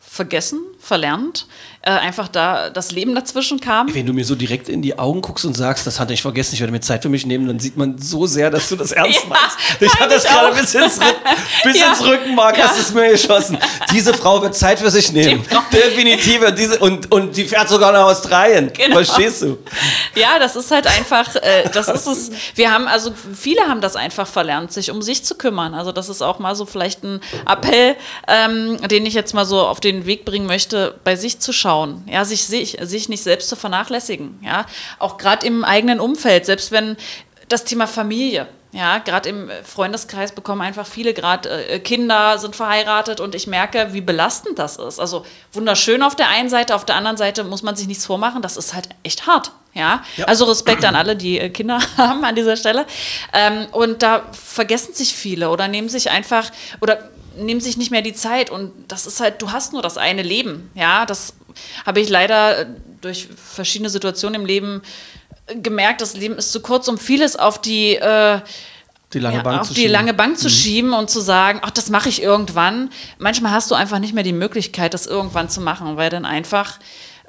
vergessen, 0.00 0.60
verlernt. 0.78 1.46
Äh, 1.86 1.90
einfach 1.90 2.26
da 2.26 2.68
das 2.68 2.90
Leben 2.90 3.14
dazwischen 3.14 3.60
kam. 3.60 3.94
Wenn 3.94 4.06
du 4.06 4.12
mir 4.12 4.24
so 4.24 4.34
direkt 4.34 4.68
in 4.68 4.82
die 4.82 4.98
Augen 4.98 5.20
guckst 5.22 5.44
und 5.44 5.54
sagst, 5.56 5.86
das 5.86 6.00
hatte 6.00 6.12
ich 6.12 6.20
vergessen, 6.20 6.54
ich 6.54 6.60
werde 6.60 6.72
mir 6.72 6.80
Zeit 6.80 7.00
für 7.02 7.08
mich 7.08 7.24
nehmen, 7.26 7.46
dann 7.46 7.60
sieht 7.60 7.76
man 7.76 7.96
so 7.96 8.26
sehr, 8.26 8.50
dass 8.50 8.68
du 8.68 8.74
das 8.74 8.90
ernst 8.90 9.20
Ja, 9.22 9.28
meinst. 9.28 9.56
Ich 9.80 9.94
hatte 10.00 10.14
das 10.14 10.24
gerade 10.24 10.52
bis 10.60 10.74
ins, 10.74 10.98
bis 11.62 11.78
Ja. 11.78 11.90
ins 11.90 12.04
Rückenmark, 12.04 12.58
Ja. 12.58 12.64
hast 12.64 12.80
es 12.80 12.92
mir 12.92 13.10
geschossen. 13.12 13.56
Diese 13.92 14.12
Frau 14.14 14.42
wird 14.42 14.56
Zeit 14.56 14.80
für 14.80 14.90
sich 14.90 15.12
nehmen. 15.12 15.44
Die 15.72 15.76
Definitiv. 15.76 16.42
Und, 16.44 16.58
diese, 16.58 16.78
und, 16.80 17.12
und 17.12 17.36
die 17.36 17.44
fährt 17.44 17.68
sogar 17.68 17.92
nach 17.92 18.06
Australien. 18.06 18.72
Genau. 18.74 18.96
Verstehst 18.96 19.42
du? 19.42 19.56
Ja, 20.16 20.40
das 20.40 20.56
ist 20.56 20.72
halt 20.72 20.88
einfach, 20.88 21.36
äh, 21.36 21.68
das 21.72 21.86
ist 21.86 22.08
es. 22.08 22.30
Wir 22.56 22.72
haben, 22.72 22.88
also 22.88 23.12
viele 23.32 23.60
haben 23.60 23.80
das 23.80 23.94
einfach 23.94 24.26
verlernt, 24.26 24.72
sich 24.72 24.90
um 24.90 25.02
sich 25.02 25.22
zu 25.22 25.36
kümmern. 25.36 25.72
Also 25.72 25.92
das 25.92 26.08
ist 26.08 26.20
auch 26.20 26.40
mal 26.40 26.56
so 26.56 26.66
vielleicht 26.66 27.04
ein 27.04 27.20
Appell, 27.48 27.94
ähm, 28.26 28.78
den 28.88 29.06
ich 29.06 29.14
jetzt 29.14 29.34
mal 29.34 29.46
so 29.46 29.60
auf 29.60 29.78
den 29.78 30.04
Weg 30.06 30.24
bringen 30.24 30.46
möchte, 30.46 30.96
bei 31.04 31.14
sich 31.14 31.38
zu 31.38 31.52
schauen. 31.52 31.75
Ja, 32.06 32.24
sich, 32.24 32.44
sich, 32.46 32.78
sich 32.80 33.08
nicht 33.08 33.22
selbst 33.22 33.48
zu 33.48 33.56
vernachlässigen. 33.56 34.38
Ja, 34.42 34.66
auch 34.98 35.16
gerade 35.18 35.46
im 35.46 35.64
eigenen 35.64 36.00
Umfeld, 36.00 36.46
selbst 36.46 36.72
wenn 36.72 36.96
das 37.48 37.64
Thema 37.64 37.86
Familie. 37.86 38.48
Ja, 38.72 38.98
gerade 38.98 39.28
im 39.30 39.50
Freundeskreis 39.64 40.32
bekommen 40.32 40.60
einfach 40.60 40.86
viele 40.86 41.14
gerade 41.14 41.48
äh, 41.66 41.78
Kinder, 41.78 42.38
sind 42.38 42.54
verheiratet 42.54 43.20
und 43.20 43.34
ich 43.34 43.46
merke, 43.46 43.94
wie 43.94 44.02
belastend 44.02 44.58
das 44.58 44.76
ist. 44.76 45.00
Also 45.00 45.24
wunderschön 45.52 46.02
auf 46.02 46.14
der 46.14 46.28
einen 46.28 46.50
Seite, 46.50 46.74
auf 46.74 46.84
der 46.84 46.96
anderen 46.96 47.16
Seite 47.16 47.44
muss 47.44 47.62
man 47.62 47.74
sich 47.74 47.86
nichts 47.86 48.04
vormachen, 48.04 48.42
das 48.42 48.58
ist 48.58 48.74
halt 48.74 48.90
echt 49.02 49.26
hart. 49.26 49.52
Ja, 49.72 50.02
also 50.26 50.46
Respekt 50.46 50.84
an 50.84 50.94
alle, 50.94 51.16
die 51.16 51.38
äh, 51.38 51.48
Kinder 51.48 51.78
haben 51.96 52.24
an 52.24 52.34
dieser 52.34 52.56
Stelle. 52.56 52.86
Ähm, 53.32 53.66
und 53.72 54.02
da 54.02 54.24
vergessen 54.32 54.94
sich 54.94 55.14
viele 55.14 55.50
oder 55.50 55.68
nehmen 55.68 55.88
sich 55.88 56.10
einfach 56.10 56.50
oder 56.80 57.10
nehmen 57.36 57.60
sich 57.60 57.76
nicht 57.76 57.90
mehr 57.90 58.02
die 58.02 58.12
Zeit 58.14 58.50
und 58.50 58.72
das 58.88 59.06
ist 59.06 59.20
halt, 59.20 59.40
du 59.42 59.52
hast 59.52 59.72
nur 59.72 59.82
das 59.82 59.98
eine 59.98 60.22
Leben. 60.22 60.70
Ja, 60.74 61.06
das 61.06 61.34
habe 61.84 62.00
ich 62.00 62.08
leider 62.08 62.60
äh, 62.60 62.66
durch 63.00 63.28
verschiedene 63.36 63.90
Situationen 63.90 64.40
im 64.40 64.46
Leben 64.46 64.82
gemerkt, 65.62 66.00
das 66.00 66.16
Leben 66.16 66.36
ist 66.36 66.52
zu 66.52 66.60
kurz, 66.60 66.88
um 66.88 66.98
vieles 66.98 67.36
auf 67.36 67.60
die 67.60 67.94
äh, 67.96 68.40
Die 69.12 69.18
lange 69.20 69.36
ja, 69.36 69.42
Bank 69.42 69.60
auf 69.60 69.68
zu 69.68 69.74
die 69.74 69.80
schieben. 69.82 69.92
Mhm. 69.92 69.98
lange 69.98 70.14
Bank 70.14 70.38
zu 70.38 70.50
schieben 70.50 70.92
und 70.92 71.08
zu 71.10 71.20
sagen, 71.20 71.60
ach, 71.62 71.70
das 71.70 71.88
mache 71.90 72.08
ich 72.08 72.20
irgendwann. 72.22 72.90
Manchmal 73.18 73.52
hast 73.52 73.70
du 73.70 73.74
einfach 73.74 73.98
nicht 73.98 74.14
mehr 74.14 74.24
die 74.24 74.32
Möglichkeit, 74.32 74.92
das 74.94 75.06
irgendwann 75.06 75.48
zu 75.48 75.60
machen, 75.60 75.96
weil 75.96 76.10
dann 76.10 76.24
einfach 76.24 76.78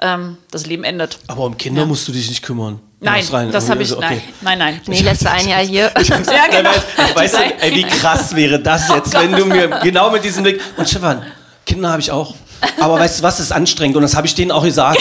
ähm, 0.01 0.37
das 0.51 0.65
Leben 0.65 0.83
endet. 0.83 1.19
Aber 1.27 1.43
um 1.45 1.57
Kinder 1.57 1.85
musst 1.85 2.07
du 2.07 2.11
dich 2.11 2.29
nicht 2.29 2.41
kümmern. 2.43 2.79
Nein, 2.99 3.23
rein. 3.31 3.51
das 3.51 3.69
habe 3.69 3.83
ich, 3.83 3.89
Also, 3.91 3.99
okay. 4.03 4.21
nein, 4.41 4.57
nein, 4.57 4.73
nein. 4.75 4.81
Nee, 4.87 5.01
letzte 5.01 5.29
ein 5.29 5.47
Jahr 5.47 5.61
hier. 5.61 5.91
Ja, 6.03 6.47
genau. 6.49 6.71
Weißt 7.13 7.35
du, 7.35 7.39
ey, 7.59 7.75
wie 7.75 7.83
krass 7.83 8.35
wäre 8.35 8.59
das 8.59 8.89
jetzt, 8.89 9.13
wenn 9.13 9.33
du 9.33 9.45
mir 9.45 9.67
genau 9.83 10.09
mit 10.09 10.23
diesem 10.23 10.43
Blick. 10.43 10.59
Und 10.77 10.89
Stefan, 10.89 11.23
Kinder 11.65 11.89
habe 11.89 12.01
ich 12.01 12.09
auch. 12.11 12.33
Aber 12.79 12.99
weißt 12.99 13.19
du 13.19 13.23
was, 13.23 13.39
ist 13.39 13.51
anstrengend 13.51 13.95
und 13.97 14.01
das 14.01 14.15
habe 14.15 14.25
ich 14.25 14.33
denen 14.33 14.51
auch 14.51 14.63
gesagt. 14.63 14.99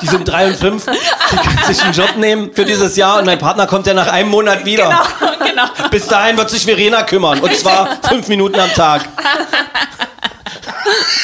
Die 0.00 0.06
sind 0.06 0.28
drei 0.28 0.46
und 0.46 0.54
fünf, 0.56 0.84
die 0.86 1.36
können 1.36 1.58
sich 1.66 1.82
einen 1.82 1.92
Job 1.92 2.16
nehmen 2.16 2.50
für 2.54 2.64
dieses 2.64 2.94
Jahr 2.96 3.18
und 3.18 3.24
mein 3.26 3.38
Partner 3.40 3.66
kommt 3.66 3.88
ja 3.88 3.94
nach 3.94 4.06
einem 4.06 4.28
Monat 4.30 4.64
wieder. 4.64 5.04
Genau, 5.18 5.32
genau. 5.72 5.88
Bis 5.90 6.06
dahin 6.06 6.36
wird 6.36 6.50
sich 6.50 6.64
Verena 6.64 7.02
kümmern 7.02 7.40
und 7.40 7.56
zwar 7.56 7.98
fünf 8.08 8.28
Minuten 8.28 8.60
am 8.60 8.72
Tag. 8.74 9.08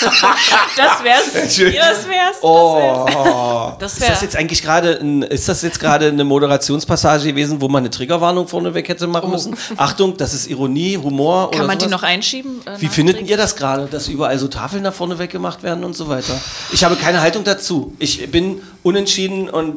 Das 0.77 1.03
wär's. 1.05 1.35
Entschuldigung. 1.35 1.81
Ja, 1.81 1.91
das 1.91 2.09
wär's. 2.09 2.37
Oh. 2.43 3.73
Das 3.79 3.93
Ist 3.95 4.03
das 4.03 4.09
wär, 4.11 4.23
jetzt 4.23 4.37
eigentlich 4.37 4.63
gerade 4.63 4.99
ein, 5.01 5.23
ist 5.23 5.49
das 5.49 5.63
jetzt 5.63 5.79
gerade 5.81 6.09
eine 6.09 6.25
Moderationspassage 6.25 7.29
gewesen, 7.29 7.61
wo 7.61 7.69
man 7.69 7.83
eine 7.83 7.91
Triggerwarnung 7.91 8.49
vorneweg 8.49 8.89
hätte 8.89 9.07
machen 9.07 9.31
müssen? 9.31 9.57
Achtung, 9.77 10.17
das 10.17 10.35
ist 10.35 10.47
Ironie, 10.49 10.97
Humor 10.99 11.47
Oh. 11.47 11.51
kann 11.51 11.61
oder 11.61 11.67
man 11.69 11.79
die 11.79 11.85
sowas? 11.85 12.01
noch 12.01 12.03
einschieben? 12.09 12.61
äh, 12.67 12.81
Wie 12.81 12.89
findet 12.89 13.21
ihr 13.29 13.37
das 13.37 13.57
gerade, 13.57 13.87
dass 13.87 14.09
überall 14.09 14.39
so 14.39 14.49
Tafeln 14.49 14.83
nach 14.83 14.95
vorne 14.95 15.19
weggemacht 15.19 15.63
werden 15.63 15.85
und 15.85 15.95
so 15.95 16.09
weiter? 16.09 16.41
Ich 16.73 16.85
habe 16.85 16.97
keine 16.97 17.21
Haltung 17.21 17.45
dazu. 17.45 17.95
Ich 17.99 18.31
bin 18.31 18.61
unentschieden 18.83 19.49
und, 19.49 19.77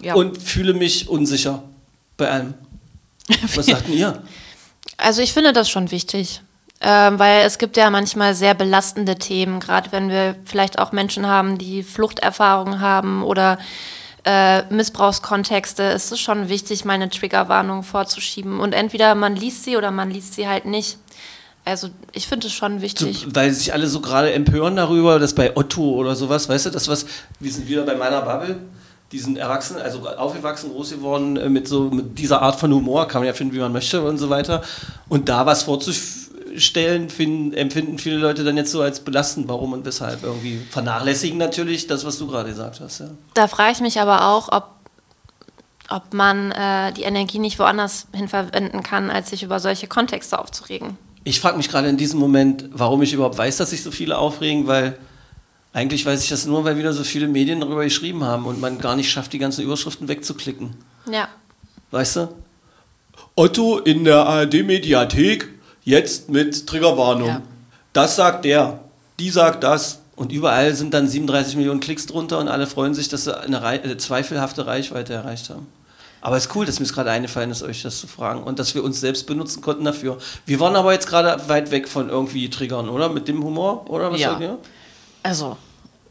Ja. 0.00 0.14
und 0.14 0.42
fühle 0.42 0.74
mich 0.74 1.08
unsicher 1.08 1.62
bei 2.16 2.30
allem. 2.30 2.54
Was 3.54 3.66
sagt 3.66 3.88
denn 3.88 3.94
ihr? 3.94 4.22
Also 4.96 5.22
ich 5.22 5.32
finde 5.32 5.52
das 5.52 5.68
schon 5.70 5.90
wichtig, 5.90 6.40
ähm, 6.82 7.18
weil 7.18 7.46
es 7.46 7.58
gibt 7.58 7.76
ja 7.76 7.90
manchmal 7.90 8.34
sehr 8.34 8.54
belastende 8.54 9.16
Themen, 9.16 9.60
gerade 9.60 9.92
wenn 9.92 10.08
wir 10.08 10.34
vielleicht 10.44 10.78
auch 10.78 10.92
Menschen 10.92 11.26
haben, 11.26 11.58
die 11.58 11.82
Fluchterfahrungen 11.82 12.80
haben 12.80 13.22
oder 13.22 13.58
äh, 14.24 14.62
Missbrauchskontexte, 14.72 15.82
ist 15.82 16.12
es 16.12 16.20
schon 16.20 16.48
wichtig, 16.48 16.84
mal 16.84 16.94
eine 16.94 17.08
Triggerwarnung 17.10 17.82
vorzuschieben. 17.82 18.60
Und 18.60 18.72
entweder 18.72 19.14
man 19.14 19.36
liest 19.36 19.64
sie 19.64 19.76
oder 19.76 19.90
man 19.90 20.10
liest 20.10 20.34
sie 20.34 20.48
halt 20.48 20.64
nicht. 20.64 20.98
Also 21.64 21.88
ich 22.12 22.26
finde 22.26 22.48
es 22.48 22.52
schon 22.52 22.78
So, 22.78 22.82
wichtig. 22.82 23.26
weil 23.34 23.52
sich 23.52 23.72
alle 23.72 23.86
so 23.86 24.00
gerade 24.00 24.32
empören 24.32 24.74
darüber, 24.76 25.18
dass 25.18 25.34
bei 25.34 25.56
Otto 25.56 25.82
oder 25.94 26.16
sowas, 26.16 26.48
weißt 26.48 26.66
du, 26.66 26.70
das 26.70 26.88
was, 26.88 27.06
wir 27.38 27.52
sind 27.52 27.68
wieder 27.68 27.82
bei 27.84 27.94
meiner 27.94 28.22
Bubble, 28.22 28.58
die 29.12 29.18
sind 29.18 29.38
erwachsen, 29.38 29.76
also 29.76 30.08
aufgewachsen, 30.08 30.70
groß 30.72 30.90
geworden 30.90 31.36
äh, 31.36 31.48
mit 31.48 31.68
so 31.68 31.84
mit 31.84 32.18
dieser 32.18 32.42
Art 32.42 32.58
von 32.58 32.72
Humor, 32.72 33.06
kann 33.06 33.20
man 33.20 33.26
ja 33.26 33.34
finden, 33.34 33.54
wie 33.54 33.60
man 33.60 33.72
möchte 33.72 34.02
und 34.02 34.18
so 34.18 34.30
weiter. 34.30 34.62
Und 35.08 35.28
da 35.28 35.46
was 35.46 35.62
vorzustellen, 36.52 37.08
finden, 37.08 37.54
empfinden 37.54 37.98
viele 37.98 38.16
Leute 38.16 38.44
dann 38.44 38.56
jetzt 38.56 38.70
so 38.70 38.82
als 38.82 39.00
belastend. 39.00 39.48
Warum 39.48 39.72
und 39.72 39.84
weshalb? 39.84 40.22
Irgendwie 40.22 40.60
vernachlässigen 40.70 41.38
natürlich 41.38 41.86
das, 41.86 42.04
was 42.04 42.18
du 42.18 42.26
gerade 42.26 42.50
gesagt 42.50 42.80
hast. 42.80 43.00
Ja. 43.00 43.10
Da 43.34 43.48
frage 43.48 43.72
ich 43.72 43.80
mich 43.80 44.00
aber 44.00 44.28
auch, 44.28 44.50
ob, 44.52 44.68
ob 45.88 46.14
man 46.14 46.52
äh, 46.52 46.92
die 46.92 47.02
Energie 47.02 47.38
nicht 47.38 47.58
woanders 47.58 48.06
hin 48.12 48.28
verwenden 48.28 48.82
kann, 48.82 49.10
als 49.10 49.30
sich 49.30 49.42
über 49.42 49.60
solche 49.60 49.86
Kontexte 49.86 50.38
aufzuregen. 50.38 50.96
Ich 51.24 51.40
frage 51.40 51.56
mich 51.56 51.68
gerade 51.68 51.88
in 51.88 51.96
diesem 51.96 52.18
Moment, 52.18 52.68
warum 52.72 53.02
ich 53.02 53.12
überhaupt 53.12 53.38
weiß, 53.38 53.56
dass 53.56 53.70
sich 53.70 53.82
so 53.82 53.90
viele 53.90 54.18
aufregen, 54.18 54.66
weil 54.66 54.98
eigentlich 55.72 56.04
weiß 56.04 56.22
ich 56.22 56.28
das 56.28 56.46
nur, 56.46 56.64
weil 56.64 56.76
wieder 56.76 56.92
so 56.92 57.04
viele 57.04 57.28
Medien 57.28 57.60
darüber 57.60 57.84
geschrieben 57.84 58.24
haben 58.24 58.44
und 58.44 58.60
man 58.60 58.78
gar 58.78 58.96
nicht 58.96 59.10
schafft, 59.10 59.32
die 59.32 59.38
ganzen 59.38 59.62
Überschriften 59.62 60.08
wegzuklicken. 60.08 60.74
Ja. 61.10 61.28
Weißt 61.90 62.16
du? 62.16 62.28
Otto 63.34 63.78
in 63.78 64.04
der 64.04 64.26
ARD-Mediathek, 64.26 65.48
jetzt 65.84 66.28
mit 66.28 66.66
Triggerwarnung. 66.66 67.28
Ja. 67.28 67.42
Das 67.92 68.16
sagt 68.16 68.44
der, 68.44 68.80
die 69.18 69.30
sagt 69.30 69.64
das. 69.64 69.98
Und 70.14 70.30
überall 70.30 70.74
sind 70.74 70.92
dann 70.94 71.08
37 71.08 71.56
Millionen 71.56 71.80
Klicks 71.80 72.06
drunter 72.06 72.38
und 72.38 72.48
alle 72.48 72.66
freuen 72.66 72.94
sich, 72.94 73.08
dass 73.08 73.24
sie 73.24 73.36
eine 73.36 73.62
Rei 73.62 73.76
äh, 73.76 73.96
zweifelhafte 73.96 74.66
Reichweite 74.66 75.14
erreicht 75.14 75.48
haben. 75.50 75.66
Aber 76.20 76.36
es 76.36 76.46
ist 76.46 76.54
cool, 76.54 76.64
dass 76.64 76.78
mir 76.78 76.84
es 76.86 76.92
gerade 76.92 77.10
eingefallen 77.10 77.50
ist, 77.50 77.62
euch 77.62 77.82
das 77.82 77.98
zu 77.98 78.06
fragen 78.06 78.44
und 78.44 78.58
dass 78.60 78.74
wir 78.76 78.84
uns 78.84 79.00
selbst 79.00 79.26
benutzen 79.26 79.60
konnten 79.62 79.84
dafür. 79.84 80.18
Wir 80.46 80.60
waren 80.60 80.76
aber 80.76 80.92
jetzt 80.92 81.08
gerade 81.08 81.48
weit 81.48 81.70
weg 81.72 81.88
von 81.88 82.10
irgendwie 82.10 82.48
Triggern, 82.48 82.88
oder? 82.88 83.08
Mit 83.08 83.26
dem 83.26 83.42
Humor, 83.42 83.90
oder? 83.90 84.12
Was 84.12 84.20
Ja. 84.20 84.28
sagt 84.30 84.42
ihr? 84.42 84.58
Also, 85.24 85.56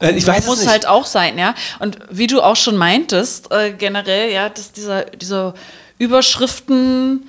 Äh, 0.00 0.10
ich 0.12 0.26
weiß 0.26 0.46
muss 0.46 0.66
halt 0.66 0.86
auch 0.86 1.06
sein, 1.06 1.38
ja. 1.38 1.54
Und 1.78 1.98
wie 2.10 2.26
du 2.26 2.42
auch 2.42 2.56
schon 2.56 2.76
meintest, 2.76 3.52
äh, 3.52 3.72
generell, 3.72 4.32
ja, 4.32 4.48
dass 4.48 4.72
dieser, 4.72 5.04
diese 5.04 5.54
Überschriften. 5.98 7.28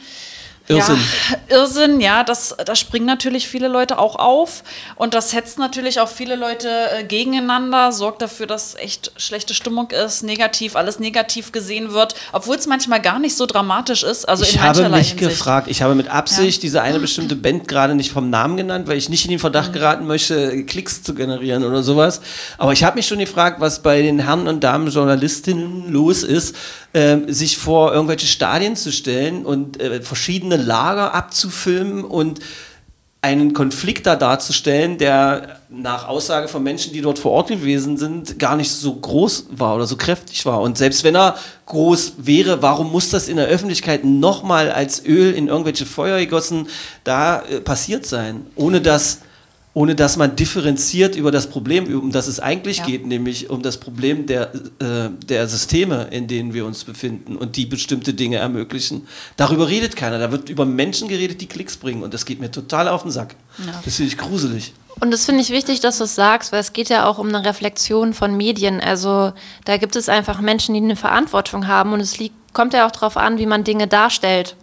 Irrsinn. 0.68 0.98
Ja, 1.50 1.58
Irrsinn, 1.58 2.00
ja, 2.00 2.24
das, 2.24 2.56
da 2.66 2.76
springen 2.76 3.06
natürlich 3.06 3.48
viele 3.50 3.68
Leute 3.68 4.00
auch 4.00 4.16
auf 4.16 4.64
und 4.96 5.14
das 5.14 5.34
hetzt 5.34 5.60
natürlich 5.60 6.00
auch 6.00 6.08
viele 6.08 6.36
Leute 6.38 6.70
äh, 6.70 7.04
gegeneinander, 7.04 7.92
sorgt 7.92 8.22
dafür, 8.22 8.48
dass 8.48 8.76
echt 8.76 9.12
schlechte 9.18 9.54
Stimmung 9.54 9.92
ist, 9.92 10.24
negativ, 10.24 10.76
alles 10.78 11.00
negativ 11.00 11.52
gesehen 11.52 11.92
wird, 11.92 12.16
obwohl 12.32 12.56
es 12.56 12.66
manchmal 12.66 13.02
gar 13.02 13.20
nicht 13.20 13.36
so 13.36 13.46
dramatisch 13.46 14.04
ist. 14.04 14.28
Also 14.30 14.46
ich 14.46 14.58
habe 14.60 14.88
mich 14.90 15.10
Hinsicht. 15.10 15.18
gefragt, 15.18 15.68
ich 15.70 15.82
habe 15.82 15.96
mit 15.96 16.08
Absicht 16.08 16.64
diese 16.64 16.82
eine 16.82 17.00
bestimmte 17.00 17.36
Band 17.36 17.68
gerade 17.68 17.94
nicht 17.96 18.12
vom 18.12 18.30
Namen 18.30 18.56
genannt, 18.56 18.88
weil 18.88 18.98
ich 18.98 19.10
nicht 19.10 19.26
in 19.26 19.32
den 19.32 19.40
Verdacht 19.40 19.70
Mhm. 19.70 19.74
geraten 19.74 20.08
möchte, 20.08 20.64
Klicks 20.64 21.04
zu 21.04 21.14
generieren 21.14 21.66
oder 21.66 21.84
sowas. 21.84 22.22
Aber 22.58 22.72
ich 22.72 22.84
habe 22.86 22.96
mich 22.96 23.08
schon 23.08 23.20
gefragt, 23.20 23.60
was 23.60 23.82
bei 23.82 24.02
den 24.02 24.20
Herren 24.20 24.48
und 24.48 24.64
Damen 24.64 24.88
Journalistinnen 24.90 25.92
los 25.92 26.24
ist, 26.24 26.56
ähm, 26.94 27.32
sich 27.34 27.58
vor 27.58 27.92
irgendwelche 27.94 28.28
Stadien 28.28 28.76
zu 28.76 28.92
stellen 28.92 29.46
und 29.46 29.82
äh, 29.82 30.02
verschiedene 30.02 30.58
Lager 30.64 31.14
abzufilmen 31.14 32.04
und 32.04 32.40
einen 33.24 33.54
Konflikt 33.54 34.06
da 34.06 34.18
darzustellen, 34.18 34.98
der 34.98 35.62
nach 35.70 36.10
Aussage 36.10 36.50
von 36.50 36.62
Menschen, 36.62 36.92
die 36.92 37.00
dort 37.00 37.20
vor 37.20 37.32
Ort 37.32 37.48
gewesen 37.48 37.96
sind, 37.96 38.38
gar 38.38 38.58
nicht 38.58 38.70
so 38.70 38.94
groß 38.94 39.46
war 39.52 39.76
oder 39.76 39.88
so 39.88 39.96
kräftig 39.96 40.46
war. 40.46 40.60
Und 40.60 40.78
selbst 40.78 41.06
wenn 41.06 41.16
er 41.16 41.38
groß 41.66 42.16
wäre, 42.18 42.62
warum 42.62 42.92
muss 42.92 43.12
das 43.12 43.30
in 43.30 43.38
der 43.38 43.48
Öffentlichkeit 43.48 44.04
nochmal 44.04 44.70
als 44.70 45.06
Öl 45.06 45.34
in 45.34 45.48
irgendwelche 45.48 45.86
Feuer 45.86 46.20
gegossen 46.20 46.68
da 47.06 47.42
äh, 47.44 47.62
passiert 47.62 48.06
sein, 48.06 48.46
ohne 48.56 48.82
dass, 48.82 49.20
ohne 49.76 49.96
dass 49.96 50.18
man 50.18 50.36
differenziert 50.36 51.16
über 51.16 51.32
das 51.32 51.48
Problem, 51.48 51.86
um 52.00 52.12
das 52.12 52.28
es 52.28 52.40
eigentlich 52.40 52.80
Ja. 52.80 52.86
geht, 52.86 53.08
nämlich 53.08 53.50
um 53.50 53.64
das 53.64 53.78
Problem 53.78 54.28
der, 54.28 54.54
äh, 54.80 55.10
der 55.28 55.48
Systeme, 55.48 56.10
in 56.12 56.28
denen 56.28 56.54
wir 56.54 56.66
uns 56.66 56.84
befinden 56.84 57.36
und 57.36 57.56
die 57.56 57.66
bestimmte 57.66 58.14
Dinge 58.14 58.38
ermöglichen. 58.38 59.08
Darüber 59.36 59.68
redet 59.68 59.96
keiner. 59.96 60.20
Da 60.20 60.32
wird 60.32 60.50
über 60.50 60.66
Menschen 60.66 61.08
geredet, 61.08 61.42
die 61.42 61.48
Klicks 61.48 61.78
bringen. 61.78 62.04
Und 62.04 62.14
das 62.14 62.26
geht 62.26 62.40
mir 62.40 62.52
total 62.52 62.88
auf 62.88 63.02
den 63.02 63.12
Sack. 63.12 63.36
Das 63.84 63.96
finde 63.96 64.12
ich 64.12 64.18
gruselig. 64.18 64.74
Und 65.00 65.10
das 65.12 65.26
finde 65.26 65.42
ich 65.42 65.50
wichtig, 65.50 65.80
dass 65.80 65.98
du 65.98 66.04
es 66.04 66.14
sagst, 66.14 66.52
weil 66.52 66.60
es 66.60 66.72
geht 66.72 66.90
ja 66.90 67.08
auch 67.08 67.18
um 67.18 67.30
eine 67.30 67.44
Reflexion 67.44 68.14
von 68.14 68.38
Medien. 68.38 68.80
Also 68.80 69.34
da 69.66 69.78
gibt 69.78 69.96
es 69.96 70.08
einfach 70.08 70.40
Menschen, 70.40 70.76
die 70.76 70.82
eine 70.82 70.96
Verantwortung 70.96 71.68
haben 71.68 71.94
und 71.94 72.00
es 72.00 72.20
liegt, 72.20 72.36
kommt 72.54 72.74
ja 72.76 72.86
auch 72.86 72.92
darauf 72.92 73.18
an, 73.18 73.40
wie 73.40 73.48
man 73.48 73.64
Dinge 73.64 73.88
darstellt. 73.88 74.56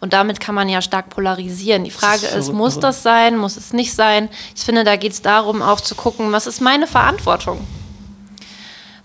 Und 0.00 0.12
damit 0.14 0.40
kann 0.40 0.54
man 0.54 0.68
ja 0.70 0.80
stark 0.80 1.10
polarisieren. 1.10 1.84
Die 1.84 1.90
Frage 1.90 2.16
ist 2.16 2.22
ist, 2.24 2.30
verrückt, 2.46 2.54
muss 2.54 2.80
das 2.80 3.02
sein, 3.02 3.36
muss 3.36 3.56
es 3.58 3.72
nicht 3.74 3.94
sein? 3.94 4.28
Ich 4.56 4.64
finde, 4.64 4.82
da 4.84 4.96
geht 4.96 5.12
es 5.12 5.20
darum, 5.22 5.60
auch 5.60 5.80
zu 5.80 5.94
gucken, 5.94 6.32
was 6.32 6.46
ist 6.46 6.60
meine 6.60 6.86
Verantwortung? 6.86 7.66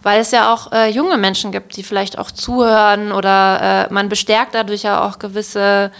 Weil 0.01 0.21
es 0.21 0.31
ja 0.31 0.53
auch 0.53 0.71
äh, 0.71 0.89
junge 0.89 1.17
Menschen 1.17 1.51
gibt, 1.51 1.75
die 1.75 1.83
vielleicht 1.83 2.17
auch 2.17 2.29
zuhören 2.31 3.11
oder 3.11 3.87
äh, 3.89 3.93
man 3.93 4.07
bestärkt 4.07 4.53
dadurch 4.55 4.83
ja 4.83 5.03
auch 5.05 5.19
gewisse 5.19 5.91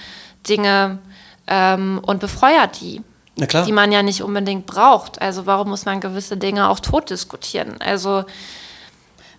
Dinge 0.47 0.99
ähm, 1.47 1.99
und 2.05 2.19
befeuert 2.19 2.79
die 2.79 3.01
Na 3.35 3.47
klar. 3.47 3.65
die 3.65 3.71
man 3.71 3.91
ja 3.91 4.03
nicht 4.03 4.21
unbedingt 4.21 4.65
braucht. 4.67 5.21
Also 5.21 5.45
warum 5.47 5.69
muss 5.69 5.85
man 5.85 5.99
gewisse 6.01 6.37
Dinge 6.37 6.69
auch 6.69 6.79
tot 6.79 7.09
diskutieren? 7.09 7.75
Also 7.81 8.23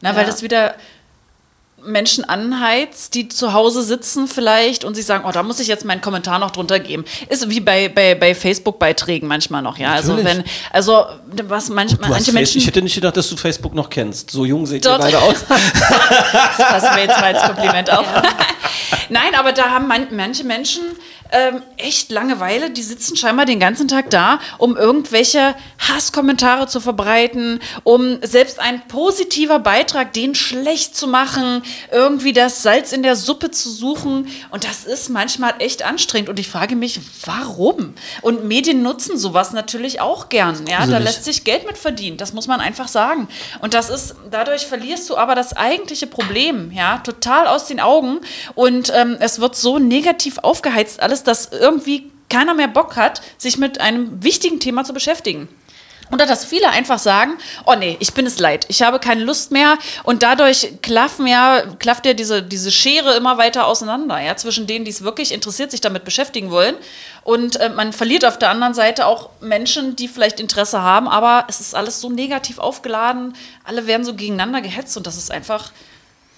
Na, 0.03 0.11
weil 0.17 0.25
Ja. 0.25 0.31
das 0.31 0.43
wieder, 0.43 0.75
Menschen 1.87 2.25
anheizt, 2.25 3.15
die 3.15 3.29
zu 3.29 3.53
Hause 3.53 3.83
sitzen 3.83 4.29
vielleicht 4.29 4.85
und 4.85 4.95
sich 4.95 5.07
sagen, 5.07 5.25
oh, 5.27 5.33
da 5.33 5.43
muss 5.43 5.61
ich 5.61 5.69
jetzt 5.69 5.85
meinen 5.85 6.01
Kommentar 6.01 6.39
noch 6.39 6.51
drunter 6.51 6.81
geben. 6.81 7.05
Ist 7.29 7.49
wie 7.49 7.61
bei, 7.61 7.89
bei, 7.89 8.15
bei 8.15 8.35
Facebook-Beiträgen 8.35 9.29
manchmal 9.29 9.63
noch, 9.63 9.79
ja. 9.79 9.93
Also 9.93 10.15
Natürlich. 10.15 10.39
wenn, 10.39 10.45
also 10.73 11.07
was 11.49 11.69
manch, 11.69 11.93
hast 11.93 12.09
manche 12.09 12.33
Menschen. 12.33 12.59
ich 12.59 12.67
hätte 12.67 12.83
nicht 12.83 12.95
gedacht, 12.95 13.17
dass 13.17 13.29
du 13.29 13.37
Facebook 13.37 13.75
noch 13.75 13.91
kennst. 13.91 14.31
So 14.31 14.45
jung 14.45 14.67
seht 14.67 14.85
ihr 14.85 14.99
beide 14.99 15.21
aus. 15.21 15.37
Das 16.59 16.69
passen 16.69 16.97
wir 16.97 17.03
jetzt 17.05 17.21
mal 17.21 17.35
als 17.35 17.43
Kompliment 17.43 17.91
auf. 17.91 18.07
Nein, 19.09 19.35
aber 19.39 19.53
da 19.53 19.71
haben 19.71 19.87
man, 19.87 20.09
manche 20.11 20.45
Menschen 20.45 20.83
ähm, 21.33 21.63
echt 21.77 22.11
Langeweile. 22.11 22.71
Die 22.71 22.83
sitzen 22.83 23.17
scheinbar 23.17 23.47
den 23.47 23.61
ganzen 23.61 23.89
Tag 23.89 24.11
da, 24.11 24.39
um 24.59 24.77
irgendwelche 24.77 25.55
Hasskommentare 25.79 26.67
zu 26.67 26.81
verbreiten, 26.81 27.61
um 27.85 28.19
selbst 28.23 28.61
ein 28.61 28.87
positiver 28.89 29.59
Beitrag, 29.59 30.13
den 30.13 30.35
schlecht 30.35 30.97
zu 30.97 31.07
machen, 31.07 31.63
irgendwie 31.91 32.33
das 32.33 32.63
Salz 32.63 32.93
in 32.93 33.03
der 33.03 33.17
Suppe 33.17 33.51
zu 33.51 33.71
suchen. 33.71 34.29
Und 34.51 34.65
das 34.65 34.85
ist 34.85 35.09
manchmal 35.09 35.55
echt 35.59 35.85
anstrengend. 35.85 36.29
Und 36.29 36.39
ich 36.39 36.49
frage 36.49 36.77
mich, 36.77 37.01
warum? 37.25 37.95
Und 38.23 38.45
Medien 38.45 38.83
nutzen 38.83 39.19
sowas 39.19 39.53
natürlich 39.53 40.01
auch 40.01 40.29
gern. 40.29 40.67
Ja, 40.67 40.79
da 40.79 40.85
Gruselig. 40.85 41.05
lässt 41.05 41.25
sich 41.25 41.45
Geld 41.45 41.67
mit 41.67 41.79
verdienen. 41.79 42.17
Das 42.17 42.33
muss 42.33 42.47
man 42.47 42.61
einfach 42.61 42.89
sagen. 42.89 43.29
Und 43.61 43.75
das 43.75 43.91
ist, 43.91 44.15
dadurch 44.31 44.67
verlierst 44.67 45.09
du 45.11 45.17
aber 45.17 45.35
das 45.35 45.55
eigentliche 45.55 46.07
Problem, 46.07 46.73
ja, 46.73 46.99
total 46.99 47.47
aus 47.47 47.67
den 47.67 47.81
Augen. 47.81 48.21
Und 48.55 48.93
ähm, 48.95 49.17
es 49.21 49.41
wird 49.41 49.57
so 49.57 49.79
negativ 49.79 50.39
aufgeheizt 50.39 51.01
alles, 51.01 51.23
dass 51.23 51.51
irgendwie 51.53 52.11
keiner 52.29 52.55
mehr 52.55 52.69
Bock 52.69 52.97
hat, 52.97 53.23
sich 53.39 53.59
mit 53.59 53.81
einem 53.81 54.23
wichtigen 54.23 54.61
Thema 54.61 54.85
zu 54.85 54.93
beschäftigen. 54.93 55.49
Oder 56.13 56.27
dass 56.27 56.45
viele 56.45 56.69
einfach 56.71 56.99
sagen, 56.99 57.33
oh 57.65 57.75
nee, 57.77 57.97
ich 58.01 58.15
bin 58.15 58.27
es 58.27 58.39
leid, 58.39 58.65
ich 58.69 58.83
habe 58.83 59.01
keine 59.01 59.25
Lust 59.25 59.51
mehr 59.51 59.77
und 60.05 60.23
dadurch 60.23 60.75
klaffen 60.81 61.27
ja, 61.27 61.63
klafft 61.79 62.07
ja 62.07 62.15
diese, 62.15 62.43
diese 62.43 62.71
Schere 62.71 63.17
immer 63.17 63.39
weiter 63.39 63.67
auseinander, 63.67 64.21
ja, 64.21 64.37
zwischen 64.37 64.67
denen, 64.67 64.85
die 64.85 64.91
es 64.93 65.03
wirklich 65.03 65.33
interessiert, 65.33 65.73
sich 65.73 65.81
damit 65.81 66.05
beschäftigen 66.05 66.51
wollen 66.51 66.77
und 67.25 67.57
äh, 67.57 67.71
man 67.71 67.93
verliert 67.93 68.25
auf 68.25 68.39
der 68.39 68.51
anderen 68.51 68.73
Seite 68.73 69.07
auch 69.07 69.31
Menschen, 69.41 69.97
die 69.97 70.07
vielleicht 70.07 70.39
Interesse 70.39 70.81
haben, 70.81 71.09
aber 71.09 71.45
es 71.49 71.61
ist 71.61 71.75
alles 71.75 72.01
so 72.01 72.09
negativ 72.09 72.59
aufgeladen, 72.59 73.35
alle 73.65 73.89
werden 73.89 74.05
so 74.05 74.15
gegeneinander 74.15 74.61
gehetzt 74.61 74.97
und 74.97 75.09
das 75.09 75.17
ist 75.17 75.33
einfach 75.33 75.73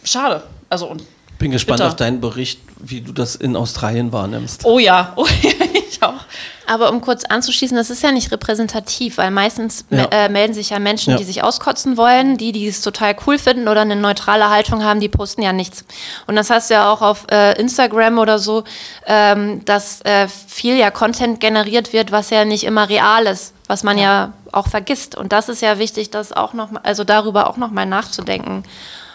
schade. 0.03 0.43
Also 0.71 0.87
und 0.87 1.03
Bin 1.39 1.51
gespannt 1.51 1.79
Bitter. 1.81 1.89
auf 1.89 1.97
deinen 1.97 2.21
Bericht, 2.23 2.61
wie 2.79 3.03
du 3.03 3.13
das 3.13 3.37
in 3.37 3.55
Australien 3.55 4.13
wahrnimmst. 4.13 4.65
oh 4.65 4.79
ja, 4.79 5.13
oh 5.17 5.27
ja, 5.43 5.58
ich 6.01 6.03
auch. 6.03 6.21
Aber 6.67 6.91
um 6.91 7.01
kurz 7.01 7.25
anzuschließen, 7.25 7.77
das 7.77 7.91
ist 7.91 8.03
ja 8.03 8.13
nicht 8.13 8.31
repräsentativ, 8.31 9.17
weil 9.19 9.31
meistens 9.31 9.85
Ja. 9.91 10.05
äh, 10.11 10.29
melden 10.29 10.53
sich 10.55 10.71
ja 10.71 10.79
Menschen, 10.79 11.13
Ja. 11.13 11.17
die 11.17 11.25
sich 11.25 11.43
auskotzen 11.43 11.97
wollen, 11.97 12.37
die, 12.37 12.53
die 12.53 12.67
es 12.69 12.83
total 12.83 13.17
cool 13.27 13.39
finden 13.39 13.69
oder 13.69 13.81
eine 13.83 13.97
neutrale 13.97 14.51
Haltung 14.51 14.85
haben, 14.85 15.01
die 15.01 15.09
posten 15.09 15.43
ja 15.43 15.53
nichts. 15.53 15.85
Und 16.27 16.37
das 16.37 16.51
hast 16.51 16.71
du 16.71 16.75
ja 16.75 16.93
auch 16.93 17.01
auf 17.03 17.27
äh, 17.31 17.59
Instagram 17.61 18.19
oder 18.19 18.39
so, 18.39 18.65
ähm, 19.07 19.65
dass 19.65 20.01
äh, 20.03 20.29
viel 20.29 20.77
ja 20.77 20.91
Content 20.91 21.41
generiert 21.41 21.93
wird, 21.93 22.13
was 22.13 22.31
ja 22.31 22.45
nicht 22.45 22.65
immer 22.65 22.89
real 22.89 23.27
ist, 23.27 23.55
was 23.67 23.83
man 23.83 23.97
ja, 23.99 24.33
auch 24.53 24.69
vergisst. 24.69 25.15
Und 25.17 25.33
das 25.33 25.49
ist 25.49 25.63
ja 25.63 25.79
wichtig, 25.79 26.11
das 26.11 26.33
auch 26.33 26.53
noch, 26.53 26.71
mal- 26.71 26.83
also 26.85 27.05
darüber 27.05 27.49
auch 27.49 27.57
noch 27.57 27.71
mal 27.71 27.87
nachzudenken. 27.87 28.63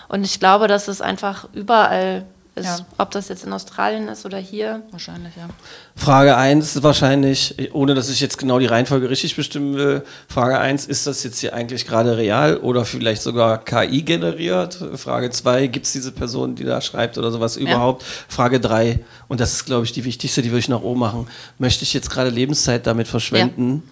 Und 0.10 0.24
ich 0.24 0.40
glaube, 0.40 0.68
dass 0.68 0.88
es 0.88 1.02
einfach 1.02 1.46
überall 1.54 2.26
ist, 2.56 2.66
Ja. 2.66 2.78
ob 2.98 3.12
das 3.12 3.30
jetzt 3.30 3.46
in 3.46 3.54
Australien 3.54 4.08
ist 4.08 4.26
oder 4.26 4.38
hier. 4.38 4.84
Wahrscheinlich, 4.92 5.36
ja. 5.36 5.48
Frage 5.96 6.38
1 6.38 6.76
ist 6.76 6.84
wahrscheinlich, 6.84 7.56
ohne 7.74 7.96
dass 7.96 8.10
ich 8.10 8.20
jetzt 8.20 8.38
genau 8.38 8.60
die 8.60 8.68
Reihenfolge 8.68 9.10
richtig 9.10 9.36
bestimmen 9.36 9.76
will, 9.76 10.04
Frage 10.28 10.60
1, 10.60 10.86
ist 10.86 11.08
das 11.08 11.24
jetzt 11.24 11.40
hier 11.40 11.54
eigentlich 11.54 11.88
gerade 11.88 12.16
real 12.18 12.58
oder 12.58 12.86
vielleicht 12.86 13.22
sogar 13.22 13.64
KI 13.64 14.04
generiert? 14.04 14.78
Frage 14.96 15.32
2, 15.32 15.68
gibt 15.68 15.86
es 15.86 15.94
diese 15.94 16.12
Person, 16.12 16.56
die 16.56 16.64
da 16.64 16.82
schreibt 16.82 17.18
oder 17.18 17.32
sowas 17.32 17.58
überhaupt? 17.58 18.04
Frage 18.28 18.60
3, 18.60 19.00
und 19.28 19.40
das 19.40 19.54
ist, 19.54 19.66
glaube 19.66 19.86
ich, 19.86 19.92
die 19.92 20.06
wichtigste, 20.06 20.42
die 20.42 20.50
würde 20.50 20.60
ich 20.60 20.70
nach 20.70 20.82
oben 20.82 21.00
machen, 21.00 21.28
möchte 21.58 21.84
ich 21.84 21.94
jetzt 21.94 22.10
gerade 22.10 22.30
Lebenszeit 22.30 22.86
damit 22.86 23.08
verschwenden? 23.08 23.84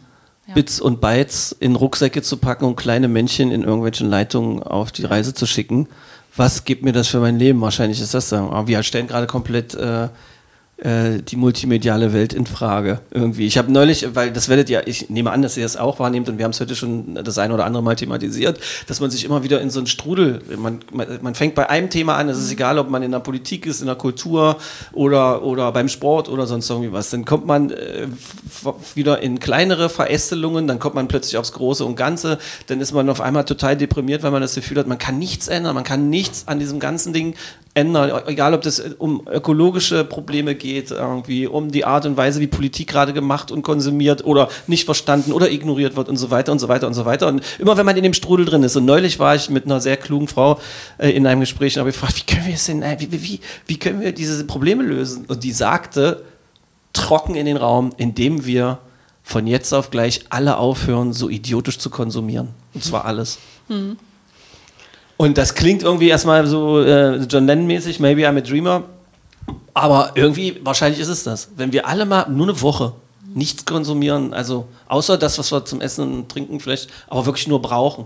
Bits 0.54 0.82
und 0.82 1.00
Bytes 1.00 1.56
in 1.60 1.78
Rucksäcke 1.78 2.22
zu 2.22 2.36
packen 2.36 2.66
und 2.66 2.76
kleine 2.76 3.08
Männchen 3.08 3.52
in 3.52 3.64
irgendwelchen 3.64 4.10
Leitungen 4.10 4.62
auf 4.62 4.92
die 4.92 5.06
Reise 5.06 5.34
zu 5.34 5.46
schicken. 5.46 5.88
Was 6.36 6.64
gibt 6.64 6.84
mir 6.84 6.94
das 6.94 7.08
für 7.08 7.20
mein 7.20 7.38
Leben? 7.38 7.60
Wahrscheinlich 7.62 8.00
ist 8.00 8.14
das 8.14 8.30
dann. 8.30 8.50
Aber 8.50 8.68
wir 8.68 8.82
stellen 8.84 9.08
gerade 9.08 9.28
komplett 9.28 9.74
äh, 9.74 10.08
äh, 10.82 11.22
die 11.22 11.36
multimediale 11.36 12.12
Welt 12.12 12.34
in 12.34 12.48
Frage 12.48 13.02
irgendwie. 13.12 13.46
Ich 13.46 13.60
habe 13.60 13.72
neulich, 13.72 14.16
weil 14.16 14.32
das 14.32 14.50
werdet 14.50 14.68
ja, 14.68 14.82
ich 14.84 15.12
nehme 15.12 15.30
an, 15.30 15.44
dass 15.44 15.56
ihr 15.56 15.62
das 15.62 15.78
auch 15.78 16.00
wahrnehmt 16.00 16.28
und 16.28 16.40
wir 16.40 16.44
haben 16.44 16.52
es 16.52 16.60
heute 16.60 16.76
schon 16.76 17.14
das 17.24 17.38
eine 17.38 17.54
oder 17.54 17.66
andere 17.66 17.84
Mal 17.84 17.96
thematisiert, 17.96 18.60
dass 18.88 19.00
man 19.00 19.12
sich 19.12 19.24
immer 19.24 19.44
wieder 19.44 19.62
in 19.62 19.70
so 19.70 19.80
einen 19.80 19.86
Strudel, 19.86 20.42
man, 20.58 20.80
man, 20.92 21.08
man 21.22 21.36
fängt 21.36 21.54
bei 21.54 21.70
einem 21.70 21.92
Thema 21.92 22.16
an, 22.16 22.30
es 22.30 22.40
ist 22.40 22.52
egal, 22.52 22.80
ob 22.80 22.90
man 22.90 23.04
in 23.04 23.12
der 23.12 23.20
Politik 23.20 23.68
ist, 23.68 23.82
in 23.82 23.88
der 23.88 23.96
Kultur 23.96 24.58
oder, 24.92 25.44
oder 25.44 25.72
beim 25.72 25.88
Sport 25.88 26.30
oder 26.30 26.48
sonst 26.48 26.68
irgendwie 26.68 26.92
was, 26.92 27.12
dann 27.12 27.26
kommt 27.26 27.46
man 27.46 27.70
äh, 27.70 28.08
wieder 28.96 29.22
in 29.22 29.40
kleinere 29.40 29.88
Verästelungen, 29.88 30.66
dann 30.66 30.80
kommt 30.80 30.96
man 30.96 31.08
plötzlich 31.08 31.38
aufs 31.38 31.54
Große 31.54 31.86
und 31.86 31.96
Ganze, 31.96 32.40
dann 32.66 32.82
ist 32.82 32.92
man 32.92 33.08
auf 33.10 33.22
einmal 33.22 33.46
total 33.46 33.78
deprimiert, 33.78 34.24
weil 34.24 34.32
man 34.32 34.42
das 34.42 34.56
Gefühl 34.56 34.80
hat, 34.80 34.88
man 34.88 34.98
kann 34.98 35.20
nichts 35.20 35.48
ändern, 35.48 35.76
man 35.76 35.84
kann 35.84 36.10
nichts 36.10 36.48
an 36.48 36.58
diesem 36.58 36.80
ganzen 36.80 37.14
Ding 37.14 37.36
ändern, 37.74 38.12
egal 38.28 38.54
ob 38.54 38.62
das 38.62 38.80
um 38.98 39.26
ökologische 39.28 40.04
Probleme 40.04 40.56
geht, 40.56 40.92
irgendwie 40.92 41.48
um 41.48 41.72
die 41.72 41.86
Art 41.86 42.06
und 42.06 42.18
Weise, 42.18 42.42
wie 42.42 42.48
Politik 42.48 42.88
gerade 42.88 43.14
gemacht 43.14 43.50
und 43.50 43.62
konsumiert 43.62 44.26
oder 44.26 44.50
nicht 44.68 44.84
verstanden 44.86 45.32
oder 45.32 45.50
ignoriert 45.50 45.96
wird 45.96 46.10
und 46.10 46.18
so 46.18 46.32
weiter 46.32 46.52
und 46.52 46.60
so 46.60 46.68
weiter 46.68 46.88
und 46.88 46.94
so 46.94 47.06
weiter. 47.06 47.28
Und 47.28 47.42
immer 47.60 47.78
wenn 47.78 47.86
man 47.86 47.96
in 47.96 48.04
dem 48.04 48.14
Strudel 48.14 48.46
drin 48.46 48.64
ist, 48.64 48.76
und 48.76 48.86
neulich 48.86 49.20
war 49.20 49.36
ich 49.36 49.50
mit 49.50 49.66
einer 49.66 49.80
sehr 49.80 49.96
klugen 49.96 50.28
Frau 50.28 50.60
äh, 50.98 51.12
in 51.12 51.26
einem 51.26 51.42
Gespräch 51.42 51.76
und 51.76 51.82
habe 51.82 51.92
gefragt, 51.92 52.18
wie 52.18 52.34
können 52.34 52.46
wir 52.46 52.56
es 52.56 52.66
denn, 52.66 52.82
äh, 52.82 52.98
wie, 53.00 53.12
wie, 53.12 53.40
wie 53.68 53.80
können 53.80 54.02
wir 54.02 54.12
diese 54.12 54.44
Probleme 54.46 54.84
lösen? 54.84 55.26
Und 55.28 55.44
die 55.44 55.54
sagte, 55.54 56.24
trocken 56.92 57.36
in 57.36 57.46
den 57.46 57.58
Raum, 57.58 57.94
indem 57.96 58.46
wir 58.46 58.80
von 59.24 59.48
jetzt 59.48 59.72
auf 59.74 59.92
gleich 59.92 60.26
alle 60.30 60.58
aufhören, 60.58 61.14
so 61.14 61.30
idiotisch 61.30 61.80
zu 61.80 61.90
konsumieren. 61.90 62.50
Und 62.74 62.84
zwar 62.84 63.06
alles. 63.06 63.38
Und 65.22 65.38
das 65.38 65.54
klingt 65.54 65.84
irgendwie 65.84 66.10
erstmal 66.10 66.48
so 66.48 66.82
äh, 66.82 67.18
John 67.30 67.46
Lennon-mäßig, 67.46 68.00
maybe 68.00 68.28
I'm 68.28 68.38
a 68.40 68.42
dreamer. 68.42 68.84
Aber 69.72 70.14
irgendwie, 70.16 70.60
wahrscheinlich 70.64 71.00
ist 71.00 71.10
es 71.10 71.24
das. 71.24 71.50
Wenn 71.56 71.72
wir 71.72 71.86
alle 71.88 72.08
mal 72.08 72.28
nur 72.28 72.48
eine 72.50 72.60
Woche 72.60 72.94
nichts 73.36 73.64
konsumieren, 73.64 74.34
also 74.34 74.68
außer 74.88 75.20
das, 75.20 75.38
was 75.38 75.52
wir 75.52 75.64
zum 75.64 75.80
Essen 75.80 76.12
und 76.12 76.30
Trinken 76.30 76.60
vielleicht, 76.60 76.90
aber 77.08 77.24
wirklich 77.28 77.48
nur 77.48 77.62
brauchen. 77.62 78.06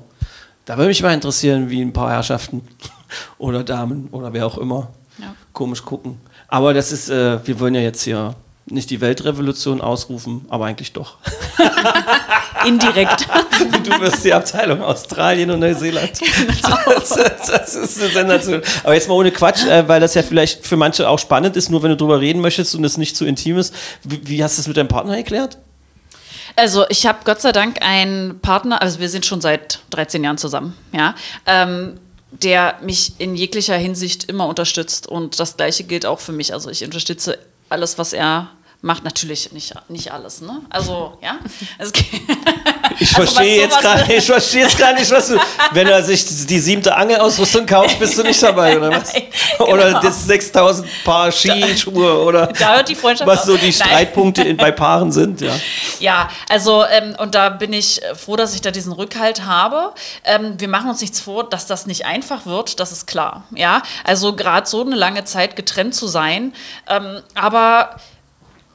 Da 0.66 0.76
würde 0.76 0.90
mich 0.90 1.02
mal 1.02 1.14
interessieren, 1.14 1.70
wie 1.70 1.82
ein 1.82 1.94
paar 1.94 2.12
Herrschaften 2.12 2.68
oder 3.38 3.64
Damen 3.64 4.10
oder 4.12 4.34
wer 4.34 4.46
auch 4.46 4.58
immer 4.58 4.90
Ja. 5.18 5.34
komisch 5.54 5.86
gucken. 5.86 6.20
Aber 6.50 6.74
das 6.74 6.92
ist, 6.92 7.10
äh, 7.10 7.40
wir 7.48 7.62
wollen 7.62 7.76
ja 7.76 7.82
jetzt 7.82 8.04
hier 8.04 8.36
nicht 8.66 8.90
die 8.90 9.00
Weltrevolution 9.00 9.80
ausrufen, 9.80 10.44
aber 10.50 10.66
eigentlich 10.66 10.92
doch. 10.92 11.16
Indirekt. 12.66 13.28
Du 13.84 14.00
wirst 14.00 14.24
die 14.24 14.34
Abteilung 14.34 14.82
Australien 14.82 15.52
und 15.52 15.60
Neuseeland. 15.60 16.12
Das, 16.62 17.10
das, 17.10 17.48
das 17.48 17.76
ist 17.76 18.02
eine 18.02 18.12
Sensation. 18.12 18.62
Aber 18.84 18.94
jetzt 18.94 19.08
mal 19.08 19.16
ohne 19.16 19.32
Quatsch, 19.32 19.66
äh, 19.66 19.88
weil 19.88 20.00
das 20.00 20.14
ja 20.14 20.24
vielleicht 20.24 20.66
für 20.66 20.78
manche 20.78 21.08
auch 21.08 21.20
spannend 21.20 21.56
ist, 21.56 21.70
nur 21.70 21.84
wenn 21.84 21.92
du 21.92 21.98
drüber 21.98 22.20
reden 22.20 22.42
möchtest 22.42 22.76
und 22.76 22.84
es 22.84 22.98
nicht 22.98 23.16
zu 23.16 23.26
intim 23.26 23.58
ist. 23.58 23.74
Wie, 24.04 24.22
wie 24.28 24.44
hast 24.44 24.58
du 24.58 24.62
es 24.62 24.68
mit 24.68 24.78
deinem 24.78 24.88
Partner 24.88 25.16
erklärt? 25.16 25.58
Also 26.56 26.86
ich 26.90 27.06
habe 27.06 27.20
Gott 27.26 27.42
sei 27.42 27.52
Dank 27.52 27.82
einen 27.82 28.40
Partner, 28.40 28.82
also 28.82 29.00
wir 29.00 29.10
sind 29.10 29.26
schon 29.26 29.42
seit 29.42 29.80
13 29.90 30.24
Jahren 30.24 30.38
zusammen, 30.38 30.74
ja, 30.94 31.16
ähm, 31.46 32.00
der 32.32 32.76
mich 32.82 33.14
in 33.18 33.36
jeglicher 33.36 33.76
Hinsicht 33.76 34.26
immer 34.26 34.48
unterstützt 34.48 35.08
und 35.08 35.40
das 35.40 35.58
gleiche 35.58 35.84
gilt 35.84 36.06
auch 36.06 36.20
für 36.20 36.32
mich. 36.32 36.54
Also 36.54 36.70
ich 36.70 36.84
unterstütze 36.84 37.38
alles, 37.70 37.98
was 37.98 38.14
er 38.14 38.50
macht, 38.86 39.04
natürlich 39.04 39.52
nicht, 39.52 39.74
nicht 39.90 40.14
alles, 40.14 40.42
ne? 40.42 40.62
Also, 40.70 41.18
ja. 41.22 41.38
Ich 41.60 41.70
Also, 41.80 41.92
was 43.00 43.34
verstehe 43.34 43.62
jetzt 43.62 43.80
gerade 43.80 44.14
ich 44.14 44.26
verstehe 44.26 44.62
jetzt 44.62 44.78
gar 44.78 44.94
nicht, 44.94 45.10
was 45.10 45.28
du. 45.28 45.40
Wenn 45.72 45.88
er 45.88 46.04
sich 46.04 46.24
die 46.46 46.60
siebte 46.60 46.96
Angelausrüstung 46.96 47.66
kauft, 47.66 47.98
bist 47.98 48.18
du 48.18 48.24
nicht 48.24 48.42
dabei, 48.42 48.78
oder 48.78 48.92
was? 48.92 49.12
Nein, 49.14 49.24
Oder 49.60 49.88
genau. 49.88 50.02
das 50.02 50.26
6000 50.26 50.88
Paar 51.04 51.32
Skischuhe 51.32 52.22
oder 52.22 52.48
Da 52.60 52.76
hört 52.76 52.90
die 52.90 52.96
Freundschaft 52.96 53.28
was 53.28 53.46
so 53.46 53.58
die. 53.58 53.74
Streitpunkte 53.74 54.44
in, 54.44 54.56
bei 54.58 54.72
Paaren 54.72 55.12
sind, 55.12 55.42
ja. 55.42 55.54
Ja, 56.00 56.30
also 56.50 56.86
ähm, 56.86 57.16
und 57.18 57.34
da 57.34 57.50
bin 57.50 57.74
ich 57.74 58.04
äh, 58.04 58.14
froh, 58.14 58.36
dass 58.36 58.54
ich 58.54 58.62
da 58.62 58.70
diesen 58.70 58.94
Rückhalt 58.94 59.46
habe. 59.46 59.94
Ähm, 60.24 60.60
wir 60.60 60.68
machen 60.68 60.90
uns 60.90 61.02
nichts 61.02 61.20
vor, 61.20 61.50
dass 61.50 61.66
das 61.66 61.88
nicht 61.88 62.06
einfach 62.06 62.46
wird, 62.46 62.80
das 62.80 62.92
ist 62.92 63.08
klar. 63.08 63.46
Ja, 63.56 63.82
also 64.04 64.36
gerade 64.36 64.68
so 64.68 64.82
eine 64.82 64.96
lange 64.96 65.24
Zeit 65.26 65.56
getrennt 65.56 65.96
zu 65.96 66.08
sein, 66.08 66.54
ähm, 66.88 67.22
aber 67.34 67.96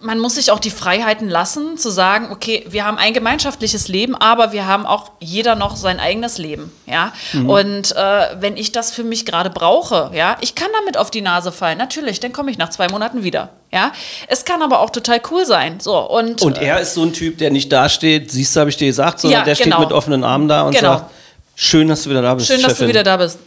man 0.02 0.18
muss 0.18 0.36
sich 0.36 0.50
auch 0.50 0.58
die 0.60 0.70
Freiheiten 0.70 1.28
lassen, 1.28 1.76
zu 1.76 1.90
sagen, 1.90 2.28
okay, 2.30 2.64
wir 2.68 2.84
haben 2.84 2.96
ein 2.98 3.12
gemeinschaftliches 3.12 3.88
Leben, 3.88 4.14
aber 4.14 4.52
wir 4.52 4.66
haben 4.66 4.86
auch 4.86 5.10
jeder 5.20 5.54
noch 5.56 5.76
sein 5.76 6.00
eigenes 6.00 6.38
Leben, 6.38 6.72
ja. 6.86 7.12
Und 7.34 7.94
äh, 7.94 8.28
wenn 8.40 8.56
ich 8.56 8.72
das 8.72 8.92
für 8.92 9.04
mich 9.04 9.26
gerade 9.26 9.50
brauche, 9.50 10.10
ja, 10.14 10.36
ich 10.40 10.54
kann 10.54 10.68
damit 10.80 10.96
auf 10.96 11.10
die 11.10 11.20
Nase 11.20 11.52
fallen, 11.52 11.76
natürlich, 11.78 12.18
dann 12.20 12.32
komme 12.32 12.50
ich 12.50 12.56
nach 12.58 12.70
zwei 12.70 12.88
Monaten 12.88 13.22
wieder, 13.24 13.50
ja. 13.72 13.92
Es 14.28 14.44
kann 14.44 14.62
aber 14.62 14.80
auch 14.80 14.90
total 14.90 15.20
cool 15.30 15.44
sein, 15.44 15.80
so 15.80 15.98
und 15.98 16.40
Und 16.42 16.58
er 16.58 16.80
ist 16.80 16.94
so 16.94 17.02
ein 17.02 17.12
Typ, 17.12 17.38
der 17.38 17.50
nicht 17.50 17.70
dasteht, 17.70 18.30
siehst 18.30 18.56
du, 18.56 18.60
habe 18.60 18.70
ich 18.70 18.76
dir 18.76 18.86
gesagt, 18.86 19.20
sondern 19.20 19.40
Ja, 19.40 19.44
der 19.44 19.54
steht 19.54 19.66
genau. 19.66 19.80
mit 19.80 19.92
offenen 19.92 20.24
Armen 20.24 20.48
da 20.48 20.62
und 20.62 20.74
Genau. 20.74 20.94
sagt, 20.94 21.10
schön, 21.56 21.88
dass 21.88 22.04
du 22.04 22.10
wieder 22.10 22.22
da 22.22 22.34
bist, 22.34 22.46
Schön, 22.46 22.62
dass 22.62 22.72
Chefin. 22.72 22.86
du 22.86 22.88
wieder 22.88 23.02
da 23.04 23.16
bist. 23.18 23.38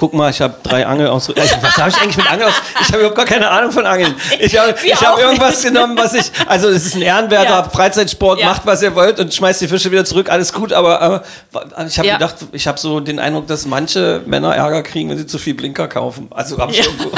Guck 0.00 0.14
mal, 0.14 0.30
ich 0.30 0.40
habe 0.40 0.54
drei 0.62 0.86
Angel 0.86 1.08
aus. 1.08 1.28
Äh, 1.28 1.34
Was 1.60 1.76
habe 1.76 1.90
ich 1.90 1.96
eigentlich 2.00 2.16
mit 2.16 2.26
Angel 2.32 2.46
aus? 2.46 2.54
Ich 2.80 2.86
habe 2.88 3.00
überhaupt 3.00 3.16
gar 3.18 3.26
keine 3.26 3.50
Ahnung 3.50 3.70
von 3.70 3.84
Angeln. 3.84 4.14
Ich 4.38 4.56
habe 4.58 4.72
hab 4.74 5.18
irgendwas 5.18 5.62
genommen, 5.62 5.94
was 5.98 6.14
ich. 6.14 6.32
Also, 6.46 6.70
es 6.70 6.86
ist 6.86 6.94
ein 6.94 7.02
ehrenwerter 7.02 7.44
Ja. 7.50 7.62
Freizeitsport, 7.64 8.40
Ja. 8.40 8.46
macht 8.46 8.64
was 8.64 8.80
ihr 8.80 8.94
wollt 8.94 9.20
und 9.20 9.34
schmeißt 9.34 9.60
die 9.60 9.68
Fische 9.68 9.90
wieder 9.92 10.06
zurück, 10.06 10.30
alles 10.30 10.54
gut, 10.54 10.72
aber, 10.72 11.02
aber 11.02 11.22
ich 11.86 11.98
habe 11.98 12.08
Ja. 12.08 12.14
gedacht, 12.14 12.36
ich 12.52 12.66
habe 12.66 12.78
so 12.78 13.00
den 13.00 13.18
Eindruck, 13.18 13.46
dass 13.46 13.66
manche 13.66 14.22
Männer 14.24 14.54
Ärger 14.56 14.82
kriegen, 14.82 15.10
wenn 15.10 15.18
sie 15.18 15.26
zu 15.26 15.36
viel 15.36 15.52
Blinker 15.52 15.86
kaufen. 15.86 16.28
Also, 16.30 16.56
habe 16.56 16.72
ich 16.72 16.78
Ja. 16.78 16.84
irgendwo. 16.84 17.10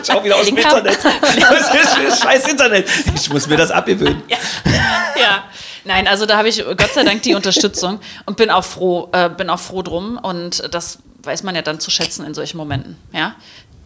Ich 0.00 0.12
auch 0.12 0.22
wieder 0.22 0.36
aus 0.36 0.46
dem? 0.46 0.56
Internet. 0.58 0.96
Das 1.40 2.14
ist 2.14 2.22
scheiß 2.22 2.46
Internet. 2.46 2.86
Ich 3.16 3.28
muss 3.30 3.48
mir 3.48 3.56
das 3.56 3.72
abgewöhnen. 3.72 4.22
Ja, 4.28 5.42
nein, 5.84 6.06
also 6.06 6.24
da 6.24 6.36
habe 6.36 6.48
ich 6.48 6.64
Gott 6.64 6.94
sei 6.94 7.02
Dank 7.02 7.20
die 7.22 7.34
Unterstützung 7.34 7.98
und 8.26 8.36
bin 8.36 8.48
auch 8.50 8.62
froh, 8.64 9.08
äh, 9.10 9.28
bin 9.28 9.50
auch 9.50 9.58
froh 9.58 9.82
drum 9.82 10.20
und 10.22 10.62
das 10.72 10.98
weiß 11.22 11.42
man 11.42 11.54
ja 11.54 11.62
dann 11.62 11.80
zu 11.80 11.90
schätzen 11.90 12.24
in 12.24 12.34
solchen 12.34 12.56
Momenten, 12.56 12.96
ja. 13.12 13.34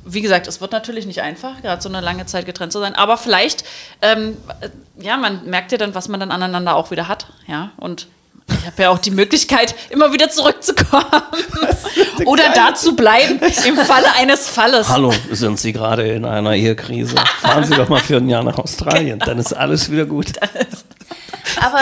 Wie 0.05 0.20
gesagt, 0.20 0.49
es 0.49 0.61
wird 0.61 0.72
natürlich 0.72 1.07
nicht 1.07 1.22
einfach, 1.22 1.62
gerade 1.62 1.80
so 1.80 1.89
eine 1.89 2.01
lange 2.01 2.26
Zeit 2.26 2.45
getrennt 2.45 2.72
zu 2.72 2.80
sein, 2.80 2.97
aber 2.97 3.16
vielleicht, 3.16 3.64
ähm, 4.03 4.37
äh, 4.61 4.68
ja, 5.01 5.16
man 5.16 5.45
merkt 5.47 5.70
ja 5.70 5.78
dann, 5.78 5.95
was 5.95 6.09
man 6.09 6.18
dann 6.18 6.33
aneinander 6.33 6.74
auch 6.74 6.91
wieder 6.91 7.07
hat, 7.07 7.26
ja, 7.47 7.70
und 7.76 8.09
ich 8.49 8.66
habe 8.66 8.83
ja 8.83 8.91
auch 8.91 8.99
die 8.99 9.11
Möglichkeit, 9.11 9.74
immer 9.91 10.12
wieder 10.12 10.28
zurückzukommen 10.30 11.05
oder 12.24 12.53
da 12.55 12.74
zu 12.74 12.95
bleiben 12.95 13.41
im 13.66 13.76
Falle 13.76 14.12
eines 14.16 14.49
Falles. 14.49 14.89
Hallo, 14.89 15.12
sind 15.30 15.59
Sie 15.59 15.72
gerade 15.72 16.09
in 16.09 16.24
einer 16.24 16.55
Ehekrise? 16.55 17.16
Fahren 17.41 17.64
Sie 17.64 17.74
doch 17.74 17.89
mal 17.89 18.01
für 18.01 18.16
ein 18.16 18.28
Jahr 18.28 18.43
nach 18.43 18.59
Australien, 18.59 19.18
dann 19.20 19.39
ist 19.39 19.53
alles 19.53 19.91
wieder 19.91 20.07
gut. 20.07 20.33
Aber, 21.61 21.81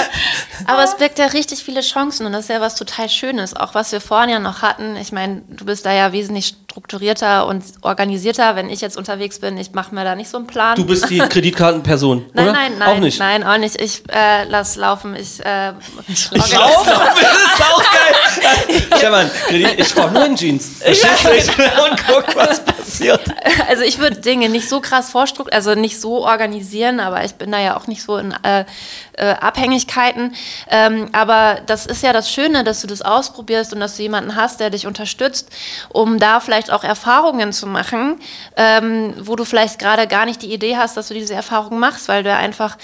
aber 0.66 0.84
es 0.84 0.96
birgt 0.96 1.18
ja 1.18 1.26
richtig 1.26 1.62
viele 1.62 1.80
Chancen 1.82 2.26
und 2.26 2.32
das 2.32 2.44
ist 2.44 2.48
ja 2.50 2.60
was 2.60 2.74
total 2.74 3.08
Schönes, 3.08 3.54
auch 3.54 3.74
was 3.74 3.92
wir 3.92 4.00
vorhin 4.00 4.30
ja 4.30 4.38
noch 4.38 4.62
hatten. 4.62 4.96
Ich 4.96 5.12
meine, 5.12 5.42
du 5.48 5.64
bist 5.64 5.86
da 5.86 5.92
ja 5.92 6.12
wesentlich 6.12 6.54
strukturierter 6.70 7.46
und 7.46 7.64
organisierter. 7.82 8.56
Wenn 8.56 8.68
ich 8.70 8.80
jetzt 8.80 8.96
unterwegs 8.96 9.38
bin, 9.38 9.58
ich 9.58 9.72
mache 9.72 9.94
mir 9.94 10.04
da 10.04 10.14
nicht 10.14 10.30
so 10.30 10.38
einen 10.38 10.46
Plan. 10.46 10.76
Du 10.76 10.84
bist 10.84 11.08
die 11.10 11.18
Kreditkartenperson, 11.28 12.26
nein, 12.32 12.44
oder? 12.48 12.52
nein, 12.52 12.72
nein, 12.78 12.88
Auch 12.88 12.98
nicht. 13.00 13.18
nein, 13.18 13.44
auch 13.44 13.58
nicht. 13.58 13.80
Ich 13.80 14.02
äh, 14.10 14.44
lass 14.44 14.76
laufen. 14.76 15.14
Ich, 15.16 15.44
äh, 15.44 15.72
Ich 16.08 16.30
laufe, 16.32 16.90
das 16.90 17.32
ist 17.32 17.62
auch 17.62 17.82
geil. 17.82 18.82
Stefan, 18.96 19.30
ich 19.76 19.88
fahre 19.88 20.10
nur 20.12 20.24
in 20.26 20.36
Jeans. 20.36 20.68
Verstehst 20.80 21.50
du? 21.56 21.62
Und 21.62 22.06
guck, 22.06 22.36
was 22.36 22.60
passiert. 22.80 23.20
Also 23.68 23.84
ich 23.84 23.98
würde 23.98 24.20
Dinge 24.20 24.48
nicht 24.48 24.68
so 24.68 24.80
krass 24.80 25.10
vorstrukturieren, 25.10 25.56
also 25.56 25.80
nicht 25.80 26.00
so 26.00 26.24
organisieren, 26.24 26.98
aber 26.98 27.24
ich 27.24 27.34
bin 27.34 27.52
da 27.52 27.60
ja 27.60 27.76
auch 27.76 27.86
nicht 27.86 28.02
so 28.02 28.16
in 28.16 28.34
äh, 28.42 28.64
äh, 29.12 29.32
Abhängigkeiten. 29.34 30.34
Ähm, 30.68 31.08
aber 31.12 31.60
das 31.66 31.86
ist 31.86 32.02
ja 32.02 32.12
das 32.12 32.30
Schöne, 32.32 32.64
dass 32.64 32.80
du 32.80 32.86
das 32.86 33.02
ausprobierst 33.02 33.72
und 33.72 33.80
dass 33.80 33.96
du 33.96 34.02
jemanden 34.02 34.34
hast, 34.34 34.58
der 34.58 34.70
dich 34.70 34.86
unterstützt, 34.86 35.50
um 35.90 36.18
da 36.18 36.40
vielleicht 36.40 36.72
auch 36.72 36.82
Erfahrungen 36.82 37.52
zu 37.52 37.66
machen, 37.66 38.18
ähm, 38.56 39.14
wo 39.20 39.36
du 39.36 39.44
vielleicht 39.44 39.78
gerade 39.78 40.08
gar 40.08 40.24
nicht 40.24 40.42
die 40.42 40.52
Idee 40.52 40.76
hast, 40.76 40.96
dass 40.96 41.08
du 41.08 41.14
diese 41.14 41.34
Erfahrung 41.34 41.78
machst, 41.78 42.08
weil 42.08 42.24
du 42.24 42.34
einfach 42.34 42.76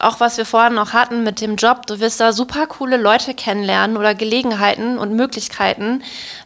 auch 0.00 0.20
was 0.20 0.36
wir 0.36 0.44
vorhin 0.44 0.74
noch 0.74 0.92
hatten 0.92 1.22
mit 1.22 1.40
dem 1.40 1.56
Job, 1.56 1.86
du 1.86 2.00
wirst 2.00 2.20
da 2.20 2.32
super 2.32 2.66
coole 2.66 2.96
Leute 2.96 3.34
kennenlernen 3.34 3.96
oder 3.96 4.14
Gelegenheiten 4.14 4.98
und 4.98 5.14
Möglichkeiten, 5.14 6.02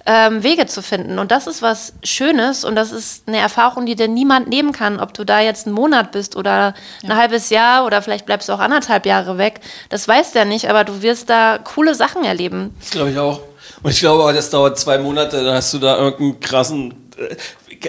ähm, 0.07 0.43
Wege 0.43 0.67
zu 0.67 0.83
finden. 0.83 1.19
Und 1.19 1.31
das 1.31 1.47
ist 1.47 1.63
was 1.63 1.93
Schönes 2.03 2.65
und 2.65 2.75
das 2.75 2.93
ist 2.93 3.27
eine 3.27 3.39
Erfahrung, 3.39 3.87
die 3.87 3.97
dir 3.97 4.09
niemand 4.09 4.49
nehmen 4.49 4.73
kann, 4.73 5.01
ob 5.01 5.15
du 5.15 5.25
da 5.25 5.41
jetzt 5.41 5.67
einen 5.67 5.75
Monat 5.75 6.13
bist 6.13 6.37
oder 6.37 6.75
ein 7.03 7.17
halbes 7.17 7.51
Jahr 7.51 7.87
oder 7.87 8.03
vielleicht 8.03 8.27
bleibst 8.27 8.49
du 8.49 8.53
auch 8.53 8.61
anderthalb 8.61 9.07
Jahre 9.07 9.39
weg. 9.39 9.61
Das 9.89 10.07
weißt 10.07 10.35
du 10.35 10.41
ja 10.41 10.45
nicht, 10.45 10.69
aber 10.69 10.85
du 10.85 11.03
wirst 11.03 11.31
da 11.31 11.59
coole 11.59 11.95
Sachen 11.95 12.25
erleben. 12.25 12.75
Das 12.81 12.91
glaube 12.91 13.11
ich 13.11 13.19
auch. 13.19 13.41
Und 13.83 13.91
ich 13.91 14.01
glaube 14.01 14.23
auch, 14.25 14.33
das 14.33 14.51
dauert 14.51 14.79
zwei 14.79 14.99
Monate, 14.99 15.43
dann 15.43 15.55
hast 15.55 15.73
du 15.73 15.79
da 15.79 15.97
irgendeinen 15.97 16.41
krassen. 16.41 16.95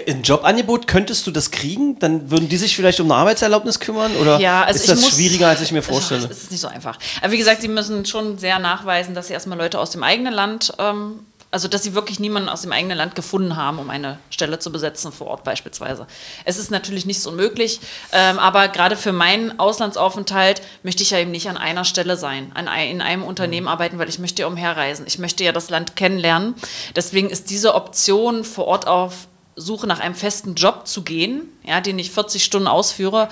Ein 0.06 0.22
Jobangebot, 0.22 0.86
könntest 0.86 1.26
du 1.26 1.30
das 1.30 1.50
kriegen? 1.50 1.98
Dann 1.98 2.30
würden 2.30 2.48
die 2.48 2.56
sich 2.56 2.74
vielleicht 2.74 3.00
um 3.00 3.10
eine 3.10 3.20
Arbeitserlaubnis 3.20 3.78
kümmern? 3.78 4.16
Oder 4.16 4.40
Ja, 4.40 4.64
also 4.64 4.80
ist 4.80 4.88
das 4.88 5.00
muss, 5.00 5.10
schwieriger, 5.14 5.48
als 5.48 5.60
ich 5.60 5.72
mir 5.72 5.82
vorstelle? 5.82 6.26
Das 6.28 6.42
ist 6.42 6.50
nicht 6.50 6.60
so 6.60 6.68
einfach. 6.68 6.98
Aber 7.20 7.32
wie 7.32 7.38
gesagt, 7.38 7.60
sie 7.60 7.68
müssen 7.68 8.06
schon 8.06 8.38
sehr 8.38 8.58
nachweisen, 8.58 9.14
dass 9.14 9.26
sie 9.26 9.34
erstmal 9.34 9.58
Leute 9.58 9.78
aus 9.78 9.90
dem 9.90 10.02
eigenen 10.02 10.32
Land, 10.32 10.72
ähm, 10.78 11.20
also 11.50 11.68
dass 11.68 11.82
sie 11.82 11.92
wirklich 11.92 12.18
niemanden 12.18 12.48
aus 12.48 12.62
dem 12.62 12.72
eigenen 12.72 12.96
Land 12.96 13.14
gefunden 13.14 13.56
haben, 13.56 13.78
um 13.78 13.90
eine 13.90 14.18
Stelle 14.30 14.58
zu 14.58 14.72
besetzen, 14.72 15.12
vor 15.12 15.26
Ort 15.26 15.44
beispielsweise. 15.44 16.06
Es 16.46 16.58
ist 16.58 16.70
natürlich 16.70 17.04
nicht 17.04 17.20
so 17.20 17.28
unmöglich, 17.28 17.80
ähm, 18.12 18.38
aber 18.38 18.68
gerade 18.68 18.96
für 18.96 19.12
meinen 19.12 19.60
Auslandsaufenthalt 19.60 20.62
möchte 20.82 21.02
ich 21.02 21.10
ja 21.10 21.18
eben 21.18 21.30
nicht 21.30 21.50
an 21.50 21.58
einer 21.58 21.84
Stelle 21.84 22.16
sein, 22.16 22.50
an, 22.54 22.66
in 22.66 23.02
einem 23.02 23.24
Unternehmen 23.24 23.68
arbeiten, 23.68 23.98
weil 23.98 24.08
ich 24.08 24.18
möchte 24.18 24.42
ja 24.42 24.48
umherreisen. 24.48 25.06
Ich 25.06 25.18
möchte 25.18 25.44
ja 25.44 25.52
das 25.52 25.68
Land 25.68 25.94
kennenlernen. 25.96 26.54
Deswegen 26.96 27.28
ist 27.28 27.50
diese 27.50 27.74
Option 27.74 28.44
vor 28.44 28.66
Ort 28.66 28.86
auf 28.86 29.28
Suche 29.56 29.86
nach 29.86 30.00
einem 30.00 30.14
festen 30.14 30.54
Job 30.54 30.86
zu 30.86 31.02
gehen, 31.02 31.42
ja, 31.64 31.80
den 31.80 31.98
ich 31.98 32.10
40 32.10 32.42
Stunden 32.42 32.68
ausführe, 32.68 33.28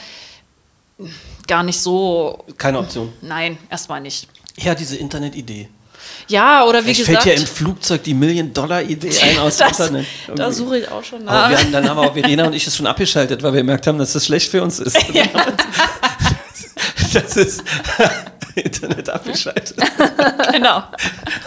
gar 1.46 1.62
nicht 1.62 1.80
so. 1.80 2.44
Keine 2.58 2.78
Option. 2.78 3.12
Nein, 3.22 3.58
erstmal 3.70 4.00
nicht. 4.00 4.28
Ja, 4.58 4.74
diese 4.74 4.96
Internetidee. 4.96 5.68
Ja, 6.28 6.64
oder 6.64 6.84
wie 6.84 6.90
Ich 6.90 6.98
gesagt. 6.98 7.22
fällt 7.22 7.36
ja 7.36 7.40
im 7.42 7.46
Flugzeug 7.46 8.02
die 8.04 8.14
Million-Dollar-Idee 8.14 9.10
ein 9.20 9.38
aus 9.38 9.56
dem 9.58 9.68
das, 9.68 9.80
Internet. 9.80 10.06
da 10.36 10.52
suche 10.52 10.78
ich 10.80 10.88
auch 10.88 11.02
schon 11.02 11.26
Aber 11.28 11.40
nach. 11.40 11.50
wir 11.50 11.58
haben, 11.58 11.72
dann 11.72 11.88
haben 11.88 11.98
auch 11.98 12.12
Verena 12.12 12.46
und 12.46 12.52
ich 12.54 12.66
es 12.66 12.76
schon 12.76 12.86
abgeschaltet, 12.86 13.42
weil 13.42 13.52
wir 13.52 13.60
gemerkt 13.60 13.86
haben, 13.86 13.98
dass 13.98 14.12
das 14.12 14.26
schlecht 14.26 14.50
für 14.50 14.62
uns 14.62 14.78
ist. 14.78 14.96
Das 17.14 17.36
ist 17.36 17.62
Internet 18.54 19.08
abgeschaltet. 19.08 19.76
genau. 20.52 20.82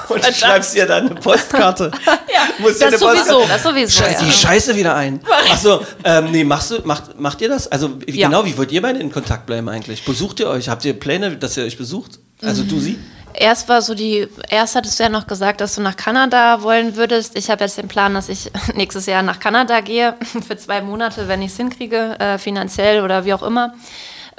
Und 0.10 0.26
du 0.26 0.34
schreibst 0.34 0.76
ihr 0.76 0.86
dann 0.86 1.10
eine 1.10 1.16
Postkarte. 1.20 1.92
Ja, 2.06 2.42
Musst 2.60 2.82
das 2.82 2.88
eine 2.90 2.98
Postkarte- 2.98 3.26
sowieso. 3.28 3.48
Das 3.48 3.64
sowieso. 3.64 4.04
Scheiße, 4.04 4.22
ja. 4.22 4.26
die 4.26 4.32
Scheiße 4.32 4.76
wieder 4.76 4.96
ein. 4.96 5.20
Achso, 5.52 5.82
ähm, 6.04 6.32
nee, 6.32 6.44
machst 6.44 6.72
du, 6.72 6.80
macht, 6.86 7.20
macht 7.20 7.42
ihr 7.42 7.50
das? 7.50 7.68
Also, 7.72 8.00
wie, 8.06 8.18
Ja. 8.20 8.28
genau, 8.28 8.46
wie 8.46 8.58
wollt 8.58 8.72
ihr 8.72 8.82
beide 8.82 9.00
in 9.00 9.12
Kontakt 9.12 9.46
bleiben 9.46 9.68
eigentlich? 9.70 10.06
Besucht 10.06 10.40
ihr 10.40 10.48
euch? 10.48 10.70
Habt 10.70 10.86
ihr 10.86 10.98
Pläne, 10.98 11.36
dass 11.38 11.58
ihr 11.58 11.66
euch 11.66 11.78
besucht? 11.78 12.20
Also, 12.42 12.64
du 12.64 12.80
sie? 12.80 12.98
Erst 13.36 13.68
war 13.68 13.82
so 13.82 13.96
die, 13.96 14.28
erst 14.50 14.76
hattest 14.76 15.00
du 15.00 15.04
ja 15.04 15.10
noch 15.10 15.26
gesagt, 15.26 15.60
dass 15.60 15.74
du 15.76 15.82
nach 15.82 15.98
Kanada 15.98 16.62
wollen 16.62 16.96
würdest. 16.96 17.36
Ich 17.36 17.50
habe 17.50 17.64
jetzt 17.64 17.78
den 17.80 17.88
Plan, 17.88 18.14
dass 18.14 18.30
ich 18.30 18.52
nächstes 18.76 19.08
Jahr 19.08 19.24
nach 19.24 19.40
Kanada 19.40 19.82
gehe, 19.82 20.16
für 20.48 20.56
zwei 20.56 20.82
Monate, 20.82 21.28
wenn 21.28 21.42
ich 21.42 21.52
es 21.52 21.58
hinkriege, 21.58 22.16
äh, 22.20 22.38
finanziell 22.38 23.04
oder 23.04 23.26
wie 23.26 23.34
auch 23.34 23.42
immer. 23.44 23.74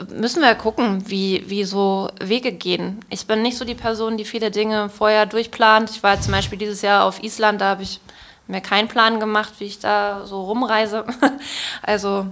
Müssen 0.09 0.43
wir 0.43 0.55
gucken, 0.55 1.09
wie, 1.09 1.45
wie 1.47 1.65
so 1.65 2.11
Wege 2.21 2.53
gehen. 2.53 3.01
Ich 3.11 3.27
bin 3.27 3.43
nicht 3.43 3.57
so 3.57 3.65
die 3.65 3.75
Person, 3.75 4.17
die 4.17 4.25
viele 4.25 4.51
Dinge 4.51 4.89
vorher 4.89 5.27
durchplant. 5.27 5.91
Ich 5.91 6.03
war 6.03 6.21
zum 6.21 6.33
Beispiel 6.33 6.59
dieses 6.59 6.83
Jahr 6.83 7.05
auf 7.05 7.23
Island, 7.23 7.61
da 7.61 7.67
habe 7.67 7.83
ich 7.85 8.01
mir 8.47 8.61
keinen 8.61 8.89
Plan 8.89 9.21
gemacht, 9.21 9.55
wie 9.59 9.65
ich 9.65 9.79
da 9.79 10.27
so 10.27 10.43
rumreise. 10.45 11.05
Also, 11.83 12.27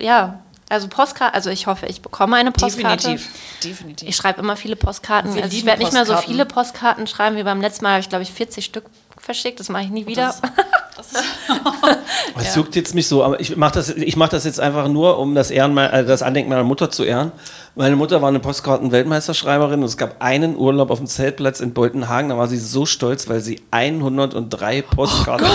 ja, 0.00 0.40
also 0.70 0.88
Postkarte, 0.88 1.34
also 1.34 1.50
ich 1.50 1.66
hoffe, 1.66 1.86
ich 1.86 2.02
bekomme 2.02 2.36
eine 2.36 2.52
Postkarte. 2.52 3.08
Definitiv. 3.08 3.30
Definitiv. 3.64 4.08
Ich 4.08 4.16
schreibe 4.16 4.40
immer 4.40 4.56
viele 4.56 4.76
Postkarten. 4.76 5.30
Also 5.30 5.56
ich 5.56 5.64
werde 5.64 5.82
nicht 5.82 5.92
mehr 5.92 6.04
so 6.04 6.16
viele 6.16 6.44
Postkarten 6.44 7.06
schreiben 7.06 7.36
wie 7.36 7.42
beim 7.42 7.60
letzten 7.60 7.84
Mal. 7.84 7.92
Habe 7.92 8.00
ich, 8.00 8.08
glaube 8.08 8.22
ich, 8.22 8.32
40 8.32 8.64
Stück 8.64 8.84
verschickt. 9.18 9.60
Das 9.60 9.68
mache 9.70 9.84
ich 9.84 9.90
nie 9.90 10.06
wieder. 10.06 10.34
Es 12.38 12.54
juckt 12.54 12.76
jetzt 12.76 12.94
mich 12.94 13.08
so, 13.08 13.24
aber 13.24 13.40
ich 13.40 13.56
mache 13.56 13.74
das, 13.74 13.90
ich 13.90 14.16
mach 14.16 14.28
das 14.28 14.44
jetzt 14.44 14.60
einfach 14.60 14.88
nur, 14.88 15.18
um 15.18 15.34
das, 15.34 15.50
Ehren, 15.50 15.76
äh, 15.76 16.04
das 16.04 16.22
Andenken 16.22 16.50
meiner 16.50 16.64
Mutter 16.64 16.90
zu 16.90 17.04
ehren. 17.04 17.32
Meine 17.74 17.96
Mutter 17.96 18.22
war 18.22 18.28
eine 18.28 18.40
Postkarten-Weltmeisterschreiberin 18.40 19.80
und 19.80 19.86
es 19.86 19.96
gab 19.96 20.22
einen 20.22 20.56
Urlaub 20.56 20.90
auf 20.90 20.98
dem 20.98 21.06
Zeltplatz 21.06 21.60
in 21.60 21.72
Boltenhagen. 21.72 22.30
Da 22.30 22.38
war 22.38 22.48
sie 22.48 22.58
so 22.58 22.86
stolz, 22.86 23.28
weil 23.28 23.40
sie 23.40 23.60
103 23.70 24.82
Postkarten 24.82 25.46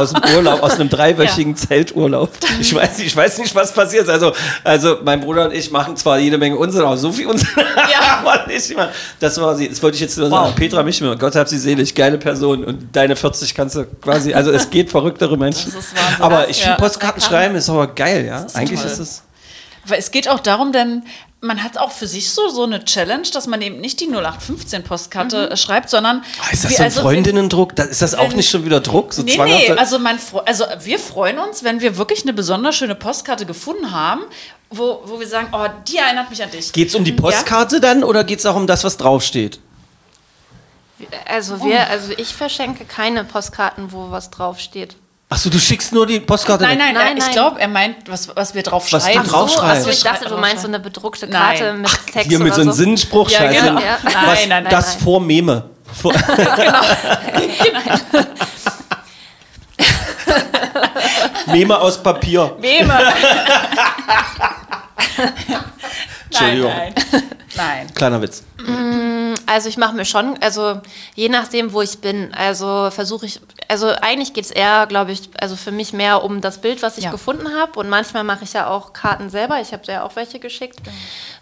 aus 0.00 0.12
dem 0.12 0.22
Urlaub, 0.36 0.62
aus 0.62 0.74
einem 0.78 0.88
dreiwöchigen 0.88 1.56
Zelturlaub. 1.56 2.30
Ich 2.60 2.74
weiß, 2.74 2.98
nicht- 2.98 3.06
ich 3.08 3.16
weiß 3.16 3.38
nicht, 3.38 3.54
was 3.54 3.72
passiert. 3.72 4.08
Also, 4.08 4.32
also 4.64 4.98
mein 5.04 5.20
Bruder 5.20 5.46
und 5.46 5.54
ich 5.54 5.70
machen 5.70 5.96
zwar 5.96 6.18
jede 6.18 6.38
Menge 6.38 6.56
Unsinn, 6.56 6.82
aber 6.82 6.96
so 6.96 7.10
viel 7.12 7.26
Unsinn 7.26 7.48
Ja. 7.76 8.18
aber 8.24 8.46
nicht 8.46 8.70
immer. 8.70 8.88
Das 9.20 9.40
war 9.40 9.54
sie. 9.56 9.68
Das 9.68 9.82
wollte 9.82 9.96
ich 9.96 10.00
jetzt 10.00 10.16
nur 10.18 10.28
sagen. 10.30 10.54
Petra 10.54 10.82
Michmer, 10.82 11.16
Gott 11.16 11.34
hab 11.36 11.48
sie 11.48 11.58
selig, 11.58 11.94
geile 11.94 12.18
Person. 12.18 12.64
Und 12.64 12.94
deine 12.94 13.16
40 13.16 13.54
kannst 13.54 13.76
du 13.76 13.84
quasi, 13.84 14.32
also 14.34 14.50
es 14.52 14.70
geht 14.70 14.90
verrücktere 14.90 15.36
Menschen. 15.36 15.72
Das 15.74 15.84
ist 15.86 15.94
Wahnsinn. 15.96 16.22
Aber 16.22 16.48
ich 16.48 16.56
finde 16.58 16.72
Ja. 16.72 16.76
Postkarten 16.78 17.20
schreiben 17.22 17.54
ist 17.56 17.68
aber 17.68 17.86
geil, 17.88 18.24
ja. 18.26 18.40
ist 18.42 18.56
Eigentlich 18.56 18.80
toll. 18.80 18.90
ist 18.90 18.98
es. 18.98 19.22
Weil 19.88 20.00
es 20.00 20.10
geht 20.10 20.28
auch 20.28 20.40
darum, 20.40 20.72
denn 20.72 21.04
man 21.46 21.62
hat 21.62 21.78
auch 21.78 21.92
für 21.92 22.06
sich 22.06 22.30
so, 22.30 22.48
so 22.48 22.64
eine 22.64 22.84
Challenge, 22.84 23.26
dass 23.32 23.46
man 23.46 23.62
eben 23.62 23.80
nicht 23.80 24.00
die 24.00 24.08
0815-Postkarte 24.08 25.50
äh, 25.50 25.56
schreibt, 25.56 25.88
sondern. 25.90 26.22
Ah, 26.40 26.52
Ist 26.52 26.64
das 26.64 26.70
wie- 26.72 26.74
so 26.74 26.82
ein 26.82 26.84
also, 26.86 27.00
Freundinnendruck? 27.02 27.74
Da- 27.76 27.84
Ist 27.84 28.02
das 28.02 28.14
auch 28.14 28.28
wenn- 28.30 28.36
nicht 28.36 28.50
schon 28.50 28.64
wieder 28.64 28.80
Druck? 28.80 29.12
So 29.14 29.22
Nee, 29.22 29.36
nee, 29.38 29.70
also, 29.72 29.96
fre- 29.96 30.44
also 30.44 30.64
wir 30.80 30.98
freuen 30.98 31.38
uns, 31.38 31.64
wenn 31.64 31.80
wir 31.80 31.96
wirklich 31.96 32.22
eine 32.22 32.32
besonders 32.32 32.76
schöne 32.76 32.94
Postkarte 32.94 33.46
gefunden 33.46 33.92
haben, 33.92 34.22
wo, 34.70 35.00
wo 35.04 35.20
wir 35.20 35.28
sagen, 35.28 35.48
oh, 35.52 35.66
die 35.88 35.96
erinnert 35.96 36.28
mich 36.30 36.42
an 36.42 36.50
dich. 36.50 36.72
Geht 36.72 36.88
es 36.88 36.94
um 36.94 37.04
die 37.04 37.12
Postkarte 37.12 37.80
dann 37.80 38.02
oder 38.04 38.24
geht 38.24 38.40
es 38.40 38.46
auch 38.46 38.56
um 38.56 38.66
das, 38.66 38.84
was 38.84 38.96
draufsteht? 38.96 39.60
Also 41.26 41.62
wir, 41.62 41.88
also 41.90 42.12
ich 42.16 42.34
verschenke 42.34 42.84
keine 42.84 43.22
Postkarten, 43.24 43.92
wo 43.92 44.10
was 44.10 44.30
draufsteht. 44.30 44.96
Achso, 45.28 45.50
du 45.50 45.58
schickst 45.58 45.92
nur 45.92 46.06
die 46.06 46.20
Postkarte 46.20 46.62
Nein, 46.62 46.78
nein, 46.78 46.94
Nein, 46.94 47.16
äh, 47.16 47.18
ich 47.18 47.24
nein. 47.24 47.32
glaube, 47.32 47.60
er 47.60 47.66
meint, 47.66 47.96
was, 48.08 48.28
was 48.36 48.54
wir 48.54 48.62
drauf 48.62 48.84
Was 48.92 49.04
du 49.04 49.10
schreiben. 49.12 49.26
draufschreibst. 49.28 49.76
Also 49.86 49.90
ich 49.90 50.02
dachte, 50.02 50.28
du 50.28 50.36
meinst 50.36 50.62
so 50.62 50.68
eine 50.68 50.78
bedruckte 50.78 51.26
Nein. 51.26 51.58
Karte 51.58 51.72
mit 51.72 51.90
Text 52.12 52.28
Hier 52.28 52.38
mit 52.38 52.54
so 52.54 52.60
einem 52.60 52.70
so. 52.70 52.76
Sinnspruch 52.76 53.28
Ja, 53.30 53.50
genau. 53.50 53.80
Ja. 53.80 53.98
Was, 54.04 54.14
Nein, 54.14 54.24
nein, 54.48 54.62
nein, 54.64 54.66
das 54.70 54.94
nein. 54.94 55.04
vor 55.04 55.20
Meme. 55.20 55.70
Vor, 55.96 56.12
Meme 61.46 61.78
aus 61.78 62.02
Papier. 62.02 62.56
Meme. 62.60 62.98
Entschuldigung. 66.38 66.70
Nein, 66.70 66.94
nein. 67.12 67.22
nein. 67.56 67.86
Kleiner 67.94 68.22
Witz. 68.22 68.42
Also 69.46 69.68
ich 69.68 69.76
mache 69.76 69.94
mir 69.94 70.04
schon, 70.04 70.36
also 70.40 70.80
je 71.14 71.28
nachdem, 71.28 71.72
wo 71.72 71.80
ich 71.82 71.98
bin, 72.00 72.34
also 72.34 72.90
versuche 72.90 73.26
ich, 73.26 73.40
also 73.68 73.88
eigentlich 73.88 74.32
geht 74.32 74.44
es 74.44 74.50
eher, 74.50 74.86
glaube 74.86 75.12
ich, 75.12 75.30
also 75.40 75.54
für 75.56 75.70
mich 75.70 75.92
mehr 75.92 76.24
um 76.24 76.40
das 76.40 76.60
Bild, 76.60 76.82
was 76.82 76.98
ich 76.98 77.04
Ja. 77.04 77.10
gefunden 77.10 77.54
habe. 77.54 77.78
Und 77.78 77.88
manchmal 77.88 78.24
mache 78.24 78.44
ich 78.44 78.52
ja 78.54 78.68
auch 78.68 78.92
Karten 78.92 79.30
selber. 79.30 79.60
Ich 79.60 79.72
habe 79.72 79.84
dir 79.84 79.92
ja 79.92 80.02
auch 80.02 80.16
welche 80.16 80.40
geschickt. 80.40 80.80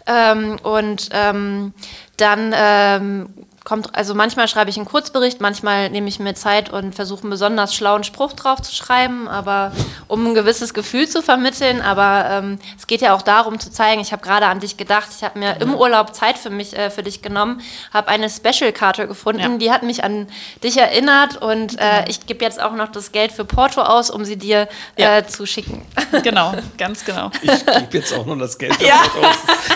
Ähm, 0.05 0.57
und 0.61 1.09
ähm, 1.11 1.73
dann 2.17 2.53
ähm, 2.55 3.33
kommt, 3.65 3.93
also 3.95 4.13
manchmal 4.15 4.47
schreibe 4.47 4.69
ich 4.69 4.77
einen 4.77 4.85
Kurzbericht, 4.85 5.41
manchmal 5.41 5.89
nehme 5.89 6.07
ich 6.07 6.19
mir 6.19 6.35
Zeit 6.35 6.69
und 6.71 6.95
versuche 6.95 7.23
einen 7.23 7.31
besonders 7.31 7.75
schlauen 7.75 8.03
Spruch 8.05 8.31
drauf 8.33 8.61
zu 8.61 8.73
schreiben, 8.73 9.27
aber 9.27 9.73
um 10.07 10.25
ein 10.27 10.35
gewisses 10.35 10.73
Gefühl 10.73 11.09
zu 11.09 11.21
vermitteln. 11.21 11.81
Aber 11.81 12.27
ähm, 12.31 12.59
es 12.77 12.87
geht 12.87 13.01
ja 13.01 13.13
auch 13.15 13.23
darum 13.23 13.59
zu 13.59 13.71
zeigen, 13.71 13.99
ich 14.01 14.11
habe 14.13 14.21
gerade 14.23 14.45
an 14.45 14.59
dich 14.61 14.77
gedacht, 14.77 15.07
ich 15.17 15.23
habe 15.23 15.37
mir 15.39 15.59
im 15.59 15.73
Urlaub 15.75 16.15
Zeit 16.15 16.37
für 16.37 16.49
mich, 16.51 16.77
äh, 16.77 16.89
für 16.91 17.03
dich 17.03 17.21
genommen, 17.21 17.59
habe 17.93 18.07
eine 18.07 18.29
Special-Karte 18.29 19.07
gefunden, 19.07 19.41
Ja. 19.41 19.57
die 19.57 19.71
hat 19.71 19.83
mich 19.83 20.03
an 20.03 20.27
dich 20.63 20.77
erinnert 20.77 21.41
und 21.41 21.77
äh, 21.79 22.07
ich 22.07 22.25
gebe 22.27 22.45
jetzt 22.45 22.61
auch 22.61 22.73
noch 22.73 22.89
das 22.91 23.11
Geld 23.11 23.31
für 23.31 23.43
Porto 23.45 23.81
aus, 23.81 24.09
um 24.11 24.23
sie 24.25 24.37
dir 24.37 24.67
Ja. 24.97 25.17
äh, 25.17 25.27
zu 25.27 25.45
schicken. 25.45 25.85
Genau, 26.23 26.53
ganz 26.77 27.03
genau. 27.03 27.29
Ich 27.41 27.65
gebe 27.65 27.97
jetzt 27.97 28.13
auch 28.13 28.25
noch 28.25 28.37
das 28.37 28.57
Geld. 28.57 28.79
Ja. 28.79 29.01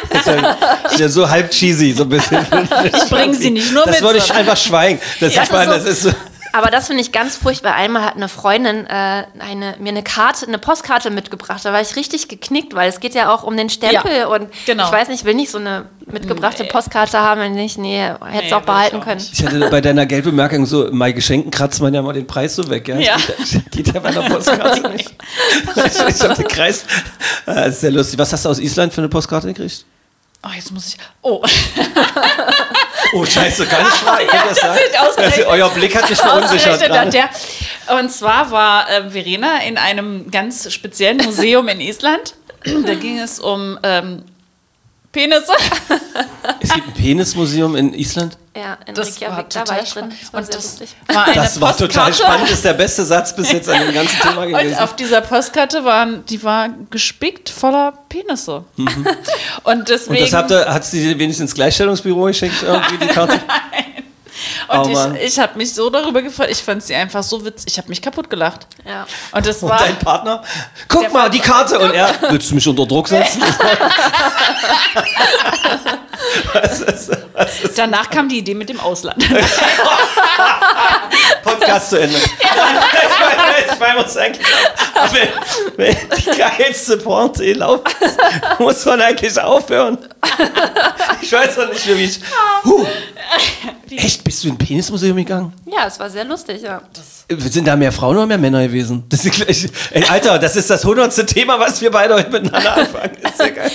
Das 0.10 0.20
ist 0.22 0.28
ja, 0.28 0.57
ist 0.91 0.99
ja 0.99 1.10
so 1.10 1.30
halb 1.30 1.52
cheesy, 1.52 1.91
so 1.91 2.03
ein 2.03 2.10
bisschen. 2.10 2.45
Ich 2.86 3.10
bringe 3.10 3.34
sie 3.34 3.49
nicht 3.52 3.74
nur 3.74 3.78
Das 3.85 3.95
mit. 3.95 4.01
würde 4.01 4.19
ich 4.19 4.34
einfach 4.34 4.57
schweigen. 4.57 4.99
Das, 5.19 5.34
Ja, 5.39 5.43
ich 5.43 5.51
meine, 5.51 5.73
das 5.73 5.84
das 5.84 5.93
ist 5.93 6.03
so. 6.03 6.11
Aber 6.51 6.72
das 6.72 6.88
finde 6.88 7.01
ich 7.03 7.11
ganz 7.11 7.35
furchtbar. 7.35 7.76
Einmal 7.76 8.03
hat 8.03 8.15
eine 8.15 8.27
Freundin 8.27 8.88
äh, 8.88 9.23
eine, 9.39 9.76
mir 9.80 9.89
eine 9.89 10.03
Karte, 10.03 10.47
eine 10.47 10.57
Postkarte 10.57 11.11
mitgebracht. 11.11 11.64
Da 11.64 11.72
war 11.73 11.81
ich 11.81 11.95
richtig 11.95 12.27
geknickt, 12.27 12.73
weil 12.73 12.89
es 12.89 12.99
geht 12.99 13.14
ja 13.14 13.34
auch 13.34 13.43
um 13.43 13.56
den 13.56 13.69
Stempel. 13.69 14.11
Ja, 14.11 14.27
und 14.27 14.49
genau. 14.65 14.85
ich 14.85 14.91
weiß 14.91 15.10
nicht, 15.10 15.26
will 15.26 15.35
nicht 15.35 15.51
so 15.51 15.60
eine 15.60 15.85
mitgebrachte 16.07 16.64
Postkarte 16.64 17.19
haben, 17.19 17.41
wenn 17.41 17.53
nicht. 17.53 17.77
Nee, 17.77 17.99
hätte 17.99 18.18
es 18.22 18.43
Nee, 18.45 18.53
auch 18.53 18.61
behalten 18.61 18.95
ich 18.95 19.01
auch 19.01 19.06
können. 19.06 19.26
Ich 19.31 19.45
hatte 19.45 19.60
bei 19.69 19.81
deiner 19.81 20.07
Geldbemerkung 20.07 20.65
so, 20.65 20.89
bei 20.91 21.11
Geschenken 21.11 21.51
kratzt 21.51 21.81
man 21.81 21.93
ja 21.93 22.01
mal 22.01 22.14
den 22.14 22.26
Preis 22.26 22.56
so 22.56 22.68
weg. 22.69 22.88
Ja, 22.88 22.97
Ja. 22.99 23.18
Das 23.38 23.51
Geht, 23.51 23.72
geht 23.72 23.93
ja 23.93 23.99
bei 23.99 24.10
einer 24.10 24.23
Postkarte 24.23 24.89
nicht. 24.93 25.14
Ich, 25.76 26.22
hab 26.22 26.35
den 26.35 26.47
Kreis. 26.47 26.85
Das 27.45 27.68
ist 27.68 27.81
sehr 27.81 27.91
lustig. 27.91 28.18
Was 28.18 28.34
hast 28.34 28.45
du 28.45 28.49
aus 28.49 28.60
Island 28.60 28.91
für 28.91 29.01
eine 29.01 29.10
Postkarte 29.10 29.47
gekriegt? 29.47 29.85
Oh, 30.43 30.49
jetzt 30.56 30.72
muss 30.72 30.88
ich. 30.88 30.97
Oh. 31.22 31.43
Oh, 33.14 33.26
scheiße, 33.26 33.66
kann 33.66 33.86
ich 33.88 33.94
fragen. 33.94 34.26
Ihr 34.26 34.50
das 34.50 34.64
ausgerechnet. 34.64 35.48
Also, 35.48 35.48
euer 35.48 35.70
Blick 35.70 35.96
hat 35.96 36.10
mich 36.10 36.20
verunsichert. 36.20 36.82
Und 38.00 38.12
zwar 38.12 38.52
war 38.52 38.90
äh, 38.90 39.10
Verena 39.10 39.62
in 39.64 39.78
einem 39.78 40.30
ganz 40.30 40.72
speziellen 40.72 41.18
Museum 41.18 41.68
in 41.70 41.82
Island. 41.82 42.36
Da 42.86 42.94
ging 42.96 43.20
es 43.20 43.40
um 43.40 43.80
ähm, 43.84 44.24
Penisse. 45.11 45.52
Es 46.61 46.73
gibt 46.73 46.88
ein 46.88 46.94
Penismuseum 46.94 47.76
in 47.76 47.94
Island. 47.94 48.38
Ja, 48.56 48.77
in 48.86 48.94
Das 48.94 49.22
war 49.22 49.30
Reykjavik, 49.38 49.49
da 49.49 49.60
war 49.60 49.65
total 49.65 49.84
ich 49.84 49.90
drin. 49.94 50.11
spannend. 50.11 50.14
Das 50.22 50.34
war 50.34 50.40
Und 50.41 50.53
das 50.53 50.81
war 51.15 51.26
eine 51.27 51.36
Das 51.36 51.61
war 51.61 51.77
total 51.77 52.14
spannend. 52.14 52.44
Das 52.44 52.52
ist 52.52 52.65
der 52.65 52.73
beste 52.73 53.06
Satz 53.06 53.36
bis 53.36 53.52
jetzt 53.52 53.69
an 53.69 53.80
dem 53.86 53.94
ganzen 53.94 54.19
Thema 54.22 54.44
Und 54.44 54.49
gewesen. 54.49 54.80
auf 54.80 54.95
dieser 54.95 55.22
Postkarte 55.22 55.86
waren, 55.86 56.26
die 56.26 56.44
war 56.44 56.69
gespickt 56.90 57.49
voller 57.49 57.94
Penisse. 58.10 58.65
Und 59.64 59.88
deswegen. 59.90 60.14
Mhm. 60.14 60.18
Und 60.18 60.22
das 60.22 60.34
habt 60.34 60.52
ihr, 60.52 60.65
hat 60.73 60.86
sie 60.86 61.18
wenigstens 61.18 61.52
ins 61.52 61.56
Gleichstellungsbüro 61.56 62.23
geschickt, 62.26 62.61
irgendwie 62.64 62.98
die 62.98 63.07
Karte? 63.07 63.40
Und 64.70 64.96
Oh 64.96 65.14
ich, 65.16 65.24
ich 65.24 65.40
habe 65.40 65.58
mich 65.58 65.74
so 65.74 65.90
darüber 65.90 66.22
gefreut. 66.22 66.50
Ich 66.52 66.62
fand 66.62 66.84
sie 66.84 66.94
einfach 66.94 67.24
so 67.24 67.44
witzig. 67.44 67.72
Ich 67.72 67.78
habe 67.80 67.90
mich 67.90 68.02
kaputt 68.02 68.30
gelacht. 68.30 68.68
Ja. 68.86 69.08
Und 69.32 69.46
das 69.46 69.64
Und 69.64 69.70
war. 69.70 69.80
dein 69.80 69.98
Partner? 69.98 70.44
Guck 70.88 71.12
mal, 71.12 71.30
die 71.30 71.40
Karte. 71.40 71.80
Und 71.80 71.91
er, 71.91 72.14
willst 72.30 72.52
du 72.52 72.56
mich 72.56 72.68
unter 72.68 72.86
Druck 72.86 73.08
setzen? 73.08 73.41
Danach 77.76 78.10
kam 78.10 78.30
die 78.30 78.40
Idee 78.40 78.54
mit 78.54 78.70
dem 78.70 78.80
Ausland. 78.80 79.24
Podcast 81.60 81.90
zu 81.90 81.99
Ende. 81.99 82.15
Ich 82.18 82.56
meine, 82.56 83.73
ich 83.73 83.80
meine, 83.80 84.02
muss 84.02 84.18
eigentlich 84.18 84.45
auch, 84.95 85.14
wenn, 85.14 85.30
wenn 85.77 85.95
die 86.18 86.38
geilste 86.38 86.98
Porte 86.98 87.53
laufen, 87.53 87.84
muss 88.60 88.86
man 88.86 89.02
eigentlich 89.02 89.40
aufhören. 89.40 89.98
Ich 91.22 91.31
weiß 91.31 91.57
noch 91.57 91.69
nicht, 91.69 91.88
wie 91.88 92.03
ich. 92.03 92.19
Huh. 92.64 92.86
Echt, 93.91 94.23
bist 94.23 94.44
du 94.44 94.48
in 94.48 94.56
ein 94.56 94.57
Penismuseum 94.57 95.18
gegangen? 95.18 95.53
ja, 95.80 95.88
es 95.88 95.99
war 95.99 96.10
sehr 96.10 96.26
lustig, 96.26 96.61
ja. 96.61 96.81
Sind 97.30 97.68
da 97.68 97.76
mehr 97.76 97.91
Frauen 97.91 98.18
oder 98.18 98.26
mehr 98.26 98.38
Männer 98.38 98.64
gewesen? 98.64 99.03
Das 99.10 99.23
ist 99.23 99.36
gleich, 99.36 99.68
ey, 99.91 100.03
Alter, 100.06 100.40
das 100.40 100.56
ist 100.56 100.69
das 100.69 100.84
hundertste 100.84 101.26
Thema, 101.26 101.60
was 101.60 101.80
wir 101.81 101.91
beide 101.91 102.15
heute 102.15 102.30
miteinander 102.30 102.76
anfangen. 102.77 103.15
Ist 103.15 103.40
ja 103.40 103.49
geil. 103.49 103.72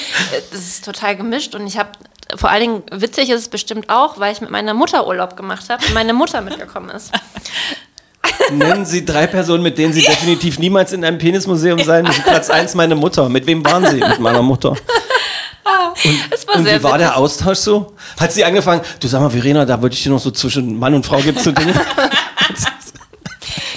Das 0.51 0.61
ist 0.61 0.85
total 0.85 1.17
gemischt 1.17 1.55
und 1.55 1.67
ich 1.67 1.79
habe, 1.79 1.91
vor 2.37 2.51
allen 2.51 2.61
Dingen 2.61 2.83
witzig 2.91 3.31
ist 3.31 3.41
es 3.41 3.49
bestimmt 3.49 3.89
auch, 3.91 4.19
weil 4.19 4.33
ich 4.33 4.41
mit 4.41 4.51
meiner 4.51 4.75
Mutter 4.75 5.07
Urlaub 5.07 5.37
gemacht 5.37 5.65
habe 5.69 5.85
und 5.87 5.95
meine 5.95 6.13
Mutter 6.15 6.41
mitgekommen 6.41 6.91
ist. 6.91 7.11
Nennen 8.51 8.85
Sie 8.87 9.05
drei 9.05 9.27
Personen, 9.27 9.63
mit 9.63 9.77
denen 9.79 9.93
Sie 9.93 10.03
definitiv 10.03 10.59
niemals 10.59 10.93
in 10.93 11.05
einem 11.05 11.19
Penismuseum 11.19 11.83
sein 11.83 12.05
müssen. 12.05 12.23
Platz 12.27 12.51
eins 12.51 12.75
meine 12.75 12.95
Mutter. 12.95 13.29
Mit 13.29 13.47
wem 13.47 13.65
waren 13.65 13.87
Sie? 13.87 13.97
Mit 13.99 14.19
meiner 14.19 14.43
Mutter. 14.43 14.75
Es 16.31 16.47
war 16.47 16.57
Und 16.57 16.65
sehr 16.65 16.81
wie 16.81 16.83
war 16.83 16.93
witzig. 16.95 17.07
der 17.07 17.17
Austausch 17.17 17.59
so? 17.59 17.95
Hat 18.21 18.33
sie 18.33 18.45
angefangen, 18.45 18.83
du 19.01 19.07
sag 19.09 19.21
mal, 19.21 19.31
Verena, 19.31 19.65
da 19.65 19.81
wollte 19.81 19.95
ich 19.95 20.03
dir 20.03 20.11
noch 20.11 20.19
so 20.19 20.31
zwischen 20.31 20.79
Mann 20.79 20.93
und 20.95 21.07
Frau 21.07 21.19
gibt 21.21 21.41
so 21.41 21.53
Dinge. 21.53 21.73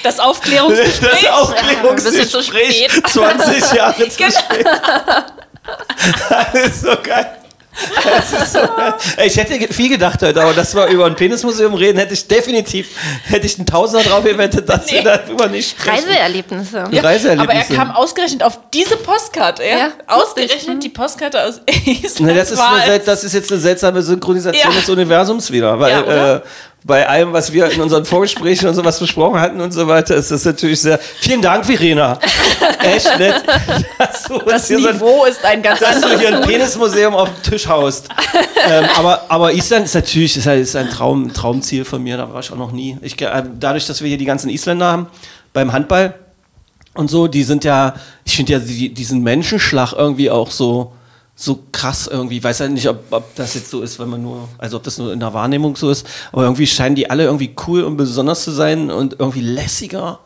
Das 0.04 0.20
Aufklärungsgespräch. 0.20 1.12
Das 1.12 1.22
Ja, 1.22 1.34
Aufklärungsgespräch, 1.36 2.88
spät. 2.90 3.08
20 3.08 3.72
Jahre 3.74 4.10
zu 4.10 4.18
Genau. 4.18 4.32
spät. 4.32 4.66
Das 6.30 6.54
ist 6.66 6.82
so 6.82 6.96
geil. 7.04 7.30
So 8.52 8.60
Ich 9.24 9.38
hätte 9.38 9.72
viel 9.74 9.90
gedacht 9.90 10.22
heute, 10.22 10.42
aber 10.42 10.54
dass 10.54 10.74
wir 10.76 10.88
über 10.88 11.06
ein 11.06 11.16
Penismuseum 11.16 11.74
reden, 11.74 11.98
hätte 12.00 12.14
ich 12.14 12.28
definitiv, 12.28 12.90
hätte 13.26 13.46
ich 13.46 13.58
einen 13.58 13.66
Tausender 13.66 14.04
drauf 14.10 14.24
gewettet, 14.24 14.68
dass 14.68 14.92
wir 14.92 15.04
darüber 15.04 15.48
nicht 15.48 15.72
sprechen. 15.72 16.06
Reiseerlebnisse. 16.08 16.78
Ja. 16.92 17.02
Reiseerlebnisse. 17.02 17.40
Aber 17.42 17.54
er 17.54 17.64
kam 17.76 17.92
ausgerechnet 17.92 18.44
auf 18.44 18.60
diese 18.74 18.98
Postkarte. 18.98 19.64
Ja? 19.64 19.78
Ja, 19.78 19.92
ausgerechnet 20.08 20.84
die 20.84 20.90
Postkarte 20.90 21.44
aus 21.44 21.62
Island. 21.86 22.20
Ne, 22.32 22.34
das, 22.36 22.52
ist 22.52 22.60
eine, 22.60 23.00
das 23.00 23.24
ist 23.24 23.34
jetzt 23.34 23.52
eine 23.52 23.62
seltsame 23.62 24.02
Synchronisation 24.02 24.72
Ja. 24.74 24.80
des 24.80 24.90
Universums 24.90 25.52
wieder, 25.52 25.80
weil 25.80 25.92
Ja, 25.92 26.04
oder? 26.04 26.36
äh, 26.38 26.42
bei 26.88 27.08
allem, 27.08 27.34
was 27.34 27.52
wir 27.52 27.70
in 27.70 27.82
unseren 27.82 28.06
Vorgesprächen 28.06 28.68
und 28.70 28.74
sowas 28.74 28.98
besprochen 28.98 29.40
hatten 29.40 29.60
und 29.60 29.72
so 29.74 29.88
weiter, 29.88 30.16
ist 30.16 30.32
das 30.32 30.46
natürlich 30.46 30.82
sehr. 30.82 30.98
Vielen 31.20 31.42
Dank, 31.42 31.66
Verena. 31.66 32.18
Echt 32.82 33.20
nett, 33.20 33.44
dass 34.00 34.24
du, 34.24 34.40
das 34.40 34.68
hier 34.70 34.80
so 34.80 34.88
ein, 34.88 34.96
Niveau 34.96 35.26
ist 35.26 35.44
ein 35.44 35.62
ganz 35.62 35.82
dass 35.82 36.00
du 36.00 36.18
hier 36.18 36.38
ein. 36.38 36.44
Penismuseum 36.44 37.14
auf 37.14 37.30
dem 37.30 37.44
Tisch 37.52 37.68
haust. 37.68 38.08
ähm, 38.70 38.86
aber, 38.98 39.26
aber 39.28 39.52
Island 39.54 39.86
ist 39.86 39.96
natürlich 39.96 40.38
ist, 40.38 40.46
halt- 40.48 40.62
ist 40.62 40.76
ein 40.78 40.90
Traum, 40.90 41.34
Traumziel 41.34 41.84
von 41.84 42.02
mir, 42.02 42.16
da 42.16 42.32
war 42.32 42.40
ich 42.40 42.52
auch 42.52 42.58
noch 42.58 42.72
nie. 42.72 42.98
Ich, 43.02 43.22
äh, 43.22 43.44
dadurch, 43.60 43.86
dass 43.86 44.02
wir 44.02 44.08
hier 44.08 44.18
die 44.18 44.26
ganzen 44.26 44.50
Isländer 44.50 44.86
haben, 44.86 45.08
beim 45.52 45.74
Handball 45.74 46.14
und 46.94 47.10
so, 47.10 47.28
die 47.28 47.44
sind 47.44 47.66
ja, 47.66 47.96
ich 48.24 48.38
finde 48.38 48.54
ja 48.54 48.60
die, 48.60 48.94
diesen 48.94 49.22
Menschenschlag 49.24 49.92
irgendwie 49.92 50.32
auch 50.32 50.52
so, 50.52 50.94
so 51.40 51.64
krass 51.72 52.08
irgendwie. 52.08 52.38
Ich 52.38 52.44
weiß 52.44 52.60
ja 52.60 52.68
nicht, 52.68 52.90
ob, 52.90 53.04
ob 53.12 53.36
das 53.36 53.54
jetzt 53.54 53.70
so 53.70 53.82
ist, 53.82 54.00
wenn 54.00 54.10
man 54.10 54.24
nur, 54.24 54.50
also 54.58 54.78
ob 54.78 54.84
das 54.84 54.98
nur 54.98 55.14
in 55.14 55.20
der 55.20 55.34
Wahrnehmung 55.34 55.76
so 55.76 55.92
ist, 55.92 56.06
aber 56.32 56.44
irgendwie 56.44 56.66
scheinen 56.66 56.96
die 56.96 57.10
alle 57.12 57.26
irgendwie 57.26 57.56
cool 57.68 57.84
und 57.84 57.96
besonders 57.96 58.44
zu 58.44 58.52
sein 58.52 58.90
und 58.90 59.18
irgendwie 59.20 59.42
lässiger. 59.42 60.20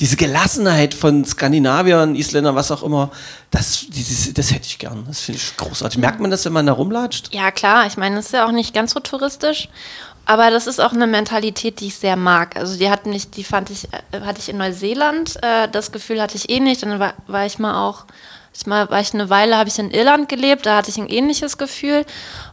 Diese 0.00 0.16
Gelassenheit 0.16 0.94
von 0.94 1.24
Skandinaviern, 1.24 2.16
Isländern, 2.16 2.54
was 2.54 2.70
auch 2.70 2.82
immer, 2.82 3.10
das, 3.50 3.86
dieses, 3.88 4.32
das 4.32 4.50
hätte 4.50 4.66
ich 4.66 4.78
gern. 4.78 5.04
Das 5.06 5.20
finde 5.20 5.40
ich 5.40 5.56
großartig. 5.56 5.98
Merkt 5.98 6.20
man 6.20 6.30
das, 6.30 6.44
wenn 6.46 6.52
man 6.52 6.66
da 6.66 6.72
rumlatscht? 6.72 7.34
Ja, 7.34 7.50
klar. 7.50 7.86
Ich 7.86 7.96
meine, 7.98 8.16
das 8.16 8.26
ist 8.26 8.32
ja 8.32 8.46
auch 8.46 8.52
nicht 8.52 8.74
ganz 8.74 8.92
so 8.92 9.00
touristisch. 9.00 9.68
Aber 10.26 10.50
das 10.50 10.66
ist 10.66 10.80
auch 10.80 10.92
eine 10.92 11.06
Mentalität, 11.06 11.80
die 11.80 11.86
ich 11.86 11.96
sehr 11.96 12.16
mag. 12.16 12.56
Also 12.56 12.76
die 12.76 12.90
hat 12.90 13.06
mich, 13.06 13.30
die 13.30 13.44
fand 13.44 13.70
ich, 13.70 13.84
äh, 13.84 14.20
hatte 14.20 14.40
ich 14.40 14.48
in 14.48 14.58
Neuseeland. 14.58 15.36
Äh, 15.42 15.68
das 15.70 15.92
Gefühl 15.92 16.20
hatte 16.20 16.36
ich 16.36 16.50
eh 16.50 16.60
nicht. 16.60 16.82
Dann 16.82 16.98
war, 16.98 17.14
war 17.26 17.46
ich 17.46 17.58
mal 17.58 17.86
auch, 17.86 18.04
ich 18.58 18.66
mal, 18.66 18.90
war 18.90 19.00
ich 19.00 19.12
eine 19.14 19.30
Weile, 19.30 19.56
habe 19.56 19.68
ich 19.68 19.78
in 19.78 19.90
Irland 19.90 20.28
gelebt. 20.28 20.66
Da 20.66 20.76
hatte 20.76 20.90
ich 20.90 20.98
ein 20.98 21.08
ähnliches 21.08 21.58
Gefühl. 21.58 22.04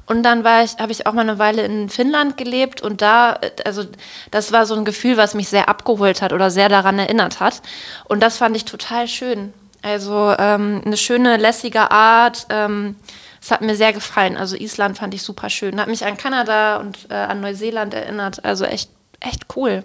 Und 0.06 0.24
dann 0.24 0.44
war 0.44 0.64
ich, 0.64 0.78
habe 0.78 0.92
ich 0.92 1.08
auch 1.08 1.14
mal 1.14 1.22
eine 1.22 1.40
Weile 1.40 1.64
in 1.64 1.90
Finnland 1.90 2.38
gelebt. 2.38 2.82
Und 2.82 3.02
da, 3.02 3.34
äh, 3.42 3.52
also 3.66 3.84
das 4.32 4.52
war 4.52 4.66
so 4.66 4.76
ein 4.76 4.86
Gefühl, 4.86 5.18
was 5.18 5.34
mich 5.34 5.50
sehr 5.50 5.70
abgeholt 5.70 6.22
hat 6.22 6.34
oder 6.34 6.52
sehr 6.52 6.70
daran 6.70 7.00
erinnert 7.00 7.40
hat. 7.40 7.62
Und 8.06 8.22
das 8.22 8.38
fand 8.38 8.56
ich 8.56 8.66
total 8.66 9.08
schön. 9.08 9.54
Also 9.82 10.34
ähm, 10.40 10.82
eine 10.86 10.98
schöne, 10.98 11.38
lässige 11.38 11.92
Art. 11.92 12.48
Ähm, 12.50 12.96
es 13.42 13.52
hat 13.52 13.62
mir 13.62 13.76
sehr 13.76 13.94
gefallen. 13.94 14.38
Also 14.38 14.56
Island 14.56 14.98
fand 14.98 15.14
ich 15.14 15.22
super 15.22 15.50
schön. 15.50 15.80
Hat 15.80 15.88
mich 15.88 16.06
an 16.06 16.18
Kanada 16.18 16.78
und 16.78 17.08
äh, 17.10 17.16
an 17.16 17.42
Neuseeland 17.42 17.94
erinnert. 17.94 18.44
Also 18.46 18.66
echt, 18.66 18.90
echt 19.20 19.46
cool. 19.56 19.84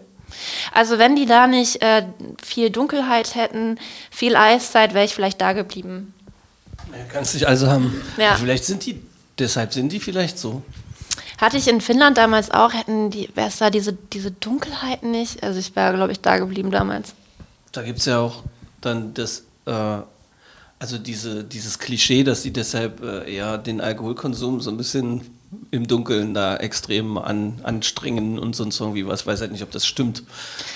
Also 0.73 0.99
wenn 0.99 1.17
die 1.17 1.27
da 1.27 1.47
nicht 1.47 1.83
äh, 1.83 2.05
viel 2.43 2.71
Dunkelheit 2.71 3.35
hätten, 3.35 3.79
viel 4.11 4.37
Eiszeit, 4.37 4.95
wäre 4.95 5.05
ich 5.05 5.15
vielleicht 5.15 5.41
da 5.41 5.53
geblieben. 5.53 6.15
Kannst 7.13 7.35
dich 7.35 7.47
also 7.47 7.69
haben. 7.69 8.01
Ja. 8.17 8.37
Vielleicht 8.37 8.65
sind 8.65 8.87
die, 8.87 9.01
deshalb 9.39 9.73
sind 9.73 9.93
die 9.93 10.01
vielleicht 10.01 10.39
so. 10.39 10.63
Hatte 11.39 11.57
ich 11.57 11.69
in 11.69 11.81
Finnland 11.81 12.19
damals 12.19 12.51
auch, 12.51 12.73
hätten 12.73 13.11
die, 13.11 13.29
wäre 13.35 13.49
es 13.49 13.59
da 13.59 13.71
diese, 13.71 13.93
diese 13.93 14.31
Dunkelheit 14.31 15.03
nicht? 15.03 15.43
Also 15.43 15.59
ich 15.61 15.77
wäre, 15.77 15.95
glaube 15.95 16.13
ich, 16.13 16.21
da 16.21 16.39
geblieben 16.39 16.71
damals. 16.71 17.15
Da 17.73 17.83
gibt 17.83 18.01
es 18.01 18.07
ja 18.07 18.19
auch 18.19 18.43
dann 18.81 19.15
das 19.15 19.45
äh, 19.67 20.03
also 20.79 20.99
diese, 20.99 21.45
dieses 21.45 21.79
Klischee, 21.79 22.25
dass 22.25 22.43
sie 22.43 22.53
deshalb 22.53 23.03
äh, 23.03 23.35
eher 23.35 23.59
den 23.59 23.81
Alkoholkonsum 23.81 24.61
so 24.61 24.71
ein 24.71 24.77
bisschen 24.77 25.23
im 25.71 25.87
Dunkeln 25.87 26.35
da 26.35 26.57
extrem 26.57 27.17
an, 27.19 27.61
anstrengen 27.63 28.39
und 28.39 28.55
sonst 28.55 28.81
irgendwie 28.81 29.07
was. 29.07 29.27
Weiß 29.27 29.41
halt 29.41 29.53
nicht, 29.53 29.63
ob 29.63 29.71
das 29.71 29.87
stimmt. 29.87 30.23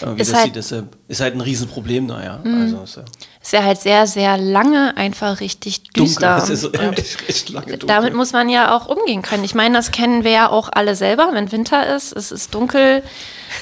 Irgendwie, 0.01 0.23
Ist 0.23 0.28
sie 0.31 0.36
halt- 0.36 0.57
deshalb, 0.57 0.97
ist 1.09 1.20
halt 1.20 1.35
ein 1.35 1.40
Riesenproblem 1.43 2.09
da, 2.09 2.23
ja. 2.24 2.40
Also, 2.44 2.82
ist 2.82 2.97
ja 2.97 3.05
Ist 3.43 3.53
ja 3.53 3.62
halt 3.65 3.81
sehr, 3.81 4.07
sehr 4.07 4.39
lange 4.39 4.97
einfach 4.97 5.40
richtig 5.40 5.82
dunkel. 5.85 6.05
düster. 6.07 6.36
Das 6.36 6.49
ist 6.49 6.65
Und 6.65 6.74
echt, 6.99 7.28
echt 7.28 7.49
lange 7.51 7.66
dunkel. 7.73 7.86
damit 7.86 8.15
muss 8.15 8.32
man 8.32 8.49
ja 8.49 8.74
auch 8.77 8.86
umgehen 8.86 9.20
können. 9.23 9.44
Ich 9.44 9.55
meine, 9.55 9.77
das 9.77 9.90
kennen 9.90 10.24
wir 10.24 10.31
ja 10.31 10.49
auch 10.51 10.70
alle 10.73 10.94
selber, 10.97 11.28
wenn 11.32 11.53
Winter 11.53 11.94
ist, 11.94 12.12
es 12.16 12.32
ist 12.32 12.55
dunkel, 12.55 13.03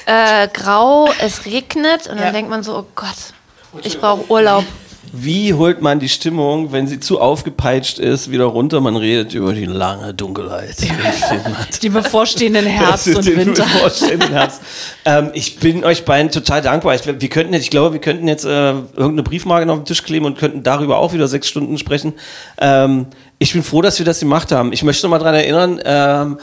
äh, 0.05 0.47
grau, 0.53 1.09
es 1.19 1.45
regnet 1.45 2.07
und 2.07 2.17
Ja. 2.17 2.25
dann 2.25 2.33
denkt 2.33 2.49
man 2.49 2.63
so, 2.63 2.77
oh 2.77 2.85
Gott, 2.95 3.33
ich 3.83 3.99
brauche 3.99 4.29
Urlaub. 4.31 4.63
Wie 5.13 5.53
holt 5.53 5.81
man 5.81 5.99
die 5.99 6.07
Stimmung, 6.07 6.71
wenn 6.71 6.87
sie 6.87 6.99
zu 6.99 7.19
aufgepeitscht 7.19 7.99
ist, 7.99 8.31
wieder 8.31 8.45
runter? 8.45 8.79
Man 8.79 8.95
redet 8.95 9.33
über 9.33 9.53
die 9.53 9.65
lange 9.65 10.13
Dunkelheit. 10.13 10.75
die 11.81 11.89
bevorstehenden 11.89 12.65
Herbst 12.65 13.07
und 13.07 13.25
den 13.25 13.37
Winter. 13.37 13.63
bevorstehenden 13.63 14.29
Herbst. 14.31 14.61
ähm, 15.03 15.31
ich 15.33 15.57
bin 15.59 15.83
euch 15.83 16.05
beiden 16.05 16.31
total 16.31 16.61
dankbar. 16.61 16.95
Ich, 16.95 17.05
wir 17.05 17.29
könnten 17.29 17.53
jetzt, 17.53 17.63
ich 17.63 17.69
glaube, 17.69 17.91
wir 17.91 17.99
könnten 17.99 18.27
jetzt 18.27 18.45
äh, 18.45 18.69
irgendeine 18.69 19.23
Briefmarke 19.23 19.69
auf 19.69 19.79
den 19.79 19.85
Tisch 19.85 20.03
kleben 20.03 20.25
und 20.25 20.37
könnten 20.37 20.63
darüber 20.63 20.99
auch 20.99 21.11
wieder 21.11 21.27
sechs 21.27 21.49
Stunden 21.49 21.77
sprechen. 21.77 22.13
Ähm, 22.57 23.07
ich 23.37 23.51
bin 23.51 23.63
froh, 23.63 23.81
dass 23.81 23.99
wir 23.99 24.05
das 24.05 24.21
gemacht 24.21 24.53
haben. 24.53 24.71
Ich 24.71 24.83
möchte 24.83 25.05
noch 25.05 25.11
mal 25.11 25.19
daran 25.19 25.35
erinnern, 25.35 25.81
ähm, 25.83 26.37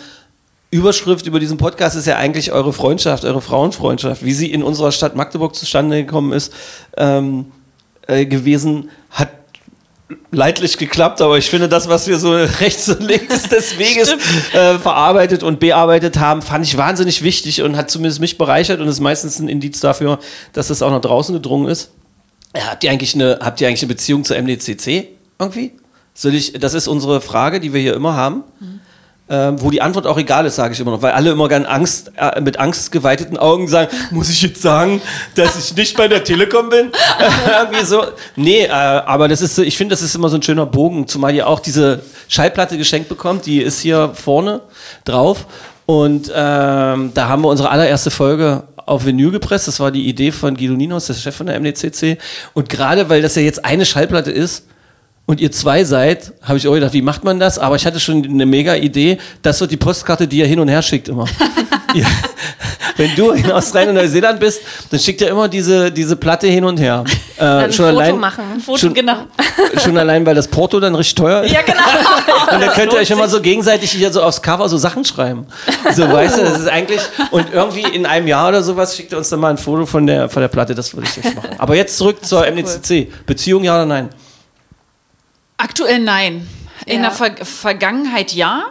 Überschrift 0.70 1.26
über 1.26 1.40
diesen 1.40 1.56
Podcast 1.56 1.96
ist 1.96 2.06
ja 2.06 2.16
eigentlich 2.16 2.52
eure 2.52 2.74
Freundschaft, 2.74 3.24
eure 3.24 3.40
Frauenfreundschaft, 3.40 4.22
wie 4.22 4.34
sie 4.34 4.52
in 4.52 4.62
unserer 4.62 4.92
Stadt 4.92 5.16
Magdeburg 5.16 5.54
zustande 5.54 6.04
gekommen 6.04 6.32
ist, 6.32 6.52
ähm, 6.98 7.46
äh, 8.08 8.26
gewesen, 8.26 8.90
hat 9.10 9.30
leidlich 10.30 10.78
geklappt, 10.78 11.20
aber 11.20 11.38
ich 11.38 11.48
finde 11.48 11.68
das, 11.68 11.88
was 11.88 12.08
wir 12.08 12.18
so 12.18 12.32
rechts 12.60 12.88
und 12.88 13.02
links 13.02 13.48
des 13.48 13.78
Weges 13.78 14.10
äh, 14.52 14.78
verarbeitet 14.78 15.42
und 15.42 15.60
bearbeitet 15.60 16.18
haben, 16.18 16.42
fand 16.42 16.64
ich 16.64 16.76
wahnsinnig 16.76 17.22
wichtig 17.22 17.62
und 17.62 17.76
hat 17.76 17.90
zumindest 17.90 18.20
mich 18.20 18.38
bereichert 18.38 18.80
und 18.80 18.88
ist 18.88 19.00
meistens 19.00 19.38
ein 19.38 19.48
Indiz 19.48 19.80
dafür, 19.80 20.18
dass 20.52 20.68
das 20.68 20.82
auch 20.82 20.90
nach 20.90 21.00
draußen 21.00 21.34
gedrungen 21.34 21.68
ist. 21.68 21.92
Ja, 22.56 22.68
habt 22.70 22.82
ihr 22.82 22.90
eigentlich 22.90 23.14
eine, 23.14 23.38
habt 23.42 23.60
ihr 23.60 23.68
eigentlich 23.68 23.82
eine 23.82 23.92
Beziehung 23.92 24.24
zur 24.24 24.40
MDCC 24.40 25.08
irgendwie? 25.38 25.72
Soll 26.14 26.34
ich, 26.34 26.54
das 26.54 26.74
ist 26.74 26.88
unsere 26.88 27.20
Frage, 27.20 27.60
die 27.60 27.72
wir 27.72 27.80
hier 27.80 27.94
immer 27.94 28.14
haben. 28.14 28.42
Ähm, 29.30 29.60
wo 29.60 29.70
die 29.70 29.82
Antwort 29.82 30.06
auch 30.06 30.16
egal 30.16 30.46
ist, 30.46 30.56
sage 30.56 30.72
ich 30.72 30.80
immer 30.80 30.90
noch, 30.90 31.02
weil 31.02 31.12
alle 31.12 31.30
immer 31.30 31.48
gern 31.48 31.66
Angst, 31.66 32.12
äh, 32.16 32.40
mit 32.40 32.58
angstgeweiteten 32.58 33.36
Augen 33.36 33.68
sagen, 33.68 33.94
muss 34.10 34.30
ich 34.30 34.40
jetzt 34.40 34.62
sagen, 34.62 35.02
dass 35.34 35.58
ich 35.58 35.76
nicht 35.76 35.98
bei 35.98 36.08
der 36.08 36.24
Telekom 36.24 36.70
bin? 36.70 36.90
Irgendwie 37.60 37.84
so. 37.84 38.04
Nee, 38.36 38.64
äh, 38.64 38.70
aber 38.70 39.28
das 39.28 39.42
ist, 39.42 39.58
ich 39.58 39.76
finde, 39.76 39.92
das 39.92 40.00
ist 40.00 40.14
immer 40.14 40.30
so 40.30 40.36
ein 40.36 40.42
schöner 40.42 40.64
Bogen, 40.64 41.06
zumal 41.06 41.34
ihr 41.34 41.46
auch 41.46 41.60
diese 41.60 42.00
Schallplatte 42.28 42.78
geschenkt 42.78 43.10
bekommt, 43.10 43.44
die 43.44 43.60
ist 43.60 43.80
hier 43.80 44.12
vorne 44.14 44.62
drauf. 45.04 45.46
Und 45.84 46.32
ähm, 46.34 47.12
da 47.14 47.28
haben 47.28 47.42
wir 47.42 47.48
unsere 47.48 47.70
allererste 47.70 48.10
Folge 48.10 48.64
auf 48.88 49.04
Vinyl 49.04 49.30
gepresst. 49.30 49.68
Das 49.68 49.78
war 49.78 49.90
die 49.90 50.06
Idee 50.06 50.32
von 50.32 50.56
Guido 50.56 50.74
Ninos, 50.74 51.06
der 51.06 51.14
Chef 51.14 51.36
von 51.36 51.46
der 51.46 51.60
MDCC. 51.60 52.18
Und 52.54 52.68
gerade 52.68 53.08
weil 53.08 53.22
das 53.22 53.34
ja 53.34 53.42
jetzt 53.42 53.64
eine 53.64 53.84
Schallplatte 53.84 54.30
ist, 54.30 54.64
und 55.28 55.42
ihr 55.42 55.52
zwei 55.52 55.84
seid, 55.84 56.32
habe 56.42 56.56
ich 56.56 56.66
auch 56.66 56.72
gedacht, 56.72 56.94
wie 56.94 57.02
macht 57.02 57.22
man 57.22 57.38
das? 57.38 57.58
Aber 57.58 57.76
ich 57.76 57.84
hatte 57.84 58.00
schon 58.00 58.24
eine 58.24 58.46
mega 58.46 58.74
Idee. 58.74 59.18
Das 59.42 59.60
wird 59.60 59.70
die 59.70 59.76
Postkarte, 59.76 60.26
die 60.26 60.38
ihr 60.38 60.46
hin 60.46 60.58
und 60.58 60.68
her 60.68 60.80
schickt 60.80 61.06
immer. 61.06 61.26
ja. 61.94 62.06
Wenn 62.96 63.14
du 63.14 63.32
in 63.32 63.52
Australien 63.52 63.90
und 63.90 63.96
Neuseeland 63.96 64.40
bist, 64.40 64.62
dann 64.90 64.98
schickt 64.98 65.20
ihr 65.20 65.28
immer 65.28 65.46
diese, 65.46 65.92
diese 65.92 66.16
Platte 66.16 66.46
hin 66.46 66.64
und 66.64 66.80
her. 66.80 67.04
Äh, 67.40 67.44
Ein 67.44 67.72
schon 67.72 67.86
Foto 67.86 67.98
allein, 68.00 68.18
machen. 68.18 68.44
Foto, 68.66 68.78
Schon- 68.78 68.94
genau. 68.94 69.18
Schon 69.84 69.96
allein, 69.96 70.26
weil 70.26 70.34
das 70.34 70.48
Porto 70.48 70.80
dann 70.80 70.96
richtig 70.96 71.14
teuer 71.14 71.44
ist. 71.44 71.52
Ja, 71.52 71.62
genau. 71.62 71.78
Und 72.52 72.60
dann 72.60 72.70
könnt 72.70 72.92
ihr 72.92 72.98
euch 72.98 73.10
immer 73.12 73.28
so 73.28 73.40
gegenseitig 73.40 73.92
hier 73.92 74.10
so 74.12 74.24
aufs 74.24 74.42
Cover 74.42 74.68
so 74.68 74.76
Sachen 74.76 75.04
schreiben. 75.04 75.46
So, 75.94 76.10
weißt 76.10 76.36
du, 76.36 76.42
das 76.42 76.58
ist 76.58 76.68
eigentlich, 76.68 77.00
und 77.30 77.46
irgendwie 77.52 77.82
in 77.94 78.06
einem 78.06 78.26
Jahr 78.26 78.48
oder 78.48 78.64
sowas 78.64 78.96
schickt 78.96 79.12
ihr 79.12 79.18
uns 79.18 79.28
dann 79.28 79.38
mal 79.38 79.50
ein 79.50 79.56
Foto 79.58 79.86
von 79.86 80.04
der, 80.04 80.28
von 80.28 80.42
der 80.42 80.48
Platte, 80.48 80.74
das 80.74 80.92
würde 80.96 81.06
ich 81.08 81.14
jetzt 81.22 81.36
machen. 81.36 81.50
Aber 81.58 81.76
jetzt 81.76 81.96
zurück 81.96 82.24
zur 82.24 82.44
MDCC. 82.44 83.06
Beziehung, 83.24 83.62
ja 83.62 83.76
oder 83.76 83.86
nein? 83.86 84.08
Aktuell 85.58 85.98
nein. 86.00 86.48
In 86.86 87.02
Ja. 87.02 87.10
der 87.10 87.10
Ver 87.10 87.44
Vergangenheit 87.44 88.32
ja, 88.32 88.64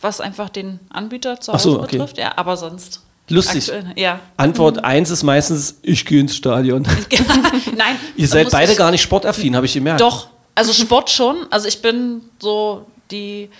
was 0.00 0.20
einfach 0.20 0.48
den 0.48 0.80
Anbieter 0.90 1.40
zu 1.40 1.52
Hause 1.52 1.62
so, 1.62 1.80
okay. 1.82 1.98
betrifft. 1.98 2.18
Ja, 2.18 2.32
aber 2.36 2.56
sonst. 2.56 3.02
Lustig. 3.28 3.70
Aktuell, 3.70 3.92
ja. 3.96 4.20
Antwort 4.38 4.82
1 4.82 5.10
ist 5.10 5.22
meistens, 5.22 5.78
ich 5.82 6.06
gehe 6.06 6.20
ins 6.20 6.34
Stadion. 6.34 6.82
Nein. 7.76 7.96
Ihr 8.16 8.28
seid 8.28 8.50
beide 8.50 8.74
gar 8.74 8.90
nicht 8.90 9.02
sportaffin, 9.02 9.54
habe 9.54 9.66
ich 9.66 9.74
gemerkt. 9.74 10.00
Doch. 10.00 10.28
Also 10.54 10.72
Sport 10.72 11.10
schon. 11.10 11.46
Also 11.50 11.68
ich 11.68 11.82
bin 11.82 12.22
so 12.40 12.86
die 13.10 13.50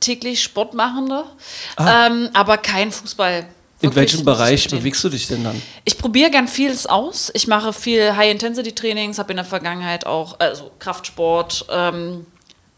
täglich 0.00 0.42
Sportmachende, 0.42 1.24
ähm, 1.78 2.28
aber 2.32 2.58
kein 2.58 2.90
Fußball. 2.92 3.46
In 3.84 3.94
welchem 3.94 4.24
Bereich 4.24 4.68
bewegst 4.68 5.02
du 5.04 5.08
dich 5.08 5.28
denn 5.28 5.44
dann? 5.44 5.60
Ich 5.84 5.98
probiere 5.98 6.30
gern 6.30 6.48
vieles 6.48 6.86
aus. 6.86 7.30
Ich 7.34 7.46
mache 7.46 7.72
viel 7.72 8.16
High-Intensity-Trainings, 8.16 9.18
habe 9.18 9.32
in 9.32 9.36
der 9.36 9.44
Vergangenheit 9.44 10.06
auch 10.06 10.38
also 10.38 10.70
Kraftsport, 10.78 11.66
ähm, 11.70 12.26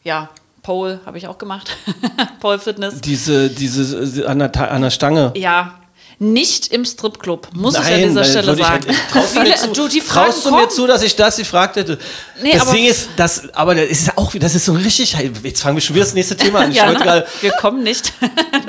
ja, 0.04 0.28
Pole 0.62 1.00
habe 1.06 1.16
ich 1.18 1.28
auch 1.28 1.38
gemacht, 1.38 1.76
Pole-Fitness. 2.40 3.00
Diese, 3.00 3.48
diese 3.50 4.22
äh, 4.22 4.26
an 4.26 4.38
der, 4.40 4.70
an 4.72 4.82
der 4.82 4.90
Stange. 4.90 5.32
Ja, 5.36 5.74
nicht 6.18 6.68
im 6.68 6.84
Stripclub, 6.86 7.48
muss 7.52 7.74
ich 7.74 7.80
an 7.80 7.90
Nein, 7.90 8.08
dieser 8.08 8.24
Stelle 8.24 8.56
sagen. 8.56 8.86
Halt, 8.86 8.98
traust 9.12 9.36
du 9.76 9.88
die 9.88 10.00
Fragen 10.00 10.30
traust 10.30 10.46
du 10.46 10.50
mir 10.50 10.56
kommen. 10.62 10.70
zu, 10.70 10.86
dass 10.86 11.02
ich 11.02 11.14
das 11.14 11.36
gefragt 11.36 11.76
hätte? 11.76 11.98
Nee, 12.42 12.52
das 12.52 12.62
aber- 12.62 12.72
Ding 12.72 12.86
ist, 12.86 13.10
das, 13.16 13.52
aber 13.54 13.74
das 13.74 13.84
ist 13.90 14.16
auch, 14.16 14.32
das 14.34 14.54
ist 14.54 14.64
so 14.64 14.72
richtig, 14.72 15.14
jetzt 15.42 15.60
fangen 15.62 15.76
wir 15.76 15.82
schon 15.82 15.94
wieder 15.94 16.04
das 16.06 16.14
nächste 16.14 16.36
Thema 16.36 16.60
an. 16.60 16.72
Ja, 16.72 16.86
wollte 16.86 17.02
gerade, 17.02 17.26
wir 17.42 17.50
kommen 17.52 17.82
nicht. 17.82 18.12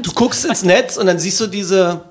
du 0.04 0.12
guckst 0.12 0.44
ins 0.46 0.64
Netz 0.64 0.98
und 0.98 1.06
dann 1.08 1.20
siehst 1.20 1.40
du 1.40 1.48
diese, 1.48 2.02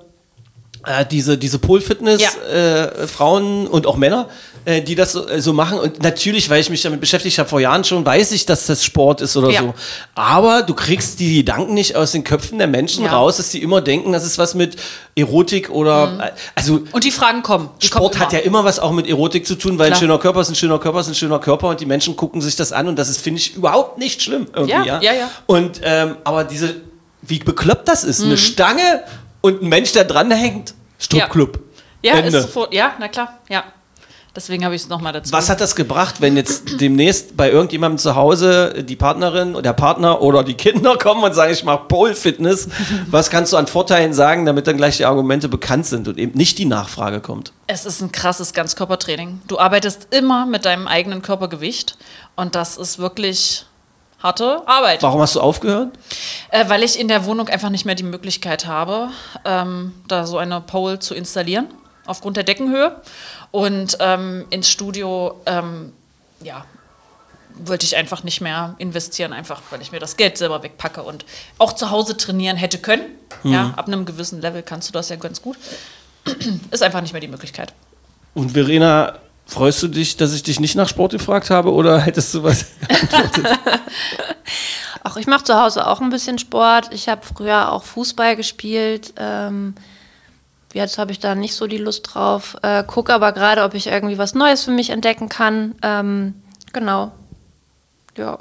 äh, 0.87 1.05
diese, 1.07 1.37
diese 1.39 1.59
Pole-Fitness, 1.59 2.23
Ja. 2.23 2.31
äh, 2.53 3.07
Frauen 3.07 3.67
und 3.67 3.87
auch 3.87 3.97
Männer, 3.97 4.29
äh, 4.65 4.83
die 4.83 4.95
das 4.95 5.13
so, 5.13 5.29
äh, 5.29 5.41
so 5.41 5.53
machen. 5.53 5.79
Und 5.79 6.03
natürlich, 6.03 6.49
weil 6.51 6.61
ich 6.61 6.71
mich 6.71 6.83
damit 6.83 7.01
beschäftigt 7.01 7.39
habe 7.39 7.49
vor 7.49 7.61
Jahren 7.61 7.85
schon, 7.85 8.05
weiß 8.05 8.33
ich, 8.33 8.47
dass 8.47 8.67
das 8.67 8.85
Sport 8.85 9.21
ist 9.21 9.37
oder 9.37 9.51
Ja. 9.51 9.61
so. 9.63 9.75
Aber 10.15 10.63
du 10.63 10.75
kriegst 10.75 11.21
die 11.21 11.37
Gedanken 11.37 11.75
nicht 11.75 11.95
aus 11.97 12.13
den 12.13 12.25
Köpfen 12.25 12.59
der 12.59 12.67
Menschen 12.67 13.05
Ja. 13.05 13.13
raus, 13.17 13.37
dass 13.37 13.51
sie 13.53 13.63
immer 13.63 13.81
denken, 13.81 14.13
das 14.13 14.25
ist 14.25 14.39
was 14.39 14.55
mit 14.55 14.77
Erotik 15.15 15.71
oder, 15.71 16.33
äh, 16.35 16.41
also, 16.55 16.81
Und 16.93 17.05
die 17.05 17.11
Fragen 17.13 17.43
kommen. 17.43 17.69
Die 17.81 17.87
Sport 17.87 18.13
kommen 18.15 18.25
hat 18.25 18.33
ja 18.33 18.41
immer. 18.41 18.65
was 18.65 18.79
auch 18.79 18.93
mit 18.93 19.07
Erotik 19.09 19.47
zu 19.47 19.55
tun, 19.55 19.79
weil 19.79 19.89
Klar. 19.89 19.99
ein 19.99 20.01
schöner 20.01 20.19
Körper 20.19 20.41
ist 20.41 20.49
ein 20.49 20.55
schöner 20.57 20.79
Körper 20.79 21.01
ist 21.01 21.09
ein 21.09 21.15
schöner 21.15 21.39
Körper 21.39 21.69
und 21.69 21.81
die 21.81 21.87
Menschen 21.87 22.17
gucken 22.17 22.41
sich 22.41 22.57
das 22.57 22.73
an 22.73 22.89
und 22.89 22.97
das 22.97 23.09
ist, 23.09 23.21
finde 23.21 23.41
ich, 23.41 23.55
überhaupt 23.55 23.99
nicht 23.99 24.23
schlimm 24.23 24.47
irgendwie. 24.55 24.73
Ja, 24.73 24.85
Ja, 24.85 25.01
ja, 25.01 25.13
ja. 25.15 25.31
Und, 25.47 25.81
ähm, 25.85 26.17
aber 26.25 26.45
diese, 26.45 26.75
wie 27.23 27.39
bekloppt 27.39 27.87
das 27.89 28.03
ist, 28.05 28.21
Mhm. 28.21 28.27
eine 28.27 28.37
Stange 28.39 29.03
und 29.41 29.63
ein 29.63 29.69
Mensch, 29.69 29.93
der 29.93 30.05
dran 30.05 30.31
hängt, 30.31 30.75
Stripclub. 30.99 31.61
Ja, 32.03 32.15
Ende. 32.15 32.39
ist 32.39 32.45
sofort, 32.45 32.73
ja, 32.73 32.93
na 32.99 33.09
klar, 33.09 33.39
ja. 33.49 33.65
Deswegen 34.37 34.67
habe 34.67 34.75
ich 34.75 34.83
es 34.83 34.89
nochmal 34.89 35.15
dazu. 35.15 35.33
Was 35.33 35.49
hat 35.49 35.63
das 35.63 35.75
gebracht, 35.75 36.21
wenn 36.21 36.37
jetzt 36.37 36.79
demnächst 36.79 37.39
bei 37.39 37.51
irgendjemandem 37.51 37.97
zu 37.97 38.17
Hause 38.17 38.85
die 38.87 38.95
Partnerin 38.95 39.55
oder 39.55 39.63
der 39.63 39.73
Partner 39.73 40.21
oder 40.21 40.45
die 40.45 40.53
Kinder 40.53 40.99
kommen 40.99 41.25
und 41.25 41.35
sagen, 41.35 41.53
ich 41.55 41.65
mache 41.65 41.85
Pole 41.89 42.15
Fitness? 42.15 42.69
Was 43.11 43.31
kannst 43.31 43.55
du 43.55 43.57
an 43.57 43.67
Vorteilen 43.67 44.13
sagen, 44.13 44.45
damit 44.45 44.67
dann 44.67 44.77
gleich 44.77 44.99
die 44.99 45.07
Argumente 45.07 45.49
bekannt 45.49 45.87
sind 45.87 46.07
und 46.07 46.19
eben 46.19 46.37
nicht 46.37 46.59
die 46.59 46.67
Nachfrage 46.67 47.21
kommt? 47.21 47.53
Es 47.67 47.87
ist 47.87 48.03
ein 48.03 48.13
krasses 48.13 48.53
Ganzkörpertraining. 48.53 49.41
Du 49.49 49.59
arbeitest 49.59 50.09
immer 50.11 50.45
mit 50.45 50.67
deinem 50.67 50.87
eigenen 50.87 51.23
Körpergewicht 51.23 51.97
und 52.37 52.55
das 52.55 52.77
ist 52.77 52.99
wirklich 52.99 53.65
harte 54.23 54.63
Arbeit. 54.67 55.03
Warum 55.03 55.21
hast 55.21 55.37
du 55.37 55.41
aufgehört? 55.41 55.91
Äh, 56.51 56.69
weil 56.69 56.83
ich 56.83 56.99
in 56.99 57.09
der 57.09 57.25
Wohnung 57.25 57.49
einfach 57.49 57.71
nicht 57.71 57.85
mehr 57.85 57.95
die 57.95 58.03
Möglichkeit 58.03 58.67
habe, 58.67 59.11
ähm, 59.45 59.95
da 60.09 60.27
so 60.27 60.39
eine 60.39 60.61
Pole 60.61 60.99
zu 60.99 61.15
installieren, 61.15 61.69
aufgrund 62.07 62.37
der 62.37 62.45
Deckenhöhe. 62.45 63.01
Und 63.51 63.97
ähm, 64.01 64.47
ins 64.51 64.71
Studio, 64.71 65.41
ähm, 65.47 65.93
ja, 66.41 66.65
wollte 67.59 67.87
ich 67.87 67.97
einfach 67.97 68.23
nicht 68.23 68.41
mehr 68.41 68.75
investieren, 68.79 69.33
einfach 69.33 69.63
weil 69.71 69.81
ich 69.81 69.93
mir 69.93 69.99
das 69.99 70.17
Geld 70.17 70.37
selber 70.37 70.63
wegpacke 70.63 71.03
und 71.03 71.25
auch 71.59 71.73
zu 71.73 71.91
Hause 71.91 72.17
trainieren 72.17 72.57
hätte 72.57 72.79
können. 72.79 73.05
Ja, 73.45 73.73
ab 73.77 73.87
einem 73.87 74.05
gewissen 74.05 74.41
Level 74.41 74.63
kannst 74.63 74.89
du 74.89 74.93
das 74.93 75.09
ja 75.09 75.17
ganz 75.17 75.41
gut. 75.41 75.57
Ist 76.71 76.83
einfach 76.83 77.01
nicht 77.01 77.13
mehr 77.13 77.21
die 77.21 77.29
Möglichkeit. 77.29 77.73
Und 78.35 78.51
Verena, 78.51 79.19
freust 79.47 79.83
du 79.83 79.89
dich, 79.89 80.17
dass 80.17 80.35
ich 80.35 80.43
dich 80.43 80.61
nicht 80.61 80.75
nach 80.75 80.89
Sport 80.89 81.13
gefragt 81.13 81.51
habe 81.51 81.73
oder 81.73 81.99
hättest 82.05 82.35
du 82.35 82.43
was 82.43 82.67
geantwortet? 82.89 83.59
Auch 85.05 85.17
ich 85.17 85.27
mache 85.27 85.45
zu 85.45 85.61
Hause 85.61 85.87
auch 85.87 86.01
ein 86.01 86.11
bisschen 86.11 86.39
Sport. 86.39 86.93
Ich 86.93 87.09
habe 87.09 87.23
früher 87.25 87.73
auch 87.73 87.85
Fußball 87.85 88.37
gespielt. 88.37 89.15
Ähm, 89.17 89.75
jetzt 90.75 90.99
habe 90.99 91.13
ich 91.13 91.21
da 91.21 91.35
nicht 91.35 91.55
so 91.55 91.69
die 91.69 91.79
Lust 91.79 92.13
drauf. 92.13 92.57
Äh, 92.63 92.83
gucke 92.85 93.15
aber 93.15 93.33
gerade, 93.33 93.63
ob 93.63 93.75
ich 93.75 93.87
irgendwie 93.87 94.19
was 94.19 94.35
Neues 94.35 94.65
für 94.65 94.73
mich 94.73 94.91
entdecken 94.91 95.29
kann. 95.29 95.77
Ähm, 95.83 96.35
genau. 96.73 97.13
Ja. 98.17 98.39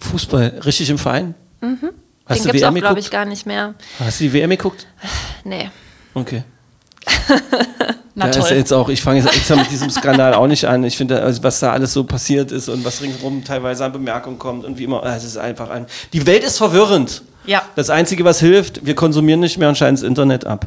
Fußball, 0.00 0.60
richtig 0.64 0.90
im 0.90 0.98
Verein? 0.98 1.34
Mhm. 1.60 1.90
Hast 2.26 2.40
Den 2.40 2.50
gibt 2.50 2.56
es 2.56 2.62
auch, 2.64 2.74
glaube 2.74 2.98
ich, 2.98 3.10
gar 3.10 3.24
nicht 3.24 3.46
mehr. 3.46 3.74
Hast 4.00 4.18
du 4.18 4.24
die 4.24 4.32
WM 4.32 4.50
geguckt? 4.50 4.86
Nee. 5.44 5.70
Okay. 6.14 6.42
Na 8.14 8.28
Da 8.28 8.38
ist 8.38 8.48
toll. 8.48 8.56
jetzt 8.56 8.72
auch, 8.72 8.88
ich 8.88 9.02
fange 9.02 9.20
jetzt 9.20 9.34
extra 9.34 9.56
mit 9.56 9.70
diesem 9.70 9.90
Skandal 9.90 10.34
auch 10.34 10.46
nicht 10.46 10.64
an. 10.64 10.82
Ich 10.84 10.96
finde, 10.96 11.22
also, 11.22 11.42
was 11.42 11.60
da 11.60 11.72
alles 11.72 11.92
so 11.92 12.04
passiert 12.04 12.50
ist 12.50 12.68
und 12.68 12.84
was 12.84 13.02
ringsherum 13.02 13.44
teilweise 13.44 13.84
an 13.84 13.92
Bemerkungen 13.92 14.38
kommt 14.38 14.64
und 14.64 14.78
wie 14.78 14.84
immer, 14.84 15.04
es 15.04 15.24
ist 15.24 15.36
einfach 15.36 15.68
ein. 15.68 15.86
Die 16.14 16.26
Welt 16.26 16.42
ist 16.42 16.56
verwirrend. 16.56 17.22
Ja. 17.44 17.62
Das 17.76 17.90
Einzige, 17.90 18.24
was 18.24 18.40
hilft, 18.40 18.84
wir 18.86 18.94
konsumieren 18.94 19.40
nicht 19.40 19.58
mehr 19.58 19.68
und 19.68 19.76
schalten 19.76 19.96
das 19.96 20.02
Internet 20.02 20.46
ab. 20.46 20.66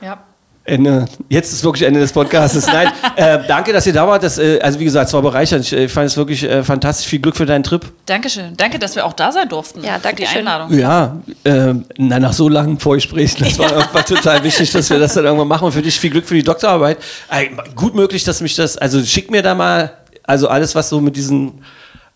ja. 0.00 0.18
Ende. 0.66 1.04
Jetzt 1.28 1.52
ist 1.52 1.62
wirklich 1.62 1.86
Ende 1.86 2.00
des 2.00 2.10
Podcasts. 2.10 2.66
Nein, 2.66 2.88
äh, 3.16 3.40
danke, 3.46 3.72
dass 3.74 3.86
ihr 3.86 3.92
da 3.92 4.06
wart. 4.06 4.22
Das, 4.22 4.38
äh, 4.38 4.58
also 4.62 4.80
wie 4.80 4.84
gesagt, 4.84 5.08
es 5.08 5.12
war 5.12 5.20
bereichernd. 5.20 5.62
Ich 5.66 5.72
äh, 5.74 5.88
fand 5.88 6.06
es 6.06 6.16
wirklich 6.16 6.42
äh, 6.42 6.64
fantastisch. 6.64 7.06
Viel 7.06 7.18
Glück 7.18 7.36
für 7.36 7.44
deinen 7.44 7.64
Trip. 7.64 7.84
Dankeschön. 8.06 8.56
Danke, 8.56 8.78
dass 8.78 8.96
wir 8.96 9.04
auch 9.04 9.12
da 9.12 9.30
sein 9.30 9.46
durften. 9.48 9.84
Ja, 9.84 9.96
Für 9.96 10.00
danke 10.00 10.22
die 10.22 10.28
schön. 10.28 10.38
Einladung. 10.38 10.72
Ja, 10.78 11.18
äh, 11.44 11.74
na, 11.98 12.18
nach 12.18 12.32
so 12.32 12.48
langen 12.48 12.78
Vorgesprächen, 12.78 13.44
das 13.44 13.58
war 13.58 13.72
irgendwann 13.72 14.06
total 14.06 14.42
wichtig, 14.42 14.72
dass 14.72 14.88
wir 14.88 14.98
das 14.98 15.12
dann 15.12 15.26
irgendwann 15.26 15.48
machen. 15.48 15.66
Und 15.66 15.72
für 15.72 15.82
dich 15.82 16.00
viel 16.00 16.10
Glück 16.10 16.24
für 16.24 16.34
die 16.34 16.42
Doktorarbeit. 16.42 16.96
Äh, 17.30 17.48
gut 17.74 17.94
möglich, 17.94 18.24
dass 18.24 18.40
mich 18.40 18.56
das, 18.56 18.78
also 18.78 19.02
schick 19.04 19.30
mir 19.30 19.42
da 19.42 19.54
mal, 19.54 19.92
also 20.22 20.48
alles, 20.48 20.74
was 20.74 20.88
so 20.88 20.98
mit 20.98 21.14
diesen, 21.14 21.62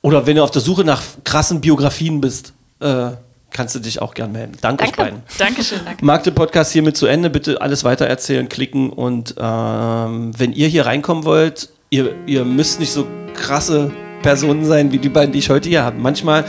oder 0.01 0.27
wenn 0.27 0.37
du 0.37 0.43
auf 0.43 0.51
der 0.51 0.62
Suche 0.62 0.85
nach 0.85 1.03
krassen 1.23 1.61
Biografien 1.61 2.19
bist, 2.23 2.55
äh, 2.81 3.11
kannst 3.51 3.75
du 3.75 3.79
dich 3.79 4.01
auch 4.03 4.15
gern 4.15 4.33
melden. 4.33 4.53
Danke, 4.61 4.85
euch 4.85 4.93
Danke. 4.93 5.03
beiden. 5.03 5.23
Dankeschön. 5.39 5.81
Danke. 5.85 6.05
Mag 6.05 6.23
den 6.25 6.35
Podcast 6.35 6.73
hiermit 6.73 6.97
zu 6.97 7.07
Ende. 7.07 7.31
Bitte 7.31 7.61
alles 7.61 7.85
weitererzählen, 7.85 8.49
klicken 8.49 8.91
und 8.91 9.35
ähm, 9.39 10.33
wenn 10.39 10.53
ihr 10.53 10.69
hier 10.69 10.87
reinkommen 10.87 11.25
wollt, 11.25 11.69
ihr, 11.91 12.15
ihr 12.27 12.45
müsst 12.45 12.81
nicht 12.81 12.93
so 12.93 13.07
krasse 13.35 13.91
Personen 14.23 14.65
sein 14.65 14.93
wie 14.93 14.99
die 14.99 15.09
beiden, 15.09 15.33
die 15.33 15.39
ich 15.39 15.51
heute 15.51 15.69
hier 15.69 15.85
habe. 15.85 15.99
Manchmal, 15.99 16.45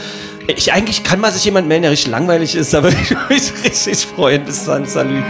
ich 0.48 0.72
eigentlich 0.72 1.04
kann 1.04 1.20
mal 1.20 1.32
sich 1.32 1.44
jemand 1.44 1.68
melden, 1.68 1.82
der 1.82 1.92
richtig 1.92 2.10
langweilig 2.10 2.54
ist, 2.54 2.74
aber 2.74 2.88
ich 2.88 3.10
würde 3.10 3.22
mich 3.34 3.52
richtig 3.64 4.06
freuen. 4.06 4.44
Bis 4.44 4.64
dann, 4.64 4.86
salü. 4.86 5.22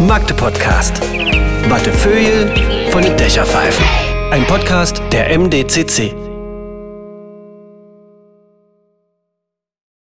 Magde 0.00 0.34
Podcast. 0.34 1.00
Wattefeuille 1.68 2.52
von 2.90 3.02
den 3.02 3.16
Dächerpfeifen. 3.16 3.84
Ein 4.30 4.44
Podcast 4.46 5.02
der 5.12 5.36
MDCC. 5.38 6.29